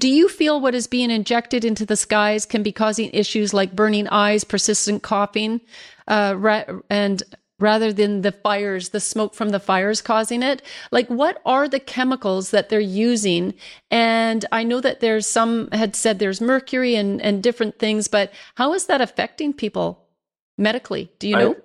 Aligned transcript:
do 0.00 0.08
you 0.08 0.28
feel 0.28 0.60
what 0.60 0.74
is 0.74 0.86
being 0.86 1.10
injected 1.10 1.62
into 1.62 1.84
the 1.84 1.94
skies 1.94 2.46
can 2.46 2.62
be 2.62 2.72
causing 2.72 3.10
issues 3.12 3.52
like 3.52 3.76
burning 3.76 4.08
eyes, 4.08 4.44
persistent 4.44 5.02
coughing, 5.02 5.60
uh, 6.08 6.34
ra- 6.38 6.64
and 6.88 7.22
rather 7.58 7.92
than 7.92 8.22
the 8.22 8.32
fires, 8.32 8.88
the 8.88 8.98
smoke 8.98 9.34
from 9.34 9.50
the 9.50 9.60
fires 9.60 10.00
causing 10.00 10.42
it? 10.42 10.62
Like, 10.90 11.06
what 11.08 11.42
are 11.44 11.68
the 11.68 11.78
chemicals 11.78 12.50
that 12.50 12.70
they're 12.70 12.80
using? 12.80 13.52
And 13.90 14.46
I 14.50 14.64
know 14.64 14.80
that 14.80 15.00
there's 15.00 15.26
some 15.26 15.68
had 15.70 15.94
said 15.94 16.18
there's 16.18 16.40
mercury 16.40 16.94
and, 16.94 17.20
and 17.20 17.42
different 17.42 17.78
things, 17.78 18.08
but 18.08 18.32
how 18.54 18.72
is 18.72 18.86
that 18.86 19.02
affecting 19.02 19.52
people 19.52 20.06
medically? 20.56 21.12
Do 21.18 21.28
you 21.28 21.36
know? 21.36 21.56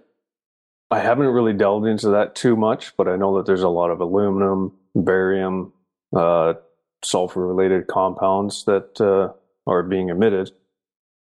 I, 0.92 0.98
I 0.98 1.00
haven't 1.00 1.28
really 1.28 1.54
delved 1.54 1.88
into 1.88 2.10
that 2.10 2.36
too 2.36 2.58
much, 2.58 2.98
but 2.98 3.08
I 3.08 3.16
know 3.16 3.38
that 3.38 3.46
there's 3.46 3.64
a 3.64 3.70
lot 3.70 3.92
of 3.92 4.02
aluminum, 4.02 4.74
barium, 4.94 5.72
uh, 6.14 6.56
sulfur 7.06 7.46
related 7.46 7.88
compounds 7.88 8.66
that 8.66 9.00
uh, 9.00 9.34
are 9.70 9.84
being 9.84 10.10
emitted. 10.10 10.52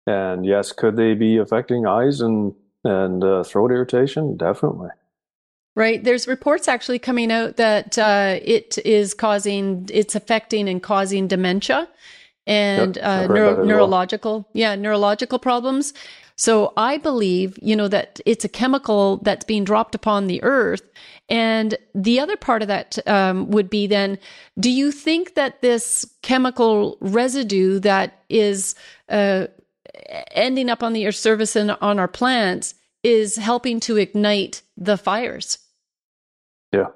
And 0.07 0.45
yes, 0.47 0.73
could 0.73 0.97
they 0.97 1.15
be 1.15 1.37
affecting 1.37 1.87
eyes 1.87 2.21
and 2.21 2.55
and 2.85 3.23
uh, 3.25 3.43
throat 3.45 3.71
irritation, 3.71 4.37
definitely. 4.37 4.89
Right. 5.75 6.03
There's 6.03 6.27
reports 6.27 6.67
actually 6.67 6.99
coming 6.99 7.31
out 7.31 7.57
that 7.57 7.99
uh, 7.99 8.39
it 8.43 8.79
is 8.85 9.15
causing, 9.15 9.89
it's 9.93 10.15
affecting 10.15 10.69
and 10.69 10.83
causing 10.83 11.29
dementia 11.29 11.89
and 12.47 12.97
yep, 12.97 13.05
uh, 13.05 13.27
neuro- 13.33 13.65
neurological, 13.65 14.33
well. 14.33 14.49
yeah, 14.55 14.75
neurological 14.75 15.39
problems. 15.39 15.93
So 16.39 16.73
I 16.77 16.97
believe, 16.97 17.59
you 17.61 17.77
know, 17.77 17.89
that 17.89 18.21
it's 18.25 18.45
a 18.45 18.49
chemical 18.49 19.19
that's 19.19 19.45
being 19.45 19.65
dropped 19.65 19.95
upon 19.95 20.27
the 20.27 20.43
earth. 20.43 20.89
And 21.29 21.77
the 21.95 22.21
other 22.21 22.39
part 22.39 22.63
of 22.63 22.69
that 22.69 22.99
um, 23.07 23.51
would 23.51 23.69
be 23.69 23.87
then, 23.87 24.19
do 24.59 24.71
you 24.71 24.91
think 24.91 25.35
that 25.35 25.61
this 25.61 26.07
chemical 26.23 26.97
residue 27.01 27.81
that 27.81 28.23
is 28.31 28.75
uh, 29.11 29.49
ending 30.31 30.71
up 30.71 30.83
on 30.83 30.93
the 30.93 31.07
earth 31.07 31.17
surface 31.17 31.57
and 31.57 31.73
on 31.81 31.99
our 31.99 32.09
plants 32.09 32.75
is 33.03 33.37
helping 33.37 33.81
to 33.81 33.97
ignite 33.97 34.63
the 34.77 34.97
fires. 34.97 35.59
Yeah. 36.73 36.89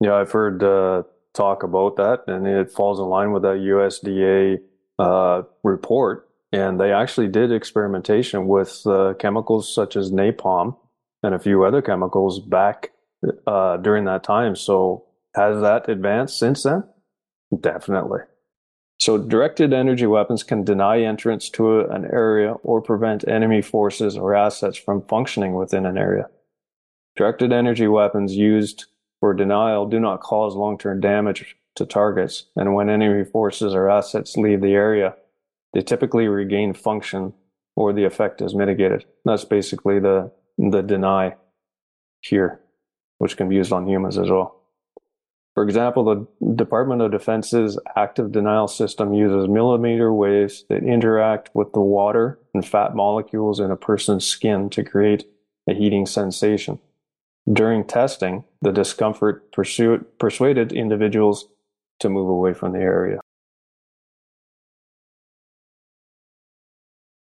Yeah, 0.00 0.14
I've 0.14 0.32
heard 0.32 0.62
uh, 0.62 1.02
talk 1.34 1.62
about 1.62 1.96
that, 1.96 2.24
and 2.28 2.46
it 2.46 2.70
falls 2.70 3.00
in 3.00 3.06
line 3.06 3.32
with 3.32 3.42
that 3.42 3.56
USDA 3.56 4.60
uh, 4.98 5.42
report. 5.62 6.27
And 6.52 6.80
they 6.80 6.92
actually 6.92 7.28
did 7.28 7.52
experimentation 7.52 8.48
with 8.48 8.86
uh, 8.86 9.14
chemicals 9.18 9.72
such 9.72 9.96
as 9.96 10.10
napalm 10.10 10.76
and 11.22 11.34
a 11.34 11.38
few 11.38 11.64
other 11.64 11.82
chemicals 11.82 12.40
back 12.40 12.92
uh, 13.46 13.76
during 13.78 14.04
that 14.04 14.22
time. 14.22 14.56
So, 14.56 15.04
has 15.34 15.60
that 15.60 15.88
advanced 15.88 16.38
since 16.38 16.62
then? 16.62 16.84
Definitely. 17.60 18.20
So 19.00 19.16
directed 19.16 19.72
energy 19.72 20.06
weapons 20.06 20.42
can 20.42 20.64
deny 20.64 21.02
entrance 21.02 21.48
to 21.50 21.80
an 21.82 22.04
area 22.06 22.54
or 22.64 22.82
prevent 22.82 23.26
enemy 23.28 23.62
forces 23.62 24.16
or 24.16 24.34
assets 24.34 24.76
from 24.76 25.02
functioning 25.02 25.54
within 25.54 25.86
an 25.86 25.96
area. 25.96 26.28
Directed 27.14 27.52
energy 27.52 27.86
weapons 27.86 28.34
used 28.34 28.86
for 29.20 29.34
denial 29.34 29.86
do 29.86 30.00
not 30.00 30.20
cause 30.20 30.56
long-term 30.56 31.00
damage 31.00 31.56
to 31.76 31.86
targets, 31.86 32.46
and 32.56 32.74
when 32.74 32.90
enemy 32.90 33.24
forces 33.24 33.72
or 33.72 33.88
assets 33.88 34.36
leave 34.36 34.60
the 34.60 34.74
area, 34.74 35.14
they 35.72 35.82
typically 35.82 36.28
regain 36.28 36.74
function 36.74 37.34
or 37.76 37.92
the 37.92 38.04
effect 38.04 38.42
is 38.42 38.54
mitigated. 38.54 39.04
That's 39.24 39.44
basically 39.44 40.00
the 40.00 40.32
the 40.58 40.82
deny 40.82 41.36
here, 42.20 42.60
which 43.18 43.36
can 43.36 43.48
be 43.48 43.54
used 43.56 43.72
on 43.72 43.86
humans 43.86 44.18
as 44.18 44.28
well. 44.28 44.58
For 45.54 45.64
example, 45.64 46.04
the 46.04 46.54
Department 46.54 47.02
of 47.02 47.10
Defense's 47.10 47.78
active 47.96 48.30
denial 48.30 48.68
system 48.68 49.12
uses 49.12 49.48
millimeter 49.48 50.12
waves 50.12 50.64
that 50.68 50.84
interact 50.84 51.50
with 51.52 51.72
the 51.72 51.80
water 51.80 52.38
and 52.54 52.64
fat 52.64 52.94
molecules 52.94 53.58
in 53.58 53.70
a 53.70 53.76
person's 53.76 54.24
skin 54.24 54.70
to 54.70 54.84
create 54.84 55.24
a 55.68 55.74
heating 55.74 56.06
sensation. 56.06 56.78
During 57.52 57.84
testing, 57.84 58.44
the 58.62 58.72
discomfort 58.72 59.52
persuaded 59.52 60.72
individuals 60.72 61.48
to 62.00 62.08
move 62.08 62.28
away 62.28 62.54
from 62.54 62.72
the 62.72 62.78
area. 62.78 63.18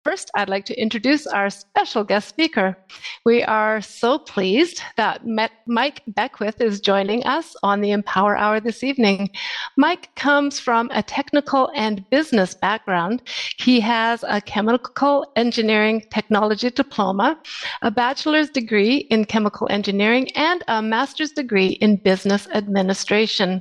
First, 0.06 0.30
I'd 0.36 0.48
like 0.48 0.64
to 0.66 0.80
introduce 0.80 1.26
our 1.26 1.50
special 1.50 2.04
guest 2.04 2.28
speaker. 2.28 2.78
We 3.24 3.42
are 3.42 3.80
so 3.80 4.20
pleased 4.20 4.80
that 4.96 5.26
Mike 5.66 6.02
Beckwith 6.06 6.60
is 6.60 6.80
joining 6.80 7.24
us 7.24 7.56
on 7.64 7.80
the 7.80 7.90
Empower 7.90 8.36
Hour 8.36 8.60
this 8.60 8.84
evening. 8.84 9.30
Mike 9.76 10.14
comes 10.14 10.60
from 10.60 10.88
a 10.94 11.02
technical 11.02 11.72
and 11.74 12.08
business 12.08 12.54
background. 12.54 13.20
He 13.58 13.80
has 13.80 14.24
a 14.28 14.40
chemical 14.40 15.26
engineering 15.34 16.04
technology 16.12 16.70
diploma, 16.70 17.36
a 17.82 17.90
bachelor's 17.90 18.50
degree 18.50 19.08
in 19.10 19.24
chemical 19.24 19.66
engineering, 19.72 20.30
and 20.36 20.62
a 20.68 20.80
master's 20.80 21.32
degree 21.32 21.78
in 21.80 21.96
business 21.96 22.46
administration. 22.54 23.60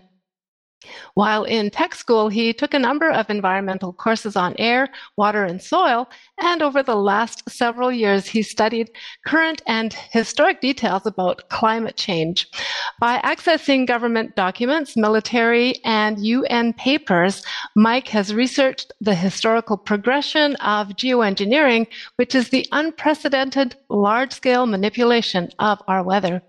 While 1.13 1.43
in 1.43 1.69
tech 1.69 1.95
school, 1.95 2.29
he 2.29 2.53
took 2.53 2.73
a 2.73 2.79
number 2.79 3.09
of 3.09 3.29
environmental 3.29 3.93
courses 3.93 4.35
on 4.35 4.55
air, 4.57 4.89
water, 5.17 5.43
and 5.43 5.61
soil, 5.61 6.09
and 6.39 6.61
over 6.61 6.83
the 6.83 6.95
last 6.95 7.49
several 7.49 7.91
years, 7.91 8.27
he 8.27 8.41
studied 8.41 8.91
current 9.25 9.61
and 9.67 9.93
historic 10.11 10.61
details 10.61 11.05
about 11.05 11.47
climate 11.49 11.95
change. 11.95 12.47
By 12.99 13.19
accessing 13.19 13.87
government 13.87 14.35
documents, 14.35 14.97
military, 14.97 15.75
and 15.83 16.19
UN 16.19 16.73
papers, 16.73 17.43
Mike 17.75 18.07
has 18.09 18.33
researched 18.33 18.91
the 19.01 19.15
historical 19.15 19.77
progression 19.77 20.55
of 20.57 20.89
geoengineering, 20.89 21.87
which 22.17 22.35
is 22.35 22.49
the 22.49 22.67
unprecedented 22.71 23.75
large 23.89 24.33
scale 24.33 24.65
manipulation 24.65 25.49
of 25.59 25.81
our 25.87 26.03
weather. 26.03 26.41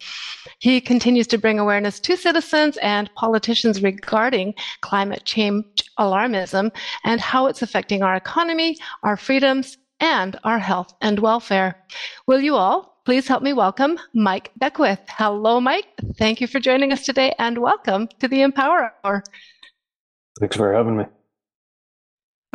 He 0.59 0.81
continues 0.81 1.27
to 1.29 1.39
bring 1.39 1.59
awareness 1.59 2.01
to 2.01 2.17
citizens 2.17 2.77
and 2.79 3.13
politicians 3.15 3.83
regarding 3.83 4.26
climate 4.81 5.25
change 5.25 5.65
alarmism 5.99 6.71
and 7.05 7.21
how 7.21 7.47
it's 7.47 7.63
affecting 7.63 8.03
our 8.03 8.17
economy, 8.17 8.77
our 9.03 9.17
freedoms, 9.17 9.79
and 10.01 10.39
our 10.45 10.59
health 10.59 10.93
and 11.01 11.19
welfare. 11.19 11.83
Will 12.27 12.41
you 12.41 12.55
all 12.55 13.01
please 13.05 13.29
help 13.29 13.43
me 13.43 13.53
welcome 13.53 13.99
Mike 14.15 14.51
Beckwith? 14.57 15.01
Hello, 15.09 15.61
Mike. 15.61 15.87
Thank 16.19 16.41
you 16.41 16.47
for 16.47 16.61
joining 16.61 16.93
us 16.93 17.05
today 17.05 17.35
and 17.39 17.59
welcome 17.59 18.09
to 18.19 18.29
the 18.29 18.43
Empower 18.43 18.93
Hour. 19.05 19.23
Thanks 20.41 20.57
for 20.57 20.73
having 20.73 20.97
me. 20.99 21.05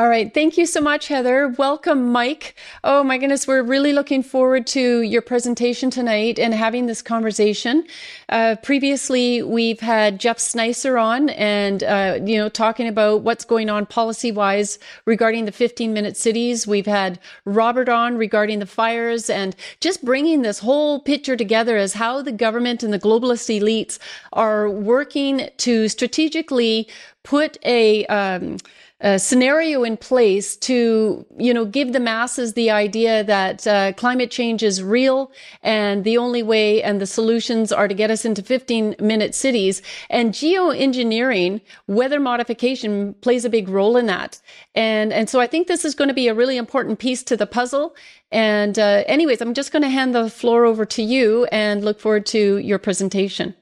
All 0.02 0.10
right. 0.10 0.34
Thank 0.34 0.58
you 0.58 0.66
so 0.66 0.82
much, 0.82 1.10
Heather. 1.10 1.50
Welcome, 1.60 2.12
Mike. 2.12 2.56
Oh 2.84 3.04
my 3.04 3.20
goodness. 3.20 3.46
We're 3.46 3.62
really 3.62 3.94
looking 3.94 4.24
forward 4.24 4.66
to 4.68 5.02
your 5.02 5.22
presentation 5.22 5.92
tonight 5.92 6.40
and 6.40 6.56
having 6.56 6.88
this 6.88 7.04
conversation. 7.04 7.84
Uh, 8.28 8.56
previously, 8.64 9.44
we've 9.44 9.80
had 9.80 10.20
Jeff 10.20 10.40
Sneisser 10.40 11.00
on 11.00 11.30
and, 11.30 11.84
uh, 11.84 12.18
you 12.26 12.36
know, 12.40 12.50
talking 12.50 12.88
about 12.88 13.22
what's 13.22 13.46
going 13.46 13.70
on 13.70 13.86
policy 13.86 14.32
wise 14.32 14.80
regarding 15.06 15.46
the 15.46 15.52
15 15.52 15.94
minute 15.94 16.18
cities. 16.18 16.66
We've 16.66 16.88
had 16.88 17.20
Robert 17.46 17.88
on 17.88 18.18
regarding 18.18 18.58
the 18.58 18.66
fires 18.66 19.30
and 19.30 19.56
just 19.82 20.04
bringing 20.04 20.42
this 20.42 20.58
whole 20.58 21.00
picture 21.00 21.36
together 21.36 21.78
as 21.78 21.94
how 21.94 22.24
the 22.24 22.32
government 22.32 22.82
and 22.82 22.92
the 22.92 22.98
globalist 22.98 23.56
elites 23.56 24.00
are 24.34 24.68
working 24.68 25.48
to 25.58 25.88
strategically 25.88 26.88
put 27.22 27.60
a, 27.64 28.04
um, 28.08 28.58
a 29.02 29.18
scenario 29.18 29.84
in 29.84 29.98
place 29.98 30.56
to, 30.56 31.26
you 31.38 31.54
know, 31.54 31.66
give 31.66 31.92
the 31.92 32.00
masses 32.00 32.54
the 32.54 32.70
idea 32.70 33.24
that 33.24 33.66
uh, 33.66 33.94
climate 33.94 34.30
change 34.30 34.62
is 34.62 34.84
real 34.84 35.32
and 35.64 36.04
the 36.04 36.18
only 36.18 36.44
way 36.44 36.84
and 36.84 37.02
the 37.02 37.08
solutions 37.08 37.72
are 37.72 37.88
to 37.88 37.96
get 37.96 38.12
us 38.12 38.26
into 38.26 38.44
15 38.44 38.96
minute 39.00 39.34
cities. 39.34 39.82
And 40.12 40.34
geoengineering, 40.34 41.62
weather 41.88 42.20
modification 42.20 43.16
plays 43.16 43.44
a 43.44 43.50
big 43.50 43.70
role 43.70 43.98
in 43.98 44.06
that. 44.06 44.40
And, 44.76 45.12
and 45.12 45.28
so 45.28 45.40
I 45.40 45.48
think 45.48 45.68
this 45.68 45.84
is 45.84 45.96
going 45.96 46.10
to 46.10 46.14
be 46.14 46.28
a 46.28 46.36
really 46.36 46.58
important 46.58 47.00
piece 47.00 47.24
to 47.24 47.36
the 47.36 47.48
puzzle. 47.48 47.96
And, 48.32 48.78
uh, 48.78 49.04
anyways, 49.08 49.42
I'm 49.42 49.56
just 49.56 49.72
going 49.72 49.82
to 49.84 49.90
hand 49.90 50.14
the 50.14 50.30
floor 50.30 50.64
over 50.64 50.86
to 50.86 51.02
you 51.02 51.46
and 51.52 51.84
look 51.84 52.00
forward 52.00 52.28
to 52.28 52.58
your 52.58 52.78
presentation. 52.78 53.56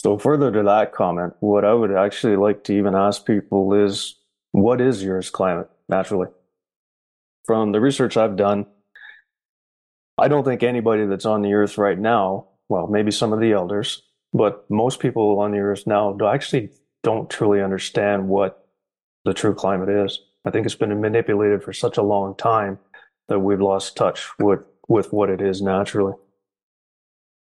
So 0.00 0.16
further 0.16 0.52
to 0.52 0.62
that 0.62 0.92
comment, 0.92 1.34
what 1.40 1.64
I 1.64 1.74
would 1.74 1.90
actually 1.90 2.36
like 2.36 2.62
to 2.64 2.72
even 2.72 2.94
ask 2.94 3.26
people 3.26 3.74
is, 3.74 4.14
what 4.52 4.80
is 4.80 5.02
your 5.02 5.20
climate 5.22 5.68
naturally? 5.88 6.28
From 7.46 7.72
the 7.72 7.80
research 7.80 8.16
I've 8.16 8.36
done, 8.36 8.66
I 10.16 10.28
don't 10.28 10.44
think 10.44 10.62
anybody 10.62 11.04
that's 11.06 11.26
on 11.26 11.42
the 11.42 11.52
earth 11.52 11.78
right 11.78 11.98
now, 11.98 12.46
well, 12.68 12.86
maybe 12.86 13.10
some 13.10 13.32
of 13.32 13.40
the 13.40 13.50
elders, 13.50 14.02
but 14.32 14.70
most 14.70 15.00
people 15.00 15.40
on 15.40 15.50
the 15.50 15.58
earth 15.58 15.84
now 15.84 16.16
actually 16.28 16.70
don't 17.02 17.28
truly 17.28 17.60
understand 17.60 18.28
what 18.28 18.68
the 19.24 19.34
true 19.34 19.52
climate 19.52 19.88
is. 19.88 20.20
I 20.44 20.52
think 20.52 20.64
it's 20.64 20.76
been 20.76 21.00
manipulated 21.00 21.64
for 21.64 21.72
such 21.72 21.96
a 21.96 22.02
long 22.02 22.36
time 22.36 22.78
that 23.26 23.40
we've 23.40 23.60
lost 23.60 23.96
touch 23.96 24.28
with, 24.38 24.60
with 24.86 25.12
what 25.12 25.28
it 25.28 25.40
is 25.40 25.60
naturally. 25.60 26.14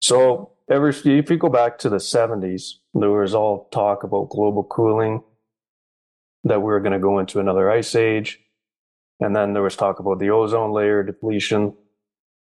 So 0.03 0.51
ever 0.71 0.89
if 0.89 1.05
you 1.05 1.37
go 1.37 1.49
back 1.49 1.79
to 1.79 1.89
the 1.89 1.97
70s, 1.97 2.75
there 2.95 3.11
was 3.11 3.35
all 3.35 3.69
talk 3.73 4.05
about 4.05 4.31
global 4.31 4.65
cooling. 4.65 5.23
that 6.45 6.61
we 6.61 6.67
were 6.67 6.81
going 6.81 6.93
to 6.93 6.99
go 6.99 7.19
into 7.19 7.39
another 7.39 7.71
ice 7.71 7.95
age. 7.95 8.41
And 9.21 9.37
then 9.37 9.53
there 9.53 9.63
was 9.63 9.77
talk 9.77 9.99
about 9.99 10.19
the 10.21 10.31
ozone 10.31 10.73
layer 10.73 11.03
depletion. 11.03 11.75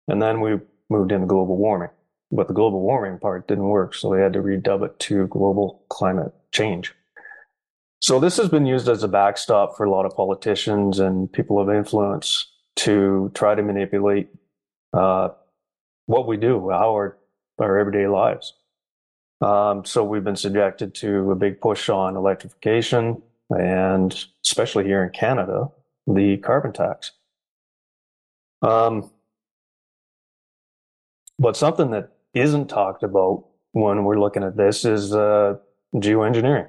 And 0.06 0.22
then 0.22 0.40
we 0.40 0.60
moved 0.88 1.10
into 1.10 1.26
global 1.26 1.56
warming. 1.56 1.90
But 2.30 2.46
the 2.46 2.54
global 2.54 2.80
warming 2.80 3.18
part 3.18 3.48
didn't 3.48 3.68
work, 3.68 3.94
so 3.94 4.12
they 4.12 4.20
had 4.20 4.34
to 4.34 4.40
redub 4.40 4.84
it 4.84 4.98
to 5.00 5.26
global 5.26 5.82
climate 5.88 6.32
change. 6.52 6.94
So 8.00 8.20
this 8.20 8.36
has 8.36 8.48
been 8.48 8.66
used 8.66 8.88
as 8.88 9.02
a 9.02 9.08
backstop 9.08 9.76
for 9.76 9.84
a 9.84 9.90
lot 9.90 10.06
of 10.06 10.14
politicians 10.14 11.00
and 11.00 11.32
people 11.32 11.58
of 11.58 11.68
influence 11.68 12.46
to 12.76 13.32
try 13.34 13.56
to 13.56 13.62
manipulate 13.62 14.28
uh, 14.92 15.30
what 16.06 16.28
we 16.28 16.36
do, 16.36 16.70
our 16.70 17.18
our 17.60 17.78
everyday 17.78 18.06
lives. 18.06 18.54
Um, 19.40 19.84
so 19.84 20.04
we've 20.04 20.24
been 20.24 20.36
subjected 20.36 20.94
to 20.96 21.30
a 21.30 21.36
big 21.36 21.60
push 21.60 21.88
on 21.88 22.16
electrification, 22.16 23.22
and 23.50 24.24
especially 24.44 24.84
here 24.84 25.04
in 25.04 25.10
Canada, 25.10 25.68
the 26.06 26.38
carbon 26.38 26.72
tax. 26.72 27.12
Um, 28.62 29.10
but 31.38 31.56
something 31.56 31.92
that 31.92 32.12
isn't 32.34 32.68
talked 32.68 33.02
about 33.02 33.44
when 33.72 34.04
we're 34.04 34.18
looking 34.18 34.42
at 34.42 34.56
this 34.56 34.84
is 34.84 35.14
uh, 35.14 35.56
geoengineering. 35.94 36.68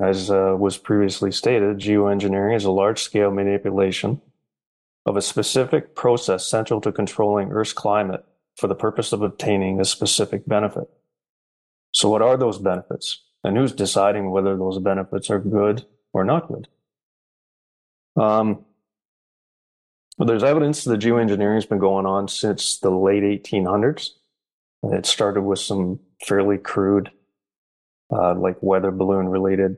As 0.00 0.30
uh, 0.30 0.54
was 0.58 0.76
previously 0.76 1.32
stated, 1.32 1.78
geoengineering 1.78 2.56
is 2.56 2.64
a 2.64 2.70
large 2.70 3.00
scale 3.00 3.30
manipulation 3.30 4.20
of 5.06 5.16
a 5.16 5.22
specific 5.22 5.94
process 5.94 6.46
central 6.46 6.80
to 6.80 6.92
controlling 6.92 7.52
Earth's 7.52 7.72
climate 7.72 8.24
for 8.56 8.66
the 8.66 8.74
purpose 8.74 9.12
of 9.12 9.22
obtaining 9.22 9.80
a 9.80 9.84
specific 9.84 10.46
benefit. 10.46 10.88
So, 11.92 12.08
what 12.08 12.22
are 12.22 12.36
those 12.36 12.58
benefits? 12.58 13.22
And 13.44 13.56
who's 13.56 13.72
deciding 13.72 14.30
whether 14.30 14.56
those 14.56 14.78
benefits 14.78 15.30
are 15.30 15.38
good 15.38 15.84
or 16.12 16.24
not 16.24 16.48
good? 16.48 16.68
Um, 18.16 18.64
well, 20.18 20.26
there's 20.26 20.42
evidence 20.42 20.84
that 20.84 21.00
geoengineering 21.00 21.56
has 21.56 21.66
been 21.66 21.78
going 21.78 22.06
on 22.06 22.28
since 22.28 22.78
the 22.78 22.90
late 22.90 23.22
1800s. 23.22 24.10
It 24.82 25.06
started 25.06 25.42
with 25.42 25.58
some 25.58 26.00
fairly 26.26 26.58
crude, 26.58 27.10
uh, 28.10 28.34
like 28.34 28.56
weather 28.62 28.90
balloon 28.90 29.28
related 29.28 29.76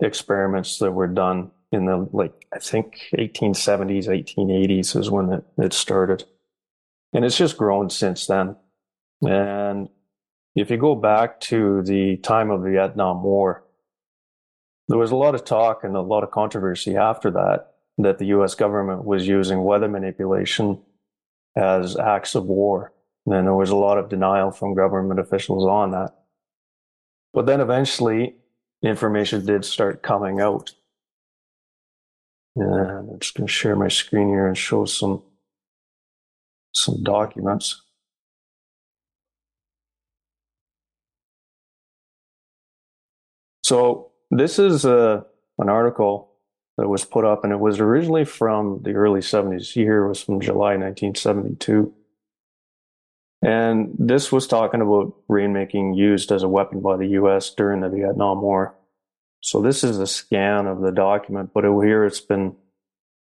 experiments 0.00 0.78
that 0.78 0.92
were 0.92 1.06
done 1.06 1.50
in 1.70 1.86
the 1.86 2.08
like 2.12 2.32
I 2.52 2.58
think 2.58 3.08
1870s, 3.16 4.06
1880s 4.06 4.96
is 4.98 5.10
when 5.10 5.32
it, 5.32 5.44
it 5.58 5.72
started, 5.72 6.24
and 7.14 7.24
it's 7.24 7.38
just 7.38 7.56
grown 7.56 7.88
since 7.88 8.26
then. 8.26 8.56
And 9.26 9.88
if 10.54 10.70
you 10.70 10.76
go 10.76 10.94
back 10.94 11.40
to 11.42 11.82
the 11.82 12.18
time 12.18 12.50
of 12.50 12.62
the 12.62 12.70
Vietnam 12.70 13.22
War, 13.22 13.64
there 14.88 14.98
was 14.98 15.12
a 15.12 15.16
lot 15.16 15.34
of 15.34 15.44
talk 15.44 15.84
and 15.84 15.96
a 15.96 16.00
lot 16.00 16.24
of 16.24 16.30
controversy 16.30 16.96
after 16.96 17.30
that 17.30 17.70
that 17.96 18.18
the 18.18 18.26
U.S. 18.26 18.54
government 18.54 19.04
was 19.04 19.26
using 19.26 19.62
weather 19.62 19.88
manipulation 19.88 20.82
as 21.56 21.96
acts 21.96 22.34
of 22.34 22.46
war, 22.46 22.92
and 23.26 23.46
there 23.46 23.54
was 23.54 23.70
a 23.70 23.76
lot 23.76 23.98
of 23.98 24.08
denial 24.08 24.50
from 24.50 24.74
government 24.74 25.20
officials 25.20 25.64
on 25.64 25.92
that. 25.92 26.12
But 27.32 27.46
then 27.46 27.60
eventually, 27.60 28.34
information 28.82 29.46
did 29.46 29.64
start 29.64 30.02
coming 30.02 30.40
out. 30.40 30.72
And 32.56 33.10
I'm 33.12 33.20
just 33.20 33.34
going 33.34 33.46
to 33.46 33.52
share 33.52 33.76
my 33.76 33.88
screen 33.88 34.28
here 34.28 34.46
and 34.46 34.58
show 34.58 34.84
some 34.84 35.22
some 36.74 37.02
documents. 37.02 37.80
So 43.62 44.10
this 44.30 44.58
is 44.58 44.84
a, 44.84 44.98
uh, 44.98 45.22
an 45.58 45.68
article 45.68 46.32
that 46.76 46.88
was 46.88 47.04
put 47.04 47.24
up, 47.24 47.44
and 47.44 47.52
it 47.52 47.60
was 47.60 47.80
originally 47.80 48.24
from 48.24 48.80
the 48.82 48.92
early 48.92 49.20
70s. 49.20 49.72
Here 49.72 50.06
was 50.06 50.20
from 50.20 50.40
July 50.40 50.76
1972. 50.76 51.94
And 53.40 53.94
this 53.98 54.32
was 54.32 54.46
talking 54.46 54.80
about 54.80 55.14
rainmaking 55.30 55.96
used 55.96 56.32
as 56.32 56.42
a 56.42 56.48
weapon 56.48 56.80
by 56.80 56.96
the 56.96 57.08
US 57.08 57.50
during 57.50 57.80
the 57.80 57.88
Vietnam 57.88 58.42
War. 58.42 58.74
So 59.40 59.60
this 59.60 59.84
is 59.84 59.98
a 59.98 60.06
scan 60.06 60.66
of 60.66 60.80
the 60.80 60.90
document, 60.90 61.50
but 61.54 61.64
here 61.64 62.04
it's 62.04 62.20
been 62.20 62.56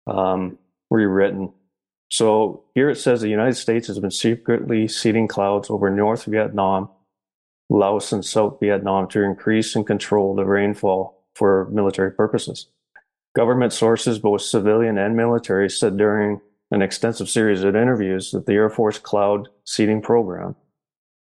um, 0.06 0.58
rewritten. 0.90 1.52
So 2.14 2.62
here 2.76 2.90
it 2.90 2.96
says 2.96 3.22
the 3.22 3.28
United 3.28 3.56
States 3.56 3.88
has 3.88 3.98
been 3.98 4.12
secretly 4.12 4.86
seeding 4.86 5.26
clouds 5.26 5.68
over 5.68 5.90
North 5.90 6.26
Vietnam, 6.26 6.88
Laos, 7.68 8.12
and 8.12 8.24
South 8.24 8.60
Vietnam 8.60 9.08
to 9.08 9.24
increase 9.24 9.74
and 9.74 9.84
control 9.84 10.36
the 10.36 10.44
rainfall 10.44 11.24
for 11.34 11.68
military 11.72 12.12
purposes. 12.12 12.68
Government 13.34 13.72
sources, 13.72 14.20
both 14.20 14.42
civilian 14.42 14.96
and 14.96 15.16
military, 15.16 15.68
said 15.68 15.96
during 15.96 16.40
an 16.70 16.82
extensive 16.82 17.28
series 17.28 17.64
of 17.64 17.74
interviews 17.74 18.30
that 18.30 18.46
the 18.46 18.52
Air 18.52 18.70
Force 18.70 19.00
cloud 19.00 19.48
seeding 19.64 20.00
program 20.00 20.54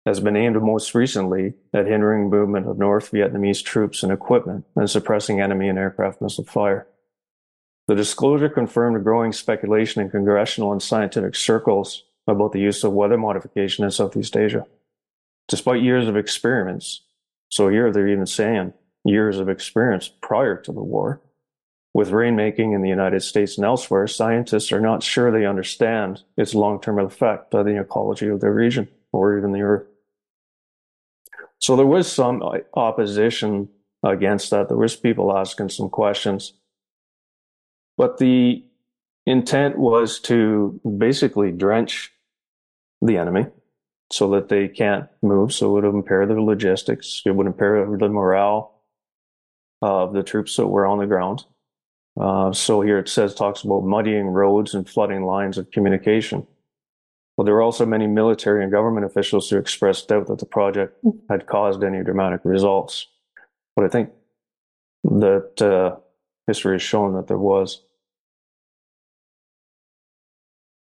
has 0.05 0.19
been 0.19 0.35
aimed 0.35 0.61
most 0.61 0.93
recently 0.93 1.53
at 1.73 1.87
hindering 1.87 2.29
movement 2.29 2.67
of 2.67 2.77
North 2.77 3.13
Vietnamese 3.13 3.63
troops 3.63 4.03
and 4.03 4.11
equipment 4.11 4.65
and 4.75 4.89
suppressing 4.89 5.39
enemy 5.39 5.69
and 5.69 5.79
aircraft 5.79 6.21
missile 6.21 6.43
fire. 6.43 6.85
The 7.87 7.95
disclosure 7.95 8.49
confirmed 8.49 8.97
a 8.97 9.01
growing 9.01 9.33
speculation 9.33 10.01
in 10.01 10.09
congressional 10.09 10.71
and 10.71 10.81
scientific 10.81 11.35
circles 11.35 12.03
about 12.27 12.51
the 12.51 12.59
use 12.59 12.83
of 12.83 12.93
weather 12.93 13.17
modification 13.17 13.83
in 13.83 13.91
Southeast 13.91 14.37
Asia. 14.37 14.65
Despite 15.47 15.81
years 15.81 16.07
of 16.07 16.15
experiments, 16.15 17.01
so 17.49 17.67
here 17.67 17.91
they're 17.91 18.07
even 18.07 18.27
saying 18.27 18.73
years 19.03 19.39
of 19.39 19.49
experience 19.49 20.07
prior 20.07 20.55
to 20.57 20.71
the 20.71 20.81
war, 20.81 21.21
with 21.93 22.11
rainmaking 22.11 22.73
in 22.73 22.81
the 22.81 22.89
United 22.89 23.21
States 23.21 23.57
and 23.57 23.65
elsewhere, 23.65 24.07
scientists 24.07 24.71
are 24.71 24.79
not 24.79 25.03
sure 25.03 25.29
they 25.29 25.45
understand 25.45 26.21
its 26.37 26.55
long-term 26.55 26.99
effect 26.99 27.53
on 27.53 27.65
the 27.65 27.81
ecology 27.81 28.27
of 28.27 28.39
the 28.39 28.49
region 28.49 28.87
or 29.11 29.37
even 29.37 29.51
the 29.51 29.61
Earth. 29.61 29.87
So 31.59 31.75
there 31.75 31.85
was 31.85 32.09
some 32.09 32.41
opposition 32.73 33.67
against 34.03 34.51
that. 34.51 34.69
There 34.69 34.77
was 34.77 34.95
people 34.95 35.35
asking 35.35 35.69
some 35.69 35.89
questions. 35.89 36.53
But 38.01 38.17
the 38.17 38.65
intent 39.27 39.77
was 39.77 40.19
to 40.21 40.81
basically 40.97 41.51
drench 41.51 42.11
the 42.99 43.17
enemy 43.17 43.45
so 44.11 44.31
that 44.31 44.49
they 44.49 44.69
can't 44.69 45.05
move. 45.21 45.53
So 45.53 45.67
it 45.77 45.83
would 45.83 45.93
impair 45.93 46.25
the 46.25 46.41
logistics. 46.41 47.21
It 47.27 47.35
would 47.35 47.45
impair 47.45 47.85
the 47.85 48.09
morale 48.09 48.81
of 49.83 50.13
the 50.13 50.23
troops 50.23 50.55
that 50.55 50.65
were 50.65 50.87
on 50.87 50.97
the 50.97 51.05
ground. 51.05 51.45
Uh, 52.19 52.51
so 52.51 52.81
here 52.81 52.97
it 52.97 53.07
says, 53.07 53.35
talks 53.35 53.61
about 53.61 53.83
muddying 53.83 54.25
roads 54.25 54.73
and 54.73 54.89
flooding 54.89 55.23
lines 55.23 55.59
of 55.59 55.69
communication. 55.69 56.47
Well, 57.37 57.45
there 57.45 57.53
were 57.53 57.61
also 57.61 57.85
many 57.85 58.07
military 58.07 58.63
and 58.63 58.71
government 58.71 59.05
officials 59.05 59.47
who 59.47 59.59
expressed 59.59 60.07
doubt 60.07 60.25
that 60.25 60.39
the 60.39 60.47
project 60.47 60.97
had 61.29 61.45
caused 61.45 61.83
any 61.83 62.03
dramatic 62.03 62.41
results. 62.45 63.05
But 63.75 63.85
I 63.85 63.89
think 63.89 64.09
that 65.03 65.61
uh, 65.61 65.97
history 66.47 66.73
has 66.73 66.81
shown 66.81 67.13
that 67.13 67.27
there 67.27 67.37
was. 67.37 67.83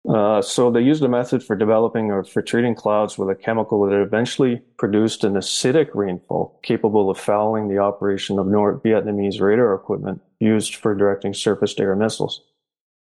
Uh, 0.08 0.42
so 0.42 0.72
they 0.72 0.82
used 0.82 1.04
a 1.04 1.10
method 1.10 1.44
for 1.44 1.56
developing 1.56 2.12
or 2.12 2.24
for 2.24 2.42
treating 2.42 2.74
clouds 2.74 3.18
with 3.18 3.30
a 3.30 3.36
chemical 3.36 3.86
that 3.86 4.00
eventually 4.00 4.62
produced 4.78 5.24
an 5.24 5.34
acidic 5.34 5.90
rainfall 5.94 6.60
capable 6.64 7.10
of 7.10 7.18
fouling 7.18 7.68
the 7.68 7.78
operation 7.78 8.40
of 8.40 8.48
North 8.48 8.82
Vietnamese 8.84 9.42
radar 9.42 9.74
equipment 9.74 10.22
used 10.40 10.76
for 10.76 10.96
directing 10.96 11.34
surface-to-air 11.34 11.96
missiles. 11.96 12.42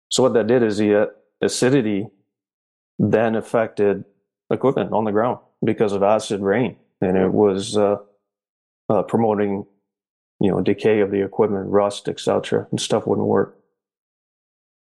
So 0.10 0.24
what 0.24 0.34
that 0.34 0.48
did 0.48 0.64
is 0.64 0.78
the 0.78 1.12
acidity 1.42 2.08
then 2.98 3.36
affected 3.36 4.06
equipment 4.52 4.94
on 4.94 5.04
the 5.04 5.12
ground 5.12 5.40
because 5.64 5.92
of 5.92 6.04
acid 6.04 6.42
rain, 6.42 6.78
and 7.02 7.18
it 7.18 7.34
was 7.34 7.76
uh, 7.76 7.98
uh, 8.88 9.04
promoting, 9.04 9.66
you 10.40 10.52
know, 10.52 10.62
decay 10.62 11.02
of 11.02 11.12
the 11.12 11.24
equipment, 11.24 11.68
rust, 11.68 12.08
etc., 12.08 12.68
and 12.72 12.80
stuff 12.80 13.06
wouldn't 13.08 13.28
work. 13.28 13.58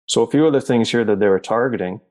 So 0.05 0.23
a 0.23 0.29
few 0.29 0.45
of 0.45 0.53
the 0.53 0.61
things 0.61 0.91
here 0.91 1.05
that 1.05 1.19
they 1.19 1.27
were 1.27 1.39
targeting 1.39 2.01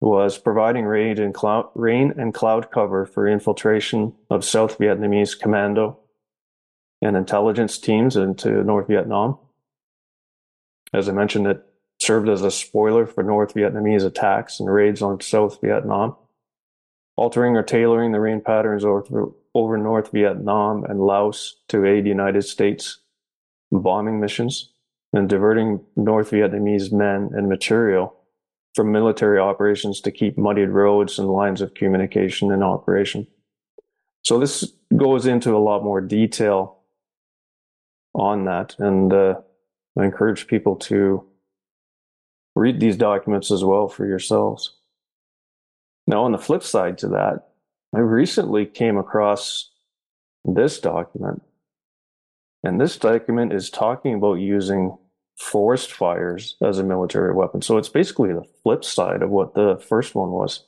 was 0.00 0.38
providing 0.38 0.84
rain 0.84 1.18
and 1.18 1.34
cloud, 1.34 1.70
rain 1.74 2.14
and 2.16 2.32
cloud 2.32 2.70
cover 2.70 3.04
for 3.04 3.26
infiltration 3.26 4.14
of 4.30 4.44
South 4.44 4.78
Vietnamese 4.78 5.38
commando 5.38 5.98
and 7.02 7.16
intelligence 7.16 7.78
teams 7.78 8.16
into 8.16 8.62
North 8.62 8.86
Vietnam. 8.86 9.38
As 10.92 11.08
I 11.08 11.12
mentioned, 11.12 11.46
it 11.46 11.62
served 12.00 12.28
as 12.28 12.42
a 12.42 12.50
spoiler 12.50 13.06
for 13.06 13.22
North 13.22 13.54
Vietnamese 13.54 14.04
attacks 14.04 14.60
and 14.60 14.72
raids 14.72 15.02
on 15.02 15.20
South 15.20 15.60
Vietnam, 15.60 16.16
altering 17.16 17.56
or 17.56 17.62
tailoring 17.62 18.12
the 18.12 18.20
rain 18.20 18.40
patterns 18.40 18.84
over, 18.84 19.32
over 19.54 19.76
North 19.76 20.12
Vietnam 20.12 20.84
and 20.84 21.00
Laos 21.00 21.56
to 21.68 21.84
aid 21.84 22.06
United 22.06 22.42
States 22.42 23.00
bombing 23.70 24.20
missions 24.20 24.72
and 25.12 25.28
diverting 25.28 25.80
North 25.96 26.30
Vietnamese 26.30 26.92
men 26.92 27.30
and 27.34 27.48
material 27.48 28.14
from 28.74 28.92
military 28.92 29.38
operations 29.38 30.00
to 30.02 30.10
keep 30.10 30.38
muddied 30.38 30.68
roads 30.68 31.18
and 31.18 31.28
lines 31.28 31.60
of 31.60 31.74
communication 31.74 32.52
in 32.52 32.62
operation. 32.62 33.26
So 34.22 34.38
this 34.38 34.72
goes 34.96 35.26
into 35.26 35.56
a 35.56 35.58
lot 35.58 35.82
more 35.82 36.00
detail 36.00 36.78
on 38.14 38.44
that. 38.44 38.76
And 38.78 39.12
uh, 39.12 39.40
I 39.98 40.04
encourage 40.04 40.46
people 40.46 40.76
to 40.76 41.24
read 42.54 42.80
these 42.80 42.96
documents 42.96 43.50
as 43.50 43.64
well 43.64 43.88
for 43.88 44.06
yourselves. 44.06 44.74
Now, 46.06 46.24
on 46.24 46.32
the 46.32 46.38
flip 46.38 46.62
side 46.62 46.98
to 46.98 47.08
that, 47.08 47.48
I 47.94 48.00
recently 48.00 48.66
came 48.66 48.96
across 48.96 49.70
this 50.44 50.80
document. 50.80 51.42
And 52.62 52.80
this 52.80 52.96
document 52.96 53.52
is 53.52 53.70
talking 53.70 54.14
about 54.14 54.34
using 54.34 54.96
forest 55.38 55.92
fires 55.92 56.56
as 56.62 56.78
a 56.78 56.84
military 56.84 57.32
weapon. 57.32 57.62
So 57.62 57.78
it's 57.78 57.88
basically 57.88 58.32
the 58.32 58.44
flip 58.62 58.84
side 58.84 59.22
of 59.22 59.30
what 59.30 59.54
the 59.54 59.80
first 59.88 60.14
one 60.14 60.30
was. 60.30 60.64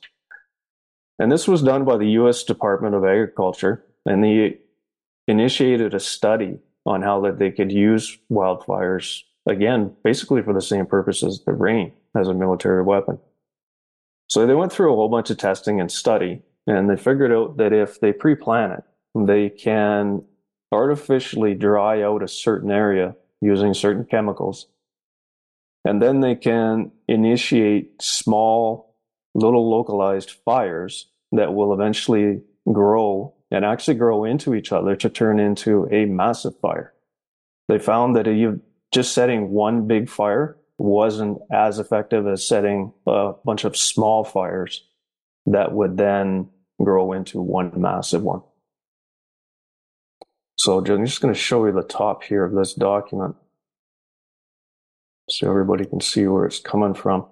And 1.19 1.31
this 1.31 1.47
was 1.47 1.61
done 1.61 1.85
by 1.85 1.97
the 1.97 2.11
US 2.11 2.43
Department 2.43 2.95
of 2.95 3.03
Agriculture, 3.03 3.85
and 4.05 4.23
they 4.23 4.59
initiated 5.27 5.93
a 5.93 5.99
study 5.99 6.59
on 6.85 7.01
how 7.01 7.21
that 7.21 7.37
they 7.37 7.51
could 7.51 7.71
use 7.71 8.17
wildfires 8.31 9.21
again, 9.47 9.95
basically 10.03 10.41
for 10.41 10.53
the 10.53 10.61
same 10.61 10.85
purpose 10.85 11.23
as 11.23 11.43
the 11.45 11.53
rain 11.53 11.91
as 12.15 12.27
a 12.27 12.33
military 12.33 12.81
weapon. 12.81 13.19
So 14.27 14.47
they 14.47 14.55
went 14.55 14.71
through 14.71 14.93
a 14.93 14.95
whole 14.95 15.09
bunch 15.09 15.29
of 15.29 15.37
testing 15.37 15.79
and 15.79 15.91
study, 15.91 16.41
and 16.65 16.89
they 16.89 16.95
figured 16.95 17.31
out 17.31 17.57
that 17.57 17.73
if 17.73 17.99
they 17.99 18.13
pre-plan 18.13 18.71
it, 18.71 18.83
they 19.13 19.49
can 19.49 20.23
artificially 20.71 21.53
dry 21.53 22.01
out 22.01 22.23
a 22.23 22.27
certain 22.27 22.71
area 22.71 23.15
using 23.41 23.73
certain 23.73 24.05
chemicals. 24.05 24.67
And 25.83 26.01
then 26.01 26.19
they 26.19 26.35
can 26.35 26.91
initiate 27.07 28.01
small, 28.01 28.95
little 29.33 29.69
localized 29.69 30.31
fires 30.45 31.07
that 31.31 31.53
will 31.53 31.73
eventually 31.73 32.41
grow 32.71 33.33
and 33.49 33.65
actually 33.65 33.95
grow 33.95 34.23
into 34.23 34.53
each 34.53 34.71
other 34.71 34.95
to 34.95 35.09
turn 35.09 35.39
into 35.39 35.87
a 35.91 36.05
massive 36.05 36.57
fire. 36.59 36.93
They 37.67 37.79
found 37.79 38.15
that 38.15 38.27
you 38.27 38.61
just 38.91 39.13
setting 39.13 39.49
one 39.49 39.87
big 39.87 40.09
fire 40.09 40.57
wasn't 40.77 41.39
as 41.51 41.79
effective 41.79 42.27
as 42.27 42.47
setting 42.47 42.93
a 43.07 43.33
bunch 43.45 43.63
of 43.63 43.77
small 43.77 44.23
fires 44.23 44.83
that 45.45 45.71
would 45.71 45.97
then 45.97 46.49
grow 46.81 47.13
into 47.13 47.41
one 47.41 47.71
massive 47.75 48.23
one. 48.23 48.41
So 50.61 50.77
I'm 50.77 51.07
just 51.07 51.21
going 51.21 51.33
to 51.33 51.39
show 51.39 51.65
you 51.65 51.71
the 51.71 51.81
top 51.81 52.21
here 52.21 52.45
of 52.45 52.53
this 52.53 52.75
document 52.75 53.35
so 55.27 55.49
everybody 55.49 55.85
can 55.85 55.99
see 55.99 56.27
where 56.27 56.45
it's 56.45 56.59
coming 56.59 56.93
from. 56.93 57.25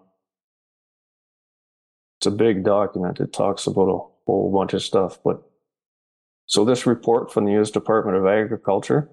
It's 2.17 2.25
a 2.25 2.31
big 2.31 2.63
document. 2.63 3.19
It 3.19 3.31
talks 3.31 3.67
about 3.67 3.87
a 3.87 3.99
whole 4.25 4.51
bunch 4.51 4.73
of 4.73 4.81
stuff. 4.81 5.19
But 5.23 5.43
so 6.47 6.65
this 6.65 6.87
report 6.87 7.31
from 7.31 7.45
the 7.45 7.51
U.S. 7.51 7.69
Department 7.69 8.17
of 8.17 8.25
Agriculture 8.25 9.11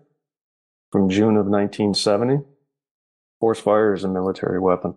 from 0.90 1.10
June 1.10 1.36
of 1.36 1.44
1970, 1.44 2.38
forest 3.38 3.60
fire 3.60 3.92
is 3.92 4.02
a 4.02 4.08
military 4.08 4.58
weapon. 4.58 4.96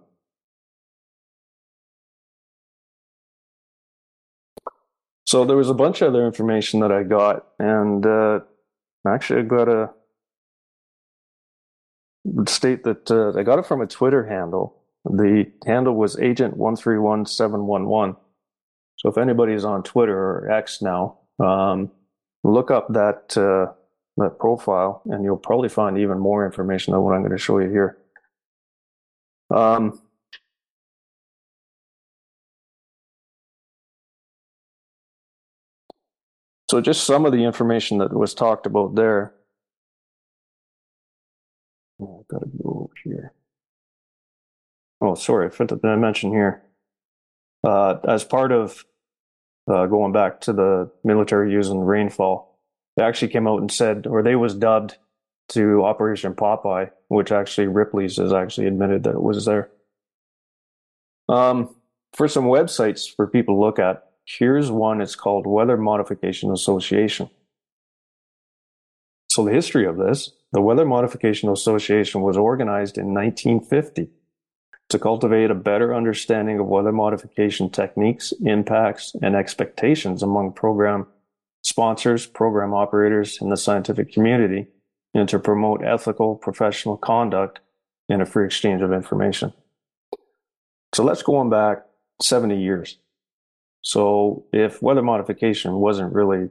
So 5.26 5.44
there 5.44 5.58
was 5.58 5.70
a 5.70 5.74
bunch 5.74 6.02
of 6.02 6.08
other 6.08 6.26
information 6.26 6.80
that 6.80 6.94
I 6.94 7.04
got, 7.04 7.46
and 7.60 8.06
uh, 8.06 8.40
Actually, 9.08 9.42
I 9.42 9.44
got 9.44 9.68
a 9.70 9.90
state 12.46 12.84
that 12.84 13.10
uh, 13.10 13.38
I 13.38 13.44
got 13.44 13.60
it 13.60 13.66
from 13.66 13.82
a 13.82 13.88
Twitter 13.88 14.26
handle. 14.28 14.76
The 15.06 15.52
handle 15.66 15.96
was 15.96 16.20
agent 16.20 16.58
one 16.58 16.76
three 16.76 17.00
one 17.00 17.26
seven 17.26 17.66
one 17.66 17.88
one. 17.88 18.16
So 18.98 19.10
if 19.10 19.18
anybody's 19.18 19.64
on 19.64 19.84
Twitter 19.84 20.18
or 20.18 20.52
X 20.52 20.82
now, 20.82 21.20
um, 21.40 21.92
look 22.44 22.70
up 22.70 22.92
that 22.94 23.38
uh, 23.38 23.74
that 24.18 24.38
profile, 24.40 25.02
and 25.06 25.24
you'll 25.24 25.38
probably 25.38 25.70
find 25.70 25.98
even 25.98 26.20
more 26.20 26.46
information 26.46 26.92
than 26.92 27.02
what 27.02 27.14
I'm 27.14 27.22
going 27.22 27.32
to 27.32 27.38
show 27.38 27.60
you 27.60 27.70
here. 27.70 27.98
Um, 29.50 30.02
So 36.70 36.82
just 36.82 37.04
some 37.04 37.26
of 37.26 37.32
the 37.32 37.44
information 37.44 37.98
that 37.98 38.14
was 38.14 38.36
talked 38.36 38.68
about 38.68 38.94
there. 38.94 39.34
Oh, 42.00 42.20
I've 42.20 42.28
got 42.28 42.42
to 42.42 42.58
go 42.64 42.70
over 42.70 42.94
here. 43.04 43.34
Oh, 45.02 45.16
sorry, 45.16 45.48
I 45.48 45.50
forgot 45.50 46.18
here. 46.18 46.62
Uh, 47.64 47.96
as 48.08 48.24
part 48.24 48.52
of 48.52 48.86
uh, 49.68 49.88
going 49.88 50.12
back 50.12 50.42
to 50.42 50.54
the 50.54 50.92
military 51.04 51.52
using 51.52 51.80
rainfall, 51.80 52.60
they 52.96 53.04
actually 53.04 53.30
came 53.30 53.48
out 53.48 53.62
and 53.62 53.72
said, 53.72 54.06
or 54.06 54.22
they 54.22 54.36
was 54.36 54.54
dubbed 54.54 54.98
to 55.50 55.84
Operation 55.84 56.36
Popeye, 56.36 56.92
which 57.08 57.32
actually 57.32 57.66
Ripley's 57.66 58.18
has 58.18 58.32
actually 58.32 58.68
admitted 58.68 59.04
that 59.06 59.16
it 59.16 59.24
was 59.24 59.46
there. 59.46 59.72
Um, 61.28 61.76
for 62.14 62.28
some 62.28 62.46
websites 62.46 63.12
for 63.12 63.26
people 63.26 63.56
to 63.56 63.60
look 63.60 63.80
at, 63.80 64.09
Here's 64.38 64.70
one, 64.70 65.02
it's 65.02 65.16
called 65.16 65.48
Weather 65.48 65.76
Modification 65.76 66.52
Association. 66.52 67.32
So 69.28 69.44
the 69.44 69.52
history 69.52 69.88
of 69.88 69.98
this, 69.98 70.32
the 70.52 70.62
Weather 70.62 70.86
Modification 70.86 71.50
Association 71.50 72.22
was 72.22 72.38
organized 72.38 73.00
in 73.00 73.14
1950 73.14 74.10
to 74.90 75.00
cultivate 75.00 75.50
a 75.50 75.56
better 75.56 75.96
understanding 75.96 76.60
of 76.60 76.68
weather 76.68 76.92
modification 76.92 77.72
techniques, 77.72 78.32
impacts, 78.46 79.16
and 79.20 79.36
expectations 79.36 80.22
among 80.22 80.54
program 80.54 81.08
sponsors, 81.64 82.28
program 82.28 82.72
operators, 82.72 83.42
and 83.42 83.52
the 83.52 83.58
scientific 83.58 84.14
community, 84.14 84.68
and 85.16 85.28
to 85.28 85.40
promote 85.40 85.84
ethical 85.84 86.36
professional 86.36 86.98
conduct 86.98 87.62
and 88.08 88.22
a 88.22 88.28
free 88.28 88.46
exchange 88.46 88.84
of 88.84 88.94
information. 88.94 89.54
So 90.94 91.04
let's 91.04 91.24
go 91.24 91.38
on 91.38 91.50
back 91.50 91.84
70 92.22 92.60
years. 92.62 93.00
So 93.82 94.46
if 94.52 94.82
weather 94.82 95.02
modification 95.02 95.76
wasn't 95.76 96.14
really 96.14 96.50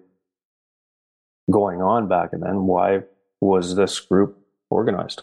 going 1.51 1.81
on 1.83 2.09
back 2.09 2.31
then, 2.33 2.67
why 2.67 3.01
was 3.41 3.77
this 3.77 4.01
group 4.01 4.39
organized? 4.71 5.23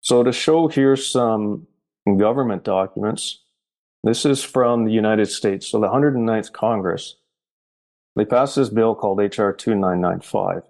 So 0.00 0.22
to 0.22 0.32
show 0.32 0.68
here 0.68 0.96
some 0.96 1.66
government 2.18 2.62
documents, 2.62 3.40
this 4.02 4.26
is 4.26 4.44
from 4.44 4.84
the 4.84 4.92
United 4.92 5.26
States. 5.26 5.66
So 5.66 5.80
the 5.80 5.88
109th 5.88 6.52
Congress, 6.52 7.16
they 8.14 8.26
passed 8.26 8.56
this 8.56 8.68
bill 8.68 8.94
called 8.94 9.18
HR 9.18 9.50
2995. 9.50 10.62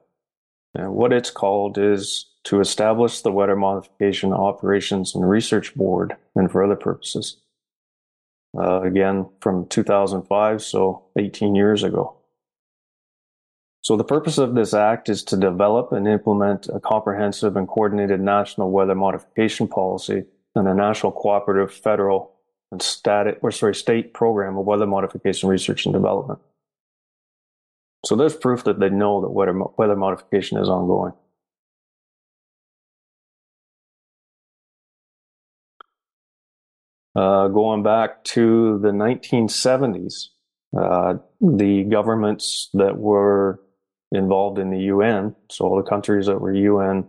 And 0.76 0.92
what 0.94 1.12
it's 1.12 1.30
called 1.30 1.78
is 1.78 2.26
to 2.44 2.60
establish 2.60 3.20
the 3.20 3.32
Weather 3.32 3.56
Modification 3.56 4.32
Operations 4.32 5.14
and 5.14 5.28
Research 5.28 5.74
Board 5.74 6.16
and 6.34 6.50
for 6.50 6.62
other 6.62 6.76
purposes. 6.76 7.38
Uh, 8.56 8.82
again, 8.82 9.26
from 9.40 9.66
2005, 9.66 10.62
so 10.62 11.02
18 11.18 11.54
years 11.54 11.82
ago. 11.82 12.16
So 13.82 13.96
the 13.96 14.04
purpose 14.04 14.38
of 14.38 14.54
this 14.54 14.72
act 14.72 15.08
is 15.08 15.22
to 15.24 15.36
develop 15.36 15.92
and 15.92 16.06
implement 16.06 16.68
a 16.72 16.80
comprehensive 16.80 17.56
and 17.56 17.68
coordinated 17.68 18.20
national 18.20 18.70
weather 18.70 18.94
modification 18.94 19.68
policy 19.68 20.24
and 20.54 20.68
a 20.68 20.74
national 20.74 21.12
cooperative 21.12 21.72
federal 21.72 22.32
and 22.70 22.80
static 22.80 23.38
or 23.42 23.50
sorry, 23.50 23.74
state 23.74 24.14
program 24.14 24.56
of 24.56 24.64
weather 24.64 24.86
modification 24.86 25.48
research 25.48 25.84
and 25.84 25.92
development. 25.92 26.38
So 28.06 28.16
there's 28.16 28.36
proof 28.36 28.64
that 28.64 28.80
they 28.80 28.90
know 28.90 29.20
that 29.20 29.30
weather, 29.30 29.58
weather 29.76 29.96
modification 29.96 30.58
is 30.58 30.68
ongoing. 30.68 31.12
Uh, 37.16 37.48
going 37.48 37.82
back 37.82 38.24
to 38.24 38.78
the 38.80 38.90
1970s, 38.90 40.28
uh, 40.76 41.14
the 41.40 41.84
governments 41.84 42.70
that 42.74 42.96
were 42.96 43.60
involved 44.10 44.58
in 44.58 44.70
the 44.70 44.78
UN, 44.78 45.34
so 45.50 45.66
all 45.66 45.76
the 45.76 45.88
countries 45.88 46.26
that 46.26 46.40
were 46.40 46.52
UN 46.52 47.06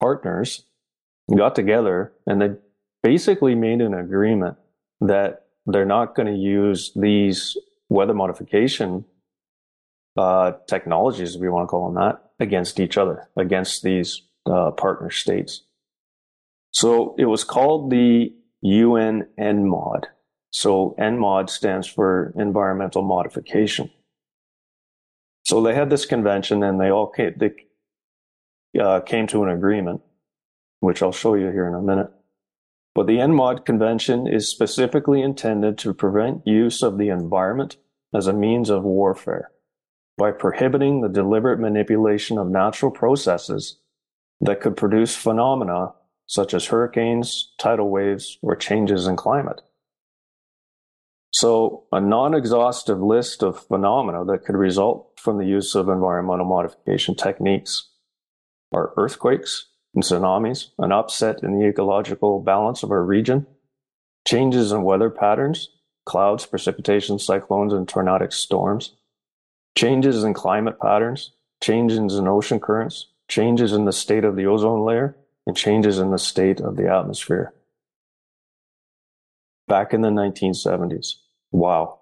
partners, 0.00 0.64
got 1.34 1.54
together 1.54 2.12
and 2.26 2.42
they 2.42 2.50
basically 3.02 3.54
made 3.54 3.80
an 3.80 3.94
agreement 3.94 4.56
that 5.00 5.46
they're 5.66 5.84
not 5.84 6.14
going 6.14 6.26
to 6.26 6.38
use 6.38 6.92
these 6.94 7.56
weather 7.88 8.14
modification 8.14 9.04
uh, 10.16 10.52
technologies, 10.68 11.34
if 11.34 11.40
we 11.40 11.48
want 11.48 11.64
to 11.64 11.68
call 11.68 11.86
them 11.86 12.02
that, 12.02 12.32
against 12.40 12.78
each 12.78 12.98
other, 12.98 13.28
against 13.36 13.82
these 13.82 14.22
uh, 14.46 14.70
partner 14.72 15.10
states. 15.10 15.62
So 16.72 17.14
it 17.18 17.26
was 17.26 17.44
called 17.44 17.90
the 17.90 18.32
UN 18.62 19.26
ENMOD. 19.38 20.06
So 20.50 20.94
ENMOD 20.98 21.50
stands 21.50 21.86
for 21.86 22.32
environmental 22.36 23.02
modification. 23.02 23.90
So 25.44 25.62
they 25.62 25.74
had 25.74 25.90
this 25.90 26.06
convention 26.06 26.62
and 26.62 26.80
they 26.80 26.90
all 26.90 27.08
came, 27.08 27.34
they, 27.36 27.52
uh, 28.80 29.00
came 29.00 29.26
to 29.28 29.42
an 29.42 29.50
agreement, 29.50 30.00
which 30.80 31.02
I'll 31.02 31.12
show 31.12 31.34
you 31.34 31.50
here 31.50 31.66
in 31.66 31.74
a 31.74 31.82
minute. 31.82 32.10
But 32.94 33.06
the 33.06 33.18
ENMOD 33.18 33.64
convention 33.64 34.26
is 34.26 34.48
specifically 34.48 35.22
intended 35.22 35.78
to 35.78 35.94
prevent 35.94 36.46
use 36.46 36.82
of 36.82 36.98
the 36.98 37.08
environment 37.08 37.76
as 38.14 38.26
a 38.26 38.32
means 38.32 38.70
of 38.70 38.84
warfare. 38.84 39.50
by 40.18 40.30
prohibiting 40.30 41.00
the 41.00 41.08
deliberate 41.08 41.58
manipulation 41.58 42.36
of 42.38 42.46
natural 42.46 42.90
processes 42.90 43.78
that 44.42 44.60
could 44.60 44.76
produce 44.76 45.16
phenomena 45.16 45.94
such 46.26 46.54
as 46.54 46.66
hurricanes, 46.66 47.52
tidal 47.58 47.90
waves, 47.90 48.38
or 48.42 48.56
changes 48.56 49.06
in 49.06 49.16
climate. 49.16 49.60
So, 51.32 51.84
a 51.92 52.00
non 52.00 52.34
exhaustive 52.34 53.00
list 53.00 53.42
of 53.42 53.66
phenomena 53.66 54.24
that 54.26 54.44
could 54.44 54.56
result 54.56 55.18
from 55.18 55.38
the 55.38 55.46
use 55.46 55.74
of 55.74 55.88
environmental 55.88 56.46
modification 56.46 57.14
techniques 57.14 57.88
are 58.72 58.92
earthquakes 58.96 59.68
and 59.94 60.04
tsunamis, 60.04 60.68
an 60.78 60.92
upset 60.92 61.42
in 61.42 61.58
the 61.58 61.66
ecological 61.66 62.40
balance 62.40 62.82
of 62.82 62.90
our 62.90 63.04
region, 63.04 63.46
changes 64.26 64.72
in 64.72 64.82
weather 64.82 65.10
patterns, 65.10 65.68
clouds, 66.04 66.46
precipitation, 66.46 67.18
cyclones, 67.18 67.72
and 67.72 67.88
tornadic 67.88 68.32
storms, 68.32 68.94
changes 69.76 70.24
in 70.24 70.34
climate 70.34 70.78
patterns, 70.80 71.32
changes 71.62 72.16
in 72.16 72.28
ocean 72.28 72.60
currents, 72.60 73.06
changes 73.28 73.72
in 73.72 73.84
the 73.84 73.92
state 73.92 74.24
of 74.24 74.36
the 74.36 74.46
ozone 74.46 74.84
layer, 74.84 75.16
and 75.46 75.56
changes 75.56 75.98
in 75.98 76.10
the 76.10 76.18
state 76.18 76.60
of 76.60 76.76
the 76.76 76.92
atmosphere. 76.92 77.52
Back 79.68 79.94
in 79.94 80.02
the 80.02 80.10
1970s, 80.10 81.14
wow, 81.50 82.00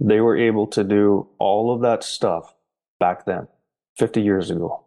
they 0.00 0.20
were 0.20 0.36
able 0.36 0.66
to 0.68 0.84
do 0.84 1.28
all 1.38 1.74
of 1.74 1.82
that 1.82 2.02
stuff 2.02 2.54
back 2.98 3.24
then, 3.24 3.48
50 3.98 4.20
years 4.20 4.50
ago. 4.50 4.84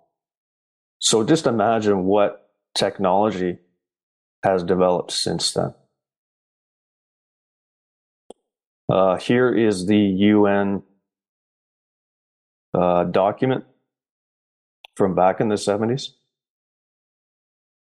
So 0.99 1.23
just 1.23 1.47
imagine 1.47 2.05
what 2.05 2.49
technology 2.75 3.59
has 4.43 4.63
developed 4.63 5.11
since 5.11 5.53
then. 5.53 5.73
Uh, 8.87 9.17
here 9.17 9.53
is 9.53 9.87
the 9.87 9.97
UN 9.97 10.83
uh, 12.73 13.05
document 13.05 13.65
from 14.95 15.15
back 15.15 15.41
in 15.41 15.49
the 15.49 15.55
70s 15.55 16.09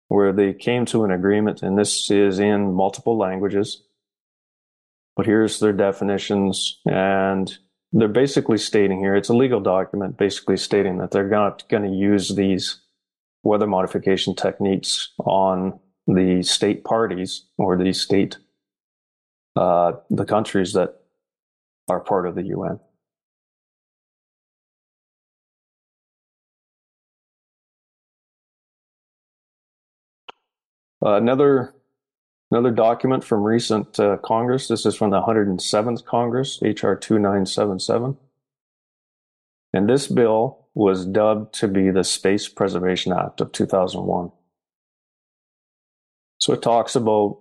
where 0.08 0.32
they 0.32 0.52
came 0.52 0.84
to 0.86 1.04
an 1.04 1.10
agreement, 1.10 1.62
and 1.62 1.78
this 1.78 2.10
is 2.10 2.38
in 2.38 2.72
multiple 2.74 3.16
languages. 3.16 3.82
But 5.16 5.26
here's 5.26 5.60
their 5.60 5.72
definitions, 5.72 6.80
and 6.84 7.56
they're 7.92 8.08
basically 8.08 8.58
stating 8.58 8.98
here 8.98 9.14
it's 9.14 9.28
a 9.28 9.36
legal 9.36 9.60
document, 9.60 10.18
basically 10.18 10.56
stating 10.56 10.98
that 10.98 11.10
they're 11.12 11.28
not 11.28 11.68
going 11.68 11.84
to 11.84 11.96
use 11.96 12.34
these 12.34 12.80
weather 13.42 13.66
modification 13.66 14.34
techniques 14.34 15.12
on 15.18 15.78
the 16.06 16.42
state 16.42 16.84
parties 16.84 17.46
or 17.56 17.76
the 17.76 17.92
state, 17.92 18.38
uh, 19.56 19.92
the 20.10 20.24
countries 20.24 20.72
that 20.72 20.96
are 21.88 22.00
part 22.00 22.26
of 22.26 22.34
the 22.34 22.42
UN. 22.44 22.80
Uh, 31.04 31.16
another 31.16 31.74
another 32.50 32.70
document 32.70 33.22
from 33.22 33.42
recent 33.42 34.00
uh, 34.00 34.16
Congress. 34.24 34.68
This 34.68 34.86
is 34.86 34.94
from 34.94 35.10
the 35.10 35.20
107th 35.20 36.04
Congress, 36.04 36.58
HR 36.62 36.94
2977. 36.94 38.16
And 39.74 39.88
this 39.88 40.06
bill 40.06 40.66
was 40.74 41.04
dubbed 41.04 41.54
to 41.56 41.68
be 41.68 41.90
the 41.90 42.04
Space 42.04 42.48
Preservation 42.48 43.12
Act 43.12 43.40
of 43.40 43.52
2001. 43.52 44.30
So 46.38 46.52
it 46.52 46.62
talks 46.62 46.94
about 46.96 47.40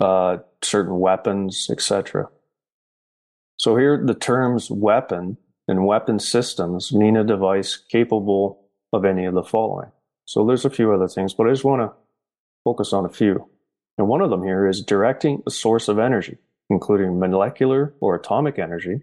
uh, 0.00 0.38
certain 0.62 0.98
weapons, 1.00 1.68
etc. 1.70 2.28
So 3.56 3.76
here 3.76 4.00
the 4.04 4.14
terms 4.14 4.70
weapon 4.70 5.38
and 5.66 5.86
weapon 5.86 6.18
systems 6.18 6.92
mean 6.92 7.16
a 7.16 7.24
device 7.24 7.76
capable 7.76 8.68
of 8.92 9.04
any 9.04 9.24
of 9.24 9.34
the 9.34 9.42
following. 9.42 9.90
So 10.26 10.46
there's 10.46 10.64
a 10.64 10.70
few 10.70 10.92
other 10.92 11.08
things, 11.08 11.34
but 11.34 11.46
I 11.46 11.50
just 11.50 11.64
want 11.64 11.82
to 11.82 12.03
focus 12.64 12.92
on 12.92 13.04
a 13.04 13.10
few. 13.10 13.48
And 13.96 14.08
one 14.08 14.22
of 14.22 14.30
them 14.30 14.42
here 14.42 14.66
is 14.66 14.82
directing 14.82 15.42
a 15.46 15.50
source 15.50 15.88
of 15.88 15.98
energy, 15.98 16.38
including 16.68 17.20
molecular 17.20 17.94
or 18.00 18.16
atomic 18.16 18.58
energy, 18.58 19.02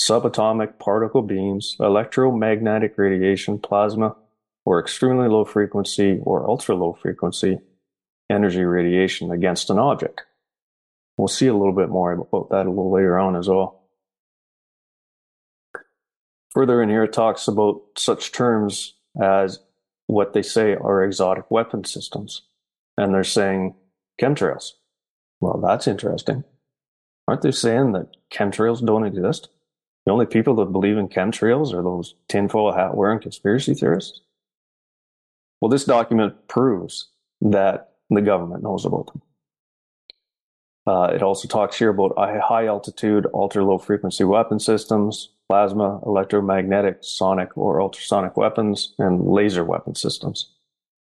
subatomic 0.00 0.78
particle 0.78 1.22
beams, 1.22 1.76
electromagnetic 1.78 2.96
radiation, 2.96 3.58
plasma, 3.58 4.16
or 4.64 4.80
extremely 4.80 5.28
low 5.28 5.44
frequency 5.44 6.18
or 6.22 6.48
ultra 6.48 6.74
low 6.74 6.94
frequency 6.94 7.58
energy 8.30 8.62
radiation 8.62 9.30
against 9.30 9.68
an 9.68 9.78
object. 9.78 10.22
We'll 11.18 11.28
see 11.28 11.48
a 11.48 11.54
little 11.54 11.74
bit 11.74 11.90
more 11.90 12.12
about 12.12 12.50
that 12.50 12.66
a 12.66 12.70
little 12.70 12.92
later 12.92 13.18
on 13.18 13.36
as 13.36 13.48
well. 13.48 13.82
Further 16.52 16.82
in 16.82 16.88
here, 16.88 17.04
it 17.04 17.12
talks 17.12 17.46
about 17.46 17.82
such 17.96 18.32
terms 18.32 18.94
as 19.20 19.60
what 20.06 20.32
they 20.32 20.42
say 20.42 20.74
are 20.74 21.04
exotic 21.04 21.50
weapon 21.50 21.84
systems 21.84 22.42
and 23.00 23.14
they're 23.14 23.24
saying 23.24 23.74
chemtrails. 24.20 24.72
Well, 25.40 25.58
that's 25.58 25.88
interesting. 25.88 26.44
Aren't 27.26 27.40
they 27.40 27.50
saying 27.50 27.92
that 27.92 28.08
chemtrails 28.30 28.84
don't 28.84 29.06
exist? 29.06 29.48
The 30.04 30.12
only 30.12 30.26
people 30.26 30.54
that 30.56 30.66
believe 30.66 30.98
in 30.98 31.08
chemtrails 31.08 31.72
are 31.72 31.82
those 31.82 32.14
tinfoil 32.28 32.72
hat 32.72 32.94
wearing 32.94 33.20
conspiracy 33.20 33.72
theorists? 33.72 34.20
Well, 35.60 35.70
this 35.70 35.84
document 35.84 36.46
proves 36.48 37.08
that 37.40 37.92
the 38.10 38.20
government 38.20 38.62
knows 38.62 38.84
about 38.84 39.06
them. 39.06 39.22
Uh, 40.86 41.12
it 41.14 41.22
also 41.22 41.48
talks 41.48 41.78
here 41.78 41.90
about 41.90 42.18
high 42.18 42.66
altitude, 42.66 43.26
ultra 43.32 43.64
low 43.64 43.78
frequency 43.78 44.24
weapon 44.24 44.58
systems, 44.58 45.30
plasma, 45.48 46.00
electromagnetic, 46.04 46.98
sonic 47.00 47.56
or 47.56 47.80
ultrasonic 47.80 48.36
weapons, 48.36 48.94
and 48.98 49.26
laser 49.26 49.64
weapon 49.64 49.94
systems 49.94 50.50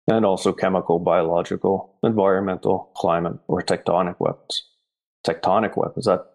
and 0.09 0.25
also 0.25 0.53
chemical, 0.53 0.99
biological, 0.99 1.95
environmental, 2.03 2.91
climate, 2.95 3.39
or 3.49 3.63
tectonic 3.63 4.17
weapons. 4.19 4.69
Tectonic 5.27 5.77
weapons, 5.77 6.05
that, 6.05 6.27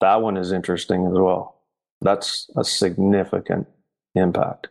that 0.00 0.22
one 0.22 0.36
is 0.36 0.52
interesting 0.52 1.06
as 1.06 1.12
well. 1.12 1.60
That's 2.00 2.50
a 2.56 2.64
significant 2.64 3.66
impact. 4.14 4.68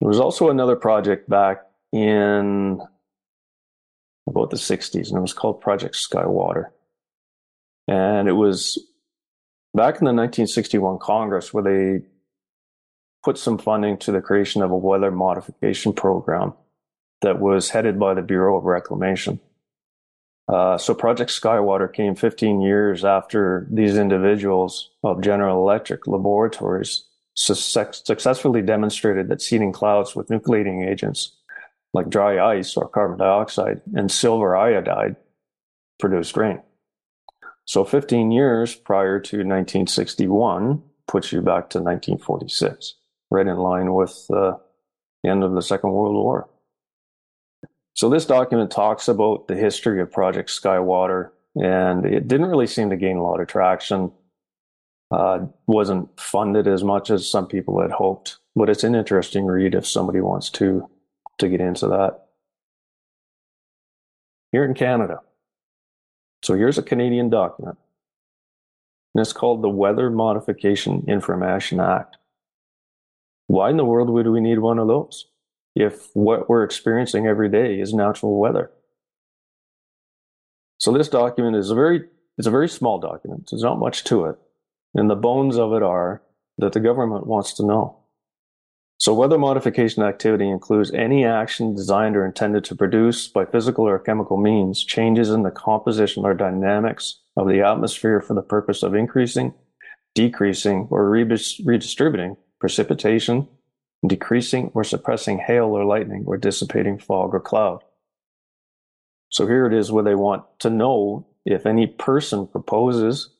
There 0.00 0.08
was 0.08 0.20
also 0.20 0.48
another 0.48 0.76
project 0.76 1.28
back 1.28 1.62
in 1.92 2.80
about 4.28 4.50
the 4.50 4.56
60s, 4.56 5.08
and 5.08 5.18
it 5.18 5.20
was 5.20 5.32
called 5.32 5.60
Project 5.60 5.94
Skywater. 5.94 6.66
And 7.88 8.28
it 8.28 8.32
was 8.32 8.78
back 9.74 9.96
in 9.96 10.04
the 10.04 10.12
1961 10.12 10.98
Congress 11.00 11.52
where 11.52 11.64
they 11.64 12.06
put 13.22 13.38
some 13.38 13.58
funding 13.58 13.98
to 13.98 14.12
the 14.12 14.20
creation 14.20 14.62
of 14.62 14.70
a 14.70 14.76
weather 14.76 15.10
modification 15.10 15.92
program 15.92 16.54
that 17.22 17.40
was 17.40 17.70
headed 17.70 17.98
by 17.98 18.14
the 18.14 18.22
Bureau 18.22 18.56
of 18.56 18.64
Reclamation. 18.64 19.40
Uh, 20.48 20.78
so 20.78 20.94
Project 20.94 21.30
Skywater 21.30 21.92
came 21.92 22.14
15 22.14 22.60
years 22.60 23.04
after 23.04 23.68
these 23.70 23.96
individuals 23.96 24.90
of 25.04 25.20
General 25.20 25.58
Electric 25.58 26.06
laboratories 26.06 27.04
su- 27.34 27.54
successfully 27.54 28.62
demonstrated 28.62 29.28
that 29.28 29.42
seeding 29.42 29.72
clouds 29.72 30.16
with 30.16 30.28
nucleating 30.28 30.88
agents 30.88 31.36
like 31.92 32.08
dry 32.08 32.54
ice 32.56 32.76
or 32.76 32.88
carbon 32.88 33.18
dioxide 33.18 33.80
and 33.94 34.10
silver 34.10 34.56
iodide 34.56 35.16
produced 35.98 36.36
rain. 36.36 36.60
So 37.64 37.84
15 37.84 38.32
years 38.32 38.74
prior 38.74 39.20
to 39.20 39.36
1961 39.38 40.82
puts 41.06 41.32
you 41.32 41.40
back 41.40 41.70
to 41.70 41.78
1946 41.78 42.94
right 43.30 43.46
in 43.46 43.56
line 43.56 43.94
with 43.94 44.26
uh, 44.30 44.54
the 45.22 45.30
end 45.30 45.44
of 45.44 45.52
the 45.52 45.62
Second 45.62 45.92
World 45.92 46.14
War. 46.14 46.48
So 47.94 48.08
this 48.08 48.24
document 48.24 48.70
talks 48.70 49.08
about 49.08 49.48
the 49.48 49.56
history 49.56 50.00
of 50.00 50.12
Project 50.12 50.48
Skywater, 50.48 51.30
and 51.56 52.06
it 52.06 52.28
didn't 52.28 52.46
really 52.46 52.66
seem 52.66 52.90
to 52.90 52.96
gain 52.96 53.16
a 53.16 53.22
lot 53.22 53.40
of 53.40 53.48
traction. 53.48 54.12
Uh, 55.10 55.46
wasn't 55.66 56.08
funded 56.18 56.68
as 56.68 56.84
much 56.84 57.10
as 57.10 57.28
some 57.28 57.46
people 57.46 57.80
had 57.80 57.90
hoped, 57.90 58.38
but 58.54 58.70
it's 58.70 58.84
an 58.84 58.94
interesting 58.94 59.44
read 59.44 59.74
if 59.74 59.86
somebody 59.86 60.20
wants 60.20 60.50
to 60.50 60.88
to 61.38 61.48
get 61.48 61.60
into 61.60 61.88
that. 61.88 62.26
Here 64.52 64.64
in 64.64 64.74
Canada, 64.74 65.20
so 66.42 66.54
here's 66.54 66.78
a 66.78 66.82
Canadian 66.82 67.28
document, 67.28 67.76
and 69.14 69.20
it's 69.20 69.32
called 69.32 69.62
the 69.62 69.68
Weather 69.68 70.10
Modification 70.10 71.04
Information 71.08 71.80
Act. 71.80 72.16
Why 73.50 73.68
in 73.68 73.78
the 73.78 73.84
world 73.84 74.08
would 74.10 74.28
we 74.28 74.40
need 74.40 74.60
one 74.60 74.78
of 74.78 74.86
those 74.86 75.26
if 75.74 76.14
what 76.14 76.48
we're 76.48 76.62
experiencing 76.62 77.26
every 77.26 77.48
day 77.48 77.80
is 77.80 77.92
natural 77.92 78.38
weather? 78.38 78.70
So 80.78 80.92
this 80.92 81.08
document 81.08 81.56
is 81.56 81.68
a 81.68 81.74
very 81.74 82.04
it's 82.38 82.46
a 82.46 82.52
very 82.52 82.68
small 82.68 83.00
document. 83.00 83.48
There's 83.50 83.64
not 83.64 83.80
much 83.80 84.04
to 84.04 84.26
it. 84.26 84.36
And 84.94 85.10
the 85.10 85.16
bones 85.16 85.58
of 85.58 85.72
it 85.72 85.82
are 85.82 86.22
that 86.58 86.74
the 86.74 86.78
government 86.78 87.26
wants 87.26 87.52
to 87.54 87.66
know. 87.66 87.98
So 88.98 89.14
weather 89.14 89.36
modification 89.36 90.04
activity 90.04 90.48
includes 90.48 90.92
any 90.92 91.24
action 91.24 91.74
designed 91.74 92.16
or 92.16 92.24
intended 92.24 92.62
to 92.66 92.76
produce 92.76 93.26
by 93.26 93.46
physical 93.46 93.84
or 93.84 93.98
chemical 93.98 94.36
means 94.36 94.84
changes 94.84 95.28
in 95.28 95.42
the 95.42 95.50
composition 95.50 96.24
or 96.24 96.34
dynamics 96.34 97.18
of 97.36 97.48
the 97.48 97.62
atmosphere 97.62 98.20
for 98.20 98.34
the 98.34 98.42
purpose 98.42 98.84
of 98.84 98.94
increasing, 98.94 99.54
decreasing 100.14 100.86
or 100.88 101.10
redistributing 101.10 102.36
precipitation, 102.60 103.48
decreasing 104.06 104.70
or 104.74 104.84
suppressing 104.84 105.38
hail 105.38 105.66
or 105.66 105.84
lightning, 105.84 106.24
or 106.26 106.36
dissipating 106.36 106.98
fog 106.98 107.34
or 107.34 107.40
cloud. 107.40 107.82
So 109.30 109.46
here 109.46 109.66
it 109.66 109.74
is 109.74 109.92
where 109.92 110.04
they 110.04 110.14
want 110.14 110.44
to 110.60 110.70
know 110.70 111.26
if 111.44 111.66
any 111.66 111.86
person 111.86 112.46
proposes 112.46 113.30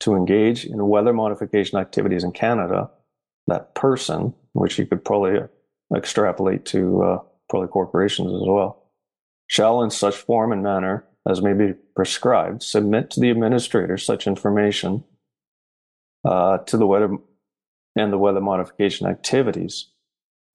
to 0.00 0.14
engage 0.14 0.64
in 0.64 0.88
weather 0.88 1.12
modification 1.12 1.78
activities 1.78 2.24
in 2.24 2.32
Canada, 2.32 2.90
that 3.46 3.74
person, 3.74 4.34
which 4.52 4.78
you 4.78 4.86
could 4.86 5.04
probably 5.04 5.40
extrapolate 5.94 6.64
to 6.66 7.02
uh, 7.02 7.18
probably 7.48 7.68
corporations 7.68 8.28
as 8.28 8.46
well, 8.46 8.84
shall 9.46 9.82
in 9.82 9.90
such 9.90 10.16
form 10.16 10.52
and 10.52 10.62
manner 10.62 11.04
as 11.28 11.42
may 11.42 11.52
be 11.52 11.74
prescribed 11.94 12.62
submit 12.62 13.10
to 13.10 13.20
the 13.20 13.30
administrator 13.30 13.98
such 13.98 14.26
information 14.26 15.04
uh, 16.24 16.58
to 16.58 16.76
the 16.76 16.86
weather 16.86 17.10
and 17.96 18.12
the 18.12 18.18
weather 18.18 18.40
modification 18.40 19.06
activities 19.06 19.88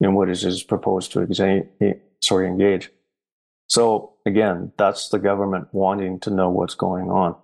in 0.00 0.14
what 0.14 0.28
is, 0.28 0.44
is 0.44 0.62
proposed 0.62 1.12
to 1.12 1.20
exa- 1.20 2.00
sorry, 2.22 2.48
engage. 2.48 2.90
So 3.68 4.14
again, 4.24 4.72
that's 4.78 5.08
the 5.08 5.18
government 5.18 5.68
wanting 5.72 6.20
to 6.20 6.30
know 6.30 6.50
what's 6.50 6.74
going 6.74 7.10
on. 7.10 7.36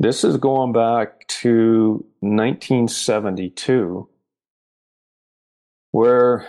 This 0.00 0.24
is 0.24 0.36
going 0.36 0.72
back 0.72 1.28
to 1.28 2.04
1972, 2.20 4.08
where 5.92 6.48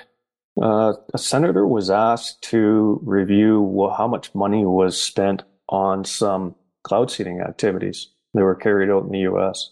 uh, 0.60 0.94
a 1.14 1.18
senator 1.20 1.68
was 1.68 1.92
asked 1.92 2.42
to 2.44 3.00
review 3.04 3.62
well, 3.62 3.94
how 3.94 4.08
much 4.08 4.34
money 4.34 4.66
was 4.66 5.00
spent 5.00 5.44
on 5.70 6.04
some 6.04 6.56
cloud 6.84 7.12
seeding 7.12 7.42
activities 7.42 8.13
that 8.34 8.44
were 8.44 8.56
carried 8.56 8.90
out 8.90 9.04
in 9.04 9.12
the 9.12 9.32
US. 9.32 9.72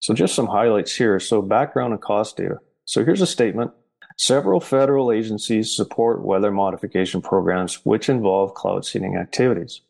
So, 0.00 0.14
just 0.14 0.34
some 0.34 0.46
highlights 0.46 0.94
here. 0.94 1.18
So, 1.20 1.42
background 1.42 1.92
and 1.92 2.02
cost 2.02 2.36
data. 2.36 2.58
So, 2.84 3.04
here's 3.04 3.22
a 3.22 3.26
statement 3.26 3.72
Several 4.18 4.60
federal 4.60 5.12
agencies 5.12 5.76
support 5.76 6.24
weather 6.24 6.50
modification 6.50 7.20
programs 7.20 7.84
which 7.84 8.08
involve 8.08 8.54
cloud 8.54 8.86
seeding 8.86 9.16
activities. 9.16 9.82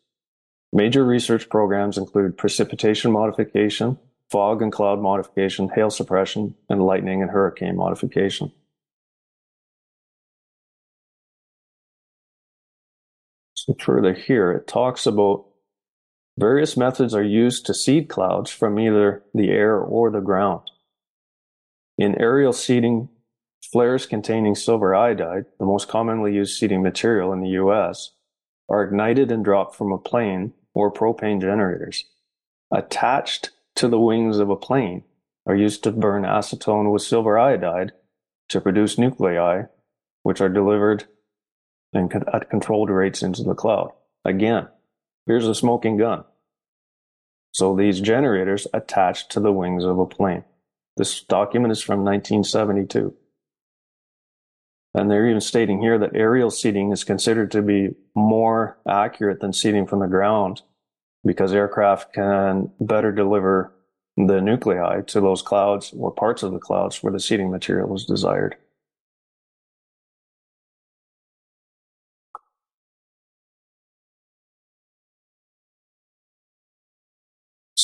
Major 0.73 1.05
research 1.05 1.47
programs 1.49 1.97
include 1.97 2.37
precipitation 2.37 3.13
modification, 3.13 3.97
fog 4.29 4.61
and 4.61 4.71
cloud 4.71 4.99
modification, 4.99 5.69
hail 5.69 5.89
suppression, 5.89 6.55
and 6.69 6.85
lightning 6.85 7.21
and 7.21 7.31
hurricane 7.31 7.77
modification. 7.77 8.51
So 13.53 13.75
further 13.79 14.13
here, 14.13 14.51
it 14.51 14.67
talks 14.67 15.05
about 15.05 15.46
various 16.37 16.77
methods 16.77 17.13
are 17.15 17.23
used 17.23 17.65
to 17.65 17.73
seed 17.73 18.07
clouds 18.07 18.51
from 18.51 18.79
either 18.79 19.23
the 19.33 19.49
air 19.49 19.77
or 19.77 20.11
the 20.11 20.21
ground. 20.21 20.61
In 21.97 22.19
aerial 22.19 22.53
seeding, 22.53 23.09
flares 23.71 24.05
containing 24.05 24.55
silver 24.55 24.93
iodide, 24.93 25.45
the 25.59 25.65
most 25.65 25.87
commonly 25.87 26.33
used 26.33 26.57
seeding 26.57 26.83
material 26.83 27.33
in 27.33 27.41
the 27.41 27.49
US, 27.49 28.11
are 28.69 28.83
ignited 28.83 29.31
and 29.31 29.43
dropped 29.43 29.75
from 29.75 29.91
a 29.91 29.97
plane 29.97 30.53
or 30.73 30.91
propane 30.91 31.41
generators. 31.41 32.05
Attached 32.71 33.49
to 33.75 33.87
the 33.87 33.99
wings 33.99 34.37
of 34.37 34.49
a 34.49 34.55
plane 34.55 35.03
are 35.45 35.55
used 35.55 35.83
to 35.83 35.91
burn 35.91 36.23
acetone 36.23 36.91
with 36.91 37.01
silver 37.01 37.39
iodide 37.39 37.93
to 38.49 38.61
produce 38.61 38.97
nuclei, 38.97 39.63
which 40.23 40.41
are 40.41 40.49
delivered 40.49 41.05
at 41.95 42.49
controlled 42.49 42.89
rates 42.89 43.23
into 43.23 43.43
the 43.43 43.55
cloud. 43.55 43.91
Again, 44.25 44.67
here's 45.27 45.47
a 45.47 45.53
smoking 45.53 45.97
gun. 45.97 46.23
So 47.51 47.75
these 47.75 48.01
generators 48.01 48.67
attached 48.73 49.31
to 49.31 49.39
the 49.39 49.51
wings 49.51 49.83
of 49.83 49.99
a 49.99 50.05
plane. 50.05 50.43
This 50.95 51.21
document 51.21 51.71
is 51.71 51.81
from 51.81 52.03
1972. 52.03 53.13
And 54.93 55.11
they're 55.11 55.27
even 55.27 55.41
stating 55.41 55.79
here 55.79 55.99
that 55.99 56.15
aerial 56.15 56.49
seeding 56.49 56.91
is 56.91 57.03
considered 57.03 57.51
to 57.51 57.61
be 57.61 57.89
more 58.15 58.79
accurate 58.87 59.39
than 59.39 59.53
seeding 59.53 59.85
from 59.85 59.99
the 59.99 60.07
ground 60.07 60.63
because 61.23 61.53
aircraft 61.53 62.13
can 62.13 62.71
better 62.79 63.11
deliver 63.11 63.73
the 64.15 64.41
nuclei 64.41 65.01
to 65.01 65.21
those 65.21 65.43
clouds 65.43 65.93
or 65.95 66.11
parts 66.11 66.41
of 66.41 66.51
the 66.51 66.59
clouds 66.59 67.03
where 67.03 67.13
the 67.13 67.19
seeding 67.19 67.51
material 67.51 67.95
is 67.95 68.05
desired. 68.05 68.55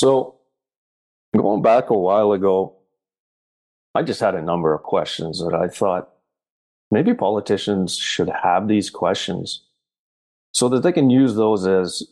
So, 0.03 0.35
going 1.33 1.61
back 1.61 1.89
a 1.89 1.97
while 1.97 2.33
ago, 2.33 2.75
I 3.95 4.03
just 4.03 4.19
had 4.19 4.35
a 4.35 4.41
number 4.41 4.73
of 4.73 4.83
questions 4.83 5.39
that 5.39 5.53
I 5.53 5.69
thought 5.69 6.09
maybe 6.91 7.13
politicians 7.13 7.95
should 7.95 8.27
have 8.27 8.67
these 8.67 8.89
questions 8.89 9.63
so 10.51 10.67
that 10.67 10.83
they 10.83 10.91
can 10.91 11.09
use 11.09 11.35
those 11.35 11.65
as 11.65 12.03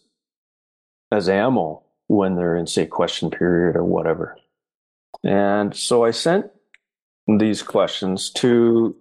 as 1.12 1.28
ammo 1.28 1.84
when 2.08 2.38
they're 2.38 2.56
in 2.56 2.66
say 2.66 2.86
question 2.86 3.30
period 3.30 3.76
or 3.76 3.84
whatever. 3.84 4.38
And 5.26 5.76
so 5.76 6.06
i 6.06 6.12
sent 6.12 6.46
these 7.28 7.62
questions 7.62 8.30
to 8.36 8.96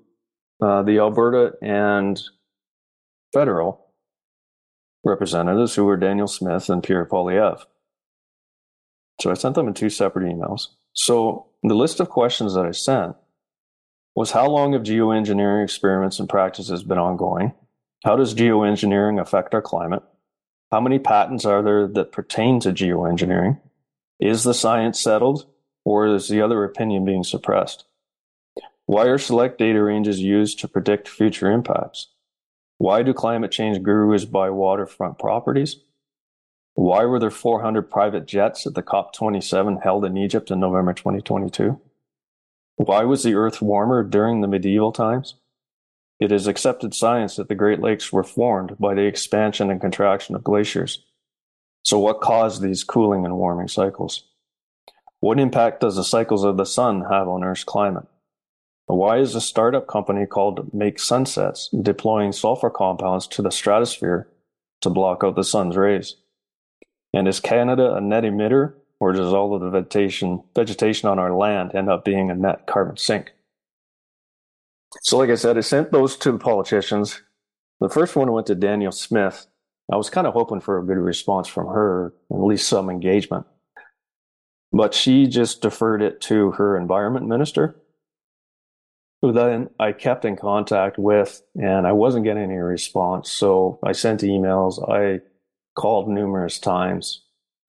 uh, 0.61 0.83
the 0.83 0.98
alberta 0.98 1.53
and 1.62 2.20
federal 3.33 3.87
representatives 5.05 5.76
who 5.76 5.85
were 5.85 5.96
danielle 5.96 6.26
smith 6.26 6.68
and 6.68 6.83
pierre 6.83 7.07
poilievre 7.07 7.64
so 9.20 9.30
i 9.30 9.35
sent 9.35 9.54
them 9.54 9.68
in 9.68 9.74
two 9.74 9.90
separate 9.90 10.24
emails 10.24 10.68
so 10.92 11.46
the 11.62 11.74
list 11.74 12.00
of 12.00 12.09
questions 12.09 12.54
that 12.54 12.66
i 12.66 12.70
sent 12.70 13.16
was 14.14 14.33
how 14.33 14.48
long 14.48 14.72
have 14.72 14.83
geoengineering 14.83 15.64
experiments 15.64 16.18
and 16.18 16.28
practices 16.28 16.83
been 16.83 16.98
ongoing? 16.98 17.52
How 18.04 18.16
does 18.16 18.35
geoengineering 18.35 19.20
affect 19.20 19.54
our 19.54 19.62
climate? 19.62 20.02
How 20.70 20.80
many 20.80 20.98
patents 20.98 21.44
are 21.44 21.62
there 21.62 21.87
that 21.87 22.12
pertain 22.12 22.61
to 22.61 22.72
geoengineering? 22.72 23.61
Is 24.18 24.44
the 24.44 24.54
science 24.54 25.00
settled, 25.00 25.46
or 25.85 26.06
is 26.06 26.28
the 26.28 26.42
other 26.42 26.64
opinion 26.64 27.04
being 27.04 27.24
suppressed? 27.24 27.85
Why 28.87 29.06
are 29.06 29.18
select 29.18 29.59
data 29.59 29.83
ranges 29.83 30.20
used 30.20 30.59
to 30.61 30.68
predict 30.68 31.09
future 31.09 31.50
impacts? 31.50 32.09
Why 32.78 33.02
do 33.02 33.14
climate 33.14 33.52
change 33.52 33.83
gurus 33.83 34.24
buy 34.24 34.50
waterfront 34.50 35.18
properties? 35.18 35.76
Why 36.74 37.04
were 37.04 37.18
there 37.18 37.30
400 37.30 37.90
private 37.90 38.26
jets 38.26 38.66
at 38.66 38.74
the 38.74 38.83
COP27 38.83 39.83
held 39.83 40.04
in 40.04 40.16
Egypt 40.16 40.50
in 40.50 40.61
November 40.61 40.92
2022? 40.92 41.80
Why 42.76 43.04
was 43.04 43.22
the 43.22 43.35
Earth 43.35 43.61
warmer 43.61 44.02
during 44.02 44.40
the 44.40 44.48
medieval 44.48 44.92
times? 44.92 45.35
It 46.18 46.33
is 46.33 46.46
accepted 46.46 46.94
science 46.94 47.37
that 47.37 47.48
the 47.48 47.54
Great 47.54 47.80
Lakes 47.80 48.12
were 48.12 48.22
formed 48.22 48.78
by 48.78 48.94
the 48.94 49.06
expansion 49.06 49.70
and 49.70 49.80
contraction 49.80 50.35
of 50.35 50.44
glaciers. 50.44 51.04
So, 51.83 51.98
what 51.98 52.20
caused 52.20 52.62
these 52.62 52.85
cooling 52.85 53.24
and 53.24 53.37
warming 53.37 53.68
cycles? 53.68 54.24
What 55.20 55.40
impact 55.40 55.80
does 55.80 55.96
the 55.96 56.04
cycles 56.04 56.44
of 56.44 56.56
the 56.56 56.66
sun 56.66 57.02
have 57.11 57.28
on 57.28 57.44
Earth's 57.44 57.64
climate? 57.64 58.06
Why 58.87 59.18
is 59.18 59.35
a 59.35 59.40
startup 59.40 59.87
company 59.87 60.26
called 60.26 60.74
Make 60.74 60.98
Sunsets 60.98 61.68
deploying 61.68 62.33
sulfur 62.33 62.70
compounds 62.70 63.26
to 63.28 63.42
the 63.42 63.50
stratosphere 63.50 64.28
to 64.80 64.90
block 64.90 65.22
out 65.22 65.37
the 65.37 65.44
sun's 65.44 65.76
rays? 65.76 66.16
And 67.12 67.27
is 67.27 67.40
Canada 67.40 67.94
a 67.94 68.01
net 68.01 68.25
emitter 68.25 68.75
or 69.01 69.12
does 69.12 69.33
all 69.33 69.55
of 69.55 69.62
the 69.62 69.70
vegetation 69.70 70.42
vegetation 70.55 71.09
on 71.09 71.18
our 71.18 71.35
land 71.35 71.75
end 71.75 71.88
up 71.88 72.05
being 72.05 72.31
a 72.31 72.35
net 72.35 72.66
carbon 72.66 72.96
sink? 72.96 73.33
So, 75.03 75.18
like 75.18 75.31
I 75.31 75.37
said, 75.37 75.57
I 75.57 75.61
sent 75.61 75.92
those 75.92 76.16
to 76.18 76.33
the 76.33 76.38
politicians. 76.38 77.23
The 77.81 77.88
first 77.88 78.16
one 78.16 78.31
went 78.33 78.46
to 78.49 78.55
Danielle 78.55 78.92
Smith. 78.92 79.46
I 79.90 79.96
was 79.96 80.11
kind 80.11 80.27
of 80.27 80.35
hoping 80.35 80.61
for 80.61 80.79
a 80.79 80.85
good 80.85 80.99
response 80.99 81.49
from 81.49 81.66
her, 81.68 82.12
at 82.31 82.40
least 82.40 82.68
some 82.68 82.90
engagement. 82.90 83.46
But 84.73 84.94
she 84.94 85.27
just 85.27 85.62
deferred 85.62 86.03
it 86.03 86.20
to 86.23 86.53
her 86.53 86.77
environment 86.77 87.27
minister, 87.27 87.77
who 89.23 89.33
then 89.33 89.70
I 89.81 89.92
kept 89.92 90.25
in 90.25 90.37
contact 90.37 90.99
with, 90.99 91.42
and 91.61 91.87
I 91.87 91.92
wasn't 91.92 92.25
getting 92.25 92.44
any 92.44 92.57
response. 92.57 93.31
So 93.31 93.81
I 93.83 93.92
sent 93.92 94.20
emails. 94.20 94.88
I 94.88 95.20
called 95.74 96.09
numerous 96.09 96.59
times 96.59 97.22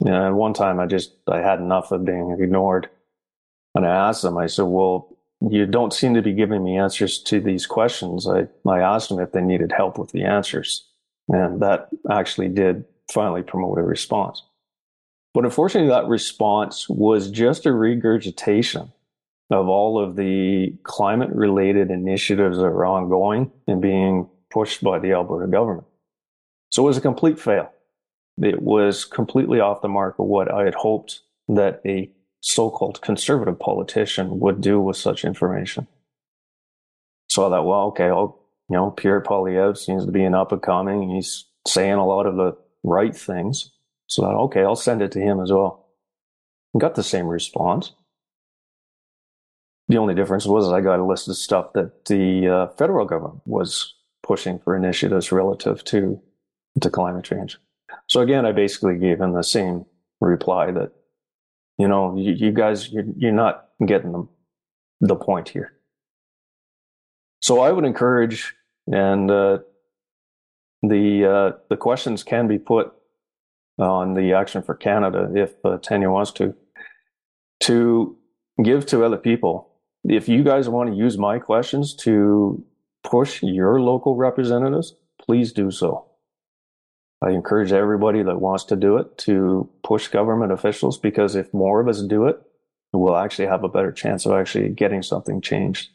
yeah, 0.04 0.26
and 0.28 0.36
one 0.36 0.54
time 0.54 0.80
I 0.80 0.88
just 0.88 1.14
I 1.28 1.42
had 1.42 1.60
enough 1.60 1.92
of 1.92 2.06
being 2.06 2.36
ignored, 2.40 2.90
and 3.76 3.86
I 3.86 4.10
asked 4.10 4.24
them. 4.24 4.38
I 4.38 4.48
said, 4.48 4.64
"Well, 4.64 5.16
you 5.48 5.68
don't 5.68 5.94
seem 5.94 6.16
to 6.16 6.24
be 6.24 6.34
giving 6.34 6.64
me 6.64 6.78
answers 6.78 7.22
to 7.24 7.40
these 7.40 7.68
questions." 7.68 8.28
I 8.28 8.48
I 8.68 8.80
asked 8.80 9.10
them 9.10 9.20
if 9.20 9.32
they 9.32 9.42
needed 9.42 9.72
help 9.72 10.00
with 10.00 10.12
the 10.12 10.24
answers, 10.24 10.88
and 11.30 11.62
that 11.62 11.90
actually 12.10 12.50
did 12.50 12.86
finally 13.12 13.44
promote 13.44 13.78
a 13.78 13.84
response. 13.84 14.42
But 15.36 15.46
unfortunately, 15.46 15.90
that 15.90 16.08
response 16.08 16.90
was 16.90 17.30
just 17.30 17.66
a 17.68 17.72
regurgitation 17.72 18.92
of 19.52 19.68
all 19.70 20.00
of 20.00 20.16
the 20.16 20.74
climate 20.84 21.30
related 21.30 21.92
initiatives 21.92 22.58
that 22.58 22.66
are 22.66 22.86
ongoing 22.86 23.52
and 23.68 23.82
being 23.82 24.30
pushed 24.50 24.84
by 24.84 24.98
the 24.98 25.12
Alberta 25.12 25.48
government. 25.48 25.86
So 26.72 26.84
it 26.84 26.88
was 26.88 26.98
a 26.98 27.02
complete 27.02 27.40
fail. 27.40 27.72
It 28.42 28.62
was 28.62 29.06
completely 29.06 29.60
off 29.60 29.82
the 29.82 29.88
mark 29.88 30.18
of 30.20 30.26
what 30.26 30.52
I 30.52 30.66
had 30.66 30.76
hoped 30.76 31.22
that 31.48 31.82
a 31.86 32.12
so-called 32.42 33.02
conservative 33.02 33.60
politician 33.60 34.40
would 34.40 34.62
do 34.62 34.80
with 34.80 34.98
such 34.98 35.24
information. 35.24 35.88
So 37.30 37.46
I 37.46 37.50
thought, 37.50 37.66
well, 37.66 37.84
okay, 37.88 38.06
I'll, 38.06 38.40
you 38.70 38.76
know, 38.76 38.92
Pierre 38.92 39.22
Poilievre 39.22 39.78
seems 39.78 40.06
to 40.06 40.12
be 40.12 40.24
an 40.24 40.36
up 40.36 40.52
and 40.52 40.62
coming. 40.62 41.10
He's 41.10 41.46
saying 41.68 41.94
a 41.94 42.06
lot 42.06 42.26
of 42.26 42.36
the 42.36 42.58
right 42.84 43.16
things. 43.16 43.72
So 44.08 44.24
I 44.24 44.28
thought, 44.28 44.44
okay, 44.46 44.62
I'll 44.62 44.76
send 44.76 45.02
it 45.02 45.12
to 45.14 45.22
him 45.22 45.40
as 45.40 45.52
well. 45.52 45.88
Got 46.78 46.96
the 46.96 47.04
same 47.04 47.28
response. 47.28 47.92
The 49.88 49.98
only 49.98 50.16
difference 50.16 50.46
was 50.46 50.72
I 50.72 50.82
got 50.82 51.00
a 51.00 51.06
list 51.06 51.28
of 51.28 51.36
stuff 51.36 51.74
that 51.74 52.06
the 52.06 52.48
uh, 52.48 52.68
federal 52.78 53.06
government 53.06 53.42
was 53.46 53.94
pushing 54.24 54.58
for 54.60 54.76
initiatives 54.76 55.32
relative 55.32 55.84
to 55.86 56.22
to 56.80 56.90
climate 56.90 57.26
change. 57.26 57.58
So 58.08 58.22
again, 58.22 58.46
I 58.46 58.52
basically 58.52 58.98
gave 58.98 59.20
him 59.20 59.34
the 59.34 59.44
same 59.44 59.86
reply 60.20 60.72
that, 60.72 60.92
you 61.78 61.88
know, 61.88 62.16
you, 62.16 62.34
you 62.34 62.52
guys, 62.52 62.90
you're, 62.92 63.06
you're 63.18 63.32
not 63.32 63.70
getting 63.86 64.12
the, 64.12 64.28
the 65.02 65.16
point 65.16 65.50
here. 65.50 65.74
So 67.42 67.60
I 67.60 67.72
would 67.72 67.86
encourage, 67.86 68.54
and 68.88 69.32
uh, 69.32 69.60
the 70.84 71.26
uh, 71.26 71.58
the 71.70 71.78
questions 71.78 72.24
can 72.24 72.48
be 72.48 72.60
put 72.60 72.94
on 73.80 74.14
the 74.14 74.34
Action 74.34 74.62
for 74.62 74.76
Canada 74.76 75.32
if 75.34 75.54
uh, 75.66 75.78
Tanya 75.78 76.12
wants 76.12 76.32
to, 76.34 76.54
to 77.62 78.16
give 78.64 78.86
to 78.88 79.04
other 79.04 79.18
people 79.18 79.72
if 80.04 80.28
you 80.28 80.44
guys 80.44 80.68
want 80.68 80.90
to 80.90 80.96
use 80.96 81.18
my 81.18 81.40
questions 81.40 81.94
to 81.94 82.64
push 83.04 83.44
your 83.44 83.80
local 83.80 84.16
representatives, 84.16 84.96
please 85.20 85.52
do 85.52 85.70
so. 85.72 86.06
I 87.24 87.32
encourage 87.32 87.72
everybody 87.72 88.24
that 88.24 88.42
wants 88.42 88.64
to 88.66 88.76
do 88.76 88.98
it 88.98 89.18
to 89.20 89.70
push 89.84 90.08
government 90.08 90.52
officials 90.52 90.98
because 90.98 91.36
if 91.36 91.54
more 91.54 91.80
of 91.80 91.88
us 91.88 92.02
do 92.02 92.26
it, 92.26 92.42
we'll 92.94 93.16
actually 93.16 93.48
have 93.48 93.64
a 93.64 93.70
better 93.70 93.92
chance 93.92 94.26
of 94.26 94.34
actually 94.34 94.70
getting 94.70 95.04
something 95.04 95.40
changed. 95.40 95.90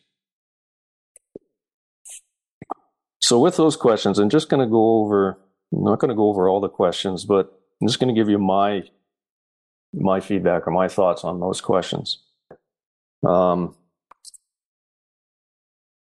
So 3.21 3.41
with 3.41 3.57
those 3.57 3.77
questions, 3.77 4.21
I'm 4.21 4.31
just 4.31 4.49
going 4.49 4.65
to 4.65 4.71
go 4.71 5.01
over, 5.01 5.39
I'm 5.75 5.83
not 5.83 5.99
going 5.99 6.11
to 6.11 6.15
go 6.15 6.29
over 6.29 6.49
all 6.49 6.61
the 6.61 6.69
questions, 6.69 7.25
but 7.25 7.53
I'm 7.81 7.89
just 7.89 7.99
going 7.99 8.15
to 8.15 8.19
give 8.19 8.29
you 8.29 8.39
my, 8.39 8.85
my 9.93 10.21
feedback 10.21 10.69
or 10.69 10.71
my 10.71 10.87
thoughts 10.87 11.25
on 11.25 11.41
those 11.41 11.61
questions. 11.61 12.23
Um, 13.27 13.75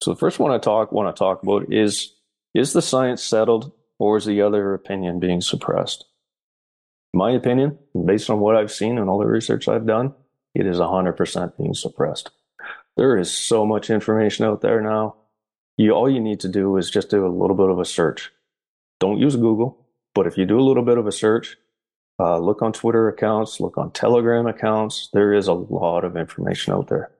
so 0.01 0.11
the 0.11 0.19
first 0.19 0.39
one 0.39 0.51
I 0.51 0.59
talk 0.59 0.93
want 0.93 1.13
to 1.13 1.19
talk 1.19 1.43
about 1.43 1.73
is 1.73 2.13
is 2.55 2.73
the 2.73 2.81
science 2.81 3.21
settled 3.21 3.71
or 3.99 4.17
is 4.17 4.25
the 4.25 4.41
other 4.41 4.73
opinion 4.73 5.19
being 5.19 5.41
suppressed? 5.41 6.05
my 7.13 7.31
opinion, 7.31 7.77
based 8.05 8.29
on 8.29 8.39
what 8.39 8.55
I've 8.55 8.71
seen 8.71 8.97
and 8.97 9.09
all 9.09 9.19
the 9.19 9.25
research 9.25 9.67
I've 9.67 9.85
done, 9.85 10.13
it 10.53 10.65
is 10.65 10.77
100% 10.77 11.57
being 11.57 11.73
suppressed. 11.73 12.31
There 12.97 13.17
is 13.17 13.31
so 13.31 13.65
much 13.65 13.89
information 13.89 14.45
out 14.45 14.61
there 14.61 14.81
now. 14.81 15.15
You 15.77 15.91
all 15.91 16.09
you 16.09 16.19
need 16.19 16.41
to 16.41 16.49
do 16.49 16.75
is 16.77 16.91
just 16.91 17.09
do 17.09 17.25
a 17.25 17.29
little 17.29 17.55
bit 17.55 17.69
of 17.69 17.79
a 17.79 17.85
search. 17.85 18.31
Don't 18.99 19.19
use 19.19 19.35
Google, 19.35 19.85
but 20.13 20.27
if 20.27 20.37
you 20.37 20.45
do 20.45 20.59
a 20.59 20.67
little 20.67 20.83
bit 20.83 20.97
of 20.97 21.07
a 21.07 21.11
search, 21.11 21.57
uh, 22.19 22.37
look 22.37 22.61
on 22.61 22.73
Twitter 22.73 23.07
accounts, 23.07 23.61
look 23.61 23.77
on 23.77 23.91
Telegram 23.91 24.45
accounts. 24.45 25.09
There 25.13 25.33
is 25.33 25.47
a 25.47 25.53
lot 25.53 26.03
of 26.03 26.17
information 26.17 26.73
out 26.73 26.89
there. 26.89 27.11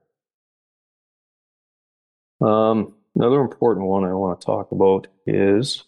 Um, 2.42 2.94
another 3.16 3.40
important 3.40 3.86
one 3.86 4.04
I 4.04 4.14
want 4.14 4.42
to 4.42 4.46
talk 4.46 4.74
about 4.74 5.08
is 5.26 5.84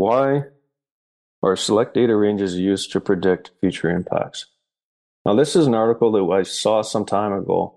why 0.00 0.44
are 1.42 1.56
select 1.56 1.92
data 1.92 2.16
ranges 2.16 2.56
used 2.56 2.90
to 2.92 3.00
predict 3.00 3.50
future 3.60 3.90
impacts? 3.90 4.46
Now, 5.26 5.34
this 5.34 5.54
is 5.54 5.66
an 5.66 5.74
article 5.74 6.10
that 6.12 6.34
I 6.34 6.42
saw 6.42 6.80
some 6.80 7.04
time 7.04 7.34
ago, 7.34 7.74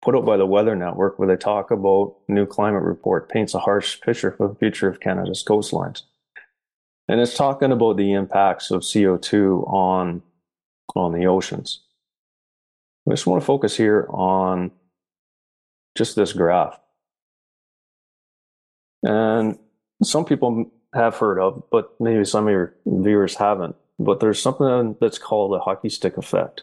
put 0.00 0.16
out 0.16 0.24
by 0.24 0.38
the 0.38 0.46
Weather 0.46 0.74
Network, 0.74 1.18
where 1.18 1.28
they 1.28 1.36
talk 1.36 1.70
about 1.70 2.16
new 2.28 2.46
climate 2.46 2.82
report 2.82 3.28
paints 3.28 3.52
a 3.52 3.58
harsh 3.58 4.00
picture 4.00 4.30
for 4.30 4.48
the 4.48 4.54
future 4.54 4.88
of 4.88 5.00
Canada's 5.00 5.44
coastlines. 5.46 6.04
And 7.08 7.20
it's 7.20 7.36
talking 7.36 7.72
about 7.72 7.98
the 7.98 8.14
impacts 8.14 8.70
of 8.70 8.80
CO2 8.80 9.70
on, 9.70 10.22
on 10.96 11.12
the 11.12 11.26
oceans. 11.26 11.80
I 13.06 13.12
just 13.12 13.26
want 13.26 13.42
to 13.42 13.46
focus 13.46 13.76
here 13.76 14.06
on 14.08 14.70
just 15.94 16.16
this 16.16 16.32
graph. 16.32 16.80
And 19.02 19.58
some 20.02 20.24
people 20.24 20.70
have 20.94 21.16
heard 21.16 21.38
of, 21.38 21.62
but 21.70 21.94
maybe 22.00 22.24
some 22.24 22.46
of 22.46 22.52
your 22.52 22.74
viewers 22.86 23.36
haven't. 23.36 23.76
But 23.98 24.20
there's 24.20 24.40
something 24.40 24.96
that's 25.00 25.18
called 25.18 25.54
a 25.54 25.58
hockey 25.58 25.88
stick 25.88 26.16
effect. 26.16 26.62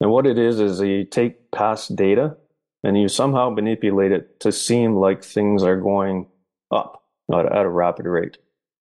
And 0.00 0.10
what 0.10 0.26
it 0.26 0.38
is, 0.38 0.58
is 0.58 0.80
you 0.80 1.04
take 1.04 1.50
past 1.52 1.94
data 1.94 2.36
and 2.82 3.00
you 3.00 3.08
somehow 3.08 3.50
manipulate 3.50 4.10
it 4.10 4.40
to 4.40 4.50
seem 4.50 4.96
like 4.96 5.22
things 5.22 5.62
are 5.62 5.80
going 5.80 6.26
up 6.72 7.04
at, 7.32 7.46
at 7.46 7.64
a 7.64 7.68
rapid 7.68 8.06
rate, 8.06 8.38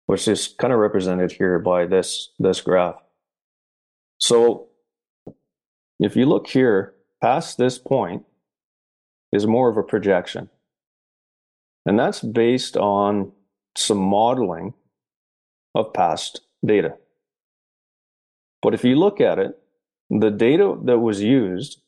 which 0.08 0.27
is 0.27 0.47
kind 0.58 0.73
of 0.73 0.79
represented 0.79 1.32
here 1.32 1.60
by 1.60 1.86
this, 1.86 2.29
this 2.39 2.62
graph. 2.62 2.95
So 4.17 4.69
if 5.99 6.15
you 6.15 6.25
look 6.25 6.47
here, 6.47 6.95
past 7.21 7.58
this 7.58 7.77
point 7.77 8.25
is 9.32 9.45
more 9.45 9.69
of 9.69 9.77
a 9.77 9.84
projection. 9.84 10.49
And 11.86 11.99
that's 11.99 12.21
based 12.21 12.77
on 12.77 13.32
some 13.76 13.98
modeling 13.98 14.74
of 15.76 15.94
past 15.94 16.42
data. 16.66 16.96
But 18.62 18.74
if 18.74 18.84
you 18.84 18.96
look 18.96 19.20
at 19.20 19.40
it, 19.40 19.58
the 20.10 20.32
data 20.32 20.78
that 20.84 21.00
was 21.00 21.22
used 21.22 21.82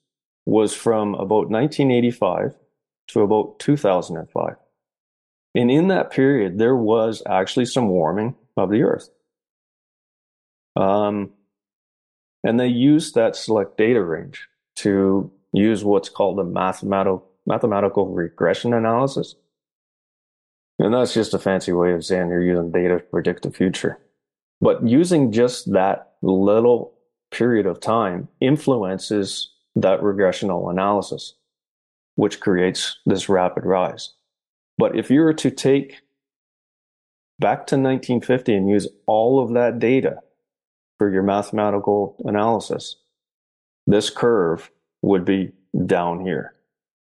was 0.46 0.74
from 0.74 1.16
about 1.16 1.50
1985 1.50 2.56
to 3.08 3.22
about 3.22 3.60
2005. 3.60 4.56
And 5.56 5.72
in 5.72 5.88
that 5.88 6.12
period, 6.12 6.58
there 6.58 6.76
was 6.76 7.24
actually 7.26 7.66
some 7.66 7.88
warming 7.88 8.36
of 8.58 8.70
the 8.70 8.84
earth. 8.84 9.10
Um, 10.76 11.32
and 12.44 12.60
they 12.60 12.68
used 12.68 13.16
that 13.16 13.36
select 13.36 13.78
data 13.78 14.04
range 14.04 14.50
to 14.78 15.32
use 15.54 15.84
what's 15.84 16.10
called 16.10 16.40
a 16.40 16.44
mathematical, 16.44 17.26
mathematical 17.46 18.08
regression 18.08 18.74
analysis. 18.74 19.36
And 20.80 20.94
that's 20.94 21.14
just 21.14 21.34
a 21.34 21.40
fancy 21.40 21.72
way 21.72 21.94
of 21.94 22.06
saying 22.06 22.30
you're 22.30 22.44
using 22.44 22.72
data 22.72 23.00
to 23.00 23.04
predict 23.04 23.44
the 23.44 23.52
future. 23.52 24.00
But 24.62 24.88
using 24.88 25.32
just 25.32 25.72
that 25.74 26.14
little 26.22 26.94
period 27.32 27.66
of 27.66 27.80
time 27.80 28.28
influences 28.40 29.52
that 29.76 30.02
regressional 30.02 30.70
analysis, 30.70 31.34
which 32.16 32.40
creates 32.40 32.98
this 33.06 33.30
rapid 33.30 33.66
rise. 33.66 34.14
But 34.78 34.98
if 34.98 35.10
you 35.10 35.22
were 35.22 35.34
to 35.34 35.52
take 35.52 36.02
back 37.40 37.68
to 37.68 37.76
1950 37.76 38.54
and 38.54 38.70
use 38.70 38.88
all 39.06 39.44
of 39.44 39.54
that 39.54 39.80
data 39.80 40.18
for 40.98 41.12
your 41.12 41.24
mathematical 41.24 42.16
analysis, 42.26 42.96
this 43.88 44.10
curve 44.10 44.72
would 45.02 45.26
be 45.26 45.52
down 45.86 46.26
here 46.26 46.56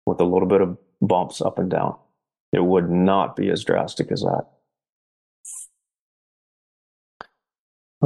with 0.05 0.19
a 0.19 0.25
little 0.25 0.47
bit 0.47 0.62
of 0.62 0.77
bumps 1.01 1.41
up 1.41 1.59
and 1.59 1.69
down. 1.69 1.95
It 2.53 2.63
would 2.63 2.89
not 2.89 3.35
be 3.35 3.49
as 3.49 3.63
drastic 3.63 4.11
as 4.11 4.21
that. 4.21 4.47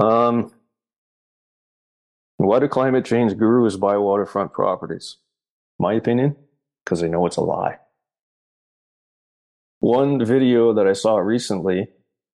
Um, 0.02 0.52
why 2.38 2.60
do 2.60 2.68
climate 2.68 3.04
change 3.04 3.38
gurus 3.38 3.76
buy 3.76 3.98
waterfront 3.98 4.54
properties? 4.54 5.18
My 5.80 5.94
opinion, 5.94 6.36
because 6.84 7.02
they 7.02 7.10
know 7.10 7.26
it's 7.26 7.38
a 7.38 7.42
lie. 7.42 7.78
One 9.80 10.24
video 10.24 10.74
that 10.74 10.88
I 10.88 10.94
saw 10.94 11.18
recently 11.18 11.90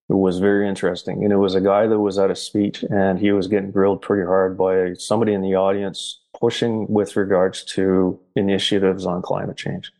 was 0.07 0.39
very 0.39 0.67
interesting. 0.67 1.23
And 1.23 1.33
it 1.33 1.37
was 1.37 1.55
a 1.55 1.61
guy 1.61 1.87
that 1.87 1.99
was 1.99 2.19
at 2.19 2.31
a 2.31 2.35
speech 2.35 2.83
and 2.83 3.19
he 3.19 3.31
was 3.31 3.47
getting 3.47 3.71
grilled 3.71 4.01
pretty 4.01 4.25
hard 4.25 4.57
by 4.57 4.93
somebody 4.93 5.33
in 5.33 5.41
the 5.41 5.55
audience 5.55 6.21
pushing 6.39 6.87
with 6.87 7.15
regards 7.15 7.63
to 7.63 8.19
initiatives 8.35 9.05
on 9.05 9.21
climate 9.21 9.57
change. 9.57 9.91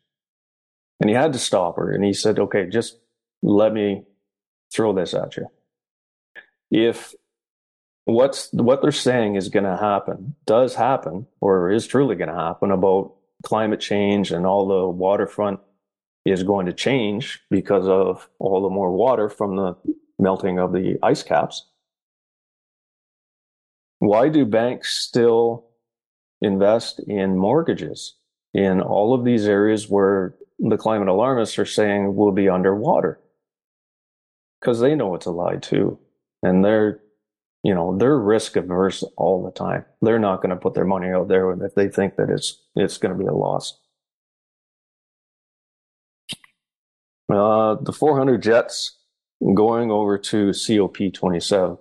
And 1.03 1.09
he 1.09 1.17
had 1.17 1.33
to 1.33 1.39
stop 1.39 1.75
her 1.75 1.91
and 1.91 2.01
he 2.01 2.13
said, 2.13 2.39
okay, 2.39 2.65
just 2.65 2.97
let 3.41 3.73
me 3.73 4.05
throw 4.73 4.93
this 4.93 5.13
at 5.13 5.35
you. 5.35 5.47
If 6.71 7.13
what's 8.05 8.47
what 8.53 8.81
they're 8.81 8.93
saying 8.93 9.35
is 9.35 9.49
going 9.49 9.65
to 9.65 9.75
happen 9.75 10.33
does 10.45 10.75
happen 10.75 11.27
or 11.41 11.69
is 11.69 11.85
truly 11.87 12.15
going 12.15 12.29
to 12.29 12.35
happen 12.35 12.71
about 12.71 13.15
climate 13.43 13.81
change 13.81 14.31
and 14.31 14.45
all 14.45 14.65
the 14.65 14.87
waterfront 14.87 15.59
is 16.23 16.41
going 16.41 16.67
to 16.67 16.73
change 16.73 17.41
because 17.49 17.85
of 17.85 18.29
all 18.39 18.63
the 18.63 18.69
more 18.69 18.93
water 18.93 19.27
from 19.27 19.57
the 19.57 19.75
melting 20.19 20.57
of 20.57 20.71
the 20.71 20.99
ice 21.03 21.21
caps. 21.21 21.67
Why 23.99 24.29
do 24.29 24.45
banks 24.45 24.95
still 24.95 25.65
invest 26.41 27.01
in 27.01 27.37
mortgages 27.37 28.15
in 28.53 28.79
all 28.79 29.13
of 29.13 29.25
these 29.25 29.45
areas 29.45 29.89
where 29.89 30.35
the 30.63 30.77
climate 30.77 31.07
alarmists 31.07 31.59
are 31.59 31.65
saying 31.65 32.15
we'll 32.15 32.31
be 32.31 32.49
underwater? 32.49 33.19
because 34.63 34.79
they 34.79 34.95
know 34.95 35.13
it's 35.13 35.25
a 35.25 35.31
lie 35.31 35.57
too. 35.57 35.99
And 36.41 36.63
they're, 36.63 37.01
you 37.63 37.75
know, 37.75 37.97
they're 37.97 38.17
risk 38.17 38.55
averse 38.55 39.03
all 39.17 39.43
the 39.43 39.51
time. 39.51 39.83
They're 40.01 40.19
not 40.19 40.37
going 40.37 40.51
to 40.51 40.55
put 40.55 40.73
their 40.73 40.85
money 40.85 41.09
out 41.09 41.27
there 41.27 41.51
if 41.51 41.75
they 41.75 41.89
think 41.89 42.15
that 42.15 42.29
it's, 42.29 42.61
it's 42.75 42.97
going 42.97 43.17
to 43.17 43.21
be 43.21 43.27
a 43.27 43.33
loss. 43.33 43.77
Uh, 47.29 47.75
the 47.81 47.91
400 47.91 48.41
jets 48.41 48.97
going 49.53 49.91
over 49.91 50.17
to 50.17 50.49
COP27. 50.49 51.77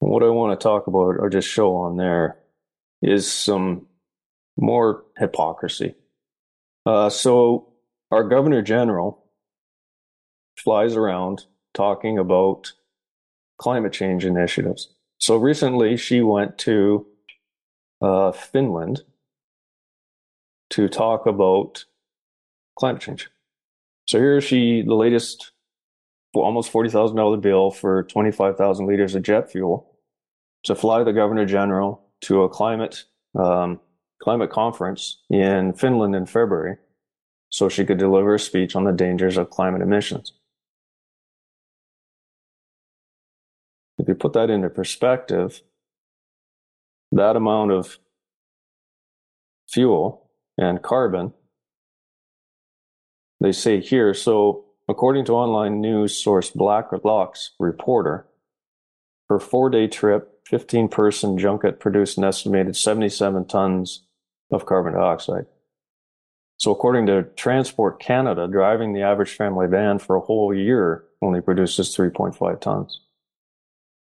What 0.00 0.22
I 0.22 0.28
want 0.28 0.58
to 0.58 0.62
talk 0.62 0.86
about 0.88 1.16
or 1.18 1.30
just 1.30 1.48
show 1.48 1.74
on 1.76 1.96
there 1.96 2.38
is 3.00 3.30
some 3.30 3.86
more 4.56 5.04
hypocrisy. 5.18 5.94
Uh, 6.86 7.08
so 7.08 7.72
our 8.10 8.24
governor 8.24 8.62
general 8.62 9.24
flies 10.58 10.96
around 10.96 11.44
talking 11.72 12.18
about 12.18 12.72
climate 13.58 13.92
change 13.92 14.24
initiatives. 14.24 14.94
So 15.18 15.36
recently 15.36 15.96
she 15.96 16.20
went 16.20 16.58
to 16.58 17.06
uh, 18.02 18.32
Finland 18.32 19.02
to 20.70 20.88
talk 20.88 21.26
about 21.26 21.84
climate 22.78 23.00
change. 23.00 23.28
So 24.06 24.18
here 24.18 24.40
she, 24.40 24.82
the 24.82 24.94
latest 24.94 25.52
almost 26.34 26.72
$40,000 26.72 27.40
bill 27.40 27.70
for 27.70 28.02
25,000 28.04 28.86
liters 28.86 29.14
of 29.14 29.22
jet 29.22 29.50
fuel 29.50 29.94
to 30.64 30.74
fly 30.74 31.04
the 31.04 31.12
governor 31.12 31.46
general 31.46 32.02
to 32.22 32.42
a 32.42 32.48
climate 32.48 33.04
um, 33.38 33.80
climate 34.22 34.50
conference 34.50 35.22
in 35.30 35.72
Finland 35.72 36.14
in 36.14 36.26
February 36.26 36.76
so 37.50 37.68
she 37.68 37.84
could 37.84 37.98
deliver 37.98 38.34
a 38.34 38.38
speech 38.38 38.74
on 38.74 38.84
the 38.84 38.92
dangers 38.92 39.36
of 39.36 39.50
climate 39.50 39.82
emissions. 39.82 40.32
If 43.98 44.08
you 44.08 44.14
put 44.16 44.32
that 44.32 44.50
into 44.50 44.68
perspective, 44.68 45.62
that 47.12 47.36
amount 47.36 47.70
of 47.70 47.98
fuel 49.68 50.30
and 50.58 50.82
carbon, 50.82 51.32
they 53.40 53.52
say 53.52 53.80
here, 53.80 54.14
so 54.14 54.64
according 54.88 55.24
to 55.26 55.32
online 55.32 55.80
news 55.80 56.16
source 56.16 56.50
Blacklock's 56.50 57.52
reporter, 57.60 58.26
her 59.28 59.38
four 59.38 59.70
day 59.70 59.86
trip, 59.86 60.33
15 60.46 60.88
person 60.88 61.38
junket 61.38 61.80
produced 61.80 62.18
an 62.18 62.24
estimated 62.24 62.76
77 62.76 63.46
tons 63.46 64.04
of 64.50 64.66
carbon 64.66 64.94
dioxide. 64.94 65.46
So 66.56 66.70
according 66.70 67.06
to 67.06 67.24
Transport 67.36 68.00
Canada, 68.00 68.46
driving 68.46 68.92
the 68.92 69.02
average 69.02 69.34
family 69.34 69.66
van 69.66 69.98
for 69.98 70.16
a 70.16 70.20
whole 70.20 70.54
year 70.54 71.04
only 71.20 71.40
produces 71.40 71.94
3.5 71.96 72.60
tons. 72.60 73.00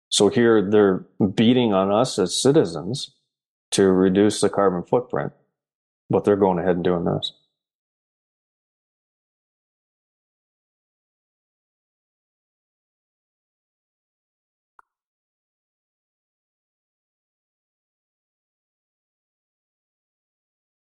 So 0.09 0.29
here 0.29 0.61
they're 0.61 1.05
beating 1.35 1.73
on 1.73 1.91
us 1.91 2.19
as 2.19 2.41
citizens 2.41 3.11
to 3.71 3.87
reduce 3.87 4.39
the 4.39 4.49
carbon 4.49 4.83
footprint, 4.83 5.33
but 6.09 6.23
they're 6.23 6.35
going 6.35 6.59
ahead 6.59 6.75
and 6.75 6.83
doing 6.83 7.05
this. 7.05 7.33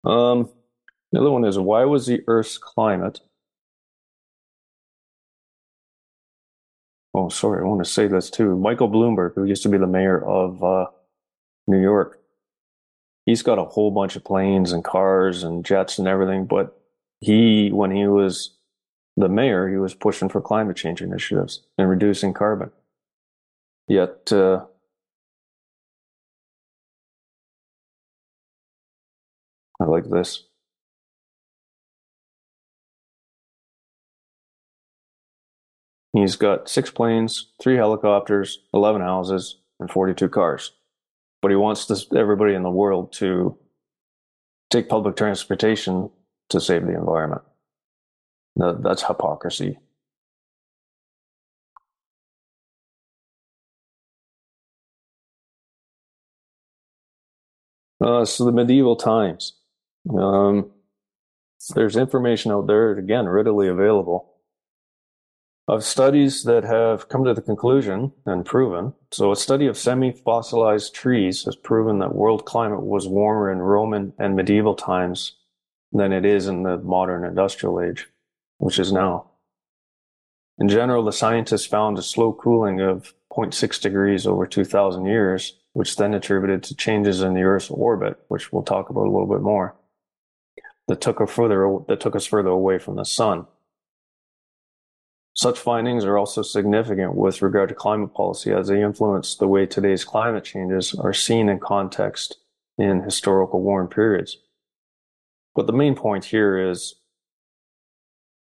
Um, 0.04 0.50
the 1.12 1.20
other 1.20 1.30
one 1.30 1.44
is 1.44 1.58
why 1.58 1.84
was 1.84 2.06
the 2.06 2.22
Earth's 2.26 2.58
climate? 2.58 3.20
Oh, 7.14 7.28
sorry, 7.28 7.62
I 7.62 7.66
want 7.66 7.84
to 7.84 7.90
say 7.90 8.06
this 8.06 8.30
too. 8.30 8.56
Michael 8.56 8.88
Bloomberg, 8.88 9.34
who 9.34 9.44
used 9.44 9.62
to 9.64 9.68
be 9.68 9.76
the 9.76 9.86
mayor 9.86 10.24
of 10.24 10.64
uh, 10.64 10.86
New 11.66 11.80
York, 11.80 12.18
he's 13.26 13.42
got 13.42 13.58
a 13.58 13.64
whole 13.64 13.90
bunch 13.90 14.16
of 14.16 14.24
planes 14.24 14.72
and 14.72 14.82
cars 14.82 15.42
and 15.42 15.64
jets 15.64 15.98
and 15.98 16.08
everything. 16.08 16.46
But 16.46 16.78
he, 17.20 17.70
when 17.70 17.90
he 17.90 18.06
was 18.06 18.54
the 19.18 19.28
mayor, 19.28 19.68
he 19.68 19.76
was 19.76 19.94
pushing 19.94 20.30
for 20.30 20.40
climate 20.40 20.76
change 20.76 21.02
initiatives 21.02 21.60
and 21.76 21.88
reducing 21.88 22.32
carbon. 22.32 22.70
Yet, 23.88 24.32
uh, 24.32 24.64
I 29.82 29.86
like 29.86 30.08
this. 30.08 30.44
He's 36.12 36.36
got 36.36 36.68
six 36.68 36.90
planes, 36.90 37.48
three 37.60 37.76
helicopters, 37.76 38.60
11 38.74 39.00
houses, 39.00 39.58
and 39.80 39.90
42 39.90 40.28
cars. 40.28 40.72
But 41.40 41.50
he 41.50 41.56
wants 41.56 41.86
this, 41.86 42.06
everybody 42.14 42.54
in 42.54 42.62
the 42.62 42.70
world 42.70 43.12
to 43.14 43.58
take 44.70 44.88
public 44.88 45.16
transportation 45.16 46.10
to 46.50 46.60
save 46.60 46.86
the 46.86 46.94
environment. 46.94 47.42
That, 48.54 48.82
that's 48.84 49.02
hypocrisy. 49.02 49.80
Uh, 58.00 58.24
so 58.24 58.44
the 58.44 58.52
medieval 58.52 58.96
times. 58.96 59.54
Um, 60.10 60.70
there's 61.74 61.96
information 61.96 62.52
out 62.52 62.66
there, 62.66 62.92
again, 62.92 63.28
readily 63.28 63.68
available 63.68 64.32
of 65.68 65.84
studies 65.84 66.42
that 66.42 66.64
have 66.64 67.08
come 67.08 67.24
to 67.24 67.34
the 67.34 67.40
conclusion 67.40 68.12
and 68.26 68.44
proven. 68.44 68.94
So, 69.12 69.30
a 69.30 69.36
study 69.36 69.66
of 69.66 69.78
semi 69.78 70.10
fossilized 70.10 70.94
trees 70.94 71.44
has 71.44 71.56
proven 71.56 72.00
that 72.00 72.14
world 72.14 72.44
climate 72.44 72.82
was 72.82 73.06
warmer 73.06 73.50
in 73.50 73.58
Roman 73.58 74.12
and 74.18 74.34
medieval 74.34 74.74
times 74.74 75.36
than 75.92 76.12
it 76.12 76.24
is 76.24 76.48
in 76.48 76.64
the 76.64 76.78
modern 76.78 77.24
industrial 77.24 77.80
age, 77.80 78.08
which 78.58 78.78
is 78.78 78.92
now. 78.92 79.30
In 80.58 80.68
general, 80.68 81.04
the 81.04 81.12
scientists 81.12 81.66
found 81.66 81.98
a 81.98 82.02
slow 82.02 82.32
cooling 82.32 82.80
of 82.80 83.14
0.6 83.32 83.80
degrees 83.80 84.26
over 84.26 84.46
2,000 84.46 85.06
years, 85.06 85.58
which 85.72 85.96
then 85.96 86.12
attributed 86.12 86.62
to 86.64 86.76
changes 86.76 87.22
in 87.22 87.34
the 87.34 87.42
Earth's 87.42 87.70
orbit, 87.70 88.18
which 88.28 88.52
we'll 88.52 88.62
talk 88.62 88.90
about 88.90 89.06
a 89.06 89.10
little 89.10 89.26
bit 89.26 89.40
more, 89.40 89.74
that 90.92 91.00
took, 91.00 91.22
us 91.22 91.30
further, 91.30 91.78
that 91.88 92.00
took 92.00 92.14
us 92.14 92.26
further 92.26 92.50
away 92.50 92.78
from 92.78 92.96
the 92.96 93.04
sun. 93.04 93.46
Such 95.32 95.58
findings 95.58 96.04
are 96.04 96.18
also 96.18 96.42
significant 96.42 97.14
with 97.14 97.40
regard 97.40 97.70
to 97.70 97.74
climate 97.74 98.12
policy 98.12 98.52
as 98.52 98.68
they 98.68 98.82
influence 98.82 99.34
the 99.34 99.48
way 99.48 99.64
today's 99.64 100.04
climate 100.04 100.44
changes 100.44 100.94
are 100.94 101.14
seen 101.14 101.48
in 101.48 101.60
context 101.60 102.36
in 102.76 103.04
historical 103.04 103.62
warm 103.62 103.88
periods. 103.88 104.36
But 105.54 105.66
the 105.66 105.72
main 105.72 105.94
point 105.94 106.26
here 106.26 106.58
is 106.58 106.96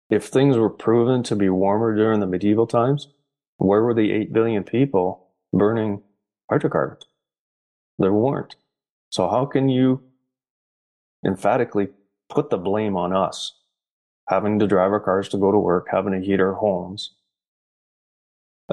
if 0.10 0.28
things 0.28 0.56
were 0.56 0.70
proven 0.70 1.24
to 1.24 1.36
be 1.36 1.50
warmer 1.50 1.94
during 1.94 2.22
the 2.22 2.28
medieval 2.28 2.66
times, 2.66 3.10
where 3.58 3.84
were 3.84 3.94
the 3.94 4.14
8 4.14 4.32
billion 4.32 4.64
people 4.64 5.28
burning 5.52 6.02
hydrocarbons? 6.50 7.04
There 8.00 8.14
weren't. 8.14 8.56
So, 9.10 9.28
how 9.28 9.46
can 9.46 9.68
you 9.68 10.02
emphatically 11.26 11.90
put 12.30 12.50
the 12.50 12.58
blame 12.58 12.96
on 12.96 13.14
us 13.14 13.54
having 14.28 14.60
to 14.60 14.68
drive 14.68 14.92
our 14.92 15.00
cars 15.00 15.30
to 15.30 15.38
go 15.38 15.52
to 15.52 15.58
work, 15.58 15.88
having 15.90 16.14
to 16.14 16.26
heat 16.26 16.40
our 16.40 16.54
homes, 16.54 17.14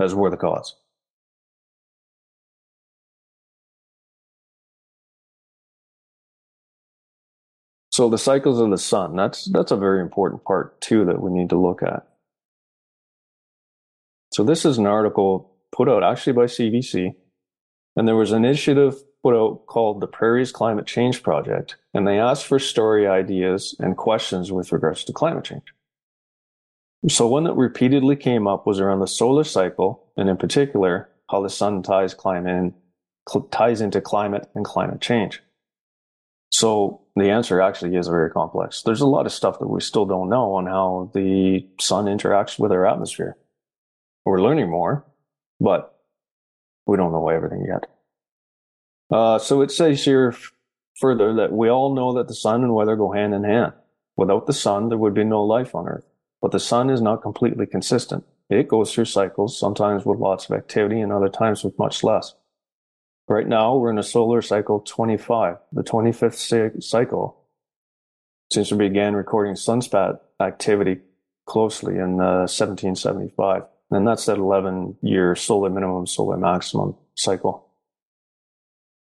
as 0.00 0.14
were 0.14 0.30
the 0.30 0.36
cause. 0.36 0.74
So 7.90 8.08
the 8.08 8.18
cycles 8.18 8.58
of 8.58 8.70
the 8.70 8.78
sun, 8.78 9.14
that's 9.14 9.44
that's 9.52 9.70
a 9.70 9.76
very 9.76 10.00
important 10.00 10.44
part 10.44 10.80
too 10.80 11.04
that 11.04 11.22
we 11.22 11.31
need 11.31 11.50
to 11.50 11.60
look 11.60 11.81
at. 11.81 12.08
So 14.33 14.42
this 14.42 14.64
is 14.64 14.79
an 14.79 14.87
article 14.87 15.52
put 15.70 15.88
out 15.88 16.02
actually 16.02 16.33
by 16.33 16.46
CBC, 16.46 17.14
and 17.94 18.08
there 18.08 18.16
was 18.16 18.33
an 18.33 18.44
initiative 18.44 18.96
out 19.33 19.66
called 19.66 20.00
the 20.00 20.06
Prairies 20.06 20.52
Climate 20.52 20.87
Change 20.87 21.22
Project, 21.22 21.77
and 21.94 22.06
they 22.06 22.18
asked 22.18 22.44
for 22.44 22.58
story 22.58 23.06
ideas 23.06 23.75
and 23.79 23.96
questions 23.96 24.52
with 24.52 24.72
regards 24.72 25.04
to 25.04 25.12
climate 25.12 25.44
change. 25.44 25.72
So 27.08 27.27
one 27.27 27.44
that 27.44 27.54
repeatedly 27.54 28.16
came 28.16 28.46
up 28.46 28.66
was 28.66 28.81
around 28.81 29.00
the 29.00 29.06
solar 29.06 29.44
cycle, 29.44 30.04
and 30.16 30.29
in 30.29 30.37
particular, 30.37 31.08
how 31.31 31.42
the 31.42 31.48
sun 31.48 31.83
ties 31.83 32.12
climate 32.12 32.75
ties 33.50 33.81
into 33.81 34.02
climate 34.02 34.50
and 34.54 34.64
climate 34.64 35.00
change. 35.00 35.40
So 36.50 37.00
the 37.16 37.31
answer 37.31 37.60
actually 37.60 37.96
is 37.96 38.06
very 38.06 38.31
complex. 38.31 38.83
There's 38.83 39.00
a 39.00 39.06
lot 39.06 39.27
of 39.27 39.33
stuff 39.33 39.58
that 39.58 39.68
we 39.68 39.81
still 39.81 40.04
don't 40.04 40.29
know 40.29 40.54
on 40.54 40.66
how 40.66 41.10
the 41.14 41.66
sun 41.81 42.04
interacts 42.04 42.58
with 42.58 42.70
our 42.72 42.87
atmosphere. 42.87 43.37
We're 44.25 44.42
learning 44.42 44.70
more, 44.70 45.04
but 45.60 45.98
we 46.87 46.96
don't 46.96 47.12
know 47.12 47.29
everything 47.29 47.64
yet. 47.66 47.90
Uh, 49.15 49.38
so 49.38 49.62
it 49.62 49.71
says 49.71 50.04
here 50.04 50.35
further 50.96 51.33
that 51.35 51.52
we 51.52 51.69
all 51.69 51.94
know 51.94 52.15
that 52.15 52.27
the 52.27 52.35
sun 52.35 52.65
and 52.65 52.75
weather 52.75 52.96
go 52.96 53.12
hand 53.12 53.33
in 53.33 53.44
hand. 53.44 53.73
Without 54.17 54.48
the 54.48 54.52
sun, 54.52 54.88
there 54.88 54.98
would 54.98 55.15
be 55.15 55.23
no 55.23 55.44
life 55.44 55.73
on 55.73 55.87
Earth. 55.87 56.04
But 56.42 56.50
the 56.50 56.58
sun 56.58 56.90
is 56.90 57.00
not 57.00 57.23
completely 57.23 57.65
consistent. 57.65 58.25
it 58.50 58.67
goes 58.67 58.92
through 58.92 59.04
cycles, 59.04 59.56
sometimes 59.56 60.04
with 60.04 60.19
lots 60.19 60.50
of 60.50 60.56
activity 60.56 61.00
and 61.00 61.12
other 61.12 61.29
times 61.29 61.62
with 61.62 61.79
much 61.79 62.02
less. 62.02 62.35
Right 63.29 63.46
now, 63.46 63.77
we're 63.77 63.92
in 63.92 63.98
a 63.98 64.02
solar 64.02 64.42
cycle 64.42 64.81
25, 64.81 65.58
the 65.71 65.85
25th 65.85 66.83
cycle, 66.83 67.38
since 68.52 68.73
we 68.73 68.79
began 68.79 69.15
recording 69.15 69.54
sunspot 69.54 70.19
activity 70.40 70.98
closely 71.46 71.94
in 71.94 72.21
uh, 72.21 72.50
1775. 72.50 73.62
And 73.92 74.08
that's 74.08 74.27
that 74.27 74.38
11 74.38 74.96
year 75.02 75.37
solar 75.37 75.71
minimum, 75.71 76.08
solar 76.08 76.37
maximum 76.37 76.96
cycle. 77.15 77.71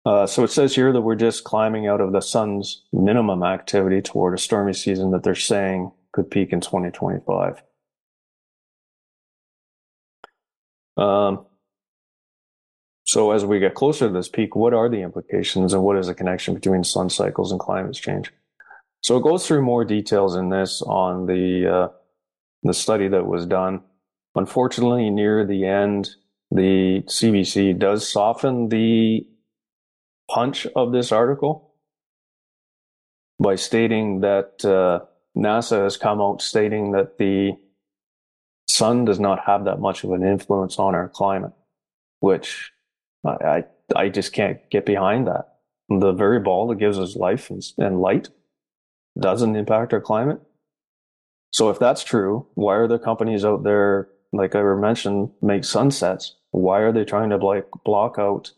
Uh, 0.05 0.25
so 0.25 0.43
it 0.43 0.49
says 0.49 0.75
here 0.75 0.93
that 0.93 1.01
we're 1.01 1.15
just 1.15 1.43
climbing 1.43 1.87
out 1.87 2.01
of 2.01 2.13
the 2.13 2.21
sun's 2.21 2.83
minimum 2.93 3.43
activity 3.43 4.01
toward 4.01 4.33
a 4.33 4.37
stormy 4.37 4.73
season 4.73 5.11
that 5.11 5.23
they're 5.23 5.35
saying 5.35 5.91
could 6.11 6.31
peak 6.31 6.53
in 6.53 6.61
2025. 6.61 7.61
Um, 10.97 11.45
so 13.03 13.31
as 13.31 13.43
we 13.45 13.59
get 13.59 13.73
closer 13.73 14.07
to 14.07 14.13
this 14.13 14.29
peak, 14.29 14.55
what 14.55 14.73
are 14.73 14.89
the 14.89 15.01
implications 15.01 15.73
and 15.73 15.83
what 15.83 15.97
is 15.97 16.07
the 16.07 16.13
connection 16.13 16.53
between 16.53 16.83
sun 16.83 17.09
cycles 17.09 17.51
and 17.51 17.59
climate 17.59 17.95
change? 17.95 18.31
So 19.01 19.17
it 19.17 19.23
goes 19.23 19.47
through 19.47 19.61
more 19.61 19.85
details 19.85 20.35
in 20.35 20.49
this 20.49 20.81
on 20.81 21.25
the 21.25 21.67
uh, 21.67 21.87
the 22.63 22.73
study 22.73 23.07
that 23.07 23.25
was 23.25 23.45
done. 23.45 23.81
Unfortunately, 24.35 25.09
near 25.09 25.45
the 25.45 25.65
end, 25.65 26.09
the 26.51 27.01
CBC 27.07 27.79
does 27.79 28.07
soften 28.07 28.69
the 28.69 29.25
punch 30.29 30.67
of 30.75 30.91
this 30.91 31.11
article 31.11 31.73
by 33.39 33.55
stating 33.55 34.21
that 34.21 34.63
uh, 34.63 35.05
NASA 35.37 35.83
has 35.83 35.97
come 35.97 36.21
out 36.21 36.41
stating 36.41 36.91
that 36.91 37.17
the 37.17 37.53
sun 38.67 39.05
does 39.05 39.19
not 39.19 39.39
have 39.45 39.65
that 39.65 39.79
much 39.79 40.03
of 40.03 40.11
an 40.11 40.23
influence 40.23 40.77
on 40.77 40.93
our 40.93 41.09
climate, 41.09 41.53
which 42.19 42.71
I, 43.25 43.29
I, 43.29 43.63
I 43.95 44.09
just 44.09 44.33
can't 44.33 44.59
get 44.69 44.85
behind 44.85 45.27
that. 45.27 45.55
The 45.89 46.11
very 46.11 46.39
ball 46.39 46.67
that 46.67 46.79
gives 46.79 46.99
us 46.99 47.15
life 47.15 47.49
and, 47.49 47.63
and 47.77 47.99
light 47.99 48.29
doesn't 49.19 49.55
impact 49.55 49.93
our 49.93 50.01
climate. 50.01 50.39
So 51.51 51.69
if 51.69 51.79
that's 51.79 52.03
true, 52.03 52.45
why 52.53 52.75
are 52.75 52.87
the 52.87 52.99
companies 52.99 53.43
out 53.43 53.63
there, 53.63 54.09
like 54.31 54.55
I 54.55 54.61
mentioned, 54.61 55.31
make 55.41 55.63
sunsets? 55.63 56.35
Why 56.51 56.79
are 56.81 56.91
they 56.91 57.05
trying 57.05 57.31
to 57.31 57.37
like 57.37 57.65
block 57.83 58.17
out 58.19 58.51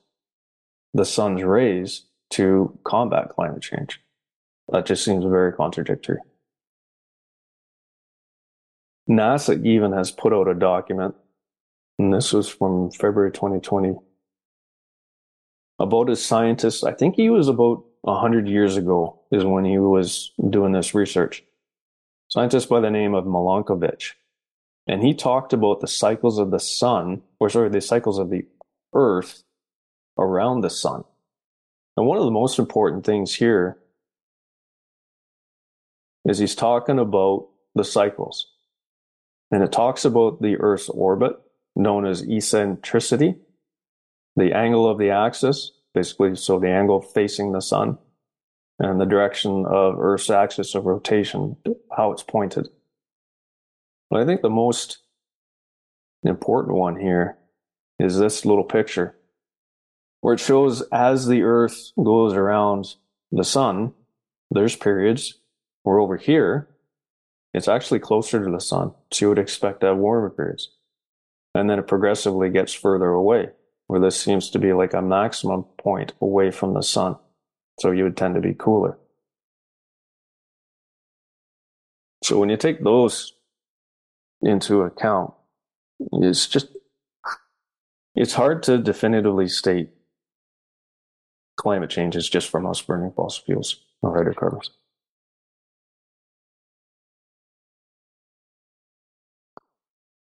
the 0.93 1.05
sun's 1.05 1.43
rays 1.43 2.05
to 2.31 2.77
combat 2.83 3.29
climate 3.29 3.61
change? 3.61 4.01
That 4.69 4.85
just 4.85 5.03
seems 5.03 5.23
very 5.25 5.51
contradictory. 5.53 6.19
NASA 9.09 9.65
even 9.65 9.91
has 9.91 10.11
put 10.11 10.33
out 10.33 10.47
a 10.47 10.53
document, 10.53 11.15
and 11.99 12.13
this 12.13 12.31
was 12.31 12.47
from 12.47 12.91
February 12.91 13.31
2020, 13.31 13.95
about 15.79 16.09
a 16.09 16.15
scientist. 16.15 16.85
I 16.85 16.93
think 16.93 17.15
he 17.15 17.29
was 17.29 17.47
about 17.47 17.83
100 18.01 18.47
years 18.47 18.77
ago, 18.77 19.19
is 19.31 19.43
when 19.43 19.65
he 19.65 19.77
was 19.77 20.31
doing 20.49 20.71
this 20.71 20.95
research. 20.95 21.43
Scientist 22.29 22.69
by 22.69 22.79
the 22.79 22.89
name 22.89 23.13
of 23.13 23.25
Milankovitch. 23.25 24.13
And 24.87 25.03
he 25.03 25.13
talked 25.13 25.53
about 25.53 25.81
the 25.81 25.87
cycles 25.87 26.39
of 26.39 26.51
the 26.51 26.59
sun, 26.59 27.21
or 27.39 27.49
sorry, 27.49 27.69
the 27.69 27.81
cycles 27.81 28.17
of 28.17 28.29
the 28.29 28.45
earth 28.93 29.43
around 30.17 30.61
the 30.61 30.69
sun. 30.69 31.03
And 31.97 32.05
one 32.05 32.17
of 32.17 32.25
the 32.25 32.31
most 32.31 32.59
important 32.59 33.05
things 33.05 33.35
here 33.35 33.77
is 36.25 36.37
he's 36.37 36.55
talking 36.55 36.99
about 36.99 37.47
the 37.75 37.83
cycles. 37.83 38.47
And 39.51 39.63
it 39.63 39.71
talks 39.71 40.05
about 40.05 40.41
the 40.41 40.57
Earth's 40.57 40.89
orbit, 40.89 41.33
known 41.75 42.05
as 42.05 42.23
eccentricity, 42.23 43.35
the 44.35 44.55
angle 44.55 44.89
of 44.89 44.97
the 44.97 45.09
axis, 45.09 45.71
basically, 45.93 46.35
so 46.35 46.59
the 46.59 46.69
angle 46.69 47.01
facing 47.01 47.51
the 47.51 47.61
sun, 47.61 47.97
and 48.79 48.99
the 48.99 49.05
direction 49.05 49.65
of 49.65 49.99
Earth's 49.99 50.29
axis 50.29 50.73
of 50.73 50.85
rotation, 50.85 51.57
how 51.95 52.11
it's 52.11 52.23
pointed. 52.23 52.69
But 54.09 54.21
I 54.21 54.25
think 54.25 54.41
the 54.41 54.49
most 54.49 54.99
important 56.23 56.77
one 56.77 56.99
here 56.99 57.37
is 57.99 58.17
this 58.17 58.45
little 58.45 58.63
picture, 58.63 59.15
where 60.21 60.35
it 60.35 60.39
shows 60.39 60.81
as 60.91 61.27
the 61.27 61.41
Earth 61.41 61.91
goes 62.01 62.33
around 62.33 62.95
the 63.31 63.43
sun, 63.43 63.93
there's 64.49 64.75
periods 64.75 65.39
where 65.83 65.99
over 65.99 66.17
here, 66.17 66.69
it's 67.53 67.67
actually 67.67 67.99
closer 67.99 68.43
to 68.43 68.51
the 68.51 68.61
sun. 68.61 68.93
So 69.11 69.25
you 69.25 69.29
would 69.29 69.39
expect 69.39 69.81
to 69.81 69.87
have 69.87 69.97
warmer 69.97 70.29
periods. 70.29 70.69
And 71.53 71.69
then 71.69 71.79
it 71.79 71.87
progressively 71.87 72.49
gets 72.49 72.73
further 72.73 73.09
away, 73.09 73.49
where 73.87 73.99
this 73.99 74.19
seems 74.19 74.49
to 74.51 74.59
be 74.59 74.71
like 74.71 74.93
a 74.93 75.01
maximum 75.01 75.63
point 75.77 76.13
away 76.21 76.51
from 76.51 76.73
the 76.73 76.83
sun. 76.83 77.17
So 77.79 77.91
you 77.91 78.03
would 78.03 78.15
tend 78.15 78.35
to 78.35 78.41
be 78.41 78.53
cooler. 78.53 78.97
So 82.23 82.39
when 82.39 82.49
you 82.49 82.57
take 82.57 82.83
those 82.83 83.33
into 84.41 84.83
account, 84.83 85.33
it's 86.13 86.47
just, 86.47 86.67
it's 88.15 88.33
hard 88.33 88.63
to 88.63 88.77
definitively 88.77 89.47
state 89.47 89.89
climate 91.61 91.91
change 91.91 92.15
is 92.15 92.27
just 92.27 92.49
from 92.49 92.65
us 92.65 92.81
burning 92.81 93.11
fossil 93.11 93.43
fuels 93.45 93.75
or 94.01 94.17
hydrocarbons. 94.17 94.71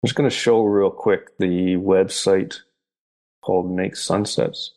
I'm 0.04 0.08
just 0.08 0.16
going 0.16 0.28
to 0.28 0.36
show 0.36 0.64
real 0.64 0.90
quick 0.90 1.38
the 1.38 1.76
website 1.76 2.62
called 3.44 3.72
Make 3.72 3.96
Sunsets. 3.96 4.72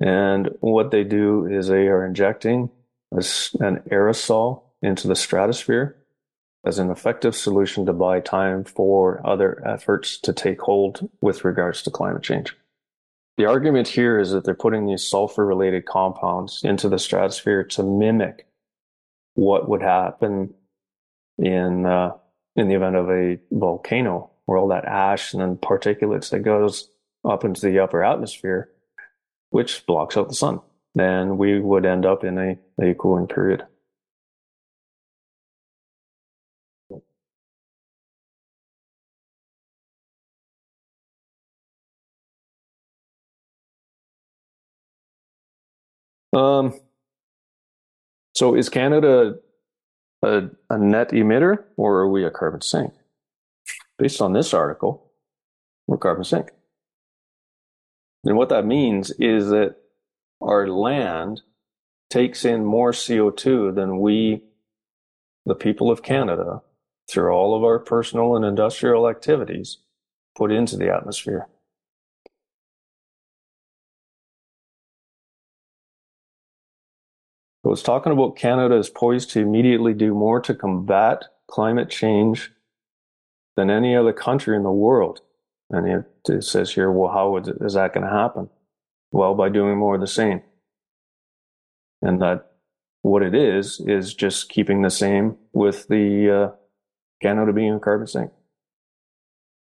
And 0.00 0.50
what 0.60 0.90
they 0.90 1.02
do 1.02 1.46
is 1.46 1.68
they 1.68 1.88
are 1.88 2.04
injecting 2.04 2.68
an 3.10 3.22
aerosol 3.90 4.64
into 4.82 5.08
the 5.08 5.16
stratosphere 5.16 5.96
as 6.66 6.78
an 6.78 6.90
effective 6.90 7.34
solution 7.34 7.86
to 7.86 7.94
buy 7.94 8.20
time 8.20 8.64
for 8.64 9.26
other 9.26 9.66
efforts 9.66 10.18
to 10.18 10.34
take 10.34 10.60
hold 10.60 11.08
with 11.22 11.42
regards 11.42 11.82
to 11.82 11.90
climate 11.90 12.22
change. 12.22 12.54
The 13.38 13.46
argument 13.46 13.86
here 13.86 14.18
is 14.18 14.32
that 14.32 14.44
they're 14.44 14.54
putting 14.54 14.86
these 14.86 15.06
sulfur 15.06 15.46
related 15.46 15.86
compounds 15.86 16.60
into 16.64 16.88
the 16.88 16.98
stratosphere 16.98 17.62
to 17.62 17.84
mimic 17.84 18.48
what 19.34 19.68
would 19.68 19.80
happen 19.80 20.54
in 21.38 21.86
uh, 21.86 22.14
in 22.56 22.66
the 22.66 22.74
event 22.74 22.96
of 22.96 23.08
a 23.08 23.38
volcano 23.52 24.30
where 24.46 24.58
all 24.58 24.66
that 24.68 24.84
ash 24.84 25.32
and 25.32 25.40
then 25.40 25.56
particulates 25.56 26.30
that 26.30 26.40
goes 26.40 26.90
up 27.24 27.44
into 27.44 27.60
the 27.60 27.78
upper 27.78 28.02
atmosphere, 28.02 28.70
which 29.50 29.86
blocks 29.86 30.16
out 30.16 30.28
the 30.28 30.34
sun, 30.34 30.60
then 30.96 31.38
we 31.38 31.60
would 31.60 31.86
end 31.86 32.04
up 32.04 32.24
in 32.24 32.38
a, 32.38 32.58
a 32.82 32.94
cooling 32.94 33.28
period. 33.28 33.64
Um, 46.32 46.78
so 48.34 48.54
is 48.54 48.68
Canada 48.68 49.36
a, 50.22 50.42
a 50.70 50.78
net 50.78 51.10
emitter 51.10 51.64
or 51.76 52.00
are 52.00 52.10
we 52.10 52.24
a 52.24 52.30
carbon 52.30 52.60
sink? 52.60 52.92
Based 53.98 54.20
on 54.20 54.32
this 54.32 54.54
article, 54.54 55.10
we're 55.86 55.98
carbon 55.98 56.24
sink. 56.24 56.50
And 58.24 58.36
what 58.36 58.48
that 58.50 58.66
means 58.66 59.10
is 59.18 59.48
that 59.48 59.76
our 60.40 60.68
land 60.68 61.42
takes 62.10 62.44
in 62.44 62.64
more 62.64 62.92
CO2 62.92 63.74
than 63.74 64.00
we, 64.00 64.42
the 65.46 65.54
people 65.54 65.90
of 65.90 66.02
Canada, 66.02 66.62
through 67.10 67.30
all 67.32 67.56
of 67.56 67.64
our 67.64 67.78
personal 67.78 68.36
and 68.36 68.44
industrial 68.44 69.08
activities, 69.08 69.78
put 70.36 70.52
into 70.52 70.76
the 70.76 70.92
atmosphere. 70.94 71.48
So 77.68 77.72
it's 77.72 77.82
talking 77.82 78.12
about 78.12 78.34
Canada 78.34 78.76
is 78.76 78.88
poised 78.88 79.28
to 79.32 79.40
immediately 79.40 79.92
do 79.92 80.14
more 80.14 80.40
to 80.40 80.54
combat 80.54 81.24
climate 81.50 81.90
change 81.90 82.50
than 83.56 83.68
any 83.68 83.94
other 83.94 84.14
country 84.14 84.56
in 84.56 84.62
the 84.62 84.72
world. 84.72 85.20
And 85.68 85.86
it, 85.86 86.32
it 86.32 86.44
says 86.44 86.72
here, 86.72 86.90
well, 86.90 87.12
how 87.12 87.36
is 87.36 87.74
that 87.74 87.92
going 87.92 88.06
to 88.06 88.10
happen? 88.10 88.48
Well, 89.12 89.34
by 89.34 89.50
doing 89.50 89.76
more 89.76 89.96
of 89.96 90.00
the 90.00 90.06
same. 90.06 90.40
And 92.00 92.22
that 92.22 92.52
what 93.02 93.22
it 93.22 93.34
is, 93.34 93.80
is 93.80 94.14
just 94.14 94.48
keeping 94.48 94.80
the 94.80 94.88
same 94.88 95.36
with 95.52 95.88
the 95.88 96.30
uh, 96.30 96.56
Canada 97.20 97.52
being 97.52 97.74
a 97.74 97.80
carbon 97.80 98.06
sink. 98.06 98.30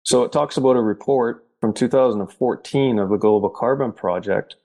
So 0.03 0.23
it 0.25 0.31
talks 0.31 0.57
about 0.57 0.75
a 0.75 0.81
report 0.81 1.43
from 1.59 1.73
2014 1.73 2.99
of 2.99 3.09
the 3.09 3.17
Global 3.17 3.49
Carbon 3.49 3.93
Project, 3.93 4.57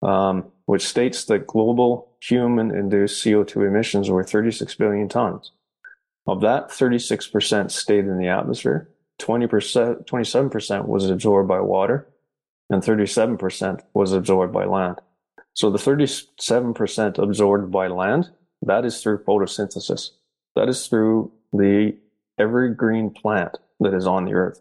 um, 0.00 0.50
which 0.70 0.86
states 0.86 1.24
that 1.24 1.48
global 1.48 2.12
human 2.20 2.70
induced 2.70 3.24
CO2 3.24 3.66
emissions 3.66 4.08
were 4.08 4.22
36 4.22 4.72
billion 4.76 5.08
tons 5.08 5.50
Of 6.28 6.42
that, 6.42 6.68
36% 6.68 7.72
stayed 7.72 8.04
in 8.04 8.18
the 8.18 8.28
atmosphere, 8.28 8.88
20%, 9.20 10.06
27% 10.06 10.86
was 10.86 11.10
absorbed 11.10 11.48
by 11.48 11.58
water, 11.58 12.06
and 12.70 12.84
37% 12.84 13.80
was 13.94 14.12
absorbed 14.12 14.52
by 14.52 14.64
land. 14.64 15.00
So 15.54 15.70
the 15.70 15.78
37% 15.78 17.18
absorbed 17.18 17.72
by 17.72 17.88
land, 17.88 18.30
that 18.62 18.84
is 18.84 19.02
through 19.02 19.24
photosynthesis. 19.24 20.10
That 20.54 20.68
is 20.68 20.86
through 20.86 21.32
the 21.52 21.96
every 22.38 22.72
green 22.76 23.10
plant 23.10 23.58
that 23.80 23.92
is 23.92 24.06
on 24.06 24.24
the 24.24 24.34
earth. 24.34 24.60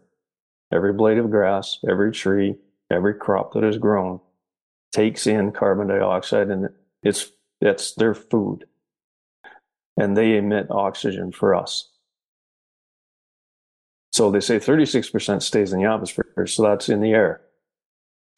Every 0.74 0.92
blade 0.92 1.20
of 1.20 1.30
grass, 1.30 1.78
every 1.88 2.12
tree, 2.12 2.56
every 2.90 3.14
crop 3.14 3.54
that 3.54 3.64
is 3.64 3.78
grown 3.78 4.22
takes 4.92 5.28
in 5.28 5.52
carbon 5.52 5.88
dioxide 5.88 6.50
and 6.50 6.70
it's 7.04 7.32
that's 7.62 7.94
their 7.96 8.14
food. 8.14 8.66
And 9.98 10.16
they 10.16 10.38
emit 10.38 10.68
oxygen 10.70 11.32
for 11.32 11.54
us. 11.54 11.90
So 14.12 14.32
they 14.32 14.40
say 14.40 14.58
36% 14.58 15.42
stays 15.42 15.74
in 15.74 15.80
the 15.80 15.90
atmosphere, 15.90 16.48
so 16.48 16.64
that's 16.64 16.90
in 16.90 17.02
the 17.02 17.12
air. 17.12 17.42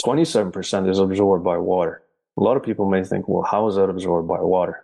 27% 0.04 0.90
is 0.90 1.00
absorbed 1.00 1.44
by 1.44 1.58
water. 1.58 2.04
A 2.38 2.44
lot 2.44 2.58
of 2.58 2.64
people 2.64 2.90
may 2.90 3.04
think, 3.04 3.28
well, 3.28 3.44
how 3.44 3.68
is 3.68 3.76
that 3.76 3.90
absorbed 3.90 4.28
by 4.28 4.42
water? 4.42 4.84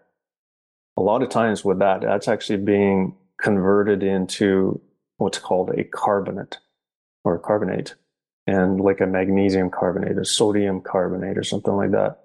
A 0.96 1.02
lot 1.02 1.24
of 1.24 1.30
times 1.30 1.66
with 1.66 1.80
that, 1.80 2.02
that's 2.02 2.28
actually 2.28 2.58
being 2.58 3.16
converted 3.42 4.04
into 4.04 4.80
what's 5.18 5.40
called 5.40 5.72
a 5.72 5.84
carbonate 5.84 6.58
or 7.24 7.40
carbonate 7.40 7.96
and 8.48 8.80
like 8.80 9.02
a 9.02 9.06
magnesium 9.06 9.70
carbonate, 9.70 10.18
a 10.18 10.26
sodium 10.26 10.82
carbonate 10.82 11.38
or 11.38 11.44
something 11.44 11.74
like 11.74 11.92
that. 11.92 12.22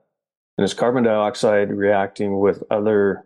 And 0.57 0.65
it's 0.65 0.75
carbon 0.75 1.03
dioxide 1.03 1.73
reacting 1.73 2.39
with 2.39 2.63
other 2.71 3.25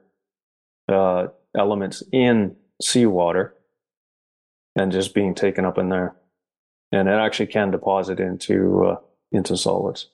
uh, 0.89 1.29
elements 1.55 2.03
in 2.11 2.57
seawater 2.81 3.55
and 4.75 4.93
just 4.93 5.15
being 5.15 5.35
taken 5.35 5.65
up 5.65 5.77
in 5.79 5.91
there. 5.91 6.17
And 6.93 7.09
it 7.09 7.13
actually 7.13 7.49
can 7.49 7.71
deposit 7.71 8.19
into 8.19 8.87
uh, 8.87 8.97
into 9.33 9.57
solids. 9.57 10.09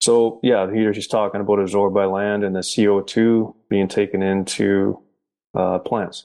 So 0.00 0.40
yeah, 0.42 0.72
here 0.72 0.94
she's 0.94 1.06
talking 1.06 1.40
about 1.40 1.58
absorbed 1.58 1.94
by 1.94 2.06
land 2.06 2.42
and 2.42 2.56
the 2.56 2.60
CO2 2.60 3.54
being 3.68 3.88
taken 3.88 4.22
into 4.22 5.00
uh, 5.54 5.80
plants. 5.80 6.24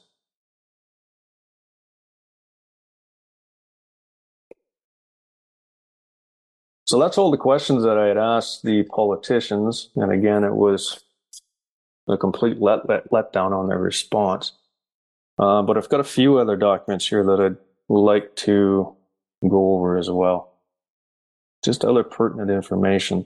So 6.94 7.00
that's 7.00 7.18
all 7.18 7.32
the 7.32 7.38
questions 7.38 7.82
that 7.86 7.98
I 7.98 8.06
had 8.06 8.20
asked 8.20 8.62
the 8.62 8.84
politicians. 8.84 9.90
And 9.96 10.12
again, 10.12 10.44
it 10.44 10.54
was 10.54 11.04
a 12.08 12.18
complete 12.18 12.62
let, 12.62 12.88
let, 12.88 13.10
letdown 13.10 13.52
on 13.52 13.68
their 13.68 13.80
response. 13.80 14.52
Uh, 15.40 15.64
but 15.64 15.76
I've 15.76 15.90
got 15.90 16.02
a 16.02 16.04
few 16.04 16.38
other 16.38 16.56
documents 16.56 17.08
here 17.08 17.24
that 17.24 17.40
I'd 17.42 17.58
like 17.90 18.36
to 18.36 18.96
go 19.42 19.74
over 19.74 19.98
as 19.98 20.12
well. 20.12 20.54
Just 21.66 21.84
other 21.84 22.04
pertinent 22.04 22.52
information. 22.52 23.26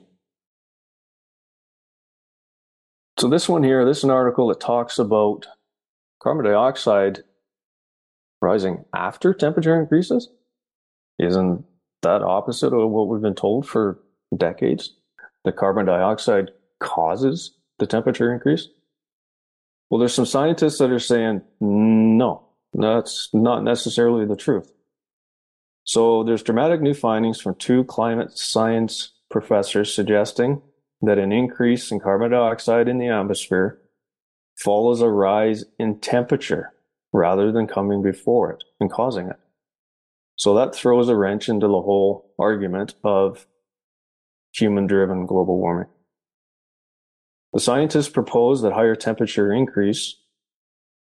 So 3.20 3.28
this 3.28 3.50
one 3.50 3.64
here, 3.64 3.84
this 3.84 3.98
is 3.98 4.04
an 4.06 4.12
article 4.12 4.48
that 4.48 4.62
talks 4.62 4.98
about 4.98 5.46
carbon 6.24 6.46
dioxide 6.46 7.26
rising 8.42 8.86
after 8.96 9.34
temperature 9.34 9.78
increases. 9.78 10.30
Isn't 11.20 11.66
that 12.02 12.22
opposite 12.22 12.74
of 12.74 12.90
what 12.90 13.08
we've 13.08 13.22
been 13.22 13.36
told 13.36 13.68
for 13.68 14.00
decades? 14.36 14.94
That 15.44 15.56
carbon 15.56 15.86
dioxide 15.86 16.52
causes 16.80 17.52
the 17.80 17.88
temperature 17.88 18.34
increase? 18.34 18.68
Well, 19.90 20.00
there's 20.00 20.14
some 20.14 20.26
scientists 20.26 20.80
that 20.80 20.92
are 20.92 21.00
saying, 21.00 21.42
no, 21.62 22.48
that's 22.74 23.30
not 23.34 23.64
necessarily 23.64 24.26
the 24.26 24.36
truth. 24.36 24.72
So 25.86 26.24
there's 26.24 26.44
dramatic 26.44 26.82
new 26.82 26.94
findings 26.94 27.40
from 27.40 27.56
two 27.56 27.86
climate 27.86 28.38
science 28.38 29.14
professors 29.30 29.94
suggesting 29.94 30.62
that 31.02 31.18
an 31.18 31.32
increase 31.32 31.92
in 31.92 32.00
carbon 32.00 32.32
dioxide 32.32 32.90
in 32.90 32.98
the 32.98 33.08
atmosphere 33.08 33.80
follows 34.58 35.02
a 35.02 35.10
rise 35.10 35.64
in 35.80 36.00
temperature 36.00 36.74
rather 37.14 37.52
than 37.52 37.68
coming 37.68 38.02
before 38.02 38.52
it 38.52 38.64
and 38.82 38.92
causing 38.92 39.28
it. 39.30 39.40
So 40.38 40.54
that 40.56 40.76
throws 40.76 41.10
a 41.10 41.16
wrench 41.16 41.50
into 41.50 41.68
the 41.68 41.82
whole 41.82 42.34
argument 42.40 42.96
of 43.04 43.48
human 44.54 44.88
driven 44.88 45.26
global 45.26 45.58
warming. 45.58 45.90
The 47.54 47.60
scientists 47.60 48.10
propose 48.10 48.62
that 48.62 48.74
higher 48.74 48.96
temperature 48.96 49.52
increase 49.52 50.16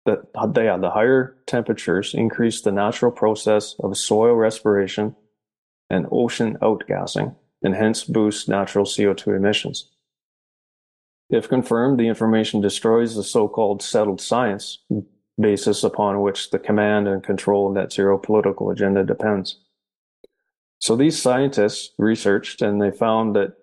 that 0.05 0.25
they 0.55 0.65
the 0.65 0.91
higher 0.91 1.37
temperatures 1.47 2.13
increase 2.13 2.61
the 2.61 2.73
natural 2.73 3.13
process 3.13 3.77
of 3.81 3.97
soil 3.97 4.35
respiration 4.35 5.15
and 5.89 6.07
ocean 6.11 6.59
outgassing 6.61 7.35
and 7.63 7.75
hence 7.75 8.05
boost 8.05 8.49
natural 8.49 8.85
CO2 8.85 9.37
emissions. 9.37 9.89
If 11.31 11.49
confirmed, 11.49 11.99
the 11.99 12.09
information 12.09 12.61
destroys 12.61 13.15
the 13.15 13.23
so-called 13.23 13.81
settled 13.83 14.21
science 14.21 14.79
basis 15.41 15.83
upon 15.83 16.21
which 16.21 16.51
the 16.51 16.59
command 16.59 17.09
and 17.09 17.23
control 17.23 17.69
of 17.69 17.75
net 17.75 17.93
zero 17.93 18.19
political 18.19 18.71
agenda 18.71 19.05
depends. 19.05 19.59
So 20.79 20.97
these 20.97 21.21
scientists 21.21 21.93
researched 21.99 22.61
and 22.61 22.81
they 22.81 22.91
found 22.91 23.37
that 23.37 23.55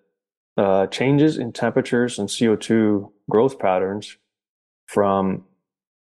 uh, 0.57 0.87
changes 0.87 1.37
in 1.37 1.53
temperatures 1.53 2.17
and 2.17 2.27
CO2 2.27 3.11
growth 3.29 3.59
patterns 3.59 4.17
from 4.87 5.45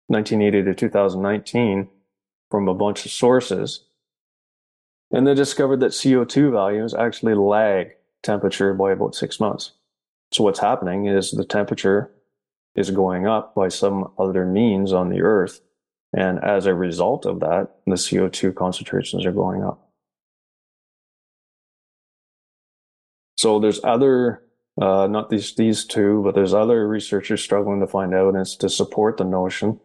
1980 0.07 0.63
to 0.63 0.75
2019 0.75 1.87
from 2.51 2.67
a 2.67 2.73
bunch 2.73 3.05
of 3.05 3.11
sources. 3.11 3.85
And 5.11 5.25
they 5.25 5.33
discovered 5.33 5.79
that 5.79 5.91
CO2 5.91 6.51
values 6.51 6.93
actually 6.93 7.35
lag 7.35 7.91
temperature 8.21 8.73
by 8.73 8.91
about 8.91 9.15
six 9.15 9.39
months. 9.39 9.71
So 10.31 10.43
what's 10.43 10.59
happening 10.59 11.05
is 11.05 11.31
the 11.31 11.45
temperature 11.45 12.11
is 12.75 12.91
going 12.91 13.27
up 13.27 13.53
by 13.55 13.67
some 13.67 14.11
other 14.17 14.45
means 14.45 14.93
on 14.93 15.09
the 15.09 15.21
earth. 15.21 15.61
And 16.15 16.43
as 16.43 16.65
a 16.65 16.73
result 16.73 17.25
of 17.25 17.39
that, 17.39 17.69
the 17.85 17.93
CO2 17.93 18.55
concentrations 18.55 19.25
are 19.25 19.31
going 19.31 19.63
up. 19.63 19.89
So 23.37 23.59
there's 23.59 23.83
other, 23.83 24.43
uh, 24.81 25.07
not 25.07 25.29
these, 25.29 25.55
these 25.55 25.85
two, 25.85 26.21
but 26.23 26.35
there's 26.35 26.53
other 26.53 26.87
researchers 26.87 27.43
struggling 27.43 27.79
to 27.81 27.87
find 27.87 28.13
evidence 28.13 28.55
to 28.57 28.69
support 28.69 29.17
the 29.17 29.25
notion. 29.25 29.79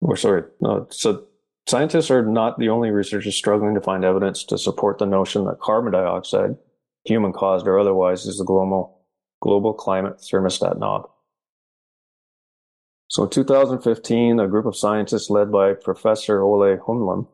Or 0.00 0.16
sorry, 0.16 0.44
no, 0.60 0.86
so 0.90 1.24
scientists 1.66 2.10
are 2.10 2.24
not 2.24 2.58
the 2.58 2.68
only 2.68 2.90
researchers 2.90 3.36
struggling 3.36 3.74
to 3.74 3.80
find 3.80 4.04
evidence 4.04 4.44
to 4.44 4.58
support 4.58 4.98
the 4.98 5.06
notion 5.06 5.44
that 5.44 5.60
carbon 5.60 5.92
dioxide, 5.92 6.56
human 7.04 7.32
caused 7.32 7.66
or 7.66 7.78
otherwise, 7.78 8.26
is 8.26 8.38
the 8.38 8.44
global 8.44 8.98
global 9.40 9.74
climate 9.74 10.18
thermostat 10.18 10.78
knob. 10.78 11.08
So 13.08 13.22
in 13.22 13.30
2015, 13.30 14.40
a 14.40 14.48
group 14.48 14.66
of 14.66 14.76
scientists 14.76 15.30
led 15.30 15.52
by 15.52 15.74
Professor 15.74 16.42
Ole 16.42 16.76
Humlum 16.76 17.28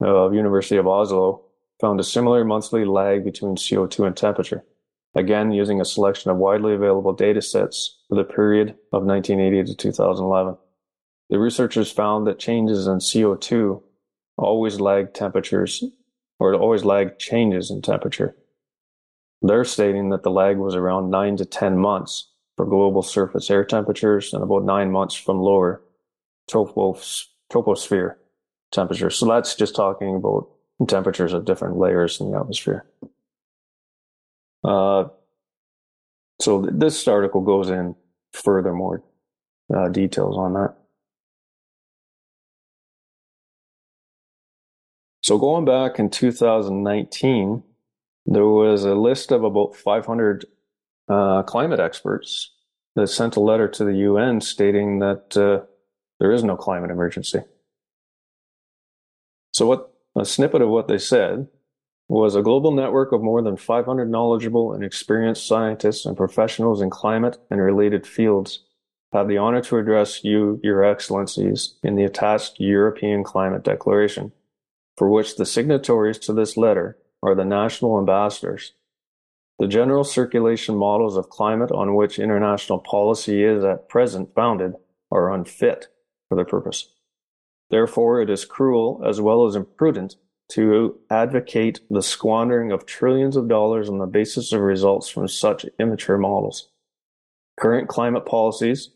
of 0.00 0.34
University 0.34 0.76
of 0.76 0.86
Oslo 0.86 1.42
found 1.80 1.98
a 1.98 2.04
similar 2.04 2.44
monthly 2.44 2.84
lag 2.84 3.24
between 3.24 3.56
CO2 3.56 4.06
and 4.06 4.16
temperature, 4.16 4.64
again 5.14 5.50
using 5.52 5.80
a 5.80 5.84
selection 5.84 6.30
of 6.30 6.36
widely 6.36 6.74
available 6.74 7.12
data 7.12 7.42
sets 7.42 8.00
for 8.08 8.14
the 8.14 8.24
period 8.24 8.70
of 8.92 9.04
1980 9.04 9.64
to 9.64 9.76
2011. 9.76 10.56
The 11.30 11.38
researchers 11.38 11.90
found 11.90 12.26
that 12.26 12.38
changes 12.38 12.86
in 12.86 12.98
CO2 12.98 13.82
always 14.36 14.80
lag 14.80 15.14
temperatures 15.14 15.84
or 16.38 16.54
always 16.54 16.84
lag 16.84 17.18
changes 17.18 17.70
in 17.70 17.82
temperature. 17.82 18.36
They're 19.42 19.64
stating 19.64 20.10
that 20.10 20.22
the 20.22 20.30
lag 20.30 20.56
was 20.56 20.74
around 20.74 21.10
nine 21.10 21.36
to 21.36 21.44
10 21.44 21.76
months 21.76 22.30
for 22.58 22.66
global 22.66 23.02
surface 23.02 23.52
air 23.52 23.64
temperatures 23.64 24.34
and 24.34 24.42
about 24.42 24.64
nine 24.64 24.90
months 24.90 25.14
from 25.14 25.38
lower 25.38 25.80
troposphere 26.50 28.16
temperatures. 28.72 29.16
So 29.16 29.26
that's 29.26 29.54
just 29.54 29.76
talking 29.76 30.16
about 30.16 30.48
temperatures 30.88 31.32
of 31.32 31.44
different 31.44 31.76
layers 31.76 32.20
in 32.20 32.32
the 32.32 32.36
atmosphere. 32.36 32.84
Uh, 34.64 35.04
so 36.40 36.66
this 36.68 37.06
article 37.06 37.42
goes 37.42 37.70
in 37.70 37.94
further 38.32 38.72
more 38.72 39.04
uh, 39.72 39.88
details 39.88 40.36
on 40.36 40.54
that. 40.54 40.74
So 45.22 45.38
going 45.38 45.64
back 45.64 46.00
in 46.00 46.10
2019, 46.10 47.62
there 48.26 48.46
was 48.46 48.84
a 48.84 48.96
list 48.96 49.30
of 49.30 49.44
about 49.44 49.76
500 49.76 50.44
uh, 51.08 51.42
climate 51.42 51.80
experts 51.80 52.52
that 52.94 53.08
sent 53.08 53.36
a 53.36 53.40
letter 53.40 53.68
to 53.68 53.84
the 53.84 53.94
UN 53.94 54.40
stating 54.40 54.98
that 54.98 55.36
uh, 55.36 55.64
there 56.20 56.32
is 56.32 56.42
no 56.42 56.56
climate 56.56 56.90
emergency. 56.90 57.40
So, 59.52 59.66
what 59.66 59.92
a 60.16 60.24
snippet 60.24 60.62
of 60.62 60.68
what 60.68 60.88
they 60.88 60.98
said 60.98 61.48
was 62.08 62.34
a 62.34 62.42
global 62.42 62.72
network 62.72 63.12
of 63.12 63.22
more 63.22 63.42
than 63.42 63.56
500 63.56 64.10
knowledgeable 64.10 64.72
and 64.72 64.82
experienced 64.82 65.46
scientists 65.46 66.06
and 66.06 66.16
professionals 66.16 66.80
in 66.80 66.90
climate 66.90 67.38
and 67.50 67.60
related 67.60 68.06
fields 68.06 68.60
have 69.12 69.28
the 69.28 69.38
honor 69.38 69.62
to 69.62 69.78
address 69.78 70.24
you, 70.24 70.60
Your 70.62 70.84
Excellencies, 70.84 71.74
in 71.82 71.96
the 71.96 72.04
attached 72.04 72.58
European 72.58 73.24
Climate 73.24 73.62
Declaration, 73.62 74.32
for 74.96 75.08
which 75.08 75.36
the 75.36 75.46
signatories 75.46 76.18
to 76.18 76.32
this 76.32 76.56
letter 76.56 76.98
are 77.22 77.34
the 77.34 77.44
national 77.44 77.98
ambassadors. 77.98 78.72
The 79.58 79.66
general 79.66 80.04
circulation 80.04 80.76
models 80.76 81.16
of 81.16 81.30
climate 81.30 81.72
on 81.72 81.94
which 81.94 82.18
international 82.18 82.78
policy 82.78 83.42
is 83.42 83.64
at 83.64 83.88
present 83.88 84.34
founded 84.34 84.74
are 85.10 85.32
unfit 85.32 85.88
for 86.28 86.36
the 86.36 86.44
purpose. 86.44 86.94
Therefore, 87.70 88.20
it 88.20 88.30
is 88.30 88.44
cruel 88.44 89.02
as 89.04 89.20
well 89.20 89.46
as 89.46 89.56
imprudent 89.56 90.16
to 90.50 90.98
advocate 91.10 91.80
the 91.90 92.02
squandering 92.02 92.72
of 92.72 92.86
trillions 92.86 93.36
of 93.36 93.48
dollars 93.48 93.88
on 93.88 93.98
the 93.98 94.06
basis 94.06 94.52
of 94.52 94.60
results 94.60 95.08
from 95.08 95.28
such 95.28 95.66
immature 95.78 96.18
models. 96.18 96.70
Current 97.58 97.88
climate 97.88 98.24
policies 98.24 98.90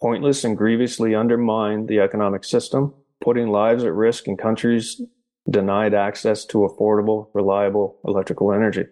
pointless 0.00 0.44
and 0.44 0.56
grievously 0.56 1.14
undermine 1.14 1.86
the 1.86 2.00
economic 2.00 2.44
system, 2.44 2.94
putting 3.20 3.48
lives 3.48 3.84
at 3.84 3.92
risk 3.92 4.26
in 4.26 4.36
countries 4.36 5.00
denied 5.48 5.94
access 5.94 6.44
to 6.46 6.58
affordable, 6.58 7.28
reliable 7.34 7.98
electrical 8.04 8.52
energy. 8.52 8.86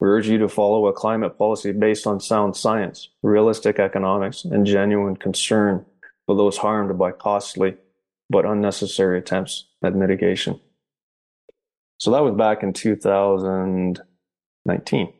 We 0.00 0.08
urge 0.08 0.28
you 0.28 0.38
to 0.38 0.48
follow 0.48 0.86
a 0.86 0.92
climate 0.92 1.38
policy 1.38 1.72
based 1.72 2.06
on 2.06 2.20
sound 2.20 2.56
science, 2.56 3.08
realistic 3.22 3.78
economics, 3.78 4.44
and 4.44 4.66
genuine 4.66 5.16
concern 5.16 5.84
for 6.26 6.34
those 6.34 6.56
harmed 6.56 6.98
by 6.98 7.12
costly 7.12 7.76
but 8.30 8.46
unnecessary 8.46 9.18
attempts 9.18 9.66
at 9.82 9.94
mitigation. 9.94 10.58
So 11.98 12.10
that 12.12 12.22
was 12.22 12.34
back 12.34 12.62
in 12.62 12.72
2019. 12.72 15.12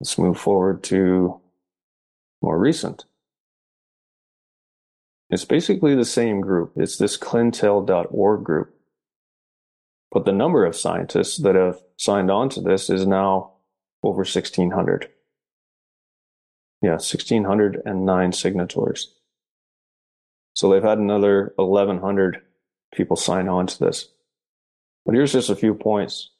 Let's 0.00 0.18
move 0.18 0.38
forward 0.38 0.82
to 0.84 1.38
more 2.42 2.58
recent. 2.58 3.04
It's 5.30 5.44
basically 5.44 5.94
the 5.94 6.04
same 6.04 6.40
group. 6.40 6.72
It's 6.74 6.98
this 6.98 7.16
clintel.org 7.16 8.42
group. 8.42 8.71
But 10.12 10.26
the 10.26 10.32
number 10.32 10.66
of 10.66 10.76
scientists 10.76 11.38
that 11.38 11.54
have 11.54 11.80
signed 11.96 12.30
on 12.30 12.50
to 12.50 12.60
this 12.60 12.90
is 12.90 13.06
now 13.06 13.54
over 14.02 14.18
1,600. 14.18 15.08
Yeah, 16.82 16.90
1,609 16.90 18.32
signatories. 18.32 19.14
So 20.54 20.68
they've 20.68 20.82
had 20.82 20.98
another 20.98 21.54
1,100 21.56 22.42
people 22.94 23.16
sign 23.16 23.48
on 23.48 23.66
to 23.68 23.78
this. 23.78 24.08
But 25.06 25.14
here's 25.14 25.32
just 25.32 25.48
a 25.48 25.56
few 25.56 25.74
points 25.74 26.30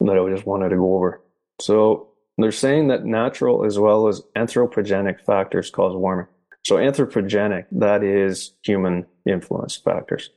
that 0.00 0.16
I 0.16 0.30
just 0.30 0.46
wanted 0.46 0.68
to 0.68 0.76
go 0.76 0.94
over. 0.94 1.20
So 1.60 2.10
they're 2.36 2.52
saying 2.52 2.88
that 2.88 3.04
natural 3.04 3.64
as 3.64 3.78
well 3.78 4.06
as 4.06 4.22
anthropogenic 4.36 5.20
factors 5.24 5.70
cause 5.70 5.96
warming. 5.96 6.28
So 6.64 6.76
anthropogenic, 6.76 7.66
that 7.72 8.04
is 8.04 8.52
human 8.62 9.06
influence 9.26 9.76
factors. 9.76 10.30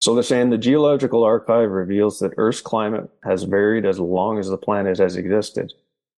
So 0.00 0.14
they're 0.14 0.22
saying 0.22 0.50
the 0.50 0.58
geological 0.58 1.22
archive 1.22 1.70
reveals 1.70 2.18
that 2.20 2.32
Earth's 2.38 2.62
climate 2.62 3.10
has 3.22 3.42
varied 3.42 3.84
as 3.84 3.98
long 3.98 4.38
as 4.38 4.48
the 4.48 4.56
planet 4.56 4.98
has 4.98 5.16
existed, 5.16 5.74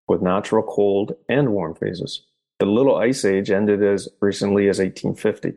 with 0.06 0.20
natural 0.20 0.62
cold 0.62 1.16
and 1.28 1.50
warm 1.50 1.74
phases. 1.74 2.22
The 2.58 2.66
Little 2.66 2.96
Ice 2.96 3.24
Age 3.24 3.50
ended 3.50 3.82
as 3.82 4.08
recently 4.20 4.68
as 4.68 4.78
1850. 4.78 5.54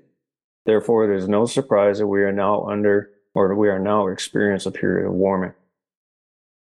Therefore, 0.65 1.11
it 1.11 1.17
is 1.17 1.27
no 1.27 1.45
surprise 1.45 1.99
that 1.99 2.07
we 2.07 2.21
are 2.21 2.31
now 2.31 2.63
under, 2.63 3.09
or 3.35 3.53
we 3.55 3.67
are 3.67 3.79
now 3.79 4.07
experiencing 4.07 4.69
a 4.69 4.79
period 4.79 5.05
of 5.05 5.13
warming. 5.13 5.53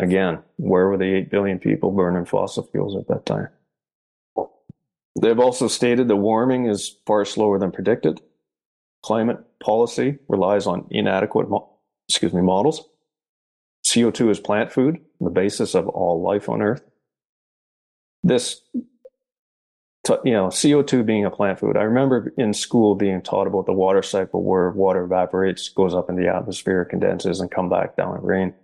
Again, 0.00 0.40
where 0.56 0.88
were 0.88 0.96
the 0.96 1.14
8 1.14 1.30
billion 1.30 1.60
people 1.60 1.92
burning 1.92 2.24
fossil 2.24 2.64
fuels 2.64 2.96
at 2.96 3.06
that 3.06 3.26
time? 3.26 3.48
They've 5.20 5.38
also 5.38 5.68
stated 5.68 6.08
that 6.08 6.16
warming 6.16 6.66
is 6.66 6.96
far 7.06 7.24
slower 7.24 7.60
than 7.60 7.70
predicted. 7.70 8.20
Climate 9.04 9.38
policy 9.64 10.18
relies 10.28 10.66
on 10.66 10.86
inadequate, 10.90 11.48
excuse 12.08 12.34
me, 12.34 12.42
models. 12.42 12.86
CO2 13.86 14.30
is 14.30 14.40
plant 14.40 14.72
food, 14.72 15.00
the 15.20 15.30
basis 15.30 15.74
of 15.74 15.88
all 15.88 16.22
life 16.22 16.48
on 16.48 16.60
Earth. 16.60 16.82
This, 18.22 18.60
you 18.74 20.32
know, 20.32 20.48
CO2 20.48 21.04
being 21.04 21.24
a 21.24 21.30
plant 21.30 21.58
food. 21.58 21.76
I 21.76 21.82
remember 21.82 22.32
in 22.36 22.52
school 22.52 22.94
being 22.94 23.22
taught 23.22 23.46
about 23.46 23.66
the 23.66 23.72
water 23.72 24.02
cycle 24.02 24.42
where 24.42 24.70
water 24.70 25.04
evaporates, 25.04 25.68
goes 25.70 25.94
up 25.94 26.08
in 26.08 26.16
the 26.16 26.28
atmosphere, 26.28 26.84
condenses, 26.84 27.40
and 27.40 27.50
come 27.50 27.68
back 27.68 27.96
down 27.96 28.16
in 28.16 28.22
rain. 28.22 28.54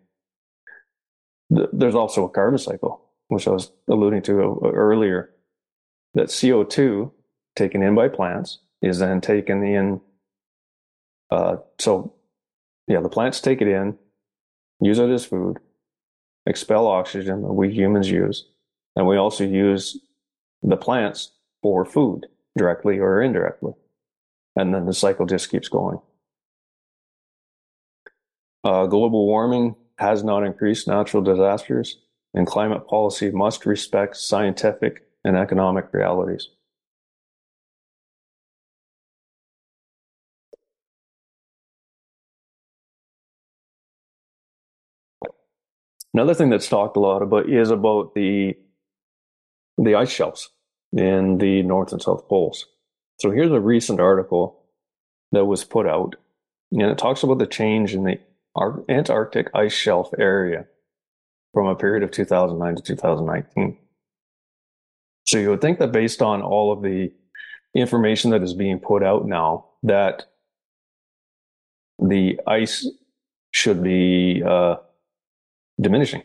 There's 1.51 1.95
also 1.95 2.25
a 2.25 2.31
carbon 2.31 2.59
cycle, 2.59 3.05
which 3.29 3.49
I 3.49 3.51
was 3.51 3.73
alluding 3.89 4.23
to 4.23 4.61
uh, 4.65 4.69
earlier 4.69 5.31
that 6.15 6.29
CO2 6.29 7.11
taken 7.57 7.83
in 7.83 7.95
by 7.95 8.09
plants 8.09 8.59
is 8.83 8.99
then 8.99 9.21
taken 9.21 9.65
in. 9.65 10.01
Uh, 11.31 11.57
so, 11.79 12.15
yeah, 12.87 13.01
the 13.01 13.09
plants 13.09 13.41
take 13.41 13.61
it 13.61 13.69
in, 13.69 13.97
use 14.81 14.99
it 14.99 15.11
as 15.11 15.25
food, 15.25 15.59
expel 16.47 16.87
oxygen 16.87 17.43
that 17.43 17.53
we 17.53 17.73
humans 17.73 18.11
use, 18.11 18.47
and 18.97 19.07
we 19.07 19.17
also 19.17 19.45
use 19.45 19.99
the 20.63 20.77
plants 20.77 21.33
for 21.63 21.85
food 21.85 22.27
directly 22.57 22.99
or 22.99 23.23
indirectly. 23.23 23.73
And 24.57 24.75
then 24.75 24.87
the 24.87 24.95
cycle 24.95 25.27
just 25.27 25.51
keeps 25.51 25.69
going. 25.69 25.99
Uh, 28.65 28.87
global 28.87 29.27
warming 29.27 29.77
has 29.99 30.25
not 30.25 30.45
increased 30.45 30.89
natural 30.89 31.23
disasters, 31.23 31.99
and 32.35 32.47
climate 32.47 32.87
policy 32.87 33.31
must 33.31 33.67
respect 33.67 34.17
scientific 34.17 35.07
and 35.25 35.37
economic 35.37 35.93
realities. 35.93 36.49
Another 46.13 46.35
thing 46.35 46.51
that's 46.51 46.69
talked 46.69 46.97
a 46.97 47.01
lot 47.01 47.23
about 47.23 47.49
is 47.49 47.71
about 47.71 48.15
the 48.15 48.57
the 49.79 49.95
ice 49.95 50.11
shelves 50.11 50.51
in 50.93 51.39
the 51.39 51.63
North 51.63 51.93
and 51.93 52.03
South 52.03 52.29
Poles. 52.29 52.67
So 53.21 53.31
here's 53.31 53.53
a 53.53 53.61
recent 53.61 54.01
article 54.01 54.63
that 55.33 55.45
was 55.45 55.65
put 55.65 55.87
out, 55.87 56.17
and 56.73 56.83
it 56.83 56.99
talks 56.99 57.23
about 57.23 57.39
the 57.39 57.47
change 57.47 57.95
in 57.95 58.05
the 58.05 58.19
Antarctic 58.89 59.49
ice 59.55 59.73
shelf 59.73 60.11
area 60.19 60.67
from 61.55 61.67
a 61.67 61.77
period 61.77 62.03
of 62.03 62.11
2009 62.11 62.77
to 62.77 62.83
2019. 62.83 63.79
So 65.27 65.39
you 65.39 65.51
would 65.51 65.61
think 65.61 65.79
that 65.79 65.93
based 65.93 66.23
on 66.23 66.43
all 66.43 66.73
of 66.73 66.83
the 66.83 67.13
information 67.75 68.33
that 68.33 68.43
is 68.43 68.55
being 68.55 68.81
put 68.81 69.03
out 69.03 69.27
now, 69.27 69.67
that 69.85 70.27
the 71.99 72.41
ice 72.47 72.87
should 73.53 73.83
be 73.83 74.43
uh, 74.45 74.77
diminishing. 75.81 76.23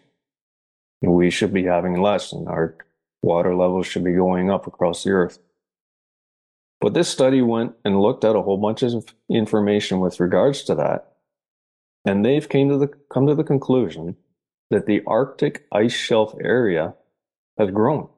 We 1.02 1.30
should 1.30 1.54
be 1.54 1.64
having 1.64 2.02
less, 2.02 2.32
and 2.32 2.48
our 2.48 2.76
water 3.22 3.56
levels 3.56 3.88
should 3.88 4.04
be 4.04 4.14
going 4.14 4.50
up 4.50 4.68
across 4.68 5.04
the 5.04 5.12
earth. 5.12 5.40
But 6.82 6.94
this 6.94 7.10
study 7.10 7.42
went 7.42 7.74
and 7.84 8.02
looked 8.02 8.24
at 8.24 8.36
a 8.36 8.42
whole 8.42 8.58
bunch 8.58 8.84
of 8.84 9.06
information 9.30 10.00
with 10.00 10.20
regards 10.20 10.64
to 10.64 10.76
that, 10.76 11.14
and 12.06 12.24
they've 12.24 12.48
came 12.48 12.70
to 12.70 12.78
the 12.78 12.88
come 13.10 13.28
to 13.28 13.36
the 13.36 13.44
conclusion 13.44 14.18
that 14.70 14.86
the 14.86 15.02
Arctic 15.06 15.66
ice 15.72 15.94
shelf 15.94 16.34
area 16.42 16.96
has 17.58 17.72
grown 17.72 18.10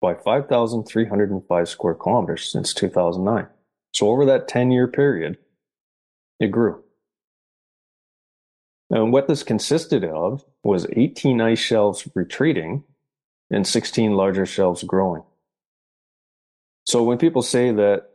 by 0.00 0.14
5,305 0.14 1.68
square 1.68 1.94
kilometers 1.94 2.50
since 2.50 2.72
2009. 2.72 3.46
So 3.92 4.08
over 4.08 4.24
that 4.26 4.48
10 4.48 4.70
year 4.70 4.86
period, 4.88 5.38
it 6.38 6.48
grew. 6.48 6.82
And 8.88 9.12
what 9.12 9.28
this 9.28 9.42
consisted 9.42 10.04
of 10.04 10.44
was 10.62 10.86
18 10.92 11.40
ice 11.40 11.58
shelves 11.58 12.06
retreating 12.14 12.84
and 13.50 13.66
16 13.66 14.12
larger 14.12 14.46
shelves 14.46 14.82
growing. 14.82 15.22
So 16.86 17.02
when 17.02 17.18
people 17.18 17.42
say 17.42 17.72
that 17.72 18.10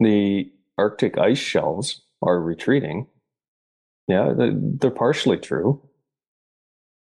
the 0.00 0.52
Arctic 0.76 1.18
ice 1.18 1.38
shelves 1.38 2.02
are 2.22 2.40
retreating, 2.40 3.06
yeah, 4.06 4.32
they're 4.36 4.90
partially 4.90 5.36
true, 5.36 5.82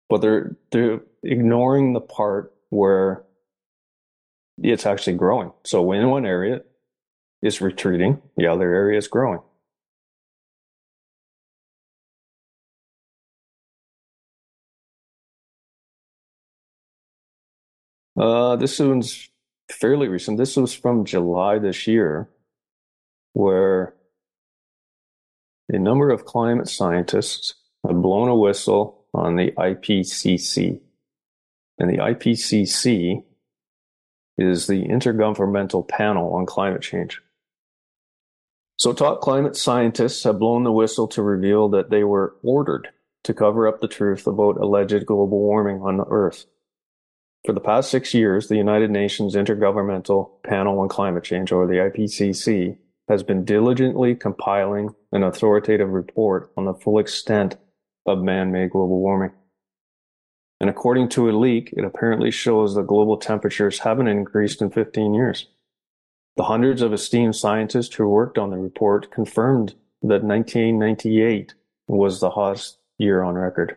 but 0.09 0.21
they're 0.21 0.57
they're 0.71 1.01
ignoring 1.23 1.93
the 1.93 2.01
part 2.01 2.53
where 2.69 3.25
it's 4.63 4.87
actually 4.87 5.17
growing. 5.17 5.53
So 5.65 5.83
when 5.83 6.11
one 6.11 6.27
area 6.27 6.63
is 7.43 7.61
retreating, 7.61 8.21
the 8.37 8.47
other 8.47 8.75
area 8.75 8.99
is 8.99 9.09
growing. 9.09 9.41
Uh, 18.19 18.57
this 18.57 18.79
one's 18.79 19.29
fairly 19.71 20.09
recent. 20.09 20.39
This 20.39 20.57
was 20.57 20.75
from 20.75 21.05
July 21.05 21.59
this 21.59 21.87
year, 21.87 22.29
where 23.33 23.95
a 25.69 25.79
number 25.79 26.11
of 26.11 26.25
climate 26.25 26.69
scientists 26.69 27.55
have 27.87 28.03
blown 28.03 28.29
a 28.29 28.37
whistle 28.37 29.05
on 29.15 29.37
the 29.37 29.53
IPCC. 29.53 30.81
And 31.79 31.91
the 31.91 31.99
IPCC 31.99 33.25
is 34.37 34.67
the 34.67 34.85
Intergovernmental 34.85 35.87
Panel 35.89 36.35
on 36.35 36.47
Climate 36.47 36.83
Change. 36.83 37.23
So, 38.77 38.93
top 38.93 39.21
climate 39.21 39.57
scientists 39.57 40.25
have 40.25 40.39
blown 40.39 40.65
the 40.65 40.73
whistle 40.73 41.07
to 41.09 41.23
reveal 41.23 41.69
that 41.71 41.91
they 41.91 42.03
were 42.03 42.37
ordered 42.43 42.89
to 43.25 43.35
cover 43.35 43.69
up 43.69 43.81
the 43.81 43.89
truth 43.89 44.27
about 44.27 44.57
alleged 44.57 45.05
global 45.05 45.39
warming 45.39 45.83
on 45.83 45.99
the 45.99 46.07
Earth. 46.09 46.47
For 47.47 47.55
the 47.55 47.61
past 47.61 47.91
six 47.91 48.13
years, 48.13 48.49
the 48.49 48.57
United 48.57 48.91
Nations 48.91 49.35
Intergovernmental 49.35 50.43
Panel 50.43 50.79
on 50.81 50.89
Climate 50.89 51.25
Change, 51.25 51.53
or 51.53 51.67
the 51.67 51.75
IPCC, 51.75 52.77
has 53.09 53.23
been 53.23 53.45
diligently 53.45 54.15
compiling 54.15 54.95
an 55.11 55.23
authoritative 55.23 55.89
report 55.89 56.53
on 56.57 56.67
the 56.67 56.75
full 56.75 56.99
extent 56.99 57.57
of 58.07 58.23
man 58.23 58.53
made 58.53 58.71
global 58.71 59.01
warming. 59.01 59.33
And 60.61 60.69
according 60.69 61.09
to 61.11 61.31
a 61.31 61.33
leak, 61.33 61.73
it 61.75 61.85
apparently 61.85 62.31
shows 62.31 62.75
that 62.75 62.87
global 62.87 63.17
temperatures 63.17 63.79
haven't 63.79 64.09
increased 64.09 64.61
in 64.61 64.71
15 64.71 65.15
years. 65.15 65.49
The 66.37 66.45
hundreds 66.45 66.83
of 66.83 66.93
esteemed 66.93 67.37
scientists 67.37 67.95
who 67.95 68.07
worked 68.07 68.37
on 68.37 68.51
the 68.51 68.59
report 68.59 69.11
confirmed 69.11 69.75
that 70.03 70.23
1998 70.23 71.55
was 71.89 72.21
the 72.21 72.31
hottest 72.31 72.79
year 72.99 73.23
on 73.23 73.35
record. 73.35 73.77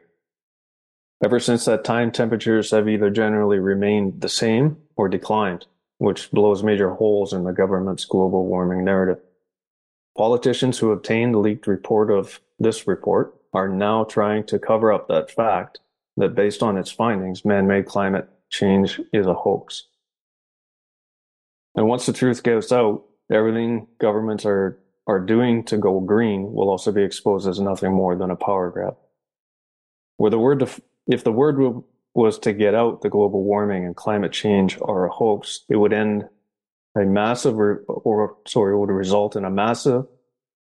Ever 1.24 1.40
since 1.40 1.64
that 1.66 1.86
time, 1.86 2.12
temperatures 2.12 2.72
have 2.72 2.90
either 2.90 3.10
generally 3.10 3.60
remained 3.60 4.20
the 4.20 4.30
same 4.30 4.78
or 4.96 5.08
declined 5.08 5.66
which 6.04 6.30
blows 6.32 6.64
major 6.64 6.90
holes 6.90 7.32
in 7.32 7.46
the 7.46 7.54
government's 7.54 8.04
global 8.04 8.46
warming 8.46 8.84
narrative. 8.84 9.24
Politicians 10.18 10.78
who 10.78 10.92
obtained 10.92 11.34
the 11.34 11.40
leaked 11.40 11.66
report 11.66 12.12
of 12.12 12.42
this 12.60 12.88
report 12.88 13.34
are 13.54 13.70
now 13.70 14.04
trying 14.04 14.44
to 14.48 14.60
cover 14.60 14.92
up 14.92 15.08
that 15.08 15.32
fact 15.32 15.80
that 16.18 16.36
based 16.36 16.62
on 16.62 16.78
its 16.78 16.92
findings, 16.92 17.46
man-made 17.46 17.86
climate 17.86 18.28
change 18.50 19.00
is 19.14 19.26
a 19.26 19.34
hoax. 19.34 19.86
And 21.74 21.88
once 21.88 22.06
the 22.06 22.12
truth 22.12 22.44
gets 22.44 22.74
out, 22.74 23.06
everything 23.32 23.88
governments 23.98 24.46
are, 24.46 24.78
are 25.08 25.20
doing 25.20 25.64
to 25.66 25.78
go 25.78 26.02
green 26.02 26.52
will 26.52 26.70
also 26.70 26.92
be 26.92 27.04
exposed 27.04 27.48
as 27.48 27.62
nothing 27.62 27.94
more 27.94 28.18
than 28.18 28.30
a 28.30 28.36
power 28.36 28.70
grab. 28.70 28.98
Where 30.18 30.32
the 30.32 30.38
word, 30.38 30.60
if 31.08 31.24
the 31.24 31.32
word 31.32 31.84
was 32.14 32.40
to 32.40 32.54
get 32.54 32.76
out 32.76 33.02
the 33.02 33.10
global 33.10 33.44
warming 33.44 33.86
and 33.86 33.96
climate 33.96 34.32
change 34.32 34.78
are 34.82 35.06
a 35.06 35.12
hoax, 35.12 35.62
it 35.70 35.78
would 35.78 35.94
end 35.94 36.28
a 36.96 37.02
massive, 37.02 37.56
re- 37.58 37.84
or 37.88 38.38
sorry, 38.48 38.74
it 38.74 38.78
would 38.78 38.90
result 38.90 39.36
in 39.36 39.46
a 39.46 39.50
massive 39.50 40.06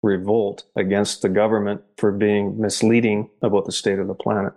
revolt 0.02 0.64
against 0.76 1.22
the 1.22 1.30
government 1.30 1.82
for 1.98 2.12
being 2.12 2.60
misleading 2.60 3.30
about 3.42 3.66
the 3.66 3.72
state 3.72 4.00
of 4.00 4.08
the 4.08 4.14
planet. 4.14 4.54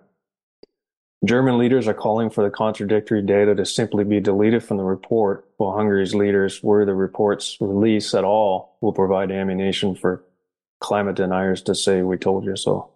German 1.25 1.59
leaders 1.59 1.89
are 1.89 1.95
calling 1.95 2.29
for 2.29 2.45
the 2.45 2.51
contradictory 2.51 3.23
data 3.23 3.55
to 3.55 3.65
simply 3.65 4.05
be 4.05 4.21
deleted 4.21 4.63
from 4.63 4.77
the 4.77 4.85
report, 4.85 5.49
while 5.57 5.77
Hungary's 5.77 6.15
leaders, 6.15 6.63
were 6.63 6.85
the 6.85 6.95
report's 6.95 7.57
release 7.61 8.15
at 8.15 8.25
all, 8.25 8.77
will 8.81 8.93
provide 8.93 9.31
ammunition 9.31 9.95
for 9.95 10.23
climate 10.81 11.17
deniers 11.17 11.63
to 11.63 11.75
say, 11.75 12.03
we 12.03 12.19
told 12.19 12.45
you 12.45 12.57
so. 12.57 12.91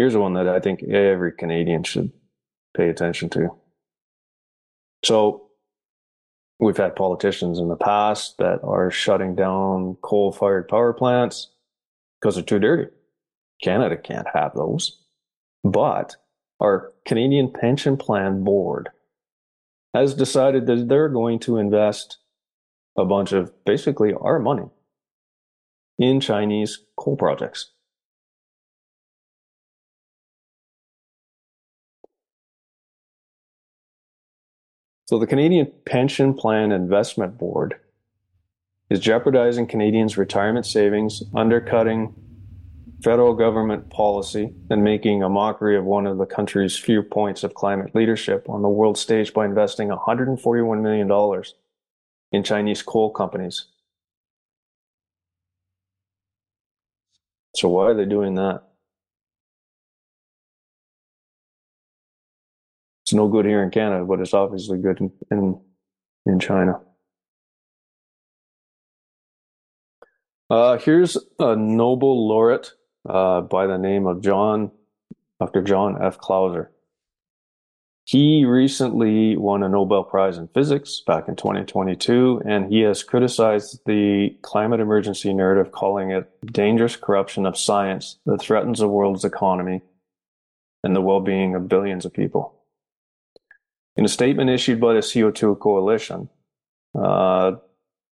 Here's 0.00 0.16
one 0.16 0.32
that 0.32 0.48
I 0.48 0.60
think 0.60 0.82
every 0.82 1.30
Canadian 1.30 1.82
should 1.82 2.10
pay 2.74 2.88
attention 2.88 3.28
to. 3.28 3.50
So, 5.04 5.50
we've 6.58 6.78
had 6.78 6.96
politicians 6.96 7.58
in 7.58 7.68
the 7.68 7.76
past 7.76 8.38
that 8.38 8.60
are 8.64 8.90
shutting 8.90 9.34
down 9.34 9.98
coal 10.00 10.32
fired 10.32 10.68
power 10.68 10.94
plants 10.94 11.50
because 12.18 12.36
they're 12.36 12.44
too 12.44 12.58
dirty. 12.58 12.90
Canada 13.62 13.98
can't 13.98 14.26
have 14.32 14.54
those. 14.54 15.02
But 15.64 16.16
our 16.60 16.94
Canadian 17.04 17.52
Pension 17.52 17.98
Plan 17.98 18.42
Board 18.42 18.88
has 19.92 20.14
decided 20.14 20.64
that 20.64 20.88
they're 20.88 21.10
going 21.10 21.40
to 21.40 21.58
invest 21.58 22.16
a 22.96 23.04
bunch 23.04 23.32
of 23.32 23.52
basically 23.66 24.14
our 24.14 24.38
money 24.38 24.70
in 25.98 26.20
Chinese 26.20 26.78
coal 26.96 27.18
projects. 27.18 27.72
So 35.10 35.18
the 35.18 35.26
Canadian 35.26 35.72
Pension 35.86 36.34
Plan 36.34 36.70
Investment 36.70 37.36
Board 37.36 37.80
is 38.90 39.00
jeopardizing 39.00 39.66
Canadians' 39.66 40.16
retirement 40.16 40.66
savings, 40.66 41.24
undercutting 41.34 42.14
federal 43.02 43.34
government 43.34 43.90
policy, 43.90 44.54
and 44.70 44.84
making 44.84 45.24
a 45.24 45.28
mockery 45.28 45.76
of 45.76 45.84
one 45.84 46.06
of 46.06 46.18
the 46.18 46.26
country's 46.26 46.78
few 46.78 47.02
points 47.02 47.42
of 47.42 47.54
climate 47.54 47.92
leadership 47.92 48.48
on 48.48 48.62
the 48.62 48.68
world 48.68 48.96
stage 48.96 49.34
by 49.34 49.46
investing 49.46 49.88
$141 49.88 50.80
million 50.80 51.42
in 52.30 52.44
Chinese 52.44 52.80
coal 52.80 53.10
companies. 53.10 53.66
So 57.56 57.68
why 57.68 57.86
are 57.86 57.94
they 57.94 58.04
doing 58.04 58.36
that? 58.36 58.62
It's 63.10 63.16
no 63.16 63.26
good 63.26 63.44
here 63.44 63.60
in 63.64 63.70
Canada, 63.70 64.04
but 64.04 64.20
it's 64.20 64.32
obviously 64.32 64.78
good 64.78 65.00
in 65.00 65.10
in, 65.32 65.60
in 66.26 66.38
China. 66.38 66.80
Uh, 70.48 70.78
here's 70.78 71.16
a 71.40 71.56
Nobel 71.56 72.28
laureate 72.28 72.72
uh, 73.08 73.40
by 73.40 73.66
the 73.66 73.78
name 73.78 74.06
of 74.06 74.22
John, 74.22 74.70
Dr. 75.40 75.62
John 75.62 76.00
F. 76.00 76.20
Clauser. 76.20 76.68
He 78.04 78.44
recently 78.44 79.36
won 79.36 79.64
a 79.64 79.68
Nobel 79.68 80.04
Prize 80.04 80.38
in 80.38 80.46
Physics 80.46 81.02
back 81.04 81.26
in 81.26 81.34
2022, 81.34 82.42
and 82.46 82.72
he 82.72 82.82
has 82.82 83.02
criticized 83.02 83.80
the 83.86 84.36
climate 84.42 84.78
emergency 84.78 85.34
narrative, 85.34 85.72
calling 85.72 86.12
it 86.12 86.30
dangerous 86.46 86.94
corruption 86.94 87.44
of 87.44 87.58
science 87.58 88.18
that 88.26 88.40
threatens 88.40 88.78
the 88.78 88.88
world's 88.88 89.24
economy 89.24 89.82
and 90.84 90.94
the 90.94 91.00
well 91.00 91.20
being 91.20 91.56
of 91.56 91.68
billions 91.68 92.04
of 92.04 92.12
people. 92.12 92.59
In 94.00 94.06
a 94.06 94.08
statement 94.08 94.48
issued 94.48 94.80
by 94.80 94.94
the 94.94 95.00
CO2 95.00 95.58
Coalition, 95.58 96.30
uh, 96.98 97.56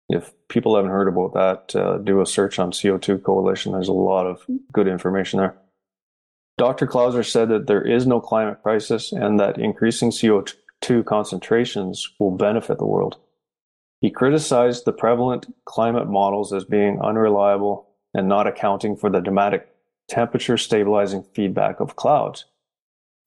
if 0.09 0.33
people 0.49 0.75
haven't 0.75 0.91
heard 0.91 1.07
about 1.07 1.35
that, 1.35 1.81
uh, 1.81 1.99
do 1.99 2.21
a 2.21 2.27
search 2.27 2.59
on 2.59 2.73
CO2 2.73 3.23
Coalition. 3.23 3.71
There's 3.71 3.87
a 3.87 3.93
lot 3.93 4.27
of 4.27 4.45
good 4.73 4.89
information 4.89 5.39
there. 5.39 5.57
Dr. 6.59 6.89
Clauser 6.89 7.25
said 7.25 7.51
that 7.51 7.69
there 7.69 7.87
is 7.87 8.05
no 8.05 8.21
climate 8.21 8.65
crisis 8.65 9.13
and 9.13 9.39
that 9.39 9.59
increasing 9.59 10.11
CO2 10.11 11.05
concentrations 11.05 12.11
will 12.19 12.33
benefit 12.33 12.79
the 12.79 12.85
world. 12.85 13.19
He 14.01 14.11
criticized 14.11 14.87
the 14.87 14.93
prevalent 14.93 15.55
climate 15.67 16.09
models 16.09 16.53
as 16.53 16.65
being 16.65 17.01
unreliable 17.01 17.91
and 18.13 18.27
not 18.27 18.49
accounting 18.49 18.97
for 18.97 19.09
the 19.09 19.21
dramatic 19.21 19.69
temperature 20.09 20.57
stabilizing 20.57 21.23
feedback 21.33 21.79
of 21.79 21.95
clouds 21.95 22.47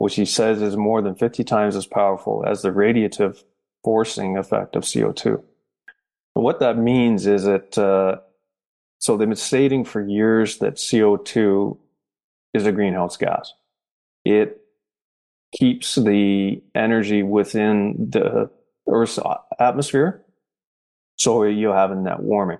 which 0.00 0.14
he 0.14 0.24
says 0.24 0.62
is 0.62 0.78
more 0.78 1.02
than 1.02 1.14
50 1.14 1.44
times 1.44 1.76
as 1.76 1.86
powerful 1.86 2.42
as 2.46 2.62
the 2.62 2.70
radiative 2.70 3.44
forcing 3.84 4.38
effect 4.38 4.74
of 4.74 4.84
CO2. 4.84 5.34
And 6.34 6.42
what 6.42 6.60
that 6.60 6.78
means 6.78 7.26
is 7.26 7.44
that, 7.44 7.76
uh, 7.76 8.20
so 8.98 9.18
they've 9.18 9.28
been 9.28 9.36
stating 9.36 9.84
for 9.84 10.00
years 10.00 10.56
that 10.60 10.76
CO2 10.76 11.76
is 12.54 12.64
a 12.64 12.72
greenhouse 12.72 13.18
gas. 13.18 13.52
It 14.24 14.62
keeps 15.52 15.96
the 15.96 16.62
energy 16.74 17.22
within 17.22 18.08
the 18.08 18.50
Earth's 18.88 19.18
atmosphere, 19.58 20.24
so 21.16 21.44
you 21.44 21.68
have 21.68 21.90
a 21.90 21.94
net 21.94 22.20
warming. 22.20 22.58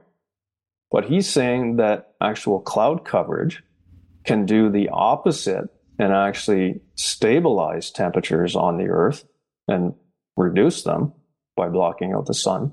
But 0.91 1.07
he's 1.07 1.26
saying 1.26 1.76
that 1.76 2.12
actual 2.20 2.61
cloud 2.61 3.07
coverage 3.07 3.62
can 4.24 4.45
do 4.45 4.68
the 4.68 4.91
opposite 4.91 5.70
and 6.01 6.14
actually 6.14 6.80
stabilize 6.94 7.90
temperatures 7.90 8.57
on 8.57 8.78
the 8.78 8.86
earth 8.86 9.26
and 9.68 9.92
reduce 10.34 10.82
them 10.82 11.12
by 11.57 11.68
blocking 11.68 12.14
out 12.14 12.24
the 12.24 12.32
sun. 12.32 12.72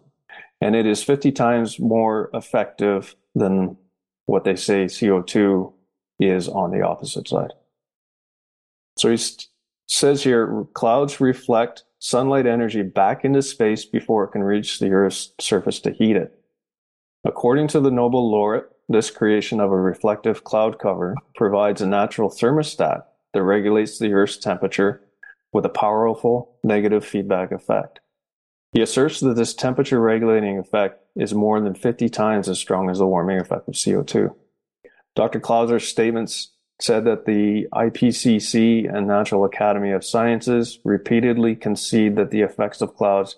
And 0.62 0.78
it 0.78 0.86
is 0.86 1.04
50 1.04 1.34
times 1.34 1.78
more 1.78 2.30
effective 2.34 3.16
than 3.36 3.76
what 4.28 4.46
they 4.46 4.56
say 4.56 4.86
CO2 4.86 5.74
is 6.22 6.48
on 6.48 6.72
the 6.72 6.82
opposite 6.82 7.28
side. 7.28 7.52
So 8.98 9.12
he 9.12 9.20
says 9.88 10.24
here 10.24 10.66
clouds 10.74 11.20
reflect 11.20 11.84
sunlight 12.00 12.48
energy 12.48 12.82
back 12.82 13.26
into 13.26 13.42
space 13.42 13.84
before 13.84 14.24
it 14.24 14.32
can 14.32 14.44
reach 14.44 14.80
the 14.80 14.92
Earth's 14.92 15.34
surface 15.42 15.82
to 15.82 15.92
heat 15.92 16.16
it. 16.16 16.34
According 17.26 17.68
to 17.70 17.82
the 17.82 17.92
Nobel 17.92 18.32
laureate, 18.32 18.72
this 18.88 19.12
creation 19.12 19.60
of 19.60 19.70
a 19.70 19.76
reflective 19.76 20.46
cloud 20.46 20.80
cover 20.80 21.14
provides 21.36 21.82
a 21.82 21.88
natural 21.88 22.30
thermostat 22.30 23.04
that 23.38 23.44
regulates 23.44 24.00
the 24.00 24.14
Earth's 24.14 24.38
temperature 24.38 25.00
with 25.54 25.64
a 25.64 25.70
powerful 25.70 26.58
negative 26.64 27.06
feedback 27.06 27.52
effect. 27.52 28.00
He 28.72 28.82
asserts 28.82 29.20
that 29.20 29.36
this 29.36 29.54
temperature 29.54 30.02
regulating 30.02 30.58
effect 30.58 31.04
is 31.16 31.36
more 31.36 31.62
than 31.62 31.76
50 31.76 32.10
times 32.10 32.50
as 32.50 32.58
strong 32.58 32.90
as 32.90 32.98
the 32.98 33.06
warming 33.06 33.40
effect 33.40 33.68
of 33.68 33.76
CO2. 33.76 34.34
Dr. 35.16 35.40
Clauser's 35.40 35.88
statements 35.88 36.50
said 36.82 37.06
that 37.06 37.26
the 37.26 37.68
IPCC 37.76 38.92
and 38.92 39.08
National 39.08 39.46
Academy 39.46 39.92
of 39.92 40.04
Sciences 40.04 40.80
repeatedly 40.84 41.56
concede 41.56 42.16
that 42.16 42.32
the 42.32 42.42
effects 42.42 42.82
of 42.82 42.96
clouds 42.96 43.36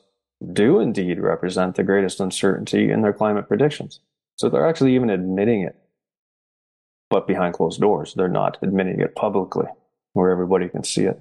do 0.54 0.80
indeed 0.80 1.20
represent 1.20 1.76
the 1.76 1.84
greatest 1.84 2.22
uncertainty 2.22 2.90
in 2.90 3.02
their 3.02 3.12
climate 3.12 3.50
predictions. 3.50 4.00
So 4.38 4.48
they're 4.48 4.68
actually 4.68 4.96
even 4.96 5.10
admitting 5.10 5.64
it. 5.64 5.76
But 7.10 7.28
behind 7.28 7.56
closed 7.56 7.82
doors, 7.82 8.14
they're 8.14 8.30
not 8.30 8.58
admitting 8.62 9.02
it 9.02 9.16
publicly 9.16 9.66
where 10.14 10.32
everybody 10.32 10.70
can 10.70 10.84
see 10.84 11.06
it. 11.06 11.20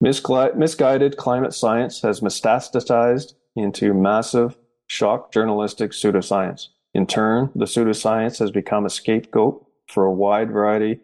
misguided 0.00 1.16
climate 1.16 1.54
science 1.54 2.00
has 2.02 2.20
metastasized 2.20 3.34
into 3.56 3.94
massive 3.94 4.56
shock 4.86 5.32
journalistic 5.32 5.92
pseudoscience. 5.92 6.68
In 6.94 7.06
turn, 7.06 7.50
the 7.54 7.66
pseudoscience 7.66 8.38
has 8.38 8.50
become 8.50 8.84
a 8.84 8.90
scapegoat 8.90 9.64
for 9.86 10.04
a 10.04 10.12
wide 10.12 10.50
variety 10.50 11.00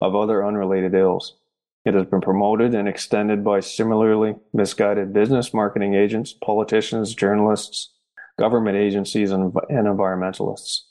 of 0.00 0.14
other 0.14 0.46
unrelated 0.46 0.94
ills. 0.94 1.34
It 1.84 1.94
has 1.94 2.06
been 2.06 2.20
promoted 2.20 2.74
and 2.74 2.88
extended 2.88 3.44
by 3.44 3.60
similarly 3.60 4.34
misguided 4.52 5.12
business 5.12 5.54
marketing 5.54 5.94
agents, 5.94 6.32
politicians, 6.32 7.14
journalists, 7.14 7.92
government 8.38 8.76
agencies, 8.76 9.30
and, 9.30 9.54
and 9.68 9.86
environmentalists. 9.86 10.82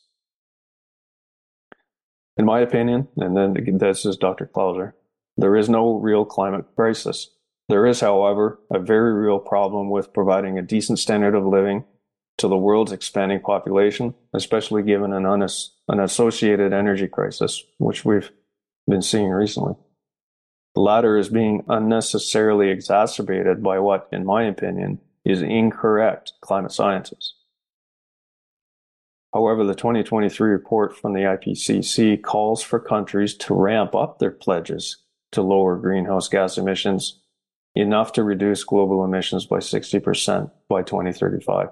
In 2.37 2.45
my 2.45 2.59
opinion, 2.59 3.07
and 3.17 3.35
then 3.35 3.77
this 3.77 4.05
is 4.05 4.17
Dr. 4.17 4.45
Clauser, 4.45 4.93
there 5.37 5.55
is 5.55 5.69
no 5.69 5.95
real 5.95 6.25
climate 6.25 6.65
crisis. 6.75 7.29
There 7.69 7.85
is, 7.85 8.01
however, 8.01 8.59
a 8.69 8.79
very 8.79 9.13
real 9.13 9.39
problem 9.39 9.89
with 9.89 10.13
providing 10.13 10.57
a 10.57 10.61
decent 10.61 10.99
standard 10.99 11.35
of 11.35 11.45
living 11.45 11.85
to 12.37 12.47
the 12.47 12.57
world's 12.57 12.91
expanding 12.91 13.39
population, 13.39 14.13
especially 14.33 14.83
given 14.83 15.13
an, 15.13 15.23
unass- 15.23 15.69
an 15.87 15.99
associated 15.99 16.73
energy 16.73 17.07
crisis, 17.07 17.63
which 17.77 18.03
we've 18.03 18.31
been 18.87 19.01
seeing 19.01 19.29
recently. 19.29 19.75
The 20.75 20.81
latter 20.81 21.17
is 21.17 21.29
being 21.29 21.63
unnecessarily 21.69 22.69
exacerbated 22.69 23.63
by 23.63 23.79
what, 23.79 24.09
in 24.11 24.25
my 24.25 24.43
opinion, 24.43 24.99
is 25.23 25.41
incorrect 25.41 26.33
climate 26.41 26.73
sciences. 26.73 27.33
However, 29.35 29.65
the 29.65 29.75
2023 29.75 30.49
report 30.49 30.95
from 30.95 31.11
the 31.11 31.19
IPCC 31.19 32.23
calls 32.23 32.63
for 32.63 32.79
countries 32.79 33.33
to 33.39 33.53
ramp 33.53 33.93
up 33.93 34.17
their 34.17 34.31
pledges 34.31 35.03
to 35.33 35.41
lower 35.41 35.75
greenhouse 35.75 36.29
gas 36.29 36.57
emissions 36.57 37.19
enough 37.75 38.13
to 38.13 38.23
reduce 38.23 38.63
global 38.63 39.03
emissions 39.03 39.45
by 39.45 39.57
60% 39.57 40.51
by 40.69 40.83
2035. 40.83 41.67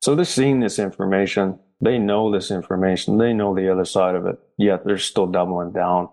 So 0.00 0.14
they're 0.14 0.24
seeing 0.24 0.60
this 0.60 0.78
information. 0.78 1.58
They 1.82 1.98
know 1.98 2.32
this 2.32 2.50
information. 2.50 3.18
They 3.18 3.34
know 3.34 3.54
the 3.54 3.70
other 3.70 3.84
side 3.84 4.14
of 4.14 4.24
it, 4.24 4.38
yet 4.56 4.86
they're 4.86 4.96
still 4.96 5.26
doubling 5.26 5.72
down 5.72 6.08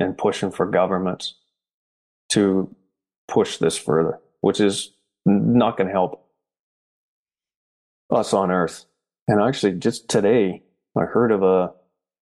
and 0.00 0.18
pushing 0.18 0.50
for 0.50 0.66
governments 0.66 1.36
to 2.30 2.74
push 3.28 3.58
this 3.58 3.78
further, 3.78 4.18
which 4.40 4.58
is 4.58 4.92
not 5.24 5.76
going 5.76 5.86
to 5.86 5.92
help 5.92 6.26
us 8.10 8.34
on 8.34 8.50
Earth. 8.50 8.86
And 9.26 9.40
actually, 9.40 9.72
just 9.74 10.08
today, 10.08 10.62
I 10.96 11.04
heard 11.04 11.32
of 11.32 11.42
a, 11.42 11.72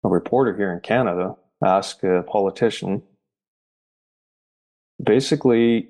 a 0.04 0.10
reporter 0.10 0.56
here 0.56 0.74
in 0.74 0.80
Canada 0.82 1.36
ask 1.64 2.04
a 2.04 2.24
politician 2.24 3.04
basically, 5.04 5.89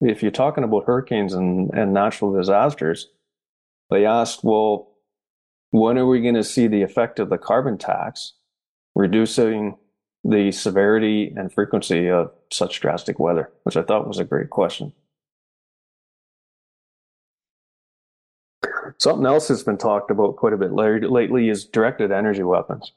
if 0.00 0.22
you're 0.22 0.30
talking 0.30 0.64
about 0.64 0.84
hurricanes 0.86 1.34
and, 1.34 1.70
and 1.74 1.92
natural 1.92 2.32
disasters, 2.32 3.08
they 3.90 4.06
asked, 4.06 4.40
well, 4.42 4.92
when 5.70 5.98
are 5.98 6.06
we 6.06 6.20
going 6.20 6.34
to 6.34 6.44
see 6.44 6.66
the 6.66 6.82
effect 6.82 7.18
of 7.18 7.28
the 7.28 7.38
carbon 7.38 7.76
tax 7.76 8.34
reducing 8.94 9.76
the 10.24 10.50
severity 10.50 11.32
and 11.36 11.52
frequency 11.52 12.08
of 12.10 12.30
such 12.52 12.80
drastic 12.80 13.18
weather, 13.18 13.50
which 13.62 13.76
I 13.76 13.82
thought 13.82 14.08
was 14.08 14.18
a 14.18 14.24
great 14.24 14.50
question. 14.50 14.92
Something 18.98 19.26
else 19.26 19.48
that's 19.48 19.62
been 19.62 19.78
talked 19.78 20.10
about 20.10 20.36
quite 20.36 20.52
a 20.52 20.56
bit 20.56 20.72
lately 20.72 21.48
is 21.48 21.64
directed 21.64 22.10
energy 22.10 22.42
weapons. 22.42 22.92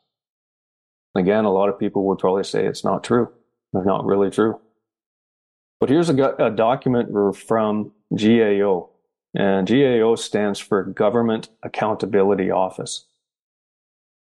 Again, 1.15 1.45
a 1.45 1.51
lot 1.51 1.69
of 1.69 1.79
people 1.79 2.05
would 2.07 2.19
probably 2.19 2.43
say 2.43 2.65
it's 2.65 2.83
not 2.83 3.03
true. 3.03 3.29
It's 3.73 3.85
not 3.85 4.05
really 4.05 4.29
true. 4.29 4.59
But 5.79 5.89
here's 5.89 6.09
a, 6.09 6.35
a 6.35 6.51
document 6.51 7.09
from 7.35 7.91
GAO, 8.15 8.89
and 9.33 9.67
GAO 9.67 10.15
stands 10.15 10.59
for 10.59 10.83
Government 10.83 11.49
Accountability 11.63 12.51
Office. 12.51 13.05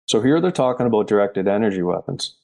So 0.07 0.21
here 0.21 0.41
they're 0.41 0.51
talking 0.51 0.85
about 0.85 1.07
directed 1.07 1.47
energy 1.47 1.81
weapons 1.81 2.35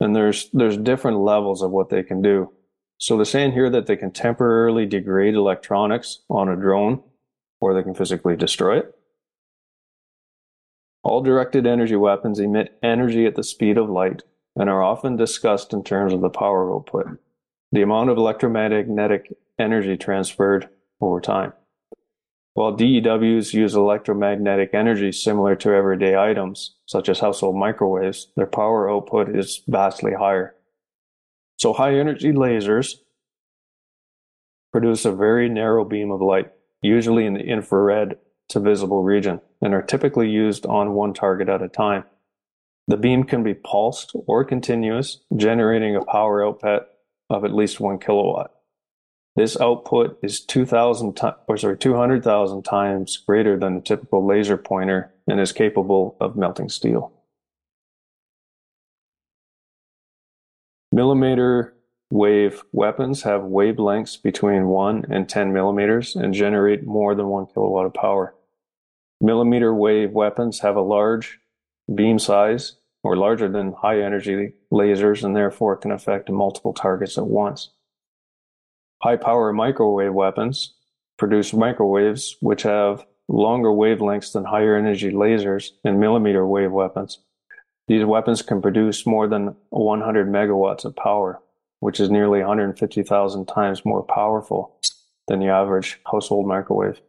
and 0.00 0.14
there's 0.14 0.50
there's 0.52 0.76
different 0.76 1.18
levels 1.18 1.62
of 1.62 1.70
what 1.70 1.88
they 1.88 2.02
can 2.02 2.22
do. 2.22 2.52
So 2.98 3.16
they're 3.16 3.24
saying 3.24 3.52
here 3.52 3.70
that 3.70 3.86
they 3.86 3.96
can 3.96 4.10
temporarily 4.10 4.86
degrade 4.86 5.34
electronics 5.34 6.20
on 6.30 6.48
a 6.48 6.56
drone, 6.56 7.02
or 7.60 7.74
they 7.74 7.82
can 7.82 7.94
physically 7.94 8.36
destroy 8.36 8.78
it. 8.78 8.94
All 11.02 11.22
directed 11.22 11.66
energy 11.66 11.96
weapons 11.96 12.40
emit 12.40 12.78
energy 12.82 13.26
at 13.26 13.36
the 13.36 13.44
speed 13.44 13.78
of 13.78 13.88
light 13.88 14.22
and 14.56 14.68
are 14.68 14.82
often 14.82 15.16
discussed 15.16 15.72
in 15.72 15.84
terms 15.84 16.12
of 16.12 16.20
the 16.20 16.30
power 16.30 16.74
output, 16.74 17.06
the 17.70 17.82
amount 17.82 18.10
of 18.10 18.16
electromagnetic 18.16 19.32
energy 19.58 19.96
transferred 19.96 20.68
over 21.00 21.20
time. 21.20 21.52
While 22.54 22.72
DEWs 22.72 23.52
use 23.52 23.74
electromagnetic 23.74 24.70
energy 24.72 25.12
similar 25.12 25.56
to 25.56 25.74
everyday 25.74 26.16
items, 26.16 26.76
such 26.86 27.10
as 27.10 27.20
household 27.20 27.54
microwaves, 27.54 28.32
their 28.34 28.46
power 28.46 28.90
output 28.90 29.36
is 29.36 29.62
vastly 29.68 30.12
higher. 30.18 30.54
So 31.58 31.74
high 31.74 31.98
energy 31.98 32.32
lasers 32.32 32.94
produce 34.72 35.04
a 35.04 35.12
very 35.12 35.50
narrow 35.50 35.84
beam 35.84 36.10
of 36.10 36.22
light, 36.22 36.50
usually 36.82 37.26
in 37.26 37.34
the 37.34 37.40
infrared 37.40 38.18
to 38.48 38.60
visible 38.60 39.02
region, 39.02 39.40
and 39.60 39.74
are 39.74 39.82
typically 39.82 40.30
used 40.30 40.66
on 40.66 40.94
one 40.94 41.12
target 41.12 41.48
at 41.48 41.62
a 41.62 41.68
time. 41.68 42.04
The 42.88 42.96
beam 42.96 43.24
can 43.24 43.42
be 43.42 43.54
pulsed 43.54 44.12
or 44.26 44.44
continuous, 44.44 45.18
generating 45.34 45.96
a 45.96 46.04
power 46.04 46.46
output 46.46 46.86
of 47.28 47.44
at 47.44 47.54
least 47.54 47.80
one 47.80 47.98
kilowatt. 47.98 48.52
This 49.36 49.60
output 49.60 50.18
is 50.22 50.40
2,000 50.40 51.20
or 51.46 51.56
sorry 51.58 51.76
200,000 51.76 52.62
times 52.62 53.18
greater 53.18 53.58
than 53.58 53.76
a 53.76 53.80
typical 53.82 54.24
laser 54.26 54.56
pointer 54.56 55.12
and 55.26 55.38
is 55.40 55.52
capable 55.52 56.16
of 56.20 56.36
melting 56.36 56.70
steel. 56.70 57.12
Millimeter 60.90 61.75
wave 62.10 62.62
weapons 62.72 63.22
have 63.22 63.42
wavelengths 63.42 64.22
between 64.22 64.68
1 64.68 65.06
and 65.10 65.28
10 65.28 65.52
millimeters 65.52 66.14
and 66.14 66.32
generate 66.32 66.86
more 66.86 67.14
than 67.14 67.26
1 67.26 67.46
kilowatt 67.46 67.86
of 67.86 67.94
power. 67.94 68.34
Millimeter 69.20 69.74
wave 69.74 70.12
weapons 70.12 70.60
have 70.60 70.76
a 70.76 70.82
large 70.82 71.40
beam 71.92 72.18
size 72.18 72.76
or 73.02 73.16
larger 73.16 73.48
than 73.48 73.72
high 73.72 74.00
energy 74.00 74.52
lasers 74.72 75.24
and 75.24 75.34
therefore 75.34 75.76
can 75.76 75.90
affect 75.90 76.30
multiple 76.30 76.72
targets 76.72 77.16
at 77.16 77.26
once. 77.26 77.70
High 79.02 79.16
power 79.16 79.52
microwave 79.52 80.14
weapons 80.14 80.74
produce 81.18 81.52
microwaves 81.52 82.36
which 82.40 82.62
have 82.62 83.04
longer 83.28 83.68
wavelengths 83.68 84.32
than 84.32 84.44
higher 84.44 84.76
energy 84.76 85.10
lasers 85.10 85.70
and 85.84 86.00
millimeter 86.00 86.46
wave 86.46 86.72
weapons. 86.72 87.18
These 87.88 88.04
weapons 88.04 88.42
can 88.42 88.60
produce 88.60 89.06
more 89.06 89.28
than 89.28 89.56
100 89.70 90.28
megawatts 90.28 90.84
of 90.84 90.96
power, 90.96 91.40
which 91.86 92.00
is 92.00 92.10
nearly 92.10 92.40
150,000 92.40 93.46
times 93.46 93.84
more 93.84 94.02
powerful 94.02 94.76
than 95.28 95.38
the 95.38 95.46
average 95.46 96.00
household 96.04 96.44
microwave. 96.44 97.00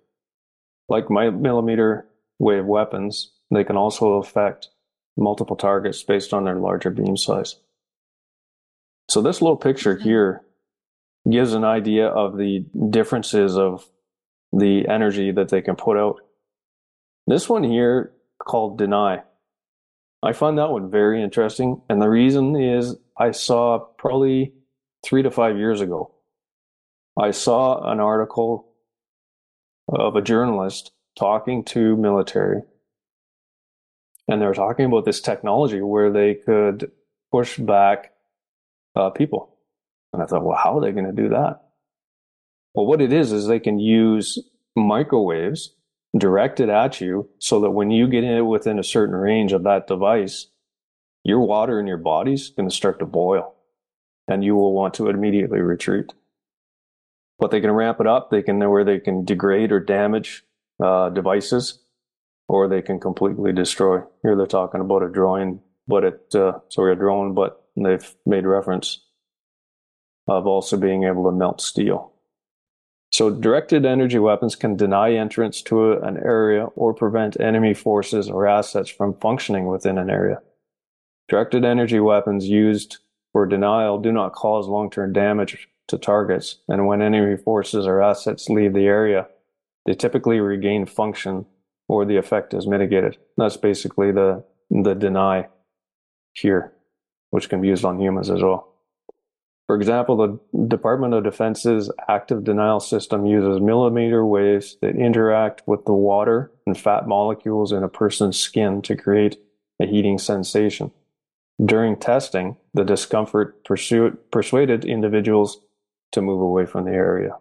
Like 0.87 1.09
millimeter 1.09 2.05
wave 2.37 2.63
weapons, 2.63 3.31
they 3.49 3.63
can 3.63 3.75
also 3.75 4.19
affect 4.19 4.69
multiple 5.17 5.55
targets 5.55 6.03
based 6.03 6.31
on 6.31 6.43
their 6.43 6.59
larger 6.59 6.91
beam 6.91 7.17
size. 7.17 7.55
So 9.09 9.19
this 9.19 9.41
little 9.41 9.57
picture 9.57 9.97
here 9.97 10.43
gives 11.27 11.55
an 11.55 11.63
idea 11.63 12.05
of 12.05 12.37
the 12.37 12.63
differences 12.91 13.57
of 13.57 13.83
the 14.53 14.87
energy 14.87 15.31
that 15.31 15.49
they 15.49 15.63
can 15.63 15.75
put 15.75 15.97
out. 15.97 16.17
This 17.25 17.49
one 17.49 17.63
here 17.63 18.11
called 18.37 18.77
Deny. 18.77 19.23
I 20.21 20.33
find 20.33 20.59
that 20.59 20.69
one 20.69 20.91
very 20.91 21.23
interesting. 21.23 21.81
And 21.89 21.99
the 21.99 22.09
reason 22.09 22.55
is 22.55 22.95
I 23.17 23.31
saw 23.31 23.79
probably 23.79 24.53
three 25.07 25.23
to 25.23 25.31
five 25.31 25.57
years 25.57 25.79
ago, 25.79 26.11
I 27.17 27.31
saw 27.31 27.89
an 27.89 27.99
article 27.99 28.67
of 29.87 30.15
a 30.15 30.21
journalist 30.21 30.91
talking 31.17 31.63
to 31.65 31.95
military. 31.95 32.61
And 34.27 34.41
they 34.41 34.45
were 34.45 34.53
talking 34.53 34.85
about 34.85 35.05
this 35.05 35.21
technology 35.21 35.81
where 35.81 36.11
they 36.11 36.35
could 36.35 36.91
push 37.31 37.57
back 37.57 38.11
uh, 38.95 39.11
people 39.11 39.57
and 40.11 40.21
I 40.21 40.25
thought, 40.25 40.43
well, 40.43 40.57
how 40.57 40.77
are 40.77 40.81
they 40.81 40.91
going 40.91 41.05
to 41.05 41.21
do 41.21 41.29
that? 41.29 41.61
Well, 42.73 42.85
what 42.85 43.01
it 43.01 43.13
is, 43.13 43.31
is 43.31 43.47
they 43.47 43.59
can 43.59 43.79
use 43.79 44.39
microwaves 44.75 45.73
directed 46.17 46.69
at 46.69 46.99
you 47.01 47.29
so 47.39 47.61
that 47.61 47.71
when 47.71 47.91
you 47.91 48.07
get 48.07 48.23
in 48.23 48.47
within 48.47 48.79
a 48.79 48.83
certain 48.83 49.15
range 49.15 49.53
of 49.53 49.63
that 49.63 49.87
device, 49.87 50.47
your 51.23 51.41
water 51.41 51.79
in 51.79 51.87
your 51.87 51.97
body's 51.97 52.49
going 52.49 52.69
to 52.69 52.75
start 52.75 52.99
to 52.99 53.05
boil 53.05 53.56
and 54.27 54.43
you 54.43 54.55
will 54.55 54.73
want 54.73 54.93
to 54.95 55.09
immediately 55.09 55.59
retreat. 55.59 56.13
But 57.39 57.51
they 57.51 57.61
can 57.61 57.71
ramp 57.71 57.99
it 57.99 58.07
up. 58.07 58.29
They 58.29 58.41
can 58.41 58.59
know 58.59 58.69
where 58.69 58.83
they 58.83 58.99
can 58.99 59.23
degrade 59.23 59.71
or 59.71 59.79
damage 59.79 60.43
uh, 60.83 61.09
devices, 61.09 61.79
or 62.47 62.67
they 62.67 62.81
can 62.81 62.99
completely 62.99 63.53
destroy. 63.53 64.01
Here 64.21 64.35
they're 64.35 64.47
talking 64.47 64.81
about 64.81 65.03
a 65.03 65.09
drone, 65.09 65.61
but 65.87 66.03
it 66.03 66.35
uh, 66.35 66.59
sorry 66.69 66.93
a 66.93 66.95
drone, 66.95 67.33
but 67.33 67.63
they've 67.75 68.15
made 68.25 68.45
reference 68.45 69.01
of 70.27 70.45
also 70.45 70.77
being 70.77 71.03
able 71.03 71.23
to 71.25 71.31
melt 71.31 71.61
steel. 71.61 72.11
So 73.11 73.29
directed 73.29 73.85
energy 73.85 74.19
weapons 74.19 74.55
can 74.55 74.75
deny 74.75 75.13
entrance 75.13 75.61
to 75.63 75.93
an 75.93 76.17
area 76.17 76.65
or 76.75 76.93
prevent 76.93 77.39
enemy 77.39 77.73
forces 77.73 78.29
or 78.29 78.47
assets 78.47 78.89
from 78.89 79.13
functioning 79.13 79.67
within 79.67 79.97
an 79.97 80.09
area. 80.09 80.41
Directed 81.29 81.63
energy 81.63 81.99
weapons 81.99 82.47
used 82.47 82.97
denial 83.45 83.99
do 83.99 84.11
not 84.11 84.33
cause 84.33 84.67
long-term 84.67 85.13
damage 85.13 85.69
to 85.87 85.97
targets, 85.97 86.57
and 86.67 86.87
when 86.87 87.01
enemy 87.01 87.37
forces 87.37 87.87
or 87.87 88.01
assets 88.01 88.49
leave 88.49 88.73
the 88.73 88.85
area, 88.85 89.27
they 89.85 89.93
typically 89.93 90.39
regain 90.39 90.85
function 90.85 91.45
or 91.87 92.05
the 92.05 92.17
effect 92.17 92.53
is 92.53 92.67
mitigated. 92.67 93.17
That's 93.37 93.57
basically 93.57 94.11
the 94.11 94.43
the 94.69 94.93
deny 94.93 95.47
here, 96.33 96.73
which 97.29 97.49
can 97.49 97.61
be 97.61 97.69
used 97.69 97.85
on 97.85 97.99
humans 97.99 98.29
as 98.29 98.41
well. 98.41 98.73
For 99.67 99.75
example, 99.75 100.15
the 100.15 100.65
Department 100.67 101.13
of 101.13 101.25
Defense's 101.25 101.91
active 102.07 102.43
denial 102.45 102.79
system 102.79 103.25
uses 103.25 103.59
millimeter 103.59 104.25
waves 104.25 104.77
that 104.81 104.95
interact 104.95 105.61
with 105.65 105.83
the 105.85 105.93
water 105.93 106.51
and 106.65 106.77
fat 106.77 107.05
molecules 107.07 107.73
in 107.73 107.83
a 107.83 107.89
person's 107.89 108.39
skin 108.39 108.81
to 108.83 108.95
create 108.95 109.37
a 109.81 109.85
heating 109.85 110.17
sensation. 110.17 110.91
During 111.63 111.97
testing, 111.97 112.55
the 112.77 112.85
discomfort 112.85 113.65
persuaded 113.65 114.85
individuals 114.85 115.59
to 116.11 116.21
move 116.21 116.39
away 116.39 116.67
from 116.67 116.85
the 116.85 116.91
area. 116.91 117.31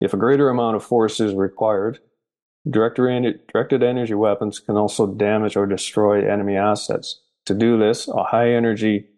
If 0.00 0.14
a 0.14 0.16
greater 0.16 0.48
amount 0.48 0.76
of 0.76 0.84
force 0.84 1.18
is 1.18 1.34
required, 1.34 1.98
directed 2.70 3.82
energy 3.82 4.14
weapons 4.14 4.60
can 4.60 4.76
also 4.76 5.08
damage 5.08 5.56
or 5.56 5.66
destroy 5.66 6.30
enemy 6.32 6.56
assets. 6.56 7.20
To 7.46 7.54
do 7.54 7.76
this, 7.76 8.06
a 8.06 8.22
high 8.22 8.52
energy 8.52 9.08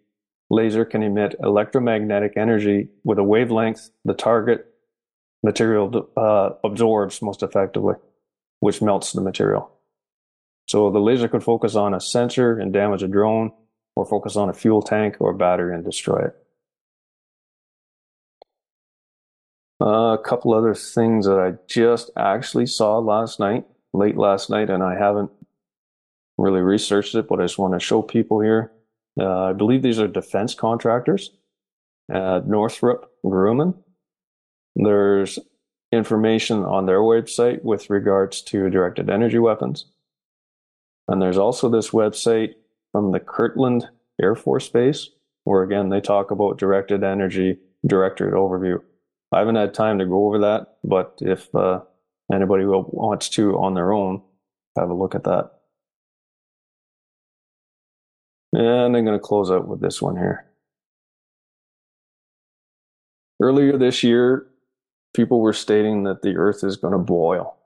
laser 0.49 0.83
can 0.83 1.03
emit 1.03 1.35
electromagnetic 1.43 2.33
energy 2.35 2.89
with 3.03 3.19
a 3.19 3.23
wavelength 3.23 3.91
the 4.03 4.15
target 4.15 4.65
material 5.43 6.09
uh, 6.17 6.49
absorbs 6.63 7.21
most 7.21 7.43
effectively, 7.43 7.93
which 8.61 8.81
melts 8.81 9.13
the 9.13 9.21
material. 9.21 9.74
So 10.67 10.89
the 10.89 10.99
laser 10.99 11.27
could 11.27 11.43
focus 11.43 11.75
on 11.75 11.93
a 11.93 11.99
sensor 11.99 12.57
and 12.57 12.73
damage 12.73 13.03
a 13.03 13.07
drone, 13.07 13.51
or 13.95 14.05
focus 14.05 14.35
on 14.35 14.49
a 14.49 14.53
fuel 14.53 14.81
tank 14.81 15.17
or 15.19 15.33
battery 15.33 15.73
and 15.73 15.83
destroy 15.83 16.25
it. 16.25 16.35
Uh, 19.81 20.13
a 20.13 20.21
couple 20.23 20.53
other 20.53 20.73
things 20.73 21.25
that 21.25 21.39
I 21.39 21.53
just 21.67 22.09
actually 22.17 22.65
saw 22.65 22.97
last 22.97 23.39
night, 23.39 23.65
late 23.93 24.17
last 24.17 24.49
night, 24.49 24.69
and 24.69 24.81
I 24.81 24.97
haven't 24.97 25.31
really 26.37 26.61
researched 26.61 27.15
it, 27.15 27.27
but 27.27 27.39
I 27.39 27.43
just 27.43 27.57
want 27.57 27.73
to 27.73 27.79
show 27.79 28.01
people 28.01 28.39
here. 28.39 28.71
Uh, 29.19 29.45
I 29.45 29.53
believe 29.53 29.81
these 29.81 29.99
are 29.99 30.07
defense 30.07 30.53
contractors 30.53 31.31
at 32.11 32.47
Northrop 32.47 33.11
Grumman. 33.23 33.75
There's 34.75 35.39
information 35.91 36.63
on 36.63 36.85
their 36.85 36.99
website 36.99 37.63
with 37.63 37.89
regards 37.89 38.41
to 38.43 38.69
directed 38.69 39.09
energy 39.09 39.39
weapons. 39.39 39.85
And 41.07 41.21
there's 41.21 41.37
also 41.37 41.69
this 41.69 41.91
website 41.91 42.53
from 42.91 43.11
the 43.11 43.19
Kirtland 43.19 43.89
Air 44.21 44.35
Force 44.35 44.69
Base, 44.69 45.09
where 45.43 45.63
again 45.63 45.89
they 45.89 46.01
talk 46.01 46.31
about 46.31 46.57
directed 46.57 47.03
energy 47.03 47.59
directorate 47.85 48.33
overview. 48.33 48.81
I 49.31 49.39
haven't 49.39 49.55
had 49.55 49.73
time 49.73 49.99
to 49.99 50.05
go 50.05 50.25
over 50.25 50.39
that, 50.39 50.77
but 50.83 51.17
if 51.21 51.53
uh, 51.53 51.81
anybody 52.33 52.65
wants 52.65 53.29
to 53.29 53.57
on 53.57 53.73
their 53.73 53.91
own, 53.91 54.21
have 54.77 54.89
a 54.89 54.93
look 54.93 55.15
at 55.15 55.25
that. 55.25 55.51
And 58.53 58.95
I'm 58.95 59.05
going 59.05 59.17
to 59.17 59.19
close 59.19 59.51
out 59.51 59.67
with 59.67 59.81
this 59.81 60.01
one 60.01 60.15
here. 60.15 60.45
Earlier 63.41 63.77
this 63.77 64.01
year, 64.01 64.47
people 65.13 65.41
were 65.41 65.53
stating 65.53 66.03
that 66.03 66.21
the 66.21 66.37
earth 66.37 66.63
is 66.63 66.77
going 66.77 66.93
to 66.93 66.97
boil. 66.97 67.57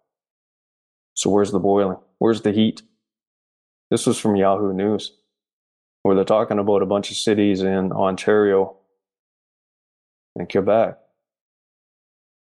So 1.13 1.29
where's 1.29 1.51
the 1.51 1.59
boiling? 1.59 1.97
Where's 2.17 2.41
the 2.41 2.51
heat? 2.51 2.81
This 3.89 4.05
was 4.05 4.19
from 4.19 4.35
Yahoo 4.35 4.73
News, 4.73 5.13
where 6.03 6.15
they're 6.15 6.23
talking 6.23 6.59
about 6.59 6.81
a 6.81 6.87
bunch 6.87 7.11
of 7.11 7.17
cities 7.17 7.61
in 7.61 7.91
Ontario 7.91 8.77
and 10.35 10.49
Quebec 10.49 10.97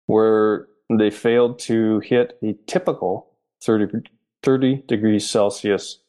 where 0.08 0.68
they 0.90 1.10
failed 1.10 1.60
to 1.60 2.00
hit 2.00 2.38
a 2.44 2.56
typical 2.68 3.32
30, 3.64 4.04
30 4.44 4.84
degrees 4.88 5.30
Celsius 5.30 6.00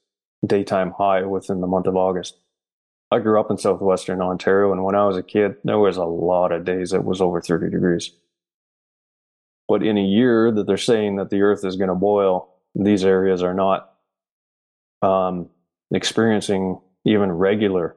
daytime 0.47 0.93
high 0.99 1.23
within 1.23 1.61
the 1.61 1.67
month 1.67 1.87
of 1.87 1.97
August. 1.97 2.39
I 3.11 3.21
grew 3.21 3.41
up 3.41 3.51
in 3.51 3.57
southwestern 3.57 4.21
Ontario, 4.21 4.73
and 4.73 4.85
when 4.85 4.95
I 4.95 5.07
was 5.07 5.17
a 5.17 5.23
kid, 5.23 5.57
there 5.65 5.79
was 5.79 5.97
a 5.97 6.05
lot 6.05 6.53
of 6.53 6.65
days 6.65 6.91
that 6.91 7.05
was 7.05 7.21
over 7.21 7.41
30 7.41 7.71
degrees. 7.71 8.11
But 9.69 9.83
in 9.83 9.97
a 9.97 10.03
year 10.03 10.51
that 10.53 10.67
they're 10.67 10.77
saying 10.77 11.17
that 11.17 11.31
the 11.31 11.43
earth 11.43 11.65
is 11.65 11.77
going 11.77 11.89
to 11.89 11.95
boil, 11.95 12.49
these 12.75 13.05
areas 13.05 13.43
are 13.43 13.55
not 13.55 13.95
um, 15.03 15.49
experiencing 15.93 16.81
even 17.05 17.33
regular 17.33 17.97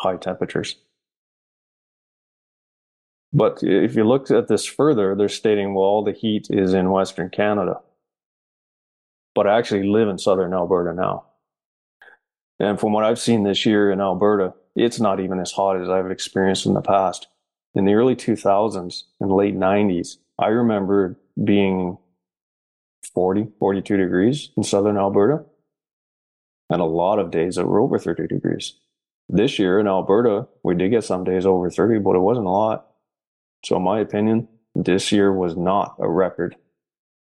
high 0.00 0.16
temperatures. 0.16 0.76
But 3.32 3.62
if 3.62 3.94
you 3.94 4.04
look 4.04 4.30
at 4.30 4.48
this 4.48 4.64
further, 4.64 5.14
they're 5.14 5.28
stating, 5.28 5.74
well, 5.74 5.84
all 5.84 6.04
the 6.04 6.12
heat 6.12 6.46
is 6.50 6.72
in 6.72 6.90
Western 6.90 7.28
Canada. 7.28 7.80
But 9.34 9.46
I 9.46 9.58
actually 9.58 9.88
live 9.88 10.08
in 10.08 10.18
Southern 10.18 10.54
Alberta 10.54 10.94
now. 10.94 11.24
And 12.58 12.80
from 12.80 12.92
what 12.92 13.04
I've 13.04 13.20
seen 13.20 13.44
this 13.44 13.64
year 13.66 13.92
in 13.92 14.00
Alberta, 14.00 14.54
it's 14.74 14.98
not 14.98 15.20
even 15.20 15.38
as 15.38 15.52
hot 15.52 15.80
as 15.80 15.88
I've 15.88 16.10
experienced 16.10 16.66
in 16.66 16.74
the 16.74 16.80
past. 16.80 17.28
In 17.74 17.84
the 17.84 17.94
early 17.94 18.16
2000s 18.16 19.02
and 19.20 19.30
late 19.30 19.56
90s, 19.56 20.16
I 20.38 20.48
remember 20.48 21.18
being 21.42 21.98
40, 23.14 23.48
42 23.58 23.96
degrees 23.96 24.50
in 24.56 24.62
Southern 24.62 24.96
Alberta. 24.96 25.44
And 26.70 26.80
a 26.80 26.86
lot 26.86 27.18
of 27.18 27.30
days 27.30 27.56
that 27.56 27.66
were 27.66 27.80
over 27.80 27.98
30 27.98 28.26
degrees. 28.26 28.74
This 29.28 29.58
year 29.58 29.78
in 29.78 29.86
Alberta, 29.86 30.46
we 30.62 30.74
did 30.74 30.90
get 30.90 31.04
some 31.04 31.24
days 31.24 31.46
over 31.46 31.70
30, 31.70 31.98
but 32.00 32.16
it 32.16 32.20
wasn't 32.20 32.46
a 32.46 32.50
lot. 32.50 32.86
So, 33.64 33.76
in 33.76 33.82
my 33.82 34.00
opinion, 34.00 34.48
this 34.74 35.12
year 35.12 35.32
was 35.32 35.56
not 35.56 35.96
a 35.98 36.08
record 36.08 36.56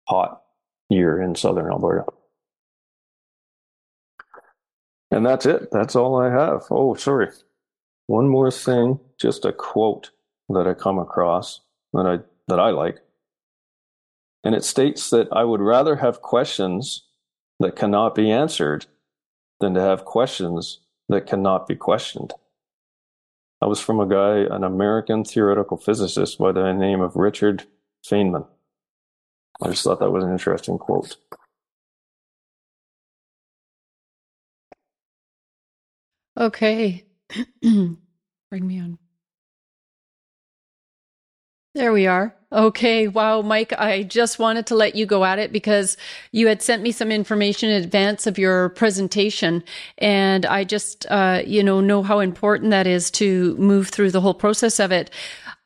hot 0.07 0.41
year 0.89 1.21
in 1.21 1.35
southern 1.35 1.71
Alberta. 1.71 2.05
And 5.11 5.25
that's 5.25 5.45
it. 5.45 5.69
That's 5.71 5.95
all 5.95 6.21
I 6.21 6.29
have. 6.29 6.63
Oh, 6.69 6.93
sorry. 6.95 7.29
One 8.07 8.29
more 8.29 8.51
thing, 8.51 8.99
just 9.19 9.45
a 9.45 9.51
quote 9.51 10.11
that 10.49 10.67
I 10.67 10.73
come 10.73 10.99
across 10.99 11.61
that 11.93 12.05
I 12.05 12.19
that 12.47 12.59
I 12.59 12.69
like. 12.69 12.99
And 14.43 14.55
it 14.55 14.63
states 14.63 15.09
that 15.09 15.27
I 15.31 15.43
would 15.43 15.59
rather 15.59 15.97
have 15.97 16.21
questions 16.21 17.03
that 17.59 17.75
cannot 17.75 18.15
be 18.15 18.31
answered 18.31 18.85
than 19.59 19.73
to 19.73 19.81
have 19.81 20.05
questions 20.05 20.79
that 21.09 21.27
cannot 21.27 21.67
be 21.67 21.75
questioned. 21.75 22.33
That 23.61 23.67
was 23.67 23.79
from 23.79 23.99
a 23.99 24.07
guy, 24.07 24.55
an 24.55 24.63
American 24.63 25.23
theoretical 25.23 25.77
physicist 25.77 26.37
by 26.37 26.51
the 26.51 26.73
name 26.73 27.01
of 27.01 27.15
Richard 27.15 27.63
Feynman. 28.05 28.45
I 29.61 29.69
just 29.69 29.83
thought 29.83 29.99
that 29.99 30.11
was 30.11 30.23
an 30.23 30.31
interesting 30.31 30.77
quote. 30.77 31.17
Okay. 36.37 37.05
Bring 37.61 37.97
me 38.51 38.79
on. 38.79 38.99
There 41.77 41.93
we 41.93 42.07
are. 42.07 42.33
Okay. 42.51 43.07
Wow, 43.07 43.43
Mike, 43.43 43.71
I 43.77 44.01
just 44.01 44.39
wanted 44.39 44.65
to 44.65 44.75
let 44.75 44.95
you 44.95 45.05
go 45.05 45.23
at 45.23 45.37
it 45.37 45.51
because 45.51 45.95
you 46.31 46.47
had 46.47 46.63
sent 46.63 46.81
me 46.81 46.91
some 46.91 47.11
information 47.11 47.69
in 47.69 47.83
advance 47.83 48.25
of 48.25 48.39
your 48.39 48.69
presentation. 48.69 49.63
And 49.99 50.43
I 50.43 50.63
just, 50.63 51.05
uh, 51.11 51.43
you 51.45 51.61
know, 51.61 51.79
know 51.79 52.01
how 52.01 52.17
important 52.17 52.71
that 52.71 52.87
is 52.87 53.11
to 53.11 53.55
move 53.57 53.89
through 53.89 54.09
the 54.09 54.21
whole 54.21 54.33
process 54.33 54.79
of 54.79 54.91
it. 54.91 55.11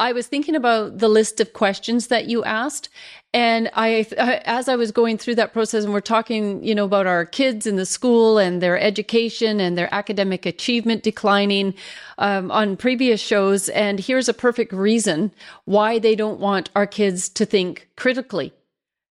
I 0.02 0.14
was 0.14 0.26
thinking 0.26 0.56
about 0.56 0.98
the 0.98 1.08
list 1.08 1.40
of 1.40 1.54
questions 1.54 2.08
that 2.08 2.26
you 2.26 2.44
asked. 2.44 2.90
And 3.36 3.70
I, 3.76 4.08
as 4.46 4.68
I 4.68 4.76
was 4.76 4.92
going 4.92 5.20
through 5.20 5.36
that 5.36 5.54
process 5.54 5.84
and 5.84 5.94
we're 5.94 6.02
talking, 6.02 6.64
you 6.64 6.74
know, 6.74 6.86
about 6.86 7.06
our 7.06 7.24
kids 7.24 7.68
in 7.68 7.76
the 7.76 7.86
school 7.86 8.40
and 8.40 8.64
their 8.64 8.80
education 8.80 9.60
and 9.60 9.78
their 9.78 9.94
academic 9.94 10.48
achievement 10.48 11.04
declining, 11.04 11.76
um, 12.18 12.50
on 12.50 12.78
previous 12.78 13.22
shows. 13.22 13.70
And 13.70 14.00
here's 14.00 14.28
a 14.28 14.34
perfect 14.34 14.74
reason 14.74 15.32
why 15.66 16.00
they 16.00 16.16
don't 16.16 16.40
want 16.40 16.72
our 16.76 16.88
kids 16.88 17.30
to 17.30 17.46
think 17.46 17.88
critically 17.96 18.54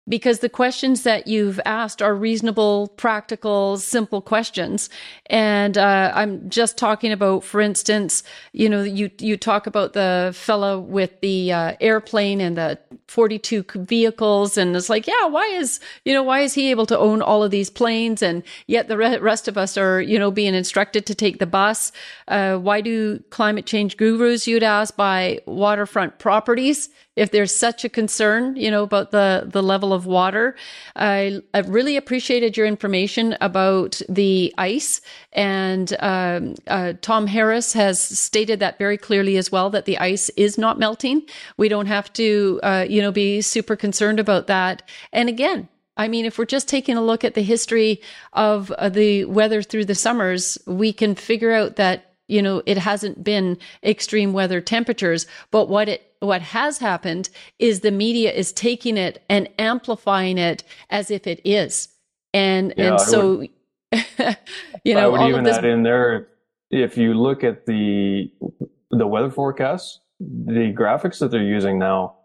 because 0.07 0.41
the 0.41 0.49
questions 0.49 1.03
that 1.05 1.27
you've 1.27 1.59
asked 1.65 2.03
are 2.03 2.15
reasonable, 2.15 2.89
practical, 2.97 3.79
simple 3.79 4.21
questions. 4.21 4.91
And 5.27 5.79
uh, 5.79 6.13
I'm 6.15 6.49
just 6.51 6.77
talking 6.77 7.11
about, 7.11 7.43
for 7.43 7.61
instance, 7.61 8.23
you 8.53 8.69
know, 8.69 8.83
you 8.83 9.11
you 9.19 9.37
talk 9.37 9.67
about 9.67 9.95
the 9.95 10.33
fellow 10.35 10.79
with 10.79 11.21
the 11.21 11.53
uh, 11.53 11.77
airplane 11.81 12.41
and 12.41 12.57
the 12.57 12.79
42 13.09 13.65
vehicles, 13.77 14.59
and 14.59 14.77
it's 14.77 14.91
like, 14.91 15.07
yeah, 15.07 15.27
why 15.27 15.47
is 15.47 15.81
you 16.05 16.13
know 16.13 16.23
why 16.23 16.41
is 16.41 16.53
he 16.53 16.71
able 16.71 16.87
to 16.87 16.99
own 16.99 17.23
all 17.23 17.43
of 17.43 17.51
these 17.51 17.71
planes, 17.71 18.23
and 18.23 18.43
yet 18.67 18.89
the 18.89 18.99
rest 18.99 19.49
of 19.49 19.57
us 19.57 19.79
are 19.79 20.03
you 20.03 20.19
know 20.19 20.31
being 20.31 20.55
instructed 20.55 21.07
to 21.07 21.15
take 21.15 21.39
the 21.39 21.47
bus? 21.47 21.93
Uh, 22.29 22.57
why 22.57 22.81
do 22.81 23.19
climate 23.31 23.67
change 23.67 23.97
gurus, 23.97 24.47
you'd 24.47 24.63
ask, 24.63 24.97
buy 24.97 25.41
waterfront 25.47 26.19
properties? 26.19 26.89
if 27.17 27.31
there's 27.31 27.55
such 27.55 27.85
a 27.85 27.89
concern, 27.89 28.57
you 28.57 28.71
know, 28.71 28.83
about 28.83 29.13
the, 29.13 29.45
the 29.47 29.63
level 29.63 29.93
of 29.93 30.07
water. 30.07 30.57
I, 30.97 31.41
I 31.53 31.61
really 31.61 31.97
appreciated 31.97 32.57
your 32.57 32.67
information 32.67 33.37
about 33.41 34.01
the 34.09 34.53
ice. 34.59 35.01
And 35.33 35.95
um, 36.01 36.55
uh, 36.67 36.95
Tom 37.01 37.27
Harris 37.27 37.73
has 37.75 38.01
stated 38.01 38.61
that 38.61 38.79
very 38.79 38.99
clearly 38.99 39.37
as 39.37 39.53
well, 39.53 39.71
that 39.71 39.85
the 39.85 39.99
ice 39.99 40.29
is 40.31 40.59
not 40.59 40.79
melting. 40.79 41.23
We 41.57 41.69
don't 41.69 41.87
have 41.87 42.13
to, 42.15 42.61
uh, 42.63 42.87
you 42.89 43.01
know, 43.01 43.13
be 43.13 43.41
super 43.41 43.77
concerned 43.77 44.19
about 44.19 44.49
that. 44.49 44.83
And 45.13 45.29
again, 45.29 45.69
I 45.97 46.09
mean, 46.09 46.25
if 46.25 46.39
we're 46.39 46.45
just 46.45 46.69
taking 46.69 46.97
a 46.97 47.03
look 47.03 47.23
at 47.23 47.35
the 47.35 47.43
history 47.43 48.03
of 48.33 48.73
uh, 48.73 48.89
the 48.89 49.27
weather 49.27 49.63
through 49.63 49.85
the 49.85 49.95
summers, 49.95 50.59
we 50.67 50.93
can 50.93 51.15
figure 51.15 51.53
out 51.53 51.77
that 51.77 52.14
you 52.29 52.41
know 52.41 52.63
it 52.67 52.79
hasn't 52.79 53.23
been 53.23 53.59
extreme 53.83 54.33
weather 54.33 54.61
temperatures 54.61 55.27
but 55.51 55.69
what 55.69 55.89
it 55.89 56.15
what 56.25 56.43
has 56.43 56.79
happened 56.79 57.29
is 57.59 57.81
the 57.81 57.91
media 57.91 58.33
is 58.33 58.53
taking 58.53 58.97
it 58.97 59.23
and 59.29 59.49
amplifying 59.59 60.39
it 60.39 60.65
as 60.91 61.11
if 61.11 61.27
it 61.27 61.41
is. 61.45 61.89
And 62.33 62.75
yeah, 62.77 62.93
and 62.93 63.01
so 63.01 63.37
would, 63.39 63.51
you 64.85 64.95
know 64.95 65.15
I 65.15 65.19
would 65.19 65.29
even 65.29 65.45
this, 65.45 65.57
add 65.57 65.65
in 65.65 65.83
there 65.83 66.29
if 66.71 66.97
you 66.97 67.15
look 67.15 67.45
at 67.45 67.67
the 67.67 68.33
the 68.91 69.07
weather 69.07 69.31
forecasts 69.31 70.01
the 70.21 70.73
graphics 70.77 71.19
that 71.19 71.31
they're 71.31 71.43
using 71.43 71.79
now 71.79 72.17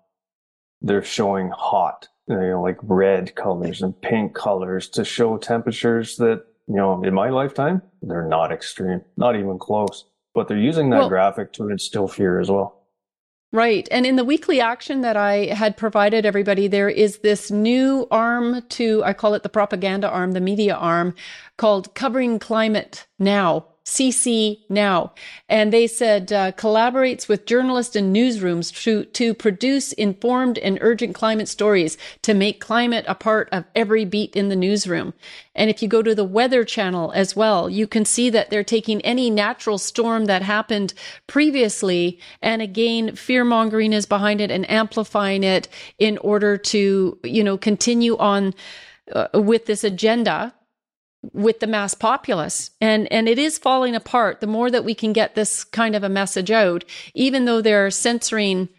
they're 0.81 1.03
showing 1.03 1.51
hot 1.55 2.07
you 2.27 2.35
know 2.35 2.61
like 2.61 2.77
red 2.81 3.35
colors 3.35 3.81
and 3.81 3.99
pink 4.01 4.33
colors 4.33 4.89
to 4.89 5.03
show 5.03 5.37
temperatures 5.37 6.17
that 6.17 6.43
you 6.69 6.75
know, 6.75 7.03
in 7.03 7.13
my 7.13 7.29
lifetime, 7.29 7.81
they're 8.03 8.27
not 8.27 8.51
extreme, 8.51 9.01
not 9.17 9.35
even 9.35 9.57
close. 9.57 10.05
But 10.35 10.47
they're 10.47 10.57
using 10.57 10.91
that 10.91 10.99
well, 10.99 11.09
graphic 11.09 11.51
to 11.53 11.69
instill 11.69 12.07
fear 12.07 12.39
as 12.39 12.51
well. 12.51 12.83
Right. 13.51 13.87
And 13.89 14.05
in 14.05 14.15
the 14.15 14.23
weekly 14.23 14.61
action 14.61 15.01
that 15.01 15.17
I 15.17 15.47
had 15.47 15.75
provided 15.75 16.23
everybody, 16.23 16.67
there 16.67 16.87
is 16.87 17.17
this 17.17 17.49
new 17.49 18.07
arm 18.11 18.61
to, 18.69 19.03
I 19.03 19.13
call 19.13 19.33
it 19.33 19.41
the 19.41 19.49
propaganda 19.49 20.07
arm, 20.07 20.33
the 20.33 20.39
media 20.39 20.75
arm 20.75 21.15
called 21.57 21.95
Covering 21.95 22.37
Climate 22.37 23.07
Now. 23.17 23.65
CC 23.89 24.59
Now. 24.69 25.13
And 25.49 25.73
they 25.73 25.87
said 25.87 26.31
uh, 26.31 26.51
collaborates 26.51 27.27
with 27.27 27.47
journalists 27.47 27.95
and 27.95 28.15
newsrooms 28.15 28.71
to, 28.83 29.05
to 29.05 29.33
produce 29.33 29.93
informed 29.93 30.59
and 30.59 30.77
urgent 30.79 31.15
climate 31.15 31.47
stories 31.47 31.97
to 32.21 32.35
make 32.35 32.61
climate 32.61 33.03
a 33.07 33.15
part 33.15 33.49
of 33.51 33.65
every 33.75 34.05
beat 34.05 34.35
in 34.35 34.49
the 34.49 34.55
newsroom. 34.55 35.13
And 35.55 35.71
if 35.71 35.81
you 35.81 35.87
go 35.87 36.03
to 36.03 36.13
the 36.13 36.23
Weather 36.23 36.63
Channel 36.63 37.11
as 37.13 37.35
well, 37.35 37.67
you 37.67 37.87
can 37.87 38.05
see 38.05 38.29
that 38.29 38.51
they're 38.51 38.63
taking 38.63 39.01
any 39.01 39.31
natural 39.31 39.79
storm 39.79 40.25
that 40.25 40.43
happened 40.43 40.93
previously. 41.25 42.19
And 42.43 42.61
again, 42.61 43.15
fear 43.15 43.43
mongering 43.43 43.91
is 43.91 44.05
behind 44.05 44.39
it 44.39 44.51
and 44.51 44.69
amplifying 44.69 45.43
it 45.43 45.67
in 45.97 46.19
order 46.19 46.57
to, 46.57 47.17
you 47.23 47.43
know, 47.43 47.57
continue 47.57 48.15
on 48.17 48.53
uh, 49.13 49.27
with 49.33 49.65
this 49.65 49.83
agenda 49.83 50.53
with 51.33 51.59
the 51.59 51.67
mass 51.67 51.93
populace. 51.93 52.71
And 52.79 53.11
and 53.11 53.27
it 53.27 53.37
is 53.37 53.57
falling 53.57 53.95
apart. 53.95 54.39
The 54.39 54.47
more 54.47 54.71
that 54.71 54.85
we 54.85 54.95
can 54.95 55.13
get 55.13 55.35
this 55.35 55.63
kind 55.63 55.95
of 55.95 56.03
a 56.03 56.09
message 56.09 56.51
out 56.51 56.85
even 57.13 57.45
though 57.45 57.61
they're 57.61 57.91
censoring 57.91 58.69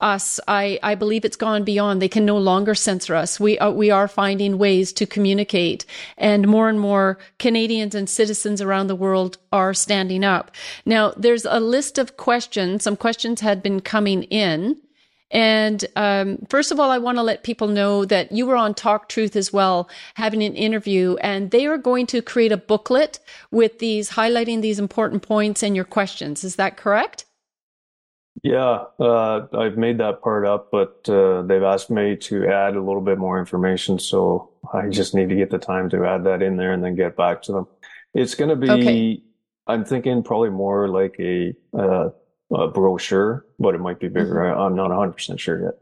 us 0.00 0.40
i 0.48 0.78
i 0.82 0.94
believe 0.94 1.24
it's 1.24 1.36
gone 1.36 1.62
beyond. 1.62 2.00
They 2.00 2.08
can 2.08 2.24
no 2.24 2.38
longer 2.38 2.74
censor 2.74 3.14
us. 3.14 3.38
We 3.38 3.58
are, 3.58 3.70
we 3.70 3.90
are 3.90 4.08
finding 4.08 4.58
ways 4.58 4.92
to 4.94 5.06
communicate. 5.06 5.84
And 6.16 6.48
more 6.48 6.68
and 6.68 6.80
more 6.80 7.18
canadians 7.38 7.94
and 7.94 8.08
citizens 8.08 8.60
around 8.62 8.86
the 8.86 8.96
world 8.96 9.38
are 9.52 9.74
standing 9.74 10.24
up. 10.24 10.50
Now 10.86 11.12
there's 11.16 11.44
a 11.44 11.60
list 11.60 11.98
of 11.98 12.16
questions. 12.16 12.82
Some 12.82 12.96
questions 12.96 13.42
had 13.42 13.62
been 13.62 13.80
coming 13.80 14.24
in 14.24 14.80
and 15.30 15.84
um, 15.96 16.38
first 16.48 16.72
of 16.72 16.80
all, 16.80 16.90
I 16.90 16.98
want 16.98 17.18
to 17.18 17.22
let 17.22 17.42
people 17.42 17.68
know 17.68 18.04
that 18.04 18.32
you 18.32 18.46
were 18.46 18.56
on 18.56 18.74
Talk 18.74 19.08
Truth 19.08 19.36
as 19.36 19.52
well, 19.52 19.88
having 20.14 20.42
an 20.42 20.54
interview, 20.54 21.16
and 21.20 21.50
they 21.50 21.66
are 21.66 21.78
going 21.78 22.06
to 22.08 22.22
create 22.22 22.52
a 22.52 22.56
booklet 22.56 23.20
with 23.50 23.78
these 23.78 24.10
highlighting 24.10 24.60
these 24.60 24.78
important 24.78 25.22
points 25.22 25.62
and 25.62 25.76
your 25.76 25.84
questions. 25.84 26.44
Is 26.44 26.56
that 26.56 26.76
correct? 26.76 27.26
Yeah, 28.42 28.84
uh, 28.98 29.46
I've 29.52 29.76
made 29.76 29.98
that 29.98 30.22
part 30.22 30.46
up, 30.46 30.70
but 30.70 31.06
uh, 31.08 31.42
they've 31.42 31.62
asked 31.62 31.90
me 31.90 32.16
to 32.16 32.46
add 32.46 32.74
a 32.74 32.80
little 32.80 33.02
bit 33.02 33.18
more 33.18 33.38
information. 33.38 33.98
So 33.98 34.50
I 34.72 34.88
just 34.88 35.14
need 35.14 35.28
to 35.28 35.34
get 35.34 35.50
the 35.50 35.58
time 35.58 35.90
to 35.90 36.06
add 36.06 36.24
that 36.24 36.40
in 36.42 36.56
there 36.56 36.72
and 36.72 36.82
then 36.82 36.94
get 36.94 37.16
back 37.16 37.42
to 37.42 37.52
them. 37.52 37.68
It's 38.14 38.34
going 38.34 38.48
to 38.48 38.56
be, 38.56 38.70
okay. 38.70 39.22
I'm 39.66 39.84
thinking 39.84 40.22
probably 40.22 40.50
more 40.50 40.88
like 40.88 41.16
a 41.20 41.54
uh, 41.76 42.10
a 42.52 42.68
brochure, 42.68 43.44
but 43.58 43.74
it 43.74 43.78
might 43.78 44.00
be 44.00 44.08
bigger. 44.08 44.34
Mm-hmm. 44.34 44.60
I'm 44.60 44.74
not 44.74 44.90
100% 44.90 45.38
sure 45.38 45.62
yet. 45.62 45.78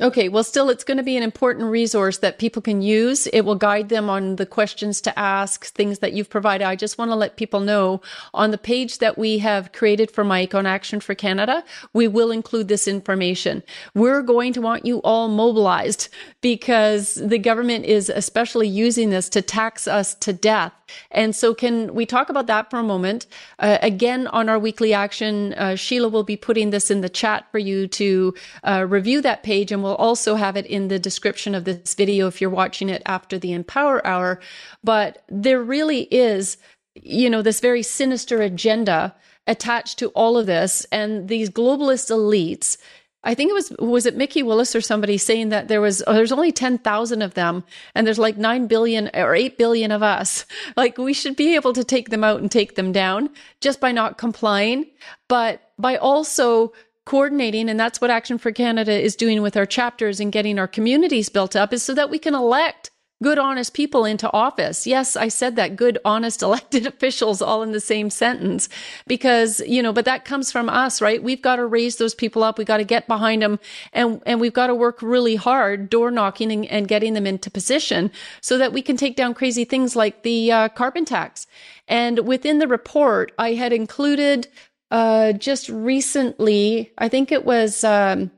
Okay, 0.00 0.28
well, 0.28 0.44
still, 0.44 0.70
it's 0.70 0.84
going 0.84 0.98
to 0.98 1.02
be 1.02 1.16
an 1.16 1.24
important 1.24 1.70
resource 1.72 2.18
that 2.18 2.38
people 2.38 2.62
can 2.62 2.82
use. 2.82 3.26
It 3.28 3.40
will 3.40 3.56
guide 3.56 3.88
them 3.88 4.08
on 4.08 4.36
the 4.36 4.46
questions 4.46 5.00
to 5.00 5.18
ask, 5.18 5.66
things 5.66 5.98
that 5.98 6.12
you've 6.12 6.30
provided. 6.30 6.64
I 6.64 6.76
just 6.76 6.98
want 6.98 7.10
to 7.10 7.16
let 7.16 7.36
people 7.36 7.58
know 7.58 8.00
on 8.32 8.52
the 8.52 8.58
page 8.58 8.98
that 8.98 9.18
we 9.18 9.38
have 9.38 9.72
created 9.72 10.12
for 10.12 10.22
Mike 10.22 10.54
on 10.54 10.66
Action 10.66 11.00
for 11.00 11.16
Canada, 11.16 11.64
we 11.92 12.06
will 12.06 12.30
include 12.30 12.68
this 12.68 12.86
information. 12.86 13.64
We're 13.94 14.22
going 14.22 14.52
to 14.52 14.60
want 14.60 14.86
you 14.86 14.98
all 14.98 15.26
mobilized 15.28 16.08
because 16.42 17.14
the 17.14 17.38
government 17.38 17.84
is 17.84 18.08
especially 18.08 18.68
using 18.68 19.10
this 19.10 19.28
to 19.30 19.42
tax 19.42 19.88
us 19.88 20.14
to 20.16 20.32
death. 20.32 20.72
And 21.10 21.34
so, 21.34 21.54
can 21.54 21.94
we 21.94 22.06
talk 22.06 22.28
about 22.28 22.46
that 22.46 22.70
for 22.70 22.78
a 22.78 22.82
moment? 22.82 23.26
Uh, 23.58 23.78
again, 23.82 24.26
on 24.28 24.48
our 24.48 24.58
weekly 24.58 24.94
action, 24.94 25.52
uh, 25.54 25.74
Sheila 25.74 26.08
will 26.08 26.22
be 26.22 26.36
putting 26.36 26.70
this 26.70 26.90
in 26.90 27.00
the 27.00 27.08
chat 27.08 27.46
for 27.50 27.58
you 27.58 27.86
to 27.88 28.34
uh, 28.64 28.86
review 28.88 29.20
that 29.22 29.42
page 29.42 29.70
and 29.70 29.82
we'll 29.82 29.87
also 29.96 30.34
have 30.34 30.56
it 30.56 30.66
in 30.66 30.88
the 30.88 30.98
description 30.98 31.54
of 31.54 31.64
this 31.64 31.94
video 31.94 32.26
if 32.26 32.40
you're 32.40 32.50
watching 32.50 32.88
it 32.88 33.02
after 33.06 33.38
the 33.38 33.52
Empower 33.52 34.06
Hour. 34.06 34.40
But 34.82 35.24
there 35.28 35.62
really 35.62 36.02
is, 36.02 36.56
you 36.94 37.30
know, 37.30 37.42
this 37.42 37.60
very 37.60 37.82
sinister 37.82 38.42
agenda 38.42 39.14
attached 39.46 39.98
to 39.98 40.08
all 40.10 40.36
of 40.36 40.46
this 40.46 40.86
and 40.92 41.28
these 41.28 41.50
globalist 41.50 42.10
elites. 42.10 42.76
I 43.24 43.34
think 43.34 43.50
it 43.50 43.54
was 43.54 43.72
was 43.78 44.06
it 44.06 44.16
Mikki 44.16 44.42
Willis 44.42 44.76
or 44.76 44.80
somebody 44.80 45.18
saying 45.18 45.48
that 45.48 45.66
there 45.66 45.80
was 45.80 46.04
oh, 46.06 46.14
there's 46.14 46.30
only 46.30 46.52
10,000 46.52 47.20
of 47.20 47.34
them 47.34 47.64
and 47.94 48.06
there's 48.06 48.18
like 48.18 48.36
9 48.36 48.68
billion 48.68 49.10
or 49.12 49.34
8 49.34 49.58
billion 49.58 49.90
of 49.90 50.02
us. 50.02 50.46
Like 50.76 50.98
we 50.98 51.12
should 51.12 51.34
be 51.34 51.56
able 51.56 51.72
to 51.72 51.82
take 51.82 52.10
them 52.10 52.22
out 52.22 52.40
and 52.40 52.50
take 52.50 52.76
them 52.76 52.92
down 52.92 53.30
just 53.60 53.80
by 53.80 53.90
not 53.90 54.18
complying, 54.18 54.86
but 55.26 55.72
by 55.78 55.96
also 55.96 56.72
coordinating 57.08 57.70
and 57.70 57.80
that's 57.80 58.02
what 58.02 58.10
action 58.10 58.36
for 58.36 58.52
canada 58.52 58.92
is 58.92 59.16
doing 59.16 59.40
with 59.40 59.56
our 59.56 59.64
chapters 59.64 60.20
and 60.20 60.30
getting 60.30 60.58
our 60.58 60.68
communities 60.68 61.30
built 61.30 61.56
up 61.56 61.72
is 61.72 61.82
so 61.82 61.94
that 61.94 62.10
we 62.10 62.18
can 62.18 62.34
elect 62.34 62.90
good 63.22 63.38
honest 63.38 63.74
people 63.74 64.04
into 64.04 64.30
office. 64.32 64.86
Yes 64.86 65.16
i 65.16 65.28
said 65.28 65.56
that 65.56 65.74
good 65.74 65.98
honest 66.04 66.42
elected 66.48 66.86
officials 66.86 67.40
all 67.42 67.62
in 67.62 67.72
the 67.72 67.80
same 67.80 68.10
sentence 68.10 68.68
because 69.06 69.60
you 69.60 69.82
know 69.82 69.92
but 69.92 70.04
that 70.04 70.26
comes 70.26 70.52
from 70.52 70.68
us 70.68 71.00
right? 71.00 71.22
We've 71.22 71.40
got 71.42 71.56
to 71.56 71.66
raise 71.66 71.96
those 71.96 72.14
people 72.14 72.42
up 72.42 72.58
we 72.58 72.64
got 72.64 72.76
to 72.76 72.84
get 72.84 73.08
behind 73.08 73.42
them 73.42 73.58
and 73.92 74.22
and 74.26 74.38
we've 74.38 74.52
got 74.52 74.68
to 74.68 74.74
work 74.74 75.00
really 75.00 75.36
hard 75.36 75.88
door 75.88 76.10
knocking 76.10 76.52
and, 76.52 76.66
and 76.66 76.88
getting 76.88 77.14
them 77.14 77.26
into 77.26 77.50
position 77.50 78.10
so 78.42 78.58
that 78.58 78.72
we 78.72 78.82
can 78.82 78.98
take 78.98 79.16
down 79.16 79.32
crazy 79.32 79.64
things 79.64 79.96
like 79.96 80.22
the 80.22 80.52
uh, 80.52 80.68
carbon 80.68 81.04
tax. 81.04 81.46
And 81.88 82.20
within 82.26 82.58
the 82.58 82.68
report 82.68 83.32
i 83.38 83.54
had 83.54 83.72
included 83.72 84.48
uh, 84.90 85.32
just 85.32 85.68
recently, 85.68 86.92
I 86.98 87.08
think 87.08 87.30
it 87.30 87.44
was 87.44 87.84
um, 87.84 88.30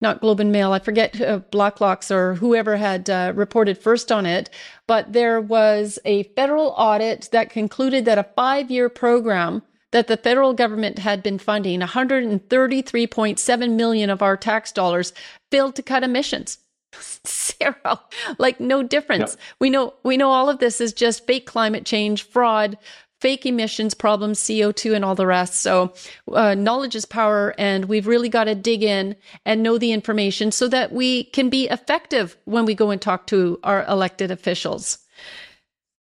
not 0.00 0.20
Globe 0.20 0.40
and 0.40 0.52
Mail, 0.52 0.72
I 0.72 0.78
forget 0.78 1.20
uh, 1.20 1.40
Blacklock's 1.50 2.10
or 2.10 2.34
whoever 2.34 2.76
had 2.76 3.10
uh, 3.10 3.32
reported 3.34 3.78
first 3.78 4.12
on 4.12 4.26
it, 4.26 4.50
but 4.86 5.12
there 5.12 5.40
was 5.40 5.98
a 6.04 6.24
federal 6.34 6.74
audit 6.76 7.28
that 7.32 7.50
concluded 7.50 8.04
that 8.04 8.18
a 8.18 8.28
five 8.36 8.70
year 8.70 8.88
program 8.88 9.62
that 9.90 10.06
the 10.06 10.16
federal 10.16 10.52
government 10.52 10.98
had 10.98 11.22
been 11.22 11.38
funding 11.38 11.80
133.7 11.80 13.70
million 13.72 14.10
of 14.10 14.22
our 14.22 14.36
tax 14.36 14.70
dollars 14.70 15.12
failed 15.50 15.74
to 15.76 15.82
cut 15.82 16.04
emissions. 16.04 16.58
Zero. 17.26 18.00
Like 18.38 18.60
no 18.60 18.82
difference. 18.82 19.32
Yep. 19.32 19.40
we 19.60 19.70
know 19.70 19.94
we 20.04 20.16
know 20.16 20.30
all 20.30 20.48
of 20.48 20.58
this 20.58 20.80
is 20.80 20.92
just 20.92 21.26
fake 21.26 21.46
climate 21.46 21.84
change 21.84 22.22
fraud 22.22 22.78
fake 23.20 23.46
emissions 23.46 23.94
problems, 23.94 24.38
CO2, 24.40 24.94
and 24.94 25.04
all 25.04 25.14
the 25.14 25.26
rest. 25.26 25.60
So, 25.60 25.92
uh, 26.32 26.54
knowledge 26.54 26.94
is 26.94 27.04
power, 27.04 27.54
and 27.58 27.86
we've 27.86 28.06
really 28.06 28.28
got 28.28 28.44
to 28.44 28.54
dig 28.54 28.82
in 28.82 29.16
and 29.44 29.62
know 29.62 29.78
the 29.78 29.92
information 29.92 30.52
so 30.52 30.68
that 30.68 30.92
we 30.92 31.24
can 31.24 31.48
be 31.50 31.68
effective 31.68 32.36
when 32.44 32.64
we 32.64 32.74
go 32.74 32.90
and 32.90 33.00
talk 33.00 33.26
to 33.28 33.58
our 33.64 33.84
elected 33.86 34.30
officials. 34.30 34.98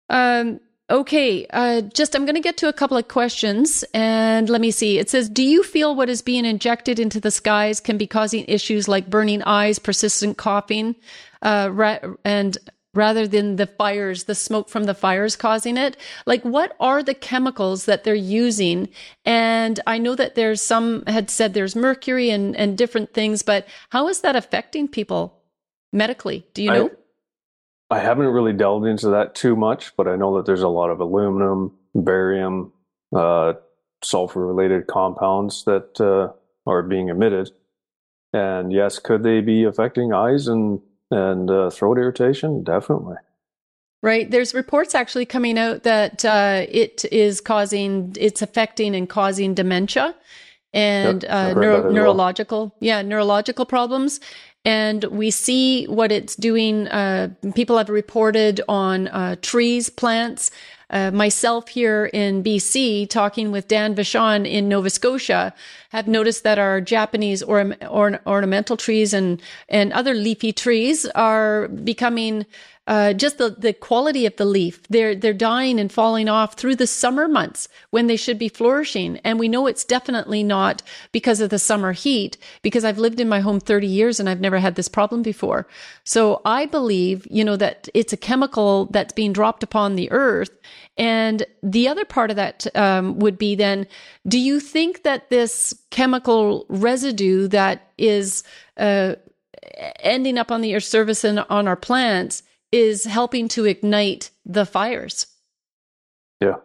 Um, 0.09 0.61
Okay, 0.91 1.47
uh, 1.51 1.83
just 1.83 2.17
I'm 2.17 2.25
going 2.25 2.35
to 2.35 2.41
get 2.41 2.57
to 2.59 2.69
a 2.69 2.73
couple 2.73 2.97
of 2.97 3.09
questions 3.09 3.85
and 3.93 4.49
let 4.49 4.63
me 4.63 4.71
see. 4.71 4.99
It 4.99 5.11
says, 5.11 5.29
Do 5.29 5.43
you 5.43 5.63
feel 5.63 5.95
what 5.95 6.09
is 6.09 6.23
being 6.23 6.47
injected 6.47 6.99
into 6.99 7.21
the 7.21 7.31
skies 7.31 7.79
can 7.79 7.99
be 7.99 8.07
causing 8.07 8.47
issues 8.49 8.89
like 8.89 9.11
burning 9.11 9.43
eyes, 9.43 9.79
persistent 9.79 10.39
coughing, 10.39 10.97
uh, 11.43 11.99
and 12.25 12.57
rather 12.95 13.27
than 13.29 13.57
the 13.57 13.67
fires, 13.67 14.25
the 14.25 14.35
smoke 14.35 14.69
from 14.69 14.85
the 14.85 14.95
fires 14.95 15.37
causing 15.37 15.77
it? 15.77 15.97
Like, 16.27 16.43
what 16.45 16.75
are 16.81 17.03
the 17.03 17.15
chemicals 17.15 17.85
that 17.85 18.05
they're 18.05 18.15
using? 18.15 18.89
And 19.25 19.79
I 19.87 19.99
know 19.99 20.15
that 20.15 20.35
there's 20.35 20.63
some 20.63 21.05
had 21.07 21.31
said 21.31 21.55
there's 21.55 21.77
mercury 21.77 22.31
and, 22.31 22.57
and 22.57 22.77
different 22.79 23.13
things, 23.15 23.43
but 23.43 23.67
how 23.91 24.09
is 24.09 24.21
that 24.23 24.37
affecting 24.37 24.89
people 24.89 25.41
medically? 25.93 26.47
Do 26.55 26.63
you 26.63 26.71
know? 26.73 26.87
I- 26.87 26.95
I 27.91 28.01
haven't 28.01 28.27
really 28.27 28.53
delved 28.53 28.87
into 28.87 29.09
that 29.09 29.35
too 29.35 29.57
much, 29.57 29.97
but 29.97 30.07
I 30.07 30.17
know 30.17 30.37
that 30.37 30.45
there's 30.45 30.61
a 30.61 30.69
lot 30.69 30.91
of 30.91 31.01
aluminum, 31.01 31.73
barium, 31.95 32.71
uh, 33.17 33.55
sulfur 34.05 34.47
related 34.47 34.87
compounds 34.87 35.65
that 35.65 35.99
uh, 35.99 36.35
are 36.71 36.83
being 36.83 37.09
emitted. 37.09 37.51
And 38.35 38.75
yes, 38.75 38.99
could 38.99 39.23
they 39.23 39.41
be 39.41 39.65
affecting 39.65 40.13
eyes 40.13 40.49
and, 40.49 40.83
and 41.11 41.51
uh, 41.51 41.71
throat 41.71 41.99
irritation? 41.99 42.63
Definitely. 42.63 43.17
Right. 44.03 44.31
There's 44.31 44.55
reports 44.55 44.95
actually 44.95 45.27
coming 45.27 45.59
out 45.59 45.83
that 45.83 46.25
uh, 46.25 46.67
it 46.69 47.05
is 47.11 47.41
causing, 47.41 48.15
it's 48.19 48.43
affecting 48.43 48.95
and 48.95 49.09
causing 49.09 49.55
dementia 49.55 50.15
and 50.73 51.23
yep, 51.25 51.33
uh, 51.33 51.55
neuro- 51.55 51.91
neurological, 51.91 52.67
well. 52.67 52.77
yeah, 52.81 53.03
neurological 53.03 53.67
problems 53.67 54.21
and 54.65 55.05
we 55.05 55.31
see 55.31 55.87
what 55.87 56.13
it's 56.13 56.37
doing. 56.37 56.89
Uh, 56.89 57.31
people 57.55 57.79
have 57.79 57.89
reported 57.89 58.61
on 58.69 59.09
uh, 59.09 59.37
trees, 59.41 59.89
plants. 59.89 60.51
Uh, 60.91 61.11
myself 61.11 61.69
here 61.69 62.07
in 62.15 62.43
BC, 62.43 63.11
talking 63.11 63.53
with 63.53 63.69
Dan 63.69 63.95
Vachon 63.95 64.51
in 64.51 64.69
Nova 64.69 64.89
Scotia, 64.89 65.53
have 65.91 66.09
noticed 66.09 66.45
that 66.45 66.59
our 66.59 66.81
Japanese 66.81 67.43
or, 67.43 67.75
or, 67.91 68.21
ornamental 68.27 68.77
trees 68.77 69.13
and 69.13 69.43
and 69.69 69.93
other 69.93 70.15
leafy 70.15 70.53
trees 70.53 71.05
are 71.15 71.69
becoming 71.69 72.47
uh, 72.89 73.13
just 73.13 73.37
the, 73.37 73.51
the 73.51 73.75
quality 73.75 74.25
of 74.25 74.35
the 74.37 74.47
leaf. 74.47 74.83
They're, 74.89 75.15
they're 75.15 75.35
dying 75.35 75.79
and 75.79 75.93
falling 75.93 76.27
off 76.27 76.55
through 76.55 76.77
the 76.77 76.87
summer 76.87 77.29
months 77.29 77.69
when 77.91 78.07
they 78.07 78.17
should 78.17 78.39
be 78.39 78.49
flourishing. 78.49 79.19
And 79.19 79.39
we 79.39 79.47
know 79.47 79.67
it's 79.67 79.85
definitely 79.85 80.43
not 80.43 80.83
because 81.13 81.43
of 81.43 81.51
the 81.51 81.59
summer 81.59 81.93
heat, 81.93 82.39
because 82.63 82.87
I've 82.87 82.97
lived 82.97 83.21
in 83.21 83.29
my 83.29 83.41
home 83.41 83.61
30 83.61 83.87
years 83.87 84.19
and 84.19 84.27
I've 84.27 84.41
never 84.41 84.59
had 84.59 84.75
this 84.75 84.89
problem 84.89 85.21
before. 85.21 85.69
So 86.05 86.41
I 86.47 86.65
believe, 86.65 87.27
you 87.31 87.45
know, 87.45 87.57
that 87.57 87.91
it's 87.93 88.15
a 88.15 88.17
chemical 88.17 88.87
that's 88.87 89.13
being 89.13 89.35
dropped 89.35 89.63
upon 89.63 89.95
the 89.95 90.11
earth. 90.11 90.59
And 90.97 91.45
the 91.63 91.89
other 91.89 92.07
part 92.07 92.31
of 92.31 92.37
that 92.37 92.67
um, 92.75 93.19
would 93.19 93.37
be 93.37 93.55
then, 93.55 93.87
do 94.27 94.39
you 94.39 94.61
think 94.61 95.03
that 95.03 95.29
this 95.29 95.75
chemical 95.91 96.65
residue 96.71 97.49
that 97.49 97.93
is 97.99 98.45
uh, 98.79 99.17
ending 100.01 100.39
up 100.39 100.51
on 100.51 100.63
the 100.63 100.75
earth 100.75 100.85
surface 100.85 101.23
and 101.23 101.41
on 101.51 101.69
our 101.69 101.77
plants 101.77 102.43
is 102.73 103.05
helping 103.05 103.49
to 103.49 103.65
ignite 103.65 104.31
the 104.45 104.67
fires. 104.67 105.27
Yeah. 106.41 106.57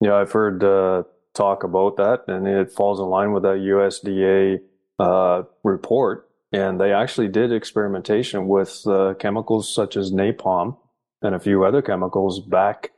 Yeah, 0.00 0.14
I've 0.14 0.32
heard 0.32 0.64
uh, 0.64 1.04
talk 1.34 1.62
about 1.62 1.96
that, 1.98 2.24
and 2.26 2.46
it 2.46 2.72
falls 2.72 3.00
in 3.00 3.06
line 3.06 3.32
with 3.32 3.42
that 3.42 3.58
USDA 3.58 4.60
uh, 4.98 5.42
report. 5.62 6.28
And 6.52 6.80
they 6.80 6.92
actually 6.92 7.28
did 7.28 7.52
experimentation 7.52 8.48
with 8.48 8.84
uh, 8.86 9.14
chemicals 9.18 9.72
such 9.72 9.96
as 9.96 10.10
napalm 10.10 10.76
and 11.22 11.34
a 11.34 11.40
few 11.40 11.64
other 11.64 11.80
chemicals 11.80 12.40
back 12.40 12.90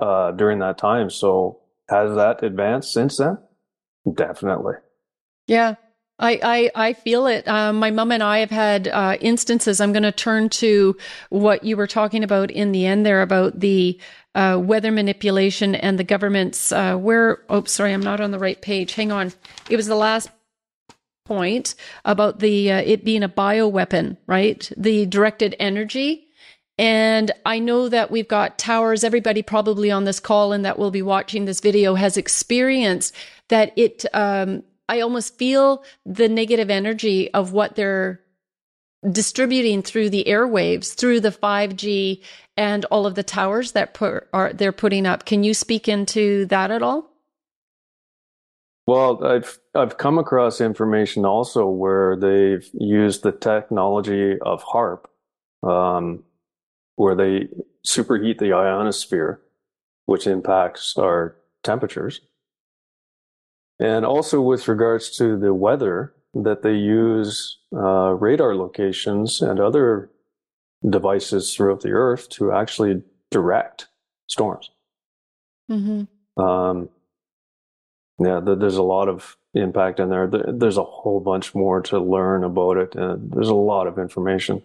uh, 0.00 0.30
during 0.32 0.60
that 0.60 0.78
time. 0.78 1.10
So, 1.10 1.60
has 1.90 2.14
that 2.16 2.42
advanced 2.42 2.92
since 2.94 3.18
then? 3.18 3.36
Definitely. 4.10 4.74
Yeah. 5.46 5.74
I, 6.18 6.38
I, 6.42 6.88
I 6.88 6.92
feel 6.92 7.26
it. 7.26 7.46
Um, 7.48 7.76
my 7.76 7.90
mom 7.90 8.12
and 8.12 8.22
I 8.22 8.38
have 8.38 8.50
had 8.50 8.88
uh, 8.88 9.16
instances. 9.20 9.80
I'm 9.80 9.92
going 9.92 10.04
to 10.04 10.12
turn 10.12 10.48
to 10.50 10.96
what 11.30 11.64
you 11.64 11.76
were 11.76 11.88
talking 11.88 12.22
about 12.22 12.50
in 12.50 12.72
the 12.72 12.86
end 12.86 13.04
there 13.04 13.22
about 13.22 13.58
the 13.58 14.00
uh, 14.34 14.60
weather 14.62 14.92
manipulation 14.92 15.74
and 15.74 15.98
the 15.98 16.04
government's 16.04 16.70
uh, 16.70 16.96
where. 16.96 17.42
Oh, 17.48 17.64
sorry, 17.64 17.92
I'm 17.92 18.02
not 18.02 18.20
on 18.20 18.30
the 18.30 18.38
right 18.38 18.60
page. 18.60 18.94
Hang 18.94 19.10
on. 19.10 19.32
It 19.68 19.76
was 19.76 19.86
the 19.86 19.96
last 19.96 20.30
point 21.24 21.74
about 22.04 22.38
the 22.38 22.70
uh, 22.70 22.80
it 22.80 23.04
being 23.04 23.22
a 23.22 23.28
bio 23.28 23.66
weapon, 23.66 24.16
right? 24.26 24.70
The 24.76 25.06
directed 25.06 25.56
energy. 25.58 26.28
And 26.76 27.30
I 27.46 27.60
know 27.60 27.88
that 27.88 28.10
we've 28.10 28.26
got 28.26 28.58
towers. 28.58 29.04
Everybody 29.04 29.42
probably 29.42 29.90
on 29.90 30.04
this 30.04 30.18
call 30.18 30.52
and 30.52 30.64
that 30.64 30.78
will 30.78 30.90
be 30.90 31.02
watching 31.02 31.44
this 31.44 31.60
video 31.60 31.94
has 31.94 32.16
experienced 32.16 33.14
that 33.48 33.72
it 33.76 34.04
um, 34.12 34.64
I 34.88 35.00
almost 35.00 35.38
feel 35.38 35.84
the 36.04 36.28
negative 36.28 36.70
energy 36.70 37.32
of 37.32 37.52
what 37.52 37.74
they're 37.74 38.20
distributing 39.10 39.82
through 39.82 40.10
the 40.10 40.24
airwaves, 40.26 40.94
through 40.94 41.20
the 41.20 41.30
5G 41.30 42.22
and 42.56 42.84
all 42.86 43.06
of 43.06 43.14
the 43.14 43.22
towers 43.22 43.72
that 43.72 43.94
put, 43.94 44.28
are 44.32 44.52
they're 44.52 44.72
putting 44.72 45.06
up. 45.06 45.24
Can 45.24 45.44
you 45.44 45.54
speak 45.54 45.88
into 45.88 46.46
that 46.46 46.70
at 46.70 46.82
all? 46.82 47.10
Well, 48.86 49.24
I've 49.24 49.58
I've 49.74 49.96
come 49.96 50.18
across 50.18 50.60
information 50.60 51.24
also 51.24 51.66
where 51.66 52.16
they've 52.16 52.68
used 52.74 53.22
the 53.22 53.32
technology 53.32 54.38
of 54.40 54.62
HAARP, 54.62 55.06
um, 55.62 56.22
where 56.96 57.14
they 57.14 57.48
superheat 57.86 58.38
the 58.38 58.52
ionosphere, 58.52 59.40
which 60.04 60.26
impacts 60.26 60.98
our 60.98 61.36
temperatures. 61.62 62.20
And 63.80 64.04
also 64.04 64.40
with 64.40 64.68
regards 64.68 65.10
to 65.16 65.38
the 65.38 65.52
weather, 65.52 66.14
that 66.34 66.62
they 66.62 66.74
use 66.74 67.58
uh, 67.72 68.12
radar 68.14 68.56
locations 68.56 69.40
and 69.40 69.60
other 69.60 70.10
devices 70.88 71.54
throughout 71.54 71.80
the 71.80 71.90
earth 71.90 72.28
to 72.28 72.52
actually 72.52 73.02
direct 73.30 73.86
storms. 74.26 74.70
Mm-hmm. 75.70 76.42
Um, 76.42 76.88
yeah, 78.18 78.40
there's 78.40 78.76
a 78.76 78.82
lot 78.82 79.08
of 79.08 79.36
impact 79.54 80.00
in 80.00 80.10
there. 80.10 80.26
There's 80.26 80.76
a 80.76 80.84
whole 80.84 81.20
bunch 81.20 81.54
more 81.54 81.80
to 81.82 81.98
learn 81.98 82.44
about 82.44 82.76
it, 82.76 82.94
and 82.94 83.30
there's 83.32 83.48
a 83.48 83.54
lot 83.54 83.86
of 83.86 83.98
information. 83.98 84.62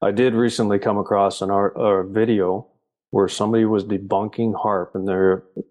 I 0.00 0.10
did 0.10 0.34
recently 0.34 0.78
come 0.78 0.98
across 0.98 1.42
an 1.42 1.50
art, 1.50 1.74
a 1.76 2.04
video 2.04 2.66
where 3.10 3.28
somebody 3.28 3.64
was 3.64 3.84
debunking 3.84 4.54
HAARP 4.54 4.94
and 4.94 5.08
they 5.08 5.62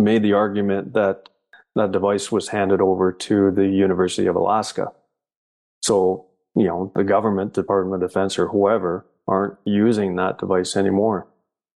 made 0.00 0.22
the 0.22 0.32
argument 0.32 0.94
that 0.94 1.28
that 1.76 1.92
device 1.92 2.32
was 2.32 2.48
handed 2.48 2.80
over 2.80 3.12
to 3.12 3.50
the 3.50 3.66
University 3.66 4.26
of 4.26 4.34
Alaska. 4.34 4.88
So, 5.82 6.26
you 6.56 6.64
know, 6.64 6.90
the 6.96 7.04
government, 7.04 7.52
Department 7.52 8.02
of 8.02 8.08
Defense 8.08 8.38
or 8.38 8.48
whoever 8.48 9.06
aren't 9.28 9.58
using 9.64 10.16
that 10.16 10.38
device 10.38 10.74
anymore. 10.76 11.28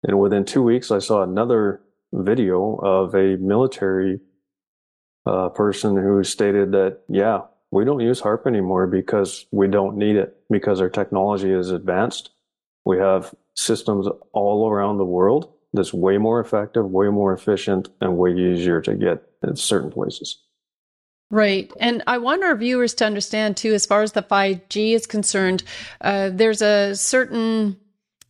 And 0.05 0.19
within 0.19 0.45
two 0.45 0.63
weeks, 0.63 0.91
I 0.91 1.01
saw 1.01 1.23
another 1.23 1.83
video 2.13 2.77
of 2.77 3.15
a 3.15 3.37
military 3.37 4.21
uh, 5.27 5.49
person 5.51 5.97
who 5.97 6.23
stated 6.23 6.73
that, 6.73 7.01
yeah, 7.09 7.41
we 7.71 7.85
don't 7.85 8.01
use 8.01 8.23
HAARP 8.23 8.47
anymore 8.47 8.87
because 8.87 9.47
we 9.51 9.67
don't 9.67 9.97
need 9.97 10.17
it 10.17 10.37
because 10.49 10.81
our 10.81 10.89
technology 10.89 11.53
is 11.53 11.71
advanced. 11.71 12.31
We 12.85 12.99
have 12.99 13.35
systems 13.55 14.07
all 14.33 14.71
around 14.71 14.99
the 14.99 15.05
world 15.05 15.53
that's 15.73 15.93
way 15.93 16.17
more 16.17 16.41
effective, 16.41 16.87
way 16.89 17.09
more 17.09 17.35
efficient, 17.35 17.89
and 18.01 18.17
way 18.17 18.33
easier 18.33 18.81
to 18.83 18.95
get 18.95 19.28
in 19.43 19.57
certain 19.57 19.91
places. 19.91 20.41
Right. 21.31 21.71
And 21.79 22.03
I 22.07 22.19
want 22.19 22.43
our 22.43 22.57
viewers 22.57 22.95
to 22.95 23.05
understand 23.05 23.57
too, 23.57 23.75
as 23.75 23.85
far 23.85 24.03
as 24.03 24.13
the 24.13 24.23
5G 24.23 24.95
is 24.95 25.07
concerned, 25.07 25.63
uh, 26.01 26.31
there's 26.33 26.63
a 26.63 26.97
certain 26.97 27.77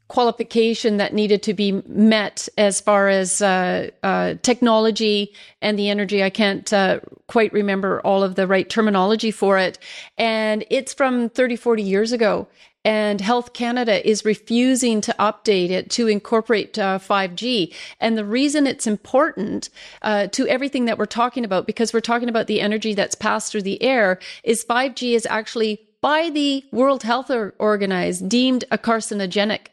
qualification 0.09 0.97
that 0.97 1.13
needed 1.13 1.43
to 1.43 1.55
be 1.55 1.83
met 1.87 2.49
as 2.57 2.81
far 2.81 3.09
as 3.09 3.43
uh, 3.43 3.91
uh, 4.03 4.35
technology 4.43 5.33
and 5.61 5.79
the 5.79 5.91
energy. 5.91 6.25
I 6.25 6.31
can't 6.31 6.73
uh, 6.73 7.01
quite 7.29 7.53
remember 7.53 8.01
all 8.01 8.23
of 8.23 8.35
the 8.35 8.47
right 8.47 8.69
terminology 8.69 9.31
for 9.31 9.59
it. 9.59 9.79
And 10.17 10.65
it's 10.71 10.95
from 10.95 11.29
30, 11.29 11.57
40 11.57 11.83
years 11.83 12.13
ago 12.13 12.49
and 12.89 13.21
Health 13.21 13.53
Canada 13.53 14.09
is 14.09 14.25
refusing 14.25 15.03
to 15.03 15.15
update 15.19 15.69
it 15.69 15.91
to 15.91 16.09
incorporate 16.09 16.79
uh, 16.79 16.99
5G. 16.99 17.75
And 18.01 18.17
the 18.17 18.25
reason 18.25 18.67
it's 18.67 18.87
important 18.87 19.69
uh, 20.01 20.29
to 20.29 20.49
everything 20.49 20.87
that 20.87 20.97
we're 20.97 21.05
talking 21.05 21.45
about, 21.45 21.67
because 21.67 21.93
we're 21.93 22.01
talking 22.01 22.31
about 22.31 22.47
the 22.47 22.63
energy 22.63 22.95
that's 22.95 23.15
passed 23.15 23.53
through 23.53 23.61
the 23.61 23.83
air, 23.83 24.19
is 24.43 24.65
5G 24.65 25.15
is 25.15 25.27
actually 25.27 25.87
by 26.01 26.31
the 26.31 26.65
World 26.73 27.03
Health 27.03 27.31
Organization 27.31 28.27
deemed 28.27 28.65
a 28.71 28.79
carcinogenic. 28.79 29.67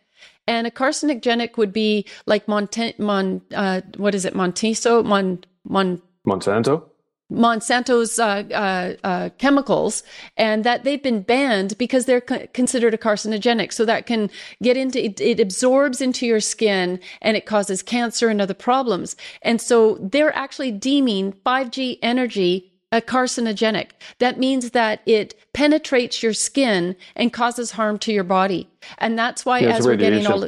And 0.45 0.67
a 0.67 0.71
carcinogenic 0.71 1.55
would 1.55 1.71
be 1.71 2.05
like 2.25 2.49
Monte, 2.49 2.95
Mon, 2.97 3.41
uh, 3.53 3.79
what 3.95 4.13
is 4.13 4.25
it, 4.25 4.33
Montiso, 4.33 5.05
Mon, 5.05 5.41
Mon, 5.63 6.01
Monsanto? 6.27 6.83
Monsanto's 7.31 8.19
uh, 8.19 8.43
uh, 8.53 8.93
uh, 9.03 9.29
chemicals, 9.37 10.03
and 10.37 10.63
that 10.63 10.83
they've 10.83 11.01
been 11.01 11.21
banned 11.21 11.77
because 11.77 12.05
they're 12.05 12.21
co- 12.21 12.47
considered 12.53 12.93
a 12.93 12.97
carcinogenic. 12.97 13.73
So 13.73 13.83
that 13.85 14.05
can 14.05 14.29
get 14.61 14.77
into 14.77 15.03
it, 15.03 15.19
it, 15.19 15.39
absorbs 15.39 16.01
into 16.01 16.27
your 16.27 16.39
skin 16.39 16.99
and 17.21 17.35
it 17.35 17.45
causes 17.45 17.81
cancer 17.81 18.29
and 18.29 18.41
other 18.41 18.53
problems. 18.53 19.15
And 19.41 19.59
so 19.59 19.97
they're 19.99 20.35
actually 20.35 20.71
deeming 20.71 21.33
5G 21.45 21.99
energy 22.01 22.71
a 22.91 23.01
carcinogenic. 23.01 23.89
That 24.19 24.39
means 24.39 24.71
that 24.71 25.01
it 25.05 25.33
penetrates 25.53 26.21
your 26.23 26.33
skin 26.33 26.95
and 27.15 27.33
causes 27.33 27.71
harm 27.71 27.97
to 27.99 28.13
your 28.13 28.23
body. 28.23 28.69
And 28.99 29.17
that's 29.17 29.45
why, 29.45 29.59
yeah, 29.59 29.75
as 29.75 29.85
we're 29.85 29.95
getting 29.95 30.27
all 30.27 30.47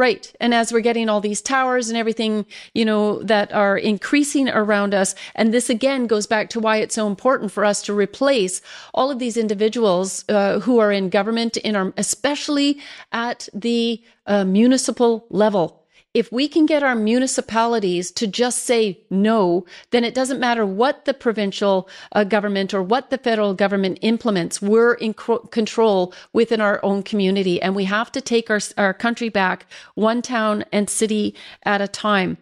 Right. 0.00 0.32
And 0.40 0.54
as 0.54 0.72
we're 0.72 0.80
getting 0.80 1.10
all 1.10 1.20
these 1.20 1.42
towers 1.42 1.90
and 1.90 1.98
everything, 1.98 2.46
you 2.72 2.86
know, 2.86 3.22
that 3.22 3.52
are 3.52 3.76
increasing 3.76 4.48
around 4.48 4.94
us, 4.94 5.14
and 5.34 5.52
this 5.52 5.68
again 5.68 6.06
goes 6.06 6.26
back 6.26 6.48
to 6.50 6.58
why 6.58 6.78
it's 6.78 6.94
so 6.94 7.06
important 7.06 7.52
for 7.52 7.66
us 7.66 7.82
to 7.82 7.92
replace 7.92 8.62
all 8.94 9.10
of 9.10 9.18
these 9.18 9.36
individuals 9.36 10.24
uh, 10.30 10.60
who 10.60 10.78
are 10.78 10.90
in 10.90 11.10
government, 11.10 11.58
in 11.58 11.76
our, 11.76 11.92
especially 11.98 12.80
at 13.12 13.46
the 13.52 14.02
uh, 14.26 14.42
municipal 14.42 15.26
level 15.28 15.79
if 16.12 16.32
we 16.32 16.48
can 16.48 16.66
get 16.66 16.82
our 16.82 16.96
municipalities 16.96 18.10
to 18.10 18.26
just 18.26 18.64
say 18.64 19.00
no, 19.10 19.64
then 19.90 20.02
it 20.02 20.14
doesn't 20.14 20.40
matter 20.40 20.66
what 20.66 21.04
the 21.04 21.14
provincial 21.14 21.88
uh, 22.12 22.24
government 22.24 22.74
or 22.74 22.82
what 22.82 23.10
the 23.10 23.18
federal 23.18 23.54
government 23.54 23.98
implements. 24.02 24.60
We're 24.60 24.94
in 24.94 25.14
control 25.14 26.12
within 26.32 26.60
our 26.60 26.80
own 26.82 27.04
community 27.04 27.62
and 27.62 27.76
we 27.76 27.84
have 27.84 28.10
to 28.12 28.20
take 28.20 28.50
our, 28.50 28.60
our 28.76 28.92
country 28.92 29.28
back 29.28 29.66
one 29.94 30.20
town 30.20 30.64
and 30.72 30.90
city 30.90 31.34
at 31.62 31.80
a 31.80 31.88
time. 31.88 32.38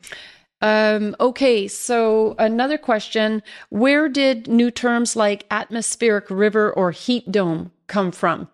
Um, 0.61 1.15
okay, 1.21 1.69
so 1.69 2.35
another 2.39 2.79
question. 2.79 3.43
Where 3.69 4.09
did 4.09 4.49
new 4.49 4.71
terms 4.71 5.15
like 5.15 5.47
atmospheric 5.51 6.31
river 6.31 6.73
or 6.73 6.91
heat 6.91 7.31
dome 7.31 7.71
come 7.87 8.13
from? 8.13 8.49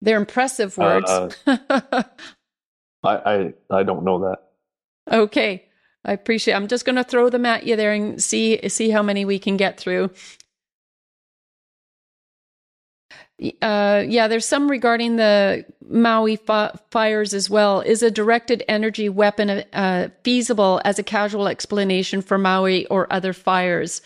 They're 0.00 0.16
impressive 0.16 0.76
words. 0.78 1.08
Uh, 1.10 2.02
I, 3.02 3.16
I, 3.16 3.54
I 3.70 3.82
don't 3.82 4.04
know 4.04 4.20
that. 4.20 4.42
Okay. 5.10 5.64
I 6.04 6.12
appreciate. 6.12 6.54
I'm 6.54 6.68
just 6.68 6.84
going 6.84 6.96
to 6.96 7.04
throw 7.04 7.28
them 7.28 7.46
at 7.46 7.64
you 7.64 7.76
there 7.76 7.92
and 7.92 8.22
see 8.22 8.68
see 8.68 8.90
how 8.90 9.02
many 9.02 9.24
we 9.24 9.38
can 9.38 9.56
get 9.56 9.78
through. 9.78 10.10
Uh, 13.60 14.04
yeah, 14.06 14.28
there's 14.28 14.46
some 14.46 14.70
regarding 14.70 15.16
the 15.16 15.64
Maui 15.88 16.36
fi- 16.36 16.76
fires 16.90 17.34
as 17.34 17.50
well. 17.50 17.80
Is 17.80 18.02
a 18.02 18.10
directed 18.10 18.62
energy 18.68 19.08
weapon 19.08 19.64
uh, 19.72 20.08
feasible 20.22 20.80
as 20.84 20.98
a 20.98 21.02
casual 21.02 21.48
explanation 21.48 22.22
for 22.22 22.38
Maui 22.38 22.86
or 22.86 23.12
other 23.12 23.32
fires? 23.32 24.00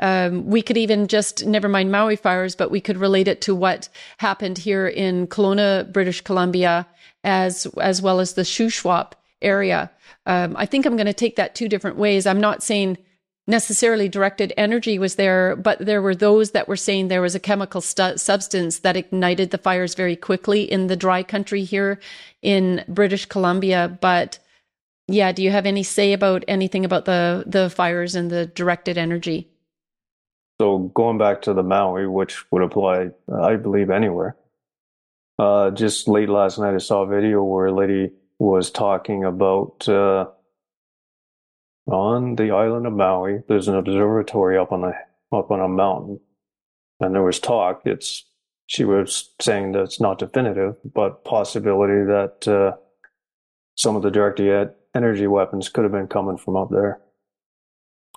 Um, 0.00 0.46
we 0.46 0.62
could 0.62 0.76
even 0.76 1.06
just 1.08 1.46
never 1.46 1.68
mind 1.68 1.92
Maui 1.92 2.16
fires, 2.16 2.56
but 2.56 2.70
we 2.70 2.80
could 2.80 2.96
relate 2.96 3.28
it 3.28 3.40
to 3.42 3.54
what 3.54 3.88
happened 4.18 4.58
here 4.58 4.88
in 4.88 5.26
Kelowna, 5.26 5.92
British 5.92 6.22
Columbia, 6.22 6.86
as 7.24 7.66
as 7.80 8.00
well 8.02 8.20
as 8.20 8.34
the 8.34 8.42
Shuswap 8.42 9.12
area. 9.42 9.90
Um, 10.26 10.56
I 10.56 10.66
think 10.66 10.86
I'm 10.86 10.96
going 10.96 11.06
to 11.06 11.12
take 11.12 11.36
that 11.36 11.54
two 11.54 11.68
different 11.68 11.96
ways. 11.96 12.26
I'm 12.26 12.40
not 12.40 12.62
saying 12.62 12.98
necessarily 13.46 14.08
directed 14.08 14.52
energy 14.56 14.98
was 14.98 15.16
there, 15.16 15.56
but 15.56 15.78
there 15.78 16.02
were 16.02 16.14
those 16.14 16.52
that 16.52 16.68
were 16.68 16.76
saying 16.76 17.08
there 17.08 17.22
was 17.22 17.34
a 17.34 17.40
chemical 17.40 17.80
stu- 17.80 18.16
substance 18.16 18.80
that 18.80 18.96
ignited 18.96 19.50
the 19.50 19.58
fires 19.58 19.94
very 19.94 20.16
quickly 20.16 20.62
in 20.62 20.86
the 20.86 20.96
dry 20.96 21.22
country 21.22 21.64
here 21.64 21.98
in 22.42 22.84
British 22.88 23.26
Columbia. 23.26 23.98
But 24.00 24.38
yeah, 25.08 25.32
do 25.32 25.42
you 25.42 25.50
have 25.50 25.66
any 25.66 25.82
say 25.82 26.12
about 26.12 26.44
anything 26.46 26.84
about 26.84 27.04
the 27.04 27.44
the 27.46 27.68
fires 27.70 28.14
and 28.14 28.30
the 28.30 28.46
directed 28.46 28.96
energy? 28.96 29.48
So 30.60 30.90
going 30.94 31.18
back 31.18 31.42
to 31.42 31.54
the 31.54 31.62
Maui, 31.62 32.06
which 32.06 32.50
would 32.52 32.62
apply, 32.62 33.10
I 33.32 33.56
believe, 33.56 33.90
anywhere. 33.90 34.36
Uh, 35.40 35.70
just 35.70 36.06
late 36.06 36.28
last 36.28 36.58
night, 36.58 36.74
I 36.74 36.78
saw 36.78 37.00
a 37.00 37.06
video 37.06 37.42
where 37.42 37.68
a 37.68 37.74
lady 37.74 38.10
was 38.38 38.70
talking 38.70 39.24
about 39.24 39.88
uh, 39.88 40.26
on 41.86 42.36
the 42.36 42.50
island 42.50 42.86
of 42.86 42.92
Maui. 42.92 43.38
There's 43.48 43.66
an 43.66 43.74
observatory 43.74 44.58
up 44.58 44.70
on 44.70 44.82
the 44.82 44.92
up 45.32 45.50
on 45.50 45.60
a 45.60 45.66
mountain, 45.68 46.20
and 47.00 47.14
there 47.14 47.22
was 47.22 47.40
talk. 47.40 47.80
It's 47.86 48.26
she 48.66 48.84
was 48.84 49.30
saying 49.40 49.72
that 49.72 49.84
it's 49.84 49.98
not 49.98 50.18
definitive, 50.18 50.74
but 50.84 51.24
possibility 51.24 52.04
that 52.04 52.46
uh, 52.46 52.76
some 53.76 53.96
of 53.96 54.02
the 54.02 54.10
directed 54.10 54.74
energy 54.94 55.26
weapons 55.26 55.70
could 55.70 55.84
have 55.84 55.92
been 55.92 56.06
coming 56.06 56.36
from 56.36 56.56
up 56.56 56.68
there, 56.70 57.00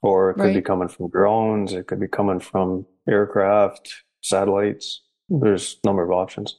or 0.01 0.31
it 0.31 0.33
could 0.33 0.43
right. 0.43 0.55
be 0.55 0.61
coming 0.61 0.89
from 0.89 1.09
drones. 1.09 1.71
It 1.71 1.87
could 1.87 2.01
be 2.01 2.07
coming 2.09 2.41
from 2.41 2.85
aircraft, 3.07 4.03
satellites. 4.19 5.03
There's 5.29 5.77
a 5.81 5.87
number 5.87 6.03
of 6.03 6.11
options. 6.11 6.57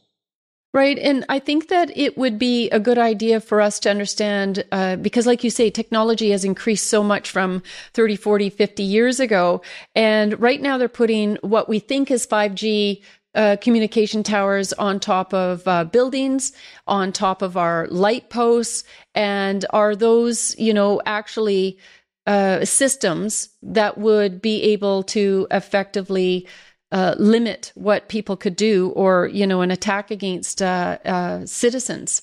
Right. 0.74 0.98
And 0.98 1.24
I 1.28 1.38
think 1.38 1.68
that 1.68 1.96
it 1.96 2.18
would 2.18 2.36
be 2.36 2.68
a 2.70 2.80
good 2.80 2.98
idea 2.98 3.38
for 3.38 3.60
us 3.60 3.78
to 3.80 3.90
understand, 3.90 4.64
uh, 4.72 4.96
because 4.96 5.24
like 5.24 5.44
you 5.44 5.50
say, 5.50 5.70
technology 5.70 6.30
has 6.32 6.44
increased 6.44 6.88
so 6.88 7.04
much 7.04 7.30
from 7.30 7.62
30, 7.92 8.16
40, 8.16 8.50
50 8.50 8.82
years 8.82 9.20
ago. 9.20 9.62
And 9.94 10.38
right 10.40 10.60
now 10.60 10.76
they're 10.76 10.88
putting 10.88 11.36
what 11.42 11.68
we 11.68 11.78
think 11.78 12.10
is 12.10 12.26
5G 12.26 13.02
uh, 13.36 13.56
communication 13.60 14.24
towers 14.24 14.72
on 14.72 14.98
top 14.98 15.32
of 15.32 15.62
uh, 15.68 15.84
buildings, 15.84 16.52
on 16.88 17.12
top 17.12 17.40
of 17.40 17.56
our 17.56 17.86
light 17.86 18.28
posts. 18.28 18.82
And 19.14 19.64
are 19.70 19.94
those, 19.94 20.58
you 20.58 20.74
know, 20.74 21.00
actually 21.06 21.78
uh, 22.26 22.64
systems 22.64 23.48
that 23.62 23.96
would 23.96 24.42
be 24.42 24.60
able 24.64 25.04
to 25.04 25.46
effectively 25.52 26.48
uh, 26.94 27.16
limit 27.18 27.72
what 27.74 28.08
people 28.08 28.36
could 28.36 28.54
do 28.54 28.90
or, 28.90 29.26
you 29.26 29.48
know, 29.48 29.62
an 29.62 29.72
attack 29.72 30.12
against 30.12 30.62
uh, 30.62 30.96
uh, 31.04 31.44
citizens? 31.44 32.22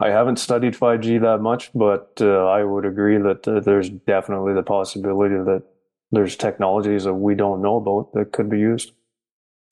I 0.00 0.10
haven't 0.10 0.40
studied 0.40 0.74
5G 0.74 1.20
that 1.20 1.38
much, 1.38 1.70
but 1.72 2.18
uh, 2.20 2.46
I 2.46 2.64
would 2.64 2.84
agree 2.84 3.16
that 3.18 3.46
uh, 3.46 3.60
there's 3.60 3.88
definitely 3.88 4.54
the 4.54 4.64
possibility 4.64 5.36
that 5.36 5.62
there's 6.10 6.34
technologies 6.34 7.04
that 7.04 7.14
we 7.14 7.36
don't 7.36 7.62
know 7.62 7.76
about 7.76 8.12
that 8.14 8.32
could 8.32 8.50
be 8.50 8.58
used. 8.58 8.90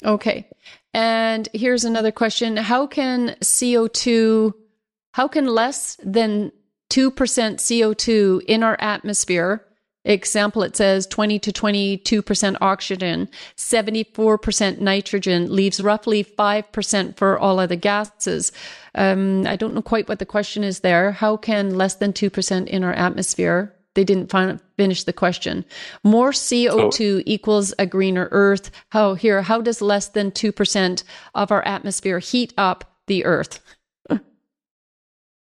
Okay. 0.04 0.48
And 0.94 1.48
here's 1.52 1.84
another 1.84 2.12
question. 2.12 2.56
How 2.56 2.86
can 2.86 3.30
CO2, 3.40 4.54
how 5.14 5.26
can 5.26 5.46
less 5.46 5.96
than 6.04 6.52
2% 6.90 7.10
CO2 7.14 8.42
in 8.46 8.62
our 8.62 8.76
atmosphere 8.80 9.66
example, 10.10 10.62
it 10.62 10.76
says 10.76 11.06
20 11.06 11.38
to 11.38 11.52
22% 11.52 12.56
oxygen, 12.60 13.28
74% 13.56 14.80
nitrogen, 14.80 15.54
leaves 15.54 15.80
roughly 15.80 16.24
5% 16.24 17.16
for 17.16 17.38
all 17.38 17.58
other 17.58 17.76
gases. 17.76 18.52
Um, 18.94 19.46
I 19.46 19.56
don't 19.56 19.74
know 19.74 19.82
quite 19.82 20.08
what 20.08 20.18
the 20.18 20.26
question 20.26 20.64
is 20.64 20.80
there. 20.80 21.12
How 21.12 21.36
can 21.36 21.76
less 21.76 21.94
than 21.94 22.12
2% 22.12 22.66
in 22.66 22.84
our 22.84 22.92
atmosphere? 22.92 23.74
They 23.94 24.04
didn't 24.04 24.30
fin- 24.30 24.60
finish 24.76 25.04
the 25.04 25.12
question. 25.12 25.64
More 26.04 26.30
CO2 26.30 27.18
oh. 27.18 27.22
equals 27.26 27.74
a 27.78 27.86
greener 27.86 28.28
earth. 28.30 28.70
How 28.90 29.14
here, 29.14 29.42
how 29.42 29.60
does 29.60 29.82
less 29.82 30.08
than 30.08 30.30
2% 30.30 31.04
of 31.34 31.50
our 31.50 31.62
atmosphere 31.66 32.20
heat 32.20 32.54
up 32.56 32.84
the 33.06 33.24
earth? 33.24 33.60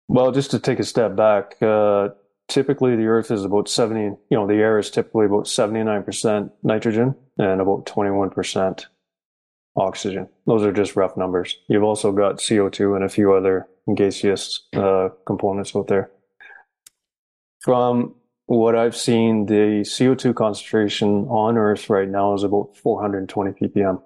well, 0.07 0.31
just 0.31 0.51
to 0.51 0.59
take 0.59 0.79
a 0.79 0.83
step 0.83 1.15
back, 1.15 1.55
uh, 1.61 2.09
typically 2.47 2.95
the 2.95 3.07
earth 3.07 3.31
is 3.31 3.43
about 3.43 3.69
70 3.69 4.01
you 4.01 4.17
know 4.31 4.47
the 4.47 4.55
air 4.55 4.79
is 4.79 4.89
typically 4.89 5.25
about 5.25 5.45
79% 5.45 6.51
nitrogen 6.63 7.15
and 7.37 7.61
about 7.61 7.85
21% 7.85 8.85
oxygen. 9.75 10.27
Those 10.47 10.63
are 10.63 10.71
just 10.71 10.95
rough 10.95 11.15
numbers. 11.15 11.55
You've 11.67 11.83
also 11.83 12.11
got 12.11 12.37
co2 12.37 12.95
and 12.95 13.05
a 13.05 13.09
few 13.09 13.33
other 13.33 13.67
gaseous 13.93 14.63
uh, 14.75 15.09
components 15.25 15.75
out 15.75 15.87
there. 15.87 16.09
From 17.61 18.15
what 18.47 18.77
i've 18.77 18.95
seen 18.95 19.45
the 19.47 19.81
co2 19.81 20.33
concentration 20.33 21.27
on 21.27 21.57
earth 21.57 21.89
right 21.89 22.07
now 22.07 22.33
is 22.33 22.43
about 22.43 22.75
420 22.77 23.51
ppm. 23.51 24.01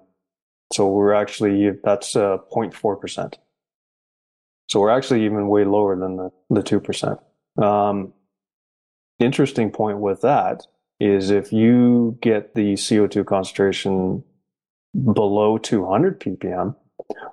So 0.72 0.88
we're 0.88 1.14
actually 1.14 1.70
that's 1.84 2.16
uh, 2.16 2.38
0.4% 2.52 3.34
so 4.68 4.80
we're 4.80 4.90
actually 4.90 5.24
even 5.24 5.48
way 5.48 5.64
lower 5.64 5.96
than 5.96 6.16
the, 6.16 6.30
the 6.50 6.62
2% 6.62 7.62
um, 7.62 8.12
interesting 9.24 9.70
point 9.70 9.98
with 9.98 10.20
that 10.22 10.66
is 11.00 11.30
if 11.30 11.52
you 11.52 12.18
get 12.20 12.54
the 12.54 12.74
CO2 12.74 13.26
concentration 13.26 14.22
below 15.12 15.58
200 15.58 16.20
ppm, 16.20 16.76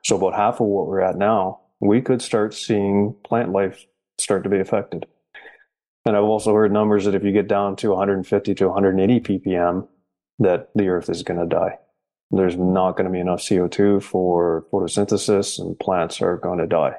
so 0.04 0.18
about 0.18 0.34
half 0.34 0.60
of 0.60 0.68
what 0.68 0.88
we're 0.88 1.02
at 1.02 1.18
now, 1.18 1.60
we 1.80 2.02
could 2.02 2.22
start 2.22 2.54
seeing 2.54 3.16
plant 3.24 3.52
life 3.52 3.86
start 4.18 4.44
to 4.44 4.50
be 4.50 4.60
affected. 4.60 5.06
And 6.06 6.16
I've 6.16 6.24
also 6.24 6.54
heard 6.54 6.72
numbers 6.72 7.06
that 7.06 7.16
if 7.16 7.24
you 7.24 7.32
get 7.32 7.48
down 7.48 7.76
to 7.78 7.90
150 7.90 8.56
to 8.56 8.68
180 8.68 9.20
ppm, 9.20 9.88
that 10.40 10.70
the 10.74 10.88
earth 10.88 11.10
is 11.10 11.24
going 11.24 11.40
to 11.40 11.46
die. 11.46 11.78
there's 12.32 12.56
not 12.56 12.96
going 12.96 13.06
to 13.06 13.12
be 13.12 13.20
enough 13.20 13.42
CO2 13.42 14.02
for 14.02 14.66
photosynthesis 14.72 15.60
and 15.60 15.78
plants 15.80 16.22
are 16.22 16.38
going 16.38 16.60
to 16.60 16.68
die. 16.68 16.96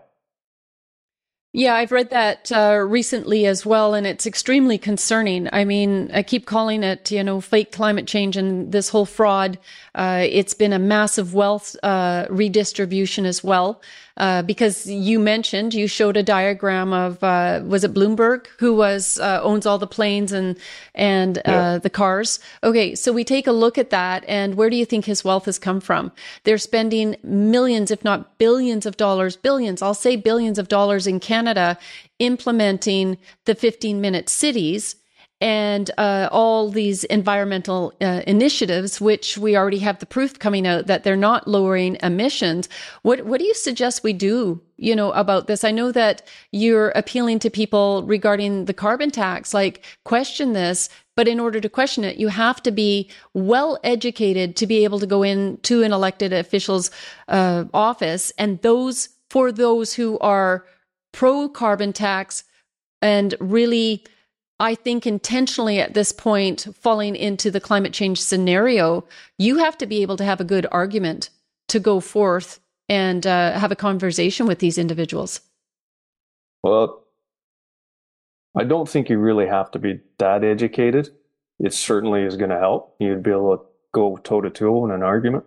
Yeah, 1.53 1.75
I've 1.75 1.91
read 1.91 2.11
that 2.11 2.53
uh, 2.53 2.77
recently 2.77 3.45
as 3.45 3.67
well, 3.67 3.93
and 3.95 4.07
it's 4.07 4.25
extremely 4.25 4.79
concerning. 4.79 5.49
I 5.53 5.65
mean, 5.65 6.09
I 6.15 6.23
keep 6.23 6.47
calling 6.47 6.85
it, 6.85 7.11
you 7.11 7.25
know, 7.25 7.41
fake 7.41 7.73
climate 7.73 8.07
change 8.07 8.37
and 8.37 8.71
this 8.71 8.89
whole 8.91 9.05
fraud. 9.05 9.59
Uh, 9.93 10.25
it's 10.31 10.55
been 10.55 10.73
a 10.73 10.79
massive 10.79 11.35
wealth 11.35 11.75
uh, 11.83 12.27
redistribution 12.31 13.27
as 13.27 13.43
well. 13.43 13.83
Uh, 14.21 14.43
because 14.43 14.87
you 14.87 15.19
mentioned 15.19 15.73
you 15.73 15.87
showed 15.87 16.15
a 16.15 16.23
diagram 16.23 16.93
of 16.93 17.25
uh, 17.25 17.63
was 17.65 17.85
it 17.85 17.95
Bloomberg 17.95 18.49
who 18.59 18.75
was 18.75 19.19
uh, 19.19 19.41
owns 19.43 19.65
all 19.65 19.79
the 19.79 19.87
planes 19.87 20.31
and 20.31 20.59
and 20.95 21.39
uh, 21.39 21.43
yeah. 21.47 21.79
the 21.79 21.89
cars. 21.89 22.39
Okay, 22.63 22.95
so 22.95 23.15
we 23.15 23.25
take 23.25 23.47
a 23.47 23.53
look 23.53 23.79
at 23.79 23.89
that, 23.89 24.23
and 24.29 24.57
where 24.57 24.69
do 24.69 24.77
you 24.77 24.85
think 24.85 25.07
his 25.07 25.25
wealth 25.25 25.47
has 25.47 25.59
come 25.59 25.81
from? 25.81 26.13
They're 26.45 26.59
spending 26.59 27.17
millions, 27.23 27.91
if 27.91 28.05
not 28.05 28.37
billions, 28.37 28.85
of 28.85 28.99
dollars, 28.99 29.37
billions. 29.37 29.81
I'll 29.81 29.95
say 29.95 30.17
billions 30.17 30.59
of 30.59 30.69
dollars 30.69 31.07
in 31.07 31.19
Canada 31.19 31.79
implementing 32.19 33.17
the 33.47 33.55
15 33.55 34.03
minute 34.03 34.29
cities 34.29 34.97
and 35.41 35.91
uh, 35.97 36.29
all 36.31 36.69
these 36.69 37.05
environmental 37.05 37.95
uh, 38.01 38.23
initiatives, 38.27 39.01
which 39.01 39.39
we 39.39 39.57
already 39.57 39.79
have 39.79 39.99
the 39.99 40.07
proof 40.07 40.39
coming 40.39 40.67
out 40.67 40.87
that 40.87 41.03
they're 41.03 41.17
not 41.17 41.49
lowering 41.49 41.97
emissions. 42.03 42.69
What 43.03 43.25
what 43.25 43.39
do 43.39 43.47
you 43.47 43.55
suggest 43.55 44.03
we 44.03 44.13
do? 44.13 44.61
You 44.77 44.95
know 44.95 45.13
about 45.13 45.47
this. 45.47 45.65
I 45.65 45.71
know 45.71 45.93
that 45.93 46.23
you're 46.53 46.91
appealing 46.91 47.39
to 47.41 47.51
people 47.51 48.03
regarding 48.05 48.67
the 48.67 48.75
carbon 48.75 49.11
tax, 49.11 49.55
like 49.55 49.85
question 50.05 50.53
this. 50.53 50.89
But 51.17 51.29
in 51.29 51.41
order 51.41 51.61
to 51.61 51.69
question 51.69 52.05
it, 52.05 52.17
you 52.17 52.29
have 52.29 52.63
to 52.63 52.71
be 52.71 53.11
well 53.35 53.79
educated 53.85 54.57
to 54.57 54.67
be 54.67 54.85
able 54.85 55.01
to 55.01 55.07
go 55.07 55.23
into 55.23 55.83
an 55.83 55.93
elected 55.93 56.33
official's 56.33 56.91
uh, 57.29 57.65
office, 57.75 58.33
and 58.39 58.61
those 58.63 59.09
for 59.29 59.53
those 59.53 59.95
who 59.95 60.19
are 60.19 60.65
pro 61.13 61.49
carbon 61.49 61.93
tax 61.93 62.45
and 63.03 63.35
really 63.41 64.05
I 64.61 64.75
think 64.75 65.07
intentionally 65.07 65.81
at 65.81 65.95
this 65.95 66.13
point, 66.13 66.67
falling 66.79 67.17
into 67.17 67.51
the 67.51 67.61
climate 67.61 67.95
change 67.95 68.21
scenario, 68.21 69.05
you 69.39 69.57
have 69.57 69.79
to 69.79 69.87
be 69.87 70.03
able 70.03 70.19
to 70.19 70.25
have 70.25 70.39
a 70.39 70.45
good 70.45 70.67
argument 70.71 71.31
to 71.69 71.81
go 71.81 71.99
forth 71.99 72.61
and 72.87 73.27
uh, 73.27 73.59
have 73.59 73.73
a 73.73 73.77
conversation 73.77 74.47
with 74.47 74.59
these 74.59 74.77
individuals. 74.77 75.41
Well, 76.63 77.05
I 78.55 78.65
don't 78.65 78.89
think 78.89 79.09
you 79.09 79.19
really 79.19 79.47
have 79.47 79.71
to 79.71 79.79
be 79.79 80.01
that 80.19 80.45
educated. 80.45 81.09
It 81.59 81.73
certainly 81.73 82.23
is 82.25 82.37
going 82.37 82.51
to 82.51 82.59
help. 82.59 82.97
You'd 82.99 83.23
be 83.23 83.31
able 83.31 83.57
to 83.57 83.65
go 83.93 84.19
toe 84.19 84.43
to 84.43 84.51
toe 84.51 84.85
in 84.85 84.91
an 84.91 85.03
argument. 85.03 85.45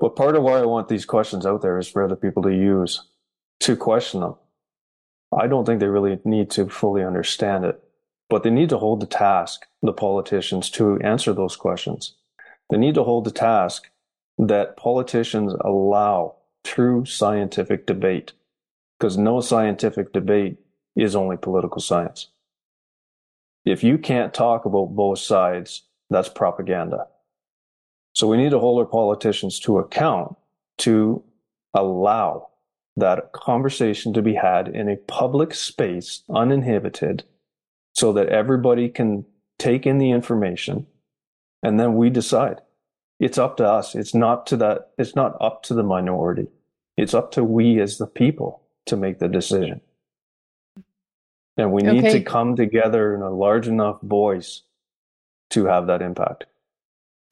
But 0.00 0.16
part 0.16 0.34
of 0.34 0.42
why 0.42 0.58
I 0.58 0.66
want 0.66 0.88
these 0.88 1.04
questions 1.04 1.46
out 1.46 1.62
there 1.62 1.78
is 1.78 1.88
for 1.88 2.02
other 2.02 2.16
people 2.16 2.42
to 2.42 2.54
use 2.54 3.02
to 3.60 3.76
question 3.76 4.20
them. 4.20 4.34
I 5.36 5.46
don't 5.46 5.64
think 5.64 5.80
they 5.80 5.86
really 5.86 6.18
need 6.24 6.50
to 6.52 6.68
fully 6.68 7.04
understand 7.04 7.64
it, 7.64 7.82
but 8.30 8.42
they 8.42 8.50
need 8.50 8.70
to 8.70 8.78
hold 8.78 9.00
the 9.00 9.06
task, 9.06 9.66
the 9.82 9.92
politicians, 9.92 10.70
to 10.70 10.98
answer 11.00 11.32
those 11.32 11.56
questions. 11.56 12.14
They 12.70 12.78
need 12.78 12.94
to 12.94 13.04
hold 13.04 13.24
the 13.24 13.30
task 13.30 13.90
that 14.38 14.76
politicians 14.76 15.54
allow 15.64 16.36
true 16.64 17.04
scientific 17.04 17.86
debate, 17.86 18.32
because 18.98 19.16
no 19.16 19.40
scientific 19.40 20.12
debate 20.12 20.58
is 20.96 21.16
only 21.16 21.36
political 21.36 21.80
science. 21.80 22.28
If 23.64 23.84
you 23.84 23.98
can't 23.98 24.32
talk 24.32 24.64
about 24.64 24.96
both 24.96 25.18
sides, 25.18 25.82
that's 26.10 26.28
propaganda. 26.28 27.06
So 28.14 28.26
we 28.26 28.36
need 28.36 28.50
to 28.50 28.58
hold 28.58 28.80
our 28.80 28.86
politicians 28.86 29.60
to 29.60 29.78
account 29.78 30.36
to 30.78 31.22
allow 31.74 32.48
that 32.98 33.32
conversation 33.32 34.12
to 34.12 34.22
be 34.22 34.34
had 34.34 34.68
in 34.68 34.88
a 34.88 34.96
public 34.96 35.54
space, 35.54 36.22
uninhibited, 36.28 37.24
so 37.94 38.12
that 38.12 38.28
everybody 38.28 38.88
can 38.88 39.24
take 39.58 39.86
in 39.86 39.98
the 39.98 40.10
information 40.10 40.86
and 41.62 41.78
then 41.78 41.94
we 41.94 42.10
decide. 42.10 42.60
It's 43.18 43.38
up 43.38 43.56
to 43.56 43.68
us. 43.68 43.94
It's 43.94 44.14
not 44.14 44.46
to 44.48 44.56
that, 44.58 44.90
it's 44.96 45.16
not 45.16 45.36
up 45.40 45.62
to 45.64 45.74
the 45.74 45.82
minority. 45.82 46.46
It's 46.96 47.14
up 47.14 47.32
to 47.32 47.44
we 47.44 47.80
as 47.80 47.98
the 47.98 48.06
people 48.06 48.62
to 48.86 48.96
make 48.96 49.18
the 49.18 49.28
decision. 49.28 49.80
And 51.56 51.72
we 51.72 51.82
need 51.82 52.04
okay. 52.04 52.18
to 52.18 52.24
come 52.24 52.54
together 52.54 53.14
in 53.14 53.22
a 53.22 53.30
large 53.30 53.66
enough 53.66 54.00
voice 54.02 54.62
to 55.50 55.66
have 55.66 55.88
that 55.88 56.02
impact. 56.02 56.44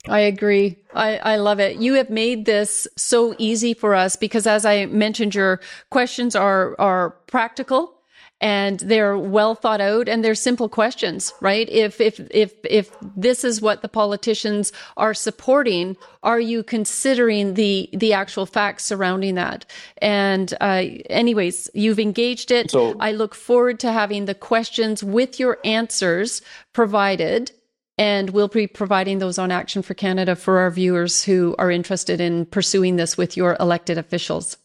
I 0.09 0.19
agree. 0.19 0.77
I, 0.93 1.17
I 1.17 1.35
love 1.37 1.59
it. 1.59 1.77
You 1.77 1.93
have 1.93 2.09
made 2.09 2.45
this 2.45 2.87
so 2.95 3.35
easy 3.37 3.73
for 3.73 3.93
us 3.93 4.15
because 4.15 4.47
as 4.47 4.65
I 4.65 4.85
mentioned, 4.85 5.35
your 5.35 5.59
questions 5.89 6.35
are, 6.35 6.75
are 6.79 7.11
practical 7.27 7.93
and 8.39 8.79
they're 8.81 9.17
well 9.17 9.55
thought 9.55 9.81
out 9.81 10.07
and 10.07 10.23
they're 10.23 10.35
simple 10.35 10.69
questions, 10.69 11.33
right? 11.41 11.67
If, 11.69 11.99
if, 11.99 12.19
if, 12.31 12.53
if 12.63 12.95
this 13.15 13.43
is 13.43 13.61
what 13.61 13.81
the 13.81 13.89
politicians 13.89 14.71
are 14.95 15.13
supporting, 15.13 15.97
are 16.21 16.39
you 16.39 16.61
considering 16.63 17.55
the, 17.55 17.89
the 17.93 18.13
actual 18.13 18.45
facts 18.45 18.85
surrounding 18.85 19.35
that? 19.35 19.65
And, 19.99 20.53
uh, 20.61 20.83
anyways, 21.09 21.69
you've 21.73 21.99
engaged 21.99 22.51
it. 22.51 22.71
So, 22.71 22.95
I 22.99 23.11
look 23.11 23.33
forward 23.33 23.79
to 23.81 23.91
having 23.91 24.25
the 24.25 24.35
questions 24.35 25.03
with 25.03 25.39
your 25.39 25.57
answers 25.63 26.41
provided 26.73 27.51
and 27.97 28.29
we'll 28.29 28.47
be 28.47 28.67
providing 28.67 29.19
those 29.19 29.39
on 29.39 29.51
Action 29.51 29.81
for 29.81 29.93
Canada 29.93 30.35
for 30.35 30.59
our 30.59 30.69
viewers 30.69 31.23
who 31.23 31.55
are 31.57 31.71
interested 31.71 32.21
in 32.21 32.45
pursuing 32.45 32.95
this 32.95 33.17
with 33.17 33.35
your 33.35 33.57
elected 33.59 33.97
officials. 33.97 34.57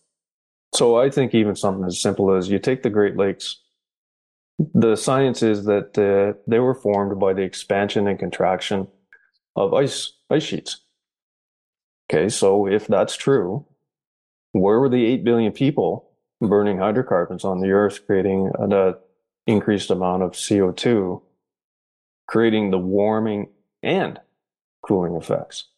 So 0.74 0.96
I 0.96 1.10
think 1.10 1.34
even 1.34 1.56
something 1.56 1.84
as 1.84 2.00
simple 2.00 2.34
as 2.34 2.48
you 2.48 2.59
take 2.59 2.82
the 2.82 2.90
Great 2.90 3.16
Lakes, 3.16 3.60
the 4.74 4.96
science 4.96 5.42
is 5.42 5.64
that 5.64 5.98
uh, 5.98 6.38
they 6.46 6.59
were 6.59 6.74
formed 6.74 7.18
by 7.18 7.32
the 7.32 7.42
expansion 7.42 8.06
and 8.06 8.18
contraction 8.18 8.88
of 9.56 9.74
ice 9.74 10.12
ice 10.30 10.42
sheets. 10.42 10.80
Okay, 12.10 12.28
so 12.28 12.66
if 12.66 12.86
that's 12.86 13.16
true, 13.16 13.66
where 14.52 14.80
were 14.80 14.88
the 14.88 15.04
8 15.06 15.24
billion 15.24 15.52
people 15.52 16.10
burning 16.40 16.78
hydrocarbons 16.78 17.44
on 17.44 17.60
the 17.60 17.70
earth, 17.70 18.06
creating 18.06 18.50
an 18.59 18.94
increased 19.46 19.90
amount 19.90 20.22
of 20.22 20.32
CO2 20.32 21.22
creating 22.26 22.70
the 22.70 22.78
warming 22.78 23.48
and 23.82 24.20
cooling 24.82 25.14
effects. 25.14 25.68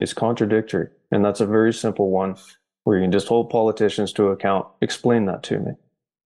It's 0.00 0.12
contradictory. 0.12 0.88
And 1.10 1.24
that's 1.24 1.40
a 1.40 1.46
very 1.46 1.72
simple 1.72 2.10
one 2.10 2.36
where 2.84 2.98
you 2.98 3.04
can 3.04 3.12
just 3.12 3.28
hold 3.28 3.50
politicians 3.50 4.12
to 4.14 4.28
account. 4.28 4.66
Explain 4.80 5.26
that 5.26 5.42
to 5.44 5.58
me. 5.58 5.72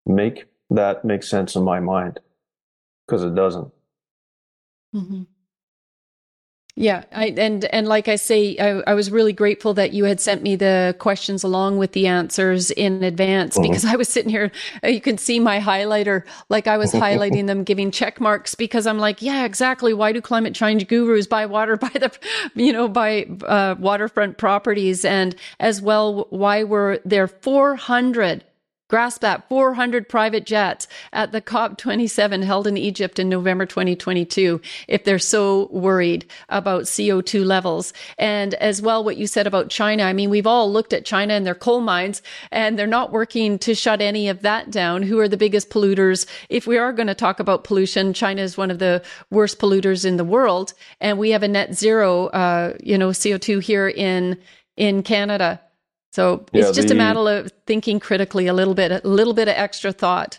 Make 0.06 0.46
that 0.70 1.04
make 1.04 1.22
sense 1.22 1.54
in 1.54 1.62
my 1.62 1.80
mind 1.80 2.20
because 3.06 3.22
it 3.24 3.34
doesn't. 3.34 3.72
Mm-hmm. 4.94 5.22
Yeah, 6.80 7.02
I, 7.10 7.34
and 7.36 7.64
and 7.64 7.88
like 7.88 8.06
I 8.06 8.14
say, 8.14 8.56
I, 8.56 8.80
I, 8.86 8.94
was 8.94 9.10
really 9.10 9.32
grateful 9.32 9.74
that 9.74 9.92
you 9.92 10.04
had 10.04 10.20
sent 10.20 10.44
me 10.44 10.54
the 10.54 10.94
questions 11.00 11.42
along 11.42 11.78
with 11.78 11.90
the 11.90 12.06
answers 12.06 12.70
in 12.70 13.02
advance 13.02 13.54
mm-hmm. 13.54 13.68
because 13.68 13.84
I 13.84 13.96
was 13.96 14.08
sitting 14.08 14.30
here. 14.30 14.52
Uh, 14.84 14.86
you 14.86 15.00
can 15.00 15.18
see 15.18 15.40
my 15.40 15.58
highlighter, 15.58 16.22
like 16.50 16.68
I 16.68 16.78
was 16.78 16.92
highlighting 16.92 17.48
them, 17.48 17.64
giving 17.64 17.90
check 17.90 18.20
marks 18.20 18.54
because 18.54 18.86
I'm 18.86 19.00
like, 19.00 19.20
yeah, 19.20 19.44
exactly. 19.44 19.92
Why 19.92 20.12
do 20.12 20.20
climate 20.20 20.54
change 20.54 20.86
gurus 20.86 21.26
buy 21.26 21.46
water 21.46 21.76
by 21.76 21.88
the, 21.88 22.16
you 22.54 22.72
know, 22.72 22.86
by 22.86 23.24
uh, 23.24 23.74
waterfront 23.76 24.38
properties, 24.38 25.04
and 25.04 25.34
as 25.58 25.82
well, 25.82 26.28
why 26.30 26.62
were 26.62 27.00
there 27.04 27.26
400 27.26 28.44
Grasp 28.88 29.20
that 29.20 29.46
400 29.50 30.08
private 30.08 30.46
jets 30.46 30.88
at 31.12 31.30
the 31.30 31.42
COP27 31.42 32.42
held 32.42 32.66
in 32.66 32.78
Egypt 32.78 33.18
in 33.18 33.28
November 33.28 33.66
2022 33.66 34.62
if 34.88 35.04
they're 35.04 35.18
so 35.18 35.68
worried 35.70 36.24
about 36.48 36.84
CO2 36.84 37.44
levels. 37.44 37.92
And 38.16 38.54
as 38.54 38.80
well, 38.80 39.04
what 39.04 39.18
you 39.18 39.26
said 39.26 39.46
about 39.46 39.68
China. 39.68 40.04
I 40.04 40.14
mean, 40.14 40.30
we've 40.30 40.46
all 40.46 40.72
looked 40.72 40.94
at 40.94 41.04
China 41.04 41.34
and 41.34 41.46
their 41.46 41.54
coal 41.54 41.82
mines 41.82 42.22
and 42.50 42.78
they're 42.78 42.86
not 42.86 43.12
working 43.12 43.58
to 43.58 43.74
shut 43.74 44.00
any 44.00 44.28
of 44.28 44.40
that 44.40 44.70
down. 44.70 45.02
Who 45.02 45.18
are 45.18 45.28
the 45.28 45.36
biggest 45.36 45.68
polluters? 45.68 46.26
If 46.48 46.66
we 46.66 46.78
are 46.78 46.94
going 46.94 47.08
to 47.08 47.14
talk 47.14 47.40
about 47.40 47.64
pollution, 47.64 48.14
China 48.14 48.40
is 48.40 48.56
one 48.56 48.70
of 48.70 48.78
the 48.78 49.02
worst 49.30 49.58
polluters 49.58 50.06
in 50.06 50.16
the 50.16 50.24
world. 50.24 50.72
And 50.98 51.18
we 51.18 51.30
have 51.30 51.42
a 51.42 51.48
net 51.48 51.74
zero, 51.74 52.28
uh, 52.28 52.72
you 52.82 52.96
know, 52.96 53.10
CO2 53.10 53.62
here 53.62 53.88
in, 53.88 54.38
in 54.78 55.02
Canada. 55.02 55.60
So 56.12 56.46
yeah, 56.52 56.66
it's 56.66 56.76
just 56.76 56.88
the, 56.88 56.94
a 56.94 56.96
matter 56.96 57.20
of 57.20 57.52
thinking 57.66 58.00
critically 58.00 58.46
a 58.46 58.54
little 58.54 58.74
bit, 58.74 58.90
a 58.92 59.06
little 59.06 59.34
bit 59.34 59.48
of 59.48 59.54
extra 59.56 59.92
thought. 59.92 60.38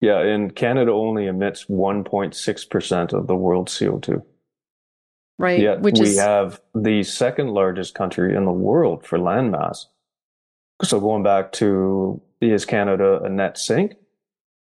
Yeah, 0.00 0.18
and 0.18 0.54
Canada 0.54 0.90
only 0.92 1.26
emits 1.26 1.66
1.6% 1.66 3.12
of 3.12 3.26
the 3.28 3.36
world's 3.36 3.78
CO2. 3.78 4.24
Right. 5.38 5.60
Yet 5.60 5.80
which 5.80 5.98
we 5.98 6.08
is... 6.08 6.18
have 6.18 6.60
the 6.74 7.02
second 7.04 7.48
largest 7.48 7.94
country 7.94 8.34
in 8.34 8.44
the 8.44 8.52
world 8.52 9.06
for 9.06 9.18
landmass. 9.18 9.84
So 10.82 11.00
going 11.00 11.22
back 11.22 11.52
to 11.52 12.20
is 12.40 12.64
Canada 12.64 13.20
a 13.22 13.28
net 13.28 13.58
sink? 13.58 13.94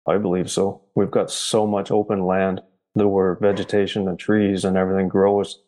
I 0.06 0.18
believe 0.18 0.50
so. 0.50 0.82
We've 0.94 1.10
got 1.10 1.30
so 1.30 1.66
much 1.66 1.90
open 1.90 2.26
land 2.26 2.60
that 2.94 3.08
where 3.08 3.34
vegetation 3.36 4.06
and 4.06 4.18
trees 4.18 4.64
and 4.64 4.76
everything 4.76 5.08
grows 5.08 5.60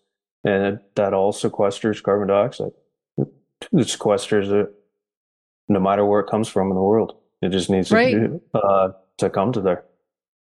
and 0.44 0.81
that 0.94 1.15
all 1.15 1.32
sequesters 1.32 2.03
carbon 2.03 2.28
dioxide. 2.28 2.73
It 3.73 3.89
sequesters 3.89 4.51
it 4.53 4.73
no 5.69 5.81
matter 5.81 6.05
where 6.05 6.20
it 6.20 6.28
comes 6.31 6.49
from 6.49 6.70
in 6.70 6.77
the 6.77 6.83
world. 6.83 7.16
It 7.43 7.51
just 7.51 7.70
needs 7.70 7.91
right. 7.91 8.12
to, 8.12 8.41
uh, 8.55 8.93
to 9.19 9.31
come 9.31 9.53
to 9.53 9.61
there. 9.61 9.85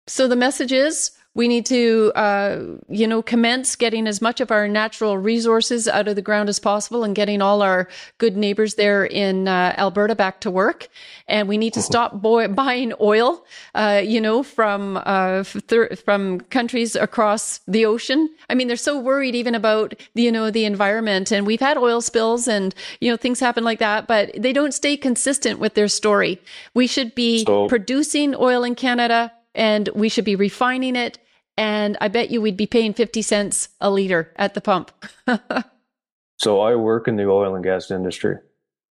So 0.07 0.27
the 0.29 0.37
message 0.37 0.73
is 0.73 1.13
we 1.39 1.47
need 1.47 1.65
to, 1.67 2.11
uh, 2.17 2.61
you 2.89 3.07
know, 3.07 3.23
commence 3.23 3.77
getting 3.77 4.09
as 4.09 4.21
much 4.21 4.41
of 4.41 4.51
our 4.51 4.67
natural 4.67 5.17
resources 5.17 5.87
out 5.87 6.09
of 6.09 6.17
the 6.17 6.21
ground 6.21 6.49
as 6.49 6.59
possible 6.59 7.05
and 7.05 7.15
getting 7.15 7.41
all 7.41 7.63
our 7.63 7.87
good 8.19 8.37
neighbors 8.37 8.75
there 8.75 9.05
in 9.05 9.47
uh, 9.47 9.73
Alberta 9.79 10.17
back 10.17 10.41
to 10.41 10.51
work. 10.51 10.89
And 11.29 11.47
we 11.47 11.57
need 11.57 11.75
to 11.75 11.81
stop 11.81 12.21
boy- 12.21 12.49
buying 12.65 12.93
oil, 13.01 13.45
uh, 13.77 14.03
you 14.05 14.21
know, 14.21 14.43
from 14.43 15.01
uh, 15.07 15.45
th- 15.45 16.01
from 16.05 16.41
countries 16.41 16.97
across 16.97 17.61
the 17.69 17.87
ocean. 17.87 18.29
I 18.51 18.57
mean, 18.57 18.67
they're 18.67 18.77
so 18.77 18.99
worried 18.99 19.37
even 19.37 19.55
about 19.55 19.95
you 20.15 20.33
know 20.33 20.51
the 20.51 20.65
environment, 20.65 21.31
and 21.31 21.47
we've 21.47 21.61
had 21.61 21.79
oil 21.79 22.01
spills 22.01 22.49
and 22.49 22.75
you 23.01 23.13
know 23.13 23.17
things 23.17 23.39
happen 23.39 23.63
like 23.63 23.79
that, 23.79 24.09
but 24.09 24.33
they 24.37 24.53
don't 24.53 24.75
stay 24.75 24.97
consistent 24.97 25.61
with 25.61 25.75
their 25.75 25.87
story. 25.87 26.43
We 26.75 26.89
should 26.89 27.15
be 27.15 27.45
so- 27.45 27.69
producing 27.69 28.35
oil 28.35 28.65
in 28.65 28.75
Canada 28.75 29.31
and 29.55 29.89
we 29.95 30.09
should 30.09 30.25
be 30.25 30.37
refining 30.37 30.95
it 30.97 31.19
and 31.59 31.99
I 32.01 32.07
bet 32.07 32.31
you 32.31 32.41
we'd 32.41 32.57
be 32.57 32.69
paying 32.69 32.95
50 32.95 33.21
cents 33.21 33.71
a 33.81 33.91
liter 33.91 34.33
at 34.37 34.55
the 34.55 34.61
pump. 34.61 34.93
so 36.39 36.61
I 36.61 36.77
work 36.77 37.09
in 37.09 37.17
the 37.17 37.29
oil 37.29 37.57
and 37.57 37.65
gas 37.65 37.91
industry. 37.91 38.37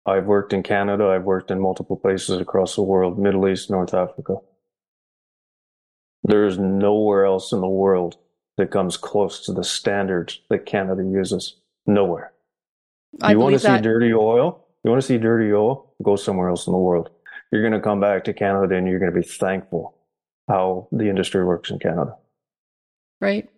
I've 0.06 0.24
worked 0.24 0.54
in 0.54 0.62
Canada, 0.62 1.08
I've 1.08 1.24
worked 1.24 1.50
in 1.50 1.60
multiple 1.60 1.96
places 1.96 2.40
across 2.40 2.74
the 2.74 2.82
world, 2.82 3.18
Middle 3.18 3.46
East, 3.48 3.70
North 3.70 3.92
Africa. 3.92 4.36
There's 6.22 6.58
nowhere 6.58 7.26
else 7.26 7.52
in 7.52 7.60
the 7.60 7.68
world 7.68 8.16
that 8.56 8.70
comes 8.70 8.96
close 8.96 9.44
to 9.44 9.52
the 9.52 9.64
standards 9.64 10.40
that 10.48 10.64
Canada 10.64 11.02
uses. 11.04 11.56
Nowhere. 11.86 12.32
I 13.20 13.32
you 13.32 13.40
want 13.40 13.52
to 13.52 13.58
see 13.58 13.68
that. 13.68 13.82
dirty 13.82 14.14
oil? 14.14 14.64
You 14.84 14.90
want 14.90 15.02
to 15.02 15.06
see 15.06 15.18
dirty 15.18 15.52
oil? 15.52 15.92
Go 16.02 16.16
somewhere 16.16 16.48
else 16.48 16.66
in 16.66 16.72
the 16.72 16.78
world. 16.78 17.10
You're 17.52 17.62
going 17.62 17.74
to 17.74 17.80
come 17.80 18.00
back 18.00 18.24
to 18.24 18.32
Canada 18.32 18.74
and 18.74 18.88
you're 18.88 18.98
going 18.98 19.12
to 19.12 19.20
be 19.20 19.26
thankful 19.26 19.98
how 20.48 20.88
the 20.92 21.10
industry 21.10 21.44
works 21.44 21.70
in 21.70 21.78
Canada 21.78 22.16
right? 23.24 23.48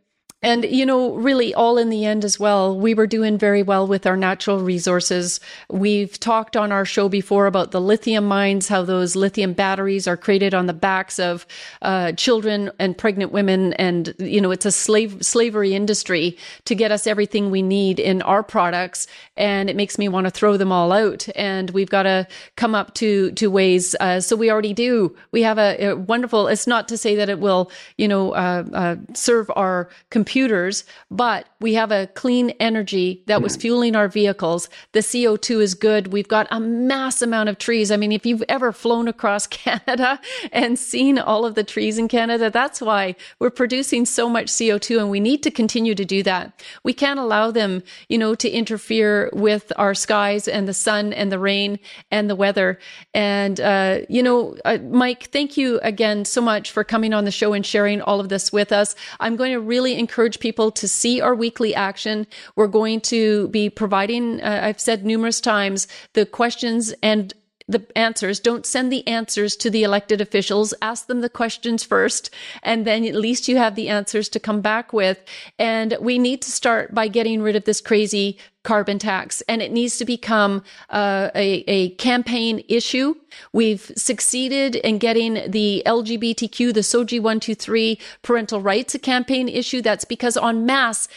And, 0.43 0.65
you 0.65 0.85
know, 0.85 1.15
really 1.15 1.55
all 1.55 1.79
in 1.79 1.89
the 1.89 2.05
end 2.05 2.23
as 2.23 2.39
well, 2.39 2.79
we 2.79 2.93
were 2.93 3.07
doing 3.07 3.39
very 3.39 3.63
well 3.63 3.87
with 3.87 4.07
our 4.07 4.19
natural 4.19 4.61
resources. 4.61 5.41
We've 5.71 6.21
talked 6.21 6.59
on 6.59 6.73
our 6.73 6.85
show 6.85 7.09
before 7.09 7.47
about 7.47 7.71
the 7.71 7.81
lithium 7.81 8.27
mines, 8.27 8.69
how 8.69 8.83
those 8.83 9.17
lithium 9.17 9.55
batteries 9.55 10.07
are 10.07 10.17
created 10.17 10.53
on 10.53 10.67
the 10.67 10.75
backs 10.75 11.19
of 11.19 11.47
uh, 11.81 12.13
children 12.13 12.71
and 12.79 12.97
pregnant 12.99 13.33
women. 13.33 13.73
And, 13.75 14.15
you 14.19 14.43
know, 14.43 14.51
it's 14.51 14.67
a 14.67 14.71
slave 14.71 15.23
slavery 15.23 15.75
industry 15.75 16.37
to 16.67 16.75
get 16.75 16.93
us 16.93 17.07
everything 17.07 17.51
we 17.51 17.63
need 17.63 17.99
in 17.99 18.21
our 18.21 18.43
products. 18.43 19.07
And 19.39 19.71
it 19.71 19.75
makes 19.75 19.97
me 19.97 20.07
want 20.07 20.27
to 20.27 20.31
throw 20.31 20.59
them 20.59 20.71
all 20.71 20.93
out. 20.93 21.27
And 21.35 21.71
we've 21.71 21.91
got 21.91 22.03
to 22.03 22.29
come 22.57 22.75
up 22.75 22.93
to, 22.97 23.31
to 23.33 23.51
ways. 23.51 23.97
Uh, 24.01 24.21
so 24.21 24.37
we 24.37 24.51
already 24.51 24.75
do. 24.75 25.17
We 25.33 25.43
have 25.43 25.59
a, 25.59 25.87
a, 25.87 25.97
wonderful, 25.97 26.47
it's 26.49 26.67
not 26.67 26.89
to 26.89 26.99
say 26.99 27.17
that 27.17 27.31
it 27.31 27.41
will, 27.41 27.71
you 27.97 28.07
know, 28.07 28.33
uh, 28.33 28.65
uh 28.73 28.97
serve 29.15 29.51
our 29.57 29.89
computers, 30.27 30.85
but 31.09 31.47
we 31.61 31.75
have 31.75 31.93
a 31.93 32.09
clean 32.09 32.51
energy 32.59 33.23
that 33.27 33.41
was 33.41 33.55
fueling 33.55 33.95
our 33.95 34.09
vehicles. 34.09 34.69
The 34.91 34.99
CO2 34.99 35.63
is 35.63 35.75
good. 35.75 36.09
We've 36.09 36.27
got 36.27 36.49
a 36.51 36.59
mass 36.59 37.23
amount 37.23 37.49
of 37.49 37.59
trees. 37.59 37.93
I 37.93 37.97
mean, 37.97 38.11
if 38.11 38.27
you've 38.27 38.43
ever 38.49 38.73
flown 38.73 39.07
across 39.07 39.47
Canada 39.63 40.21
and 40.51 40.77
seen 40.77 41.17
all 41.17 41.47
of 41.47 41.55
the 41.55 41.63
trees 41.63 41.97
in 41.97 42.09
Canada, 42.09 42.51
that's 42.51 42.81
why 42.81 43.15
we're 43.39 43.51
producing 43.51 44.05
so 44.05 44.29
much 44.29 44.47
CO2 44.47 44.99
and 44.99 45.11
we 45.11 45.21
need 45.21 45.45
to 45.45 45.51
continue 45.51 45.95
to 45.95 46.05
do 46.05 46.25
that. 46.25 46.61
We 46.83 46.93
can't 46.93 47.21
allow 47.21 47.53
them, 47.53 47.85
you 48.09 48.19
know, 48.19 48.35
to 48.35 48.51
interfere 48.51 49.31
with 49.33 49.73
our 49.77 49.95
skies 49.95 50.49
and 50.49 50.67
the 50.67 50.75
sun 50.75 51.13
and 51.13 51.31
the 51.31 51.39
rain 51.39 51.79
and 52.11 52.29
the 52.29 52.35
weather. 52.35 52.81
And, 53.15 53.61
uh, 53.61 54.01
you 54.09 54.25
know, 54.25 54.57
uh, 54.65 54.79
Mike, 54.91 55.31
thank 55.31 55.57
you 55.57 55.79
again 55.85 56.25
so 56.25 56.41
much 56.41 56.73
for 56.73 56.83
coming 56.83 57.15
on 57.15 57.25
the 57.25 57.31
show 57.31 57.53
and 57.53 57.65
sharing 57.65 58.03
all 58.03 58.19
of 58.19 58.29
this 58.29 58.53
with 58.53 58.73
us. 58.73 58.97
I'm 59.21 59.37
going 59.37 59.53
to 59.53 59.61
really 59.61 59.97
encourage 59.97 60.16
encourage 60.17 60.41
people 60.41 60.71
to 60.71 60.89
see 60.89 61.21
our 61.21 61.35
weekly 61.35 61.75
action. 61.75 62.27
We're 62.57 62.69
going 62.69 63.03
to 63.03 63.49
be 63.49 63.69
providing, 63.69 64.41
uh, 64.41 64.61
I've 64.63 64.81
said 64.81 65.05
numerous 65.05 65.43
times, 65.43 65.87
the 66.15 66.25
questions 66.25 66.95
and 67.03 67.35
the 67.69 67.85
answers. 67.97 68.39
Don't 68.39 68.65
send 68.65 68.93
the 68.93 69.07
answers 69.09 69.57
to 69.57 69.71
the 69.71 69.83
elected 69.83 70.21
officials. 70.21 70.73
Ask 70.81 71.07
them 71.07 71.21
the 71.21 71.29
questions 71.29 71.83
first, 71.83 72.31
and 72.63 72.87
then 72.87 73.05
at 73.05 73.15
least 73.15 73.49
you 73.49 73.57
have 73.57 73.75
the 73.75 73.89
answers 73.89 74.29
to 74.31 74.41
come 74.41 74.61
back 74.61 74.93
with. 74.93 75.19
And 75.59 75.97
we 76.01 76.19
need 76.19 76.43
to 76.43 76.51
start 76.51 76.95
by 76.95 77.09
getting 77.09 77.43
rid 77.43 77.57
of 77.57 77.65
this 77.65 77.81
crazy 77.81 78.39
carbon 78.63 78.99
tax, 78.99 79.43
and 79.49 79.63
it 79.63 79.73
needs 79.73 79.97
to 79.99 80.05
become 80.05 80.63
uh, 80.91 81.31
a, 81.35 81.65
a 81.67 81.91
campaign 81.91 82.65
issue. 82.69 83.15
We've 83.53 83.93
succeeded 83.97 84.77
in 84.77 84.99
getting 84.99 85.51
the 85.51 85.83
LGBTQ, 85.87 86.75
the 86.75 86.81
SOGI 86.81 87.21
123 87.21 87.99
parental 88.23 88.61
rights 88.61 88.95
a 88.95 88.99
campaign 88.99 89.49
issue. 89.49 89.83
That's 89.83 90.05
because 90.05 90.37
en 90.37 90.67
masse, 90.67 91.09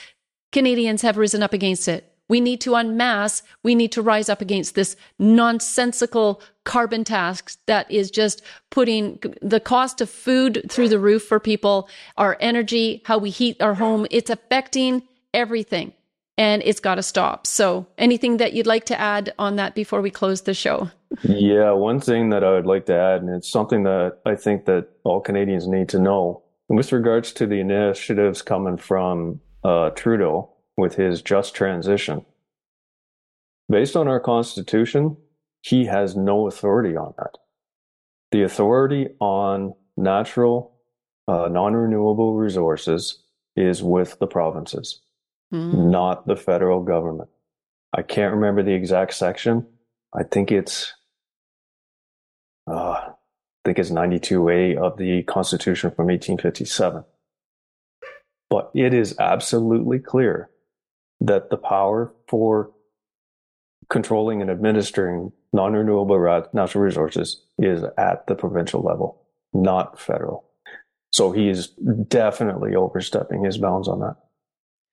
Canadians 0.51 1.03
have 1.03 1.17
risen 1.17 1.43
up 1.43 1.53
against 1.53 1.87
it. 1.87 2.08
We 2.29 2.39
need 2.39 2.61
to 2.61 2.75
unmask. 2.75 3.43
We 3.63 3.75
need 3.75 3.91
to 3.93 4.01
rise 4.01 4.29
up 4.29 4.39
against 4.41 4.75
this 4.75 4.95
nonsensical 5.17 6.41
carbon 6.63 7.03
tax 7.03 7.57
that 7.65 7.89
is 7.91 8.11
just 8.11 8.43
putting 8.69 9.19
the 9.41 9.59
cost 9.59 9.99
of 9.99 10.09
food 10.09 10.65
through 10.69 10.89
the 10.89 10.99
roof 10.99 11.23
for 11.23 11.39
people, 11.39 11.89
our 12.17 12.37
energy, 12.39 13.01
how 13.05 13.17
we 13.17 13.31
heat 13.31 13.61
our 13.61 13.73
home. 13.73 14.05
It's 14.11 14.29
affecting 14.29 15.03
everything 15.33 15.93
and 16.37 16.61
it's 16.63 16.79
got 16.79 16.95
to 16.95 17.03
stop. 17.03 17.45
So, 17.45 17.85
anything 17.97 18.37
that 18.37 18.53
you'd 18.53 18.65
like 18.65 18.85
to 18.85 18.99
add 18.99 19.33
on 19.37 19.57
that 19.57 19.75
before 19.75 20.01
we 20.01 20.09
close 20.09 20.41
the 20.41 20.53
show? 20.53 20.89
Yeah, 21.23 21.71
one 21.71 21.99
thing 21.99 22.29
that 22.29 22.43
I 22.43 22.51
would 22.51 22.65
like 22.65 22.85
to 22.85 22.95
add, 22.95 23.21
and 23.21 23.35
it's 23.35 23.49
something 23.49 23.83
that 23.83 24.19
I 24.25 24.35
think 24.35 24.65
that 24.65 24.87
all 25.03 25.19
Canadians 25.19 25.67
need 25.67 25.89
to 25.89 25.99
know, 25.99 26.43
with 26.69 26.93
regards 26.93 27.33
to 27.33 27.47
the 27.47 27.59
initiatives 27.59 28.41
coming 28.41 28.77
from 28.77 29.41
uh, 29.63 29.89
Trudeau 29.89 30.49
with 30.79 30.95
his 30.95 31.21
just 31.21 31.53
transition. 31.53 32.25
Based 33.69 33.95
on 33.95 34.07
our 34.07 34.19
Constitution, 34.19 35.17
he 35.61 35.85
has 35.85 36.15
no 36.15 36.47
authority 36.47 36.95
on 36.95 37.13
that. 37.17 37.37
The 38.31 38.43
authority 38.43 39.09
on 39.19 39.73
natural, 39.97 40.75
uh, 41.27 41.47
non 41.49 41.73
renewable 41.75 42.35
resources 42.35 43.19
is 43.55 43.83
with 43.83 44.17
the 44.19 44.27
provinces, 44.27 45.01
mm-hmm. 45.53 45.91
not 45.91 46.25
the 46.25 46.35
federal 46.35 46.83
government. 46.83 47.29
I 47.93 48.01
can't 48.01 48.33
remember 48.33 48.63
the 48.63 48.73
exact 48.73 49.13
section. 49.13 49.67
I 50.13 50.23
think 50.23 50.51
it's, 50.51 50.93
uh, 52.67 52.73
I 52.73 53.11
think 53.65 53.79
it's 53.79 53.91
92A 53.91 54.77
of 54.77 54.97
the 54.97 55.23
Constitution 55.23 55.91
from 55.91 56.07
1857. 56.07 57.03
But 58.49 58.71
it 58.73 58.93
is 58.93 59.17
absolutely 59.19 59.99
clear 59.99 60.49
that 61.21 61.49
the 61.49 61.57
power 61.57 62.13
for 62.27 62.71
controlling 63.89 64.41
and 64.41 64.49
administering 64.51 65.31
non-renewable 65.51 66.19
natural 66.53 66.83
resources 66.83 67.43
is 67.57 67.83
at 67.97 68.27
the 68.27 68.35
provincial 68.35 68.81
level, 68.81 69.25
not 69.53 69.99
federal. 69.99 70.45
So 71.11 71.31
he 71.31 71.49
is 71.49 71.69
definitely 72.07 72.75
overstepping 72.75 73.43
his 73.43 73.57
bounds 73.57 73.87
on 73.87 73.99
that. 74.01 74.15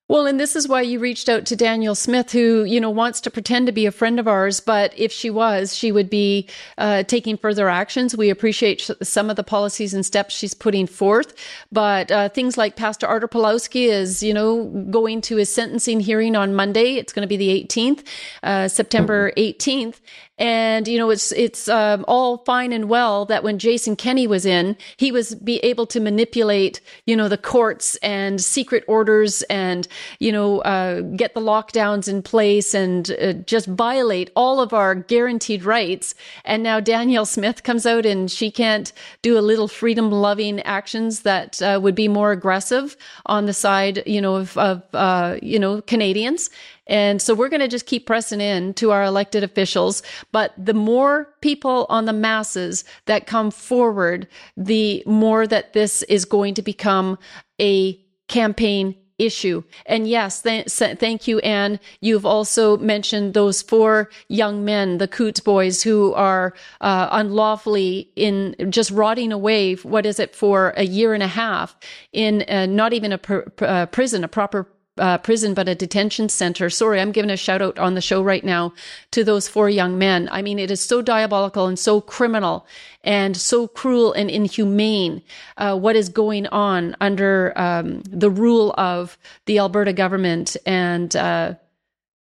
Well, 0.09 0.27
and 0.27 0.39
this 0.39 0.55
is 0.55 0.69
why 0.69 0.83
you 0.83 1.01
reached 1.01 1.29
out 1.29 1.47
to 1.47 1.57
Danielle 1.57 1.97
Smith, 1.97 2.31
who, 2.31 2.63
you 2.63 2.81
know, 2.81 2.91
wants 2.91 3.21
to 3.23 3.31
pretend 3.31 3.67
to 3.67 3.73
be 3.73 3.87
a 3.87 3.91
friend 3.91 4.21
of 4.21 4.29
ours, 4.29 4.61
but 4.61 4.97
if 4.97 5.11
she 5.11 5.31
was, 5.31 5.75
she 5.75 5.91
would 5.91 6.09
be 6.09 6.49
uh, 6.79 7.03
taking 7.03 7.37
further 7.37 7.69
actions. 7.69 8.17
We 8.17 8.31
appreciate 8.31 8.89
some 9.03 9.31
of 9.31 9.35
the 9.35 9.43
policies 9.43 9.95
and 9.95 10.07
steps 10.07 10.37
she's 10.37 10.55
putting 10.55 10.87
forth, 10.87 11.35
but 11.73 12.13
uh, 12.13 12.29
things 12.29 12.57
like 12.57 12.77
Pastor 12.77 13.09
Artur 13.09 13.27
Pawlowski 13.27 13.89
is, 13.89 14.23
you 14.23 14.33
know, 14.33 14.67
going 14.93 15.23
to 15.23 15.39
his 15.39 15.53
sentencing 15.53 15.99
hearing 15.99 16.37
on 16.37 16.55
Monday. 16.55 16.95
It's 16.95 17.13
going 17.13 17.29
to 17.29 17.29
be 17.29 17.37
the 17.37 17.65
18th, 17.65 18.07
uh, 18.45 18.69
September 18.69 19.33
18th. 19.37 19.97
And, 20.39 20.87
you 20.87 20.99
know, 20.99 21.11
it's, 21.11 21.33
it's, 21.33 21.69
um, 21.69 22.05
all 22.07 22.39
fine 22.39 22.73
and 22.73 22.89
well 22.89 23.25
that 23.27 23.43
when 23.43 23.59
Jason 23.59 23.97
Kenney 23.97 24.27
was 24.27 24.45
in, 24.45 24.77
he 24.97 25.11
was 25.11 25.35
be 25.35 25.59
able 25.59 25.87
to 25.87 26.01
manipulate, 26.01 26.81
you 27.07 27.17
know, 27.17 27.29
the 27.29 27.39
courts 27.39 27.97
and 27.97 28.41
secret 28.43 28.85
orders 28.87 29.43
and, 29.45 29.89
you 30.19 30.31
know, 30.31 30.61
uh, 30.61 31.01
get 31.01 31.35
the 31.35 31.41
lockdowns 31.41 32.07
in 32.09 32.23
place 32.23 32.75
and 32.75 33.11
uh, 33.13 33.33
just 33.33 33.67
violate 33.67 34.31
all 34.37 34.61
of 34.61 34.75
our 34.75 34.95
guaranteed 34.95 35.65
rights. 35.65 36.15
And 36.45 36.63
now 36.63 36.81
Danielle 36.81 37.27
Smith 37.27 37.63
comes 37.63 37.87
out 37.87 38.05
and 38.05 38.31
she 38.31 38.51
can't 38.51 38.93
do 39.23 39.39
a 39.39 39.41
little 39.41 39.69
freedom 39.69 40.11
loving 40.11 40.61
actions 40.61 41.21
that 41.21 41.63
uh, 41.63 41.81
would 41.83 41.95
be 41.95 42.09
more 42.09 42.33
aggressive 42.33 42.97
on 43.25 43.47
the 43.47 43.55
side, 43.55 44.03
you 44.07 44.21
know, 44.21 44.37
of, 44.37 44.57
of 44.59 44.83
uh, 44.93 45.37
you 45.43 45.59
know, 45.59 45.81
Canadians. 45.81 46.51
And 46.87 47.21
so 47.21 47.35
we're 47.35 47.49
going 47.49 47.61
to 47.61 47.69
just 47.69 47.87
keep 47.87 48.07
pressing 48.07 48.41
in 48.41 48.75
to 48.75 48.93
our 48.93 49.05
elected 49.05 49.43
officials. 49.43 50.03
But 50.33 50.53
the 50.57 50.75
more 50.75 51.35
people 51.41 51.87
on 51.89 52.05
the 52.05 52.13
masses 52.13 52.85
that 53.07 53.27
come 53.27 53.51
forward, 53.51 54.29
the 54.57 55.03
more 55.07 55.47
that 55.47 55.73
this 55.73 56.03
is 56.05 56.25
going 56.25 56.55
to 56.55 56.63
become 56.63 57.19
a 57.61 58.01
campaign 58.29 58.97
issue. 59.19 59.63
And 59.87 60.07
yes, 60.07 60.43
th- 60.43 60.69
thank 60.69 61.27
you, 61.27 61.39
Anne. 61.41 61.81
You've 62.01 62.27
also 62.27 62.77
mentioned 62.77 63.35
those 63.35 63.63
four 63.63 64.11
young 64.29 64.65
men, 64.65 64.99
the 64.99 65.09
Coutts 65.09 65.41
boys, 65.41 65.83
who 65.83 66.13
are 66.13 66.53
uh, 66.81 67.09
unlawfully 67.11 68.11
in 68.15 68.55
just 68.69 68.91
rotting 68.91 69.33
away. 69.33 69.75
What 69.77 70.05
is 70.05 70.21
it 70.21 70.35
for 70.35 70.75
a 70.77 70.85
year 70.85 71.15
and 71.15 71.23
a 71.23 71.29
half 71.29 71.77
in 72.13 72.43
uh, 72.43 72.67
not 72.67 72.93
even 72.93 73.13
a 73.13 73.19
pr- 73.19 73.49
uh, 73.61 73.87
prison, 73.87 74.23
a 74.23 74.29
proper 74.29 74.69
uh, 74.99 75.19
prison, 75.19 75.55
but 75.55 75.69
a 75.69 75.75
detention 75.75 76.29
center. 76.29 76.71
Sorry, 76.71 77.01
I'm 77.01 77.13
giving 77.13 77.31
a 77.31 77.37
shout 77.37 77.63
out 77.63 77.79
on 77.79 77.95
the 77.95 78.01
show 78.01 78.23
right 78.23 78.45
now 78.45 78.73
to 79.11 79.25
those 79.25 79.49
four 79.49 79.69
young 79.69 79.99
men. 79.99 80.29
I 80.33 80.43
mean, 80.43 80.59
it 80.59 80.71
is 80.71 80.81
so 80.81 81.03
diabolical 81.03 81.67
and 81.67 81.79
so 81.79 82.01
criminal 82.01 82.67
and 83.05 83.37
so 83.37 83.69
cruel 83.69 84.13
and 84.13 84.31
inhumane 84.31 85.23
uh, 85.57 85.79
what 85.79 85.97
is 85.97 86.09
going 86.09 86.47
on 86.49 86.97
under 87.01 87.53
um, 87.57 88.03
the 88.03 88.31
rule 88.31 88.75
of 88.77 89.17
the 89.47 89.59
Alberta 89.59 89.93
government 89.93 90.57
and 90.67 91.15
uh, 91.15 91.55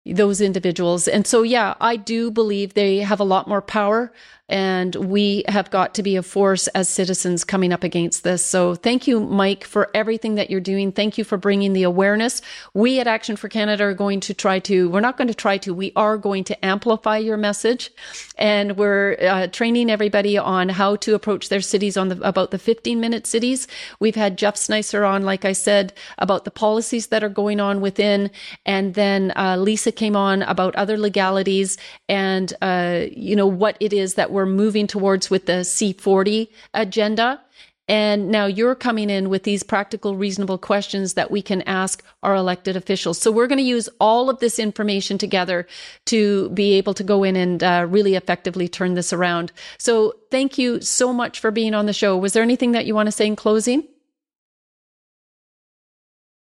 those 0.05 0.41
individuals. 0.41 1.07
And 1.07 1.25
so, 1.25 1.43
yeah, 1.43 1.75
I 1.79 1.95
do 1.95 2.29
believe 2.29 2.73
they 2.73 2.97
have 2.99 3.19
a 3.19 3.25
lot 3.25 3.47
more 3.47 3.61
power 3.61 4.11
and 4.49 4.93
we 4.95 5.43
have 5.47 5.71
got 5.71 5.95
to 5.95 6.03
be 6.03 6.17
a 6.17 6.21
force 6.21 6.67
as 6.69 6.89
citizens 6.89 7.45
coming 7.45 7.71
up 7.71 7.83
against 7.83 8.23
this. 8.23 8.45
So 8.45 8.75
thank 8.75 9.07
you, 9.07 9.21
Mike, 9.21 9.63
for 9.63 9.89
everything 9.93 10.35
that 10.35 10.49
you're 10.49 10.59
doing. 10.59 10.91
Thank 10.91 11.17
you 11.17 11.23
for 11.23 11.37
bringing 11.37 11.71
the 11.71 11.83
awareness. 11.83 12.41
We 12.73 12.99
at 12.99 13.07
Action 13.07 13.37
for 13.37 13.47
Canada 13.47 13.85
are 13.85 13.93
going 13.93 14.19
to 14.19 14.33
try 14.33 14.59
to, 14.59 14.89
we're 14.89 14.99
not 14.99 15.15
going 15.15 15.29
to 15.29 15.33
try 15.33 15.57
to, 15.59 15.73
we 15.73 15.93
are 15.95 16.17
going 16.17 16.43
to 16.45 16.65
amplify 16.65 17.17
your 17.17 17.37
message. 17.37 17.89
And 18.37 18.75
we're 18.77 19.17
uh, 19.21 19.47
training 19.47 19.89
everybody 19.89 20.37
on 20.37 20.67
how 20.69 20.97
to 20.97 21.15
approach 21.15 21.47
their 21.47 21.61
cities 21.61 21.95
on 21.95 22.09
the, 22.09 22.21
about 22.21 22.51
the 22.51 22.59
15 22.59 22.99
minute 22.99 23.25
cities. 23.25 23.67
We've 23.99 24.15
had 24.15 24.37
Jeff 24.37 24.57
Snicer 24.57 25.05
on, 25.05 25.23
like 25.23 25.45
I 25.45 25.53
said, 25.53 25.93
about 26.17 26.43
the 26.43 26.51
policies 26.51 27.07
that 27.07 27.23
are 27.23 27.29
going 27.29 27.61
on 27.61 27.79
within. 27.79 28.29
And 28.65 28.93
then 28.93 29.31
uh, 29.37 29.55
Lisa 29.57 29.92
came 29.95 30.15
on 30.15 30.41
about 30.43 30.75
other 30.75 30.97
legalities 30.97 31.77
and, 32.09 32.53
uh, 32.61 33.05
you 33.11 33.35
know, 33.35 33.47
what 33.47 33.77
it 33.79 33.93
is 33.93 34.15
that 34.15 34.31
we're 34.31 34.45
moving 34.45 34.87
towards 34.87 35.29
with 35.29 35.45
the 35.45 35.63
C40 35.63 36.49
agenda. 36.73 37.41
And 37.89 38.29
now 38.29 38.45
you're 38.45 38.75
coming 38.75 39.09
in 39.09 39.29
with 39.29 39.43
these 39.43 39.61
practical, 39.61 40.15
reasonable 40.15 40.57
questions 40.57 41.15
that 41.15 41.31
we 41.31 41.41
can 41.41 41.61
ask 41.63 42.01
our 42.21 42.33
elected 42.33 42.77
officials. 42.77 43.17
So 43.17 43.29
we're 43.29 43.47
going 43.47 43.57
to 43.57 43.63
use 43.63 43.89
all 43.99 44.29
of 44.29 44.39
this 44.39 44.57
information 44.57 45.17
together 45.17 45.67
to 46.05 46.49
be 46.51 46.73
able 46.73 46.93
to 46.93 47.03
go 47.03 47.23
in 47.23 47.35
and 47.35 47.61
uh, 47.61 47.85
really 47.89 48.15
effectively 48.15 48.69
turn 48.69 48.93
this 48.93 49.11
around. 49.11 49.51
So 49.77 50.13
thank 50.31 50.57
you 50.57 50.79
so 50.79 51.11
much 51.11 51.41
for 51.41 51.51
being 51.51 51.73
on 51.73 51.85
the 51.85 51.93
show. 51.93 52.17
Was 52.17 52.31
there 52.31 52.43
anything 52.43 52.71
that 52.71 52.85
you 52.85 52.95
want 52.95 53.07
to 53.07 53.11
say 53.11 53.27
in 53.27 53.35
closing? 53.35 53.85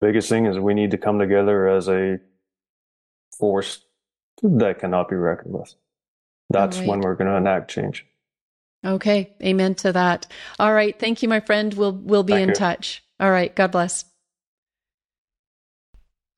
Biggest 0.00 0.28
thing 0.30 0.46
is 0.46 0.58
we 0.58 0.74
need 0.74 0.90
to 0.92 0.98
come 0.98 1.18
together 1.18 1.68
as 1.68 1.88
a 1.88 2.18
force 3.38 3.80
that 4.42 4.78
cannot 4.80 5.08
be 5.08 5.16
reckoned 5.16 5.54
with. 5.54 5.74
That's 6.50 6.78
right. 6.78 6.86
when 6.86 7.00
we're 7.00 7.14
going 7.14 7.30
to 7.30 7.36
enact 7.36 7.70
change. 7.70 8.06
Okay. 8.84 9.34
Amen 9.42 9.74
to 9.76 9.92
that. 9.92 10.26
All 10.58 10.72
right. 10.72 10.96
Thank 10.98 11.22
you, 11.22 11.28
my 11.28 11.40
friend. 11.40 11.74
We'll, 11.74 11.92
we'll 11.92 12.22
be 12.22 12.34
Thank 12.34 12.42
in 12.42 12.48
you. 12.50 12.54
touch. 12.54 13.02
All 13.18 13.30
right. 13.30 13.54
God 13.54 13.72
bless. 13.72 14.04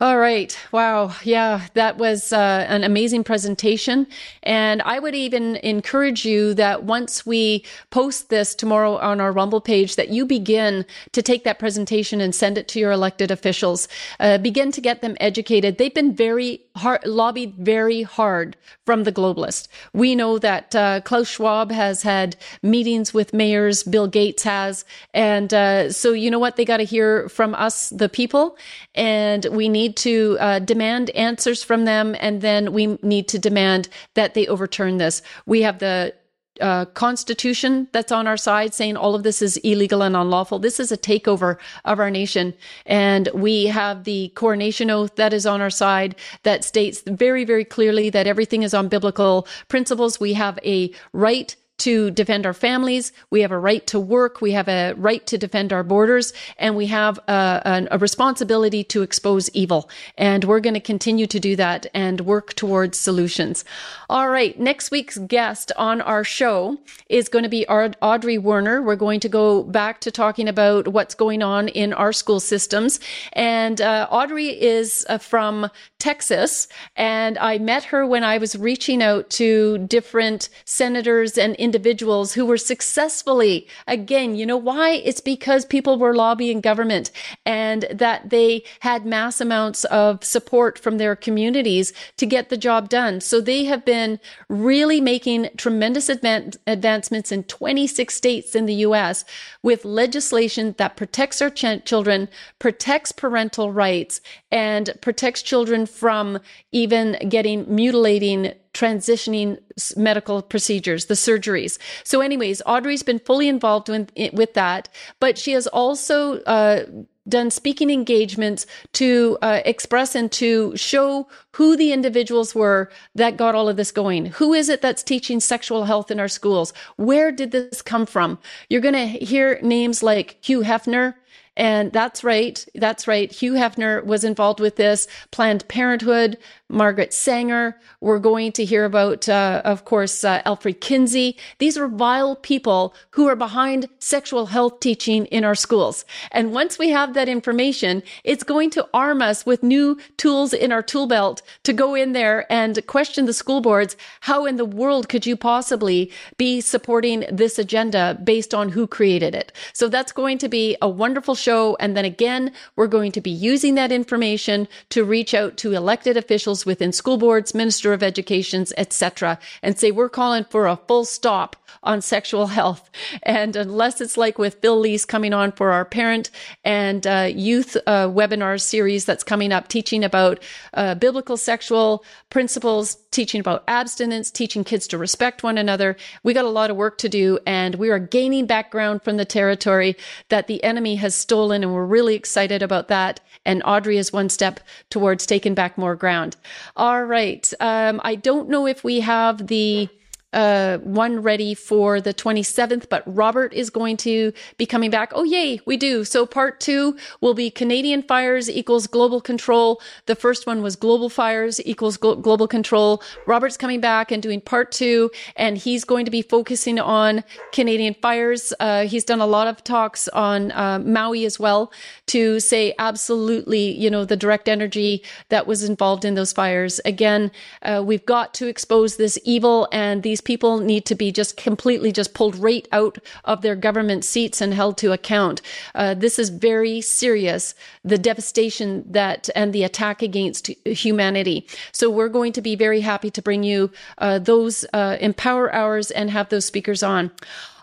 All 0.01 0.17
right. 0.17 0.57
Wow. 0.71 1.13
Yeah, 1.25 1.67
that 1.75 1.99
was 1.99 2.33
uh, 2.33 2.65
an 2.69 2.85
amazing 2.85 3.25
presentation. 3.25 4.07
And 4.45 4.81
I 4.83 5.01
would 5.01 5.17
even 5.17 5.57
encourage 5.57 6.25
you 6.25 6.55
that 6.55 6.85
once 6.85 7.27
we 7.27 7.65
post 7.91 8.29
this 8.29 8.55
tomorrow 8.55 8.99
on 8.99 9.21
our 9.21 9.33
Rumble 9.33 9.61
page, 9.61 9.97
that 9.97 10.11
you 10.11 10.25
begin 10.25 10.87
to 11.11 11.21
take 11.21 11.43
that 11.43 11.59
presentation 11.59 12.21
and 12.21 12.33
send 12.33 12.59
it 12.59 12.69
to 12.69 12.79
your 12.79 12.93
elected 12.93 13.33
officials. 13.33 13.89
Uh, 14.21 14.39
begin 14.39 14.71
to 14.71 14.81
get 14.81 15.03
them 15.03 15.17
educated. 15.19 15.79
They've 15.79 15.93
been 15.93 16.15
very 16.15 16.61
hard, 16.77 17.05
lobbied 17.05 17.55
very 17.57 18.03
hard 18.03 18.57
from 18.87 19.03
the 19.03 19.11
globalists. 19.11 19.67
We 19.93 20.15
know 20.15 20.39
that 20.39 20.77
uh, 20.77 21.01
Klaus 21.01 21.27
Schwab 21.29 21.73
has 21.73 22.03
had 22.03 22.37
meetings 22.63 23.13
with 23.13 23.35
mayors, 23.35 23.83
Bill 23.83 24.07
Gates 24.07 24.45
has. 24.45 24.85
And 25.13 25.53
uh, 25.53 25.91
so, 25.91 26.13
you 26.13 26.31
know 26.31 26.39
what? 26.39 26.55
They 26.55 26.65
got 26.65 26.77
to 26.77 26.85
hear 26.85 27.29
from 27.29 27.53
us, 27.57 27.91
the 27.91 28.09
people. 28.09 28.57
And 28.95 29.45
we 29.47 29.69
need 29.69 29.88
need 29.89 29.97
to 29.97 30.37
uh, 30.41 30.59
demand 30.61 31.11
answers 31.11 31.63
from 31.63 31.85
them, 31.85 32.15
and 32.21 32.41
then 32.41 32.73
we 32.73 32.99
need 33.03 33.29
to 33.29 33.39
demand 33.39 33.89
that 34.15 34.35
they 34.35 34.47
overturn 34.47 34.99
this. 34.99 35.23
We 35.47 35.63
have 35.63 35.79
the 35.79 36.15
uh, 36.61 36.87
constitution 36.87 37.87
that's 37.93 38.11
on 38.11 38.27
our 38.27 38.37
side 38.37 38.75
saying 38.75 38.97
all 38.97 39.15
of 39.15 39.23
this 39.23 39.41
is 39.41 39.57
illegal 39.59 40.03
and 40.03 40.17
unlawful. 40.17 40.59
This 40.59 40.81
is 40.81 40.91
a 40.91 40.97
takeover 40.97 41.57
of 41.85 42.01
our 42.01 42.11
nation. 42.11 42.53
And 42.85 43.29
we 43.33 43.67
have 43.67 44.03
the 44.03 44.33
coronation 44.35 44.91
oath 44.91 45.15
that 45.17 45.33
is 45.33 45.47
on 45.47 45.61
our 45.61 45.71
side 45.71 46.17
that 46.43 46.65
states 46.65 47.03
very, 47.07 47.45
very 47.45 47.65
clearly 47.65 48.11
that 48.11 48.27
everything 48.27 48.65
is 48.65 48.75
on 48.75 48.89
biblical 48.89 49.47
principles. 49.69 50.19
We 50.19 50.33
have 50.33 50.59
a 50.65 50.93
right 51.13 51.55
to 51.79 52.11
defend 52.11 52.45
our 52.45 52.53
families. 52.53 53.13
We 53.31 53.41
have 53.43 53.53
a 53.53 53.59
right 53.59 53.87
to 53.89 54.01
work. 54.01 54.41
We 54.41 54.53
have 54.53 54.69
a 54.69 54.95
right 54.95 55.25
to 55.27 55.39
defend 55.39 55.73
our 55.73 55.83
borders 55.83 56.33
and 56.59 56.77
we 56.77 56.87
have 56.87 57.19
a, 57.29 57.89
a, 57.91 57.99
responsibility 57.99 58.85
to 58.85 59.03
expose 59.03 59.49
evil. 59.51 59.89
And 60.17 60.45
we're 60.45 60.61
going 60.61 60.75
to 60.75 60.81
continue 60.81 61.27
to 61.27 61.41
do 61.41 61.57
that 61.57 61.87
and 61.95 62.21
work 62.23 62.55
towards 62.55 62.99
solutions. 62.99 63.65
All 64.11 64.29
right. 64.29 64.59
Next 64.59 64.91
week's 64.91 65.19
guest 65.19 65.73
on 65.77 66.01
our 66.01 66.25
show 66.25 66.79
is 67.09 67.29
going 67.29 67.45
to 67.45 67.49
be 67.49 67.67
Audrey 67.69 68.39
Werner. 68.39 68.83
We're 68.83 68.97
going 68.97 69.21
to 69.21 69.29
go 69.29 69.63
back 69.63 70.01
to 70.01 70.11
talking 70.11 70.49
about 70.49 70.89
what's 70.89 71.15
going 71.15 71.43
on 71.43 71.69
in 71.69 71.93
our 71.93 72.13
school 72.13 72.41
systems. 72.41 73.01
And 73.33 73.81
uh, 73.81 74.09
Audrey 74.11 74.49
is 74.49 75.07
uh, 75.09 75.19
from 75.19 75.71
Texas 75.99 76.69
and 76.97 77.39
I 77.39 77.59
met 77.59 77.85
her 77.85 78.07
when 78.07 78.25
I 78.25 78.39
was 78.39 78.57
reaching 78.57 79.03
out 79.03 79.31
to 79.31 79.79
different 79.79 80.49
senators 80.65 81.39
and 81.39 81.55
individuals 81.69 82.33
who 82.33 82.47
were 82.47 82.57
successfully, 82.57 83.69
again, 83.87 84.35
you 84.35 84.47
know 84.47 84.57
why? 84.57 84.93
It's 85.09 85.21
because 85.21 85.67
people 85.67 85.99
were 85.99 86.15
lobbying 86.15 86.63
government 86.63 87.11
and 87.45 87.83
that 87.93 88.31
they 88.31 88.65
had 88.81 89.05
mass 89.05 89.39
amounts 89.39 89.85
of 89.85 90.25
support 90.25 90.79
from 90.79 90.97
their 90.97 91.15
communities 91.15 91.93
to 92.17 92.25
get 92.25 92.49
the 92.49 92.57
job 92.57 92.89
done. 92.89 93.21
So 93.21 93.43
they 93.43 93.65
have 93.65 93.85
been 93.85 94.19
really 94.49 94.99
making 94.99 95.51
tremendous 95.59 96.09
advan- 96.09 96.57
advancements 96.67 97.31
in 97.31 97.43
26 97.45 98.15
states 98.15 98.55
in 98.55 98.65
the 98.65 98.81
US 98.89 99.27
with 99.63 99.85
legislation 99.85 100.75
that 100.79 100.97
protects 100.97 101.43
our 101.43 101.51
ch- 101.51 101.85
children, 101.85 102.31
protects 102.59 103.13
parental 103.13 103.71
rights, 103.73 104.23
and 104.51 104.91
protects 105.03 105.43
children 105.43 105.85
from 105.85 106.39
even 106.73 107.19
getting 107.29 107.67
mutilating 107.69 108.55
transitioning 108.75 109.59
medical 109.97 110.43
procedures, 110.43 111.07
the 111.07 111.15
surgeries. 111.15 111.79
So, 112.05 112.21
anyways, 112.21 112.63
Audrey's 112.67 113.03
been 113.03 113.19
fully 113.19 113.49
involved 113.49 113.89
with, 113.89 114.11
with 114.33 114.55
that, 114.55 114.89
but 115.21 115.39
she 115.39 115.53
has 115.53 115.67
also 115.67 116.41
uh, 116.43 116.85
done 117.29 117.51
speaking 117.51 117.91
engagements 117.91 118.67
to 118.95 119.39
uh, 119.43 119.61
express 119.65 120.15
and 120.15 120.33
to 120.33 120.77
show 120.77 121.29
who 121.53 121.77
the 121.77 121.93
individuals 121.93 122.55
were 122.55 122.91
that 123.15 123.37
got 123.37 123.55
all 123.55 123.69
of 123.69 123.77
this 123.77 123.93
going. 123.93 124.27
Who 124.27 124.55
is 124.55 124.69
it 124.69 124.81
that's 124.81 125.03
teaching 125.03 125.41
sexual 125.41 125.85
health 125.85 126.11
in 126.11 126.21
our 126.21 126.29
schools? 126.29 126.73
Where 126.97 127.31
did 127.31 127.51
this 127.51 127.83
come 127.83 128.07
from? 128.07 128.39
You're 128.69 128.81
going 128.81 128.95
to 128.95 129.07
hear 129.07 129.61
names 129.63 130.03
like 130.03 130.39
Hugh 130.41 130.63
Hefner. 130.63 131.15
And 131.57 131.93
that's 131.93 132.23
right. 132.23 132.65
That's 132.77 133.09
right. 133.09 133.33
Hugh 133.33 133.55
Hefner 133.55 134.05
was 134.05 134.23
involved 134.23 134.61
with 134.61 134.77
this. 134.77 135.09
Planned 135.33 135.67
Parenthood, 135.67 136.39
Margaret 136.69 137.15
Sanger. 137.15 137.81
We're 138.01 138.19
going 138.19 138.53
to 138.53 138.65
hear 138.65 138.85
about, 138.85 139.29
uh, 139.29 139.63
of 139.65 139.85
course, 139.85 140.23
uh, 140.23 140.43
Alfred 140.45 140.81
Kinsey. 140.81 141.37
These 141.59 141.79
are 141.79 141.89
vile 141.89 142.37
people 142.37 142.95
who 143.11 143.27
are 143.27 143.37
behind 143.37 143.89
sexual 143.99 144.47
health 144.47 144.81
teaching 144.81 145.27
in 145.27 145.45
our 145.45 145.55
schools. 145.55 146.05
And 146.31 146.53
once 146.53 146.79
we 146.79 146.91
have 146.91 147.15
that 147.15 147.29
information, 147.29 148.03
it's 148.23 148.45
going 148.45 148.71
to 148.71 148.87
arm 148.93 149.23
us 149.23 149.47
with 149.47 149.63
new 149.63 149.99
tools 150.19 150.53
in 150.53 150.71
our 150.71 150.83
tool 150.83 151.07
belt 151.07 151.43
to 151.65 151.73
go 151.73 151.95
in 151.95 152.13
there 152.13 152.51
and 152.53 152.87
question 152.87 153.25
the 153.25 153.33
school 153.33 153.61
boards. 153.61 153.97
How 154.21 154.45
in 154.45 154.57
the 154.57 154.65
world 154.65 155.09
could 155.09 155.25
you 155.25 155.37
possibly 155.37 156.13
be 156.37 156.61
supporting 156.61 157.25
this 157.33 157.59
agenda 157.59 158.21
based 158.23 158.53
on 158.53 158.69
who 158.69 158.87
created 158.87 159.35
it? 159.35 159.53
So 159.73 159.89
that's 159.89 160.13
going 160.13 160.39
to 160.39 160.49
be 160.49 160.77
a 160.83 160.89
wonderful 160.89 161.35
show. 161.35 161.77
And 161.81 161.97
then 161.97 162.05
again, 162.05 162.53
we're 162.77 162.89
going 162.89 163.13
to 163.13 163.21
be 163.21 163.31
using 163.31 163.75
that 163.77 163.91
information 163.91 164.69
to 164.91 165.05
reach 165.05 165.33
out 165.33 165.57
to 165.59 165.73
elected 165.73 166.17
officials 166.17 166.58
individuals 166.59 166.67
within 166.67 166.93
school 166.93 167.17
boards, 167.17 167.55
minister 167.55 167.93
of 167.93 168.03
educations, 168.03 168.73
etc., 168.77 169.39
and 169.63 169.79
say 169.79 169.91
we're 169.91 170.09
calling 170.09 170.45
for 170.45 170.67
a 170.67 170.77
full 170.89 171.05
stop 171.05 171.57
on 171.83 172.01
sexual 172.01 172.49
health. 172.49 172.91
And 173.23 173.57
unless 173.57 174.01
it's 174.01 174.17
like 174.17 174.39
with 174.39 174.61
Bill 174.61 174.79
Lease 174.79 175.05
coming 175.05 175.33
on 175.33 175.53
for 175.53 175.71
our 175.71 175.85
parent 175.85 176.31
and 176.65 177.07
uh, 177.07 177.29
youth 177.33 177.77
uh, 177.87 178.09
webinar 178.09 178.61
series 178.61 179.05
that's 179.05 179.25
coming 179.25 179.53
up, 179.53 179.69
teaching 179.69 180.05
about 180.05 180.43
uh, 180.75 180.95
biblical 180.97 181.37
sexual 181.37 182.03
principles, 182.31 182.97
teaching 183.11 183.41
about 183.41 183.65
abstinence, 183.69 184.31
teaching 184.31 184.65
kids 184.65 184.87
to 184.89 184.99
respect 184.99 185.43
one 185.43 185.59
another. 185.59 185.97
We 186.23 186.35
got 186.35 186.45
a 186.45 186.51
lot 186.51 186.71
of 186.71 186.77
work 186.77 186.99
to 186.99 187.09
do, 187.09 187.39
and 187.47 187.77
we 187.77 187.91
are 187.91 187.99
gaining 188.01 188.47
background 188.47 189.03
from 189.03 189.17
the 189.17 189.25
territory 189.25 189.97
that 190.29 190.47
the 190.47 190.63
enemy 190.65 190.97
has 190.97 191.15
stolen, 191.15 191.63
and 191.63 191.73
we're 191.73 191.85
really 191.87 192.15
excited 192.15 192.63
about 192.63 192.89
that. 192.89 193.21
And 193.45 193.63
Audrey 193.65 193.99
is 193.99 194.13
one 194.13 194.29
step 194.29 194.61
towards 194.91 195.27
taking 195.27 195.55
back 195.55 195.79
more 195.79 195.97
ground. 195.97 196.37
All 196.77 197.05
right. 197.05 197.53
Um, 197.61 198.01
I 198.05 198.15
don't 198.15 198.49
know 198.49 198.67
if 198.67 198.85
we 198.85 199.01
have 199.01 199.47
the 199.47 199.89
uh, 200.33 200.79
one 200.79 201.21
ready 201.23 201.55
for 201.55 202.01
the 202.01 202.13
27th, 202.13 202.89
but 202.89 203.03
Robert 203.07 203.55
is 203.55 203.71
going 203.71 203.97
to 203.97 204.33
be 204.59 204.67
coming 204.67 204.91
back. 204.91 205.13
Oh, 205.15 205.25
yay, 205.25 205.61
we 205.65 205.77
do. 205.77 206.05
So 206.05 206.27
part 206.27 206.61
two 206.61 206.97
will 207.21 207.35
be 207.35 207.51
Canadian 207.51 208.03
fires 208.03 208.51
equals 208.51 208.87
global 208.87 209.21
control. 209.21 209.81
The 210.07 210.15
first 210.15 210.47
one 210.47 210.63
was 210.63 210.77
global 210.77 211.09
fires 211.09 211.61
equals 211.65 211.97
glo- 211.97 212.17
global 212.17 212.47
control. 212.47 213.03
Robert's 213.27 213.57
coming 213.57 213.81
back 213.81 214.13
and 214.13 214.23
doing 214.23 214.41
part 214.41 214.71
two, 214.71 215.11
and 215.37 215.57
he's 215.57 215.85
going 215.85 216.05
to 216.05 216.11
be 216.11 216.21
focusing 216.21 216.79
on 216.79 217.25
Canadian 217.53 217.95
fires. 217.95 218.53
Uh, 218.61 218.85
he's 218.85 219.05
done 219.05 219.21
a 219.21 219.27
lot 219.27 219.47
of 219.47 219.65
talks 219.65 220.09
on 220.09 220.53
uh, 220.53 220.79
Maui 220.79 221.25
as 221.25 221.39
well 221.39 221.73
to 222.07 222.39
say 222.41 222.75
absolutely, 222.79 223.71
you 223.73 223.91
know, 223.91 224.05
the 224.05 224.17
direct 224.17 224.49
energy 224.49 225.03
that 225.31 225.47
was 225.47 225.65
involved 225.65 226.05
in 226.05 226.15
those 226.15 226.33
fires. 226.33 226.81
Again, 226.85 227.31
uh, 227.63 227.83
we've 227.85 228.05
got 228.05 228.35
to 228.35 228.47
expose 228.47 228.97
this 228.97 229.19
evil 229.25 229.69
and 229.73 230.03
these 230.03 230.18
these 230.19 230.37
people 230.37 230.59
need 230.59 230.85
to 230.85 230.97
be 230.97 231.13
just 231.13 231.37
completely 231.37 231.93
just 231.93 232.13
pulled 232.13 232.35
right 232.35 232.67
out 232.73 232.99
of 233.25 233.43
their 233.43 233.55
government 233.55 234.05
seats 234.05 234.41
and 234.41 234.53
held 234.53 234.77
to 234.77 234.91
account. 234.91 235.41
Uh, 235.77 235.95
this 235.95 236.19
is 236.19 236.29
very 236.31 236.81
serious, 236.81 237.55
the 237.85 237.99
devastation 237.99 238.85
that 238.91 239.29
and 239.37 239.53
the 239.53 239.63
attack 239.63 240.03
against 240.03 240.49
humanity. 240.67 241.47
So 241.71 241.89
we're 241.89 242.09
going 242.09 242.33
to 242.33 242.43
be 242.43 242.57
very 242.57 242.81
happy 242.81 243.13
to 243.13 243.23
bring 243.23 243.45
you 243.45 243.71
uh, 243.99 244.19
those 244.19 244.65
uh, 244.73 244.97
Empower 245.01 245.55
Hours 245.55 245.93
and 245.93 246.11
have 246.11 246.31
those 246.31 246.47
speakers 246.47 246.83
on. 246.83 247.13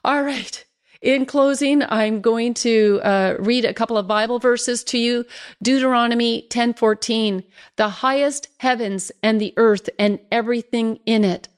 All 0.05 0.23
right. 0.23 0.63
In 1.01 1.25
closing, 1.25 1.83
I'm 1.83 2.21
going 2.21 2.53
to 2.65 3.01
uh, 3.03 3.35
read 3.37 3.65
a 3.65 3.73
couple 3.73 3.97
of 3.97 4.07
Bible 4.07 4.39
verses 4.39 4.81
to 4.85 4.97
you. 4.97 5.25
Deuteronomy 5.61 6.47
10:14. 6.49 7.43
The 7.75 7.89
highest 7.89 8.47
heavens 8.59 9.11
and 9.21 9.41
the 9.41 9.53
earth 9.57 9.89
and 9.99 10.19
everything 10.31 10.99
in 11.05 11.25
it 11.25 11.49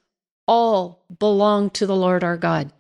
all 0.47 1.03
belong 1.19 1.69
to 1.71 1.85
the 1.85 1.95
Lord 1.95 2.23
our 2.23 2.37
God. 2.37 2.71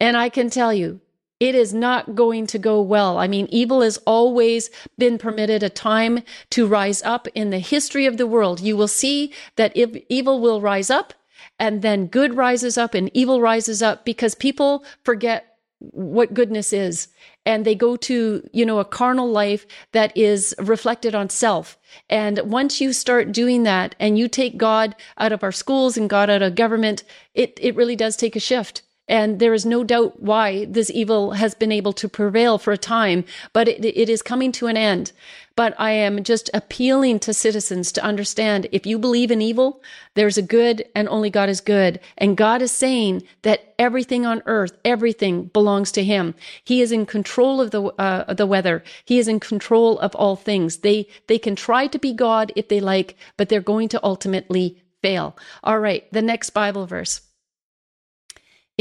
And 0.00 0.16
I 0.16 0.28
can 0.28 0.50
tell 0.50 0.72
you, 0.72 1.00
it 1.40 1.56
is 1.56 1.74
not 1.74 2.14
going 2.14 2.46
to 2.48 2.58
go 2.58 2.80
well. 2.80 3.18
I 3.18 3.26
mean, 3.26 3.48
evil 3.50 3.80
has 3.80 3.98
always 4.06 4.70
been 4.96 5.18
permitted 5.18 5.62
a 5.62 5.68
time 5.68 6.22
to 6.50 6.66
rise 6.68 7.02
up 7.02 7.26
in 7.34 7.50
the 7.50 7.58
history 7.58 8.06
of 8.06 8.16
the 8.16 8.26
world. 8.26 8.60
You 8.60 8.76
will 8.76 8.86
see 8.86 9.32
that 9.56 9.76
evil 9.76 10.40
will 10.40 10.60
rise 10.60 10.88
up 10.88 11.14
and 11.58 11.82
then 11.82 12.06
good 12.06 12.34
rises 12.34 12.78
up 12.78 12.94
and 12.94 13.10
evil 13.12 13.40
rises 13.40 13.82
up 13.82 14.04
because 14.04 14.36
people 14.36 14.84
forget 15.04 15.56
what 15.80 16.32
goodness 16.32 16.72
is 16.72 17.08
and 17.44 17.64
they 17.64 17.74
go 17.74 17.96
to 17.96 18.48
you 18.52 18.64
know 18.64 18.78
a 18.78 18.84
carnal 18.84 19.30
life 19.30 19.66
that 19.92 20.16
is 20.16 20.54
reflected 20.58 21.14
on 21.14 21.28
self. 21.28 21.78
And 22.08 22.38
once 22.44 22.80
you 22.80 22.92
start 22.92 23.32
doing 23.32 23.64
that 23.64 23.94
and 23.98 24.18
you 24.18 24.28
take 24.28 24.56
god 24.56 24.94
out 25.18 25.32
of 25.32 25.42
our 25.42 25.52
schools 25.52 25.96
and 25.96 26.08
god 26.08 26.30
out 26.30 26.42
of 26.42 26.54
government 26.54 27.04
it 27.34 27.58
it 27.60 27.76
really 27.76 27.96
does 27.96 28.16
take 28.16 28.36
a 28.36 28.40
shift 28.40 28.82
and 29.12 29.40
there 29.40 29.52
is 29.52 29.66
no 29.66 29.84
doubt 29.84 30.22
why 30.22 30.64
this 30.64 30.90
evil 30.90 31.32
has 31.32 31.54
been 31.54 31.70
able 31.70 31.92
to 31.92 32.08
prevail 32.08 32.56
for 32.56 32.72
a 32.72 32.78
time, 32.78 33.26
but 33.52 33.68
it, 33.68 33.84
it 33.84 34.08
is 34.08 34.22
coming 34.22 34.50
to 34.52 34.68
an 34.68 34.76
end. 34.78 35.12
But 35.54 35.78
I 35.78 35.90
am 35.90 36.24
just 36.24 36.48
appealing 36.54 37.18
to 37.20 37.34
citizens 37.34 37.92
to 37.92 38.02
understand 38.02 38.68
if 38.72 38.86
you 38.86 38.98
believe 38.98 39.30
in 39.30 39.42
evil, 39.42 39.82
there's 40.14 40.38
a 40.38 40.48
good 40.58 40.86
and 40.94 41.10
only 41.10 41.28
God 41.28 41.50
is 41.50 41.60
good. 41.60 42.00
And 42.16 42.38
God 42.38 42.62
is 42.62 42.72
saying 42.72 43.24
that 43.42 43.74
everything 43.78 44.24
on 44.24 44.42
earth, 44.46 44.78
everything 44.82 45.44
belongs 45.44 45.92
to 45.92 46.02
him. 46.02 46.34
He 46.64 46.80
is 46.80 46.90
in 46.90 47.04
control 47.04 47.60
of 47.60 47.70
the, 47.70 47.82
uh, 47.82 48.32
the 48.32 48.46
weather. 48.46 48.82
He 49.04 49.18
is 49.18 49.28
in 49.28 49.40
control 49.40 49.98
of 49.98 50.14
all 50.14 50.36
things. 50.36 50.78
They, 50.78 51.06
they 51.26 51.38
can 51.38 51.54
try 51.54 51.86
to 51.88 51.98
be 51.98 52.14
God 52.14 52.50
if 52.56 52.68
they 52.68 52.80
like, 52.80 53.18
but 53.36 53.50
they're 53.50 53.60
going 53.60 53.90
to 53.90 54.00
ultimately 54.02 54.82
fail. 55.02 55.36
All 55.62 55.80
right. 55.80 56.10
The 56.12 56.22
next 56.22 56.50
Bible 56.50 56.86
verse. 56.86 57.20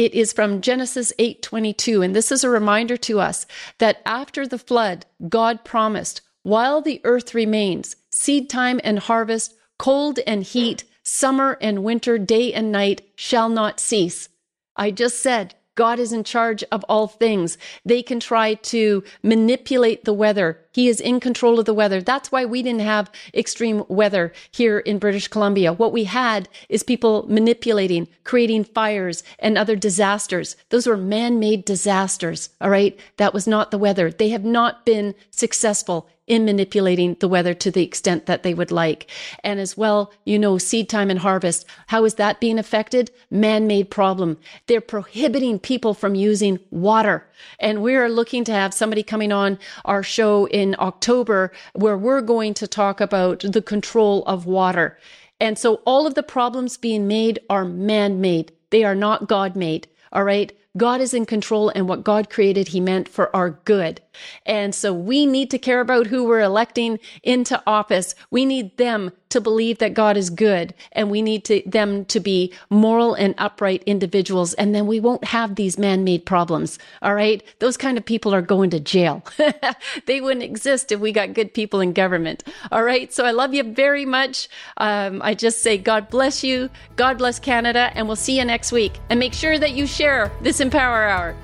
It 0.02 0.16
is 0.16 0.34
from 0.34 0.62
Genesis 0.62 1.14
8:22 1.20 2.02
and 2.04 2.16
this 2.16 2.32
is 2.32 2.44
a 2.44 2.50
reminder 2.50 2.98
to 2.98 3.20
us 3.20 3.46
that 3.78 4.02
after 4.04 4.48
the 4.48 4.58
flood 4.58 5.06
God 5.30 5.64
promised 5.64 6.22
while 6.42 6.82
the 6.82 7.02
earth 7.04 7.36
remains 7.36 7.96
seed 8.10 8.50
time 8.50 8.82
and 8.84 8.98
harvest 8.98 9.54
cold 9.78 10.18
and 10.26 10.42
heat 10.42 10.86
summer 11.04 11.56
and 11.62 11.84
winter 11.84 12.18
day 12.18 12.52
and 12.52 12.72
night 12.72 13.12
shall 13.16 13.48
not 13.48 13.80
cease. 13.80 14.28
I 14.76 14.90
just 14.90 15.22
said 15.22 15.54
God 15.76 16.00
is 16.00 16.12
in 16.12 16.24
charge 16.24 16.64
of 16.72 16.84
all 16.90 17.08
things. 17.08 17.60
They 17.86 18.02
can 18.02 18.20
try 18.20 18.56
to 18.56 19.04
manipulate 19.22 20.04
the 20.04 20.14
weather. 20.14 20.62
He 20.72 20.88
is 20.88 21.02
in 21.02 21.20
control 21.20 21.60
of 21.60 21.66
the 21.66 21.74
weather. 21.74 22.02
That's 22.02 22.32
why 22.32 22.46
we 22.46 22.64
didn't 22.64 22.82
have 22.82 23.12
extreme 23.34 23.84
weather 23.88 24.32
here 24.52 24.80
in 24.80 25.00
British 25.00 25.28
Columbia. 25.28 25.74
What 25.74 25.92
we 25.92 26.06
had 26.06 26.48
is 26.70 26.84
people 26.84 27.26
manipulating, 27.28 28.08
creating 28.24 28.64
fires 28.64 29.24
and 29.40 29.58
other 29.58 29.76
disasters. 29.76 30.56
Those 30.70 30.88
were 30.88 30.98
man-made 30.98 31.66
disasters. 31.66 32.50
All 32.62 32.70
right. 32.70 32.98
That 33.18 33.34
was 33.34 33.48
not 33.48 33.72
the 33.72 33.78
weather. 33.78 34.12
They 34.12 34.30
have 34.30 34.46
not 34.46 34.86
been 34.86 35.16
successful 35.30 36.08
in 36.28 36.46
manipulating 36.46 37.18
the 37.20 37.28
weather 37.28 37.54
to 37.54 37.72
the 37.72 37.84
extent 37.84 38.26
that 38.26 38.44
they 38.44 38.54
would 38.54 38.72
like. 38.72 39.10
And 39.44 39.60
as 39.60 39.76
well, 39.76 40.14
you 40.24 40.40
know, 40.40 40.58
seed 40.58 40.88
time 40.88 41.10
and 41.10 41.20
harvest. 41.20 41.66
How 41.88 42.06
is 42.06 42.14
that 42.14 42.40
being 42.40 42.58
affected? 42.58 43.12
Man-made 43.30 43.90
problem. 43.90 44.38
They're 44.68 44.80
prohibiting 44.80 45.60
people 45.60 45.94
from 45.94 46.16
using 46.16 46.60
water. 46.70 47.28
And 47.60 47.82
we 47.82 47.96
are 47.96 48.08
looking 48.08 48.46
to 48.46 48.54
have 48.54 48.74
somebody 48.74 49.04
coming 49.04 49.34
on 49.34 49.60
our 49.84 50.04
show 50.04 50.46
in 50.46 50.61
October 50.76 51.52
where 51.74 51.98
we're 51.98 52.22
going 52.22 52.54
to 52.56 52.68
talk 52.68 53.02
about 53.02 53.40
the 53.40 53.62
control 53.62 54.24
of 54.26 54.46
water. 54.46 54.98
And 55.40 55.58
so 55.58 55.82
all 55.86 56.06
of 56.06 56.14
the 56.14 56.24
problems 56.24 56.78
being 56.78 57.08
made 57.08 57.40
are 57.50 57.66
man-made. 57.66 58.52
They 58.70 58.84
are 58.84 58.96
not 58.96 59.28
God-made. 59.28 59.88
All 60.14 60.24
right. 60.24 60.52
God 60.78 61.02
is 61.02 61.14
in 61.14 61.26
control 61.26 61.70
and 61.70 61.90
what 61.90 62.06
God 62.06 62.30
created, 62.30 62.70
he 62.70 62.80
meant 62.80 63.10
for 63.10 63.36
our 63.36 63.50
good. 63.66 64.00
And 64.46 64.74
so 64.74 64.94
we 64.94 65.26
need 65.26 65.52
to 65.52 65.60
care 65.60 65.82
about 65.82 66.08
who 66.08 66.26
we're 66.26 66.42
electing 66.42 67.00
into 67.24 67.62
office. 67.66 68.16
We 68.30 68.46
need 68.46 68.78
them 68.78 69.12
to 69.32 69.42
believe 69.42 69.80
that 69.80 69.94
God 69.94 70.18
is 70.18 70.30
good 70.30 70.74
and 70.92 71.10
we 71.10 71.22
need 71.22 71.46
to, 71.46 71.64
them 71.66 72.06
to 72.06 72.20
be 72.20 72.54
moral 72.70 73.14
and 73.14 73.34
upright 73.38 73.82
individuals. 73.86 74.54
And 74.56 74.76
then 74.76 74.88
we 74.88 75.00
won't 75.00 75.24
have 75.24 75.56
these 75.56 75.78
man-made 75.78 76.26
problems. 76.26 76.78
All 77.02 77.16
right. 77.16 77.44
Those 77.60 77.78
kind 77.78 77.98
of 77.98 78.06
people 78.06 78.34
are 78.34 78.42
going 78.42 78.70
to 78.72 78.80
jail. 78.80 79.24
they 80.06 80.22
wouldn't 80.22 80.44
exist 80.44 80.92
if 80.92 81.00
we 81.00 81.12
got 81.12 81.34
good 81.34 81.54
people 81.54 81.80
in 81.80 81.94
government. 81.94 82.44
All 82.72 82.84
right. 82.84 83.12
So 83.14 83.26
I 83.26 83.32
love 83.32 83.54
you 83.54 83.64
very 83.64 84.06
much. 84.06 84.50
Um, 84.78 85.22
I 85.24 85.34
just 85.34 85.62
say 85.62 85.78
God 85.78 86.10
bless 86.10 86.44
you. 86.44 86.70
God 86.98 87.18
bless 87.18 87.40
Canada 87.40 87.92
and 87.96 88.08
we'll 88.08 88.16
see 88.16 88.38
you 88.38 88.46
next 88.46 88.72
week 88.72 88.94
and 89.10 89.20
make 89.20 89.34
sure 89.34 89.58
that 89.58 89.72
you 89.72 89.88
share 89.88 90.32
this 90.42 90.60
Empower 90.60 91.04
Hour. 91.04 91.36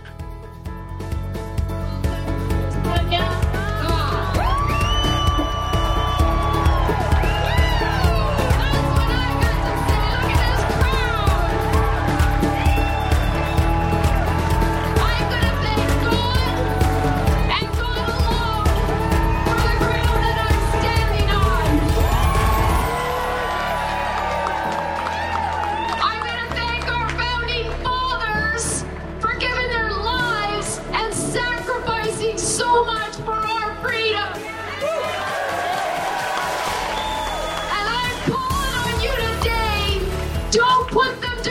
What? 2.87 3.46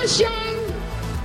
punishing. 0.06 0.74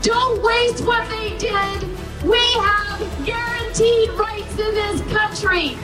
Don't 0.02 0.42
waste 0.42 0.84
what 0.86 1.08
they 1.10 1.38
did. 1.38 1.88
We 2.24 2.40
have 2.54 3.26
guaranteed 3.26 4.10
rights 4.12 4.58
in 4.58 4.74
this 4.74 5.02
country. 5.14 5.78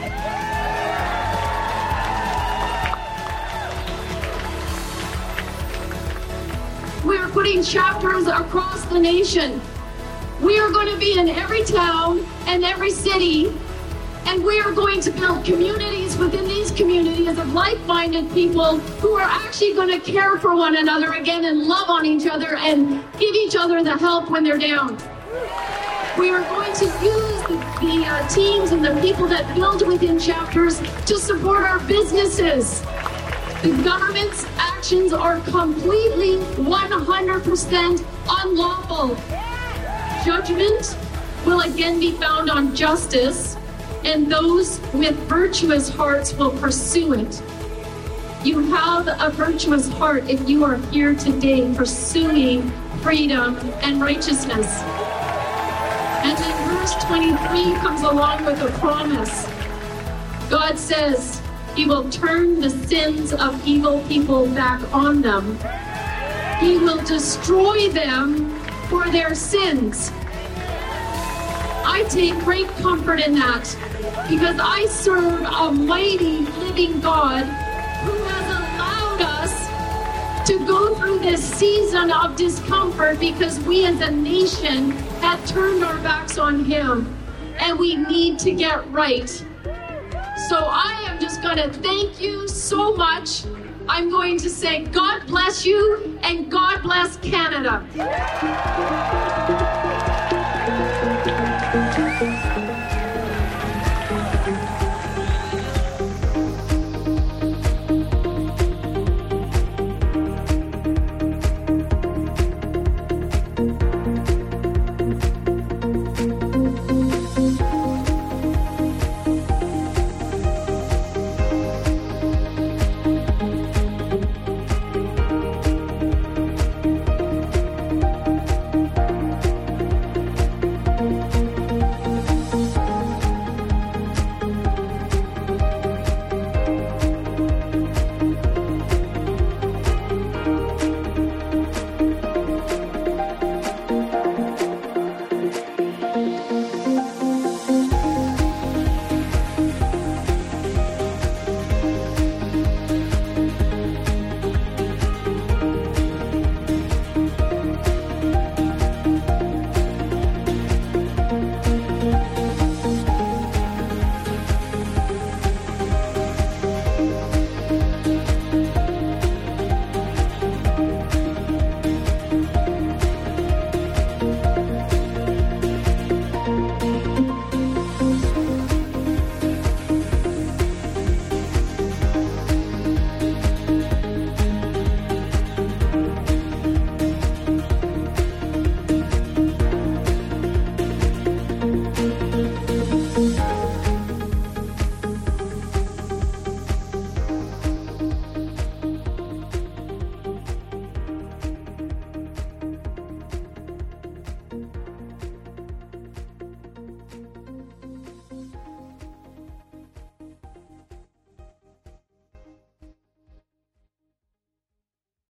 We 7.06 7.16
are 7.16 7.28
putting 7.28 7.62
chapters 7.62 8.26
across 8.26 8.84
the 8.86 8.98
nation. 8.98 9.60
We 10.40 10.58
are 10.58 10.70
going 10.70 10.88
to 10.88 10.98
be 10.98 11.18
in 11.18 11.28
every 11.28 11.64
town 11.64 12.26
and 12.46 12.64
every 12.64 12.90
city 12.90 13.52
and 14.28 14.44
we 14.44 14.60
are 14.60 14.72
going 14.72 15.00
to 15.00 15.10
build 15.10 15.42
communities 15.42 16.18
within 16.18 16.46
these 16.46 16.70
communities 16.70 17.38
of 17.38 17.54
like 17.54 17.80
minded 17.86 18.30
people 18.32 18.76
who 19.00 19.14
are 19.14 19.22
actually 19.22 19.72
going 19.72 19.88
to 19.88 19.98
care 19.98 20.36
for 20.38 20.54
one 20.54 20.76
another 20.76 21.14
again 21.14 21.46
and 21.46 21.62
love 21.62 21.88
on 21.88 22.04
each 22.04 22.26
other 22.26 22.54
and 22.56 23.02
give 23.18 23.34
each 23.34 23.56
other 23.56 23.82
the 23.82 23.96
help 23.96 24.30
when 24.30 24.44
they're 24.44 24.58
down. 24.58 24.98
We 26.18 26.28
are 26.28 26.42
going 26.42 26.74
to 26.74 26.84
use 26.84 27.42
the, 27.44 27.56
the 27.80 28.04
uh, 28.06 28.28
teams 28.28 28.72
and 28.72 28.84
the 28.84 29.00
people 29.00 29.26
that 29.28 29.54
build 29.54 29.86
within 29.86 30.18
chapters 30.18 30.78
to 31.06 31.16
support 31.16 31.64
our 31.64 31.78
businesses. 31.80 32.82
The 33.62 33.80
government's 33.82 34.44
actions 34.58 35.14
are 35.14 35.40
completely 35.40 36.36
100% 36.62 38.06
unlawful. 38.28 39.16
Judgment 40.22 40.98
will 41.46 41.60
again 41.60 41.98
be 41.98 42.12
found 42.12 42.50
on 42.50 42.76
justice, 42.76 43.56
and 44.04 44.30
those 44.30 44.80
with 44.92 45.16
virtuous 45.28 45.88
hearts 45.88 46.34
will 46.34 46.50
pursue 46.58 47.14
it. 47.14 47.42
You 48.44 48.60
have 48.70 49.08
a 49.08 49.30
virtuous 49.30 49.88
heart 49.88 50.28
if 50.28 50.48
you 50.48 50.64
are 50.64 50.76
here 50.92 51.14
today 51.14 51.74
pursuing 51.74 52.70
freedom 53.02 53.56
and 53.82 54.00
righteousness. 54.00 54.80
And 56.24 56.36
then 56.36 56.68
verse 56.68 56.94
23 57.04 57.74
comes 57.80 58.02
along 58.02 58.44
with 58.44 58.60
a 58.62 58.70
promise. 58.78 59.46
God 60.48 60.78
says 60.78 61.42
he 61.74 61.84
will 61.84 62.08
turn 62.10 62.60
the 62.60 62.70
sins 62.70 63.32
of 63.32 63.66
evil 63.66 64.00
people 64.08 64.46
back 64.46 64.82
on 64.94 65.20
them. 65.20 65.58
He 66.60 66.78
will 66.78 67.02
destroy 67.04 67.88
them 67.88 68.50
for 68.88 69.08
their 69.10 69.34
sins. 69.34 70.10
I 71.84 72.04
take 72.10 72.34
great 72.40 72.68
comfort 72.76 73.20
in 73.20 73.34
that 73.34 73.64
because 74.28 74.58
I 74.60 74.86
serve 74.86 75.42
a 75.42 75.72
mighty 75.72 76.38
living 76.38 77.00
God 77.00 77.44
who 77.44 78.12
has 78.12 78.46
allowed 78.56 79.22
us 79.22 80.46
to 80.48 80.58
go 80.66 80.94
through 80.94 81.18
this 81.18 81.42
season 81.42 82.12
of 82.12 82.36
discomfort 82.36 83.18
because 83.18 83.58
we 83.60 83.86
as 83.86 84.00
a 84.00 84.10
nation 84.10 84.92
have 85.20 85.44
turned 85.46 85.82
our 85.82 85.98
backs 85.98 86.38
on 86.38 86.64
Him 86.64 87.12
and 87.58 87.78
we 87.78 87.96
need 87.96 88.38
to 88.40 88.52
get 88.52 88.88
right. 88.92 89.28
So 90.48 90.56
I 90.56 91.04
am 91.08 91.20
just 91.20 91.42
going 91.42 91.56
to 91.56 91.70
thank 91.70 92.20
you 92.20 92.46
so 92.46 92.94
much. 92.94 93.44
I'm 93.88 94.10
going 94.10 94.38
to 94.38 94.48
say 94.48 94.84
God 94.84 95.26
bless 95.26 95.66
you 95.66 96.18
and 96.22 96.50
God 96.50 96.82
bless 96.82 97.16
Canada. 97.16 97.84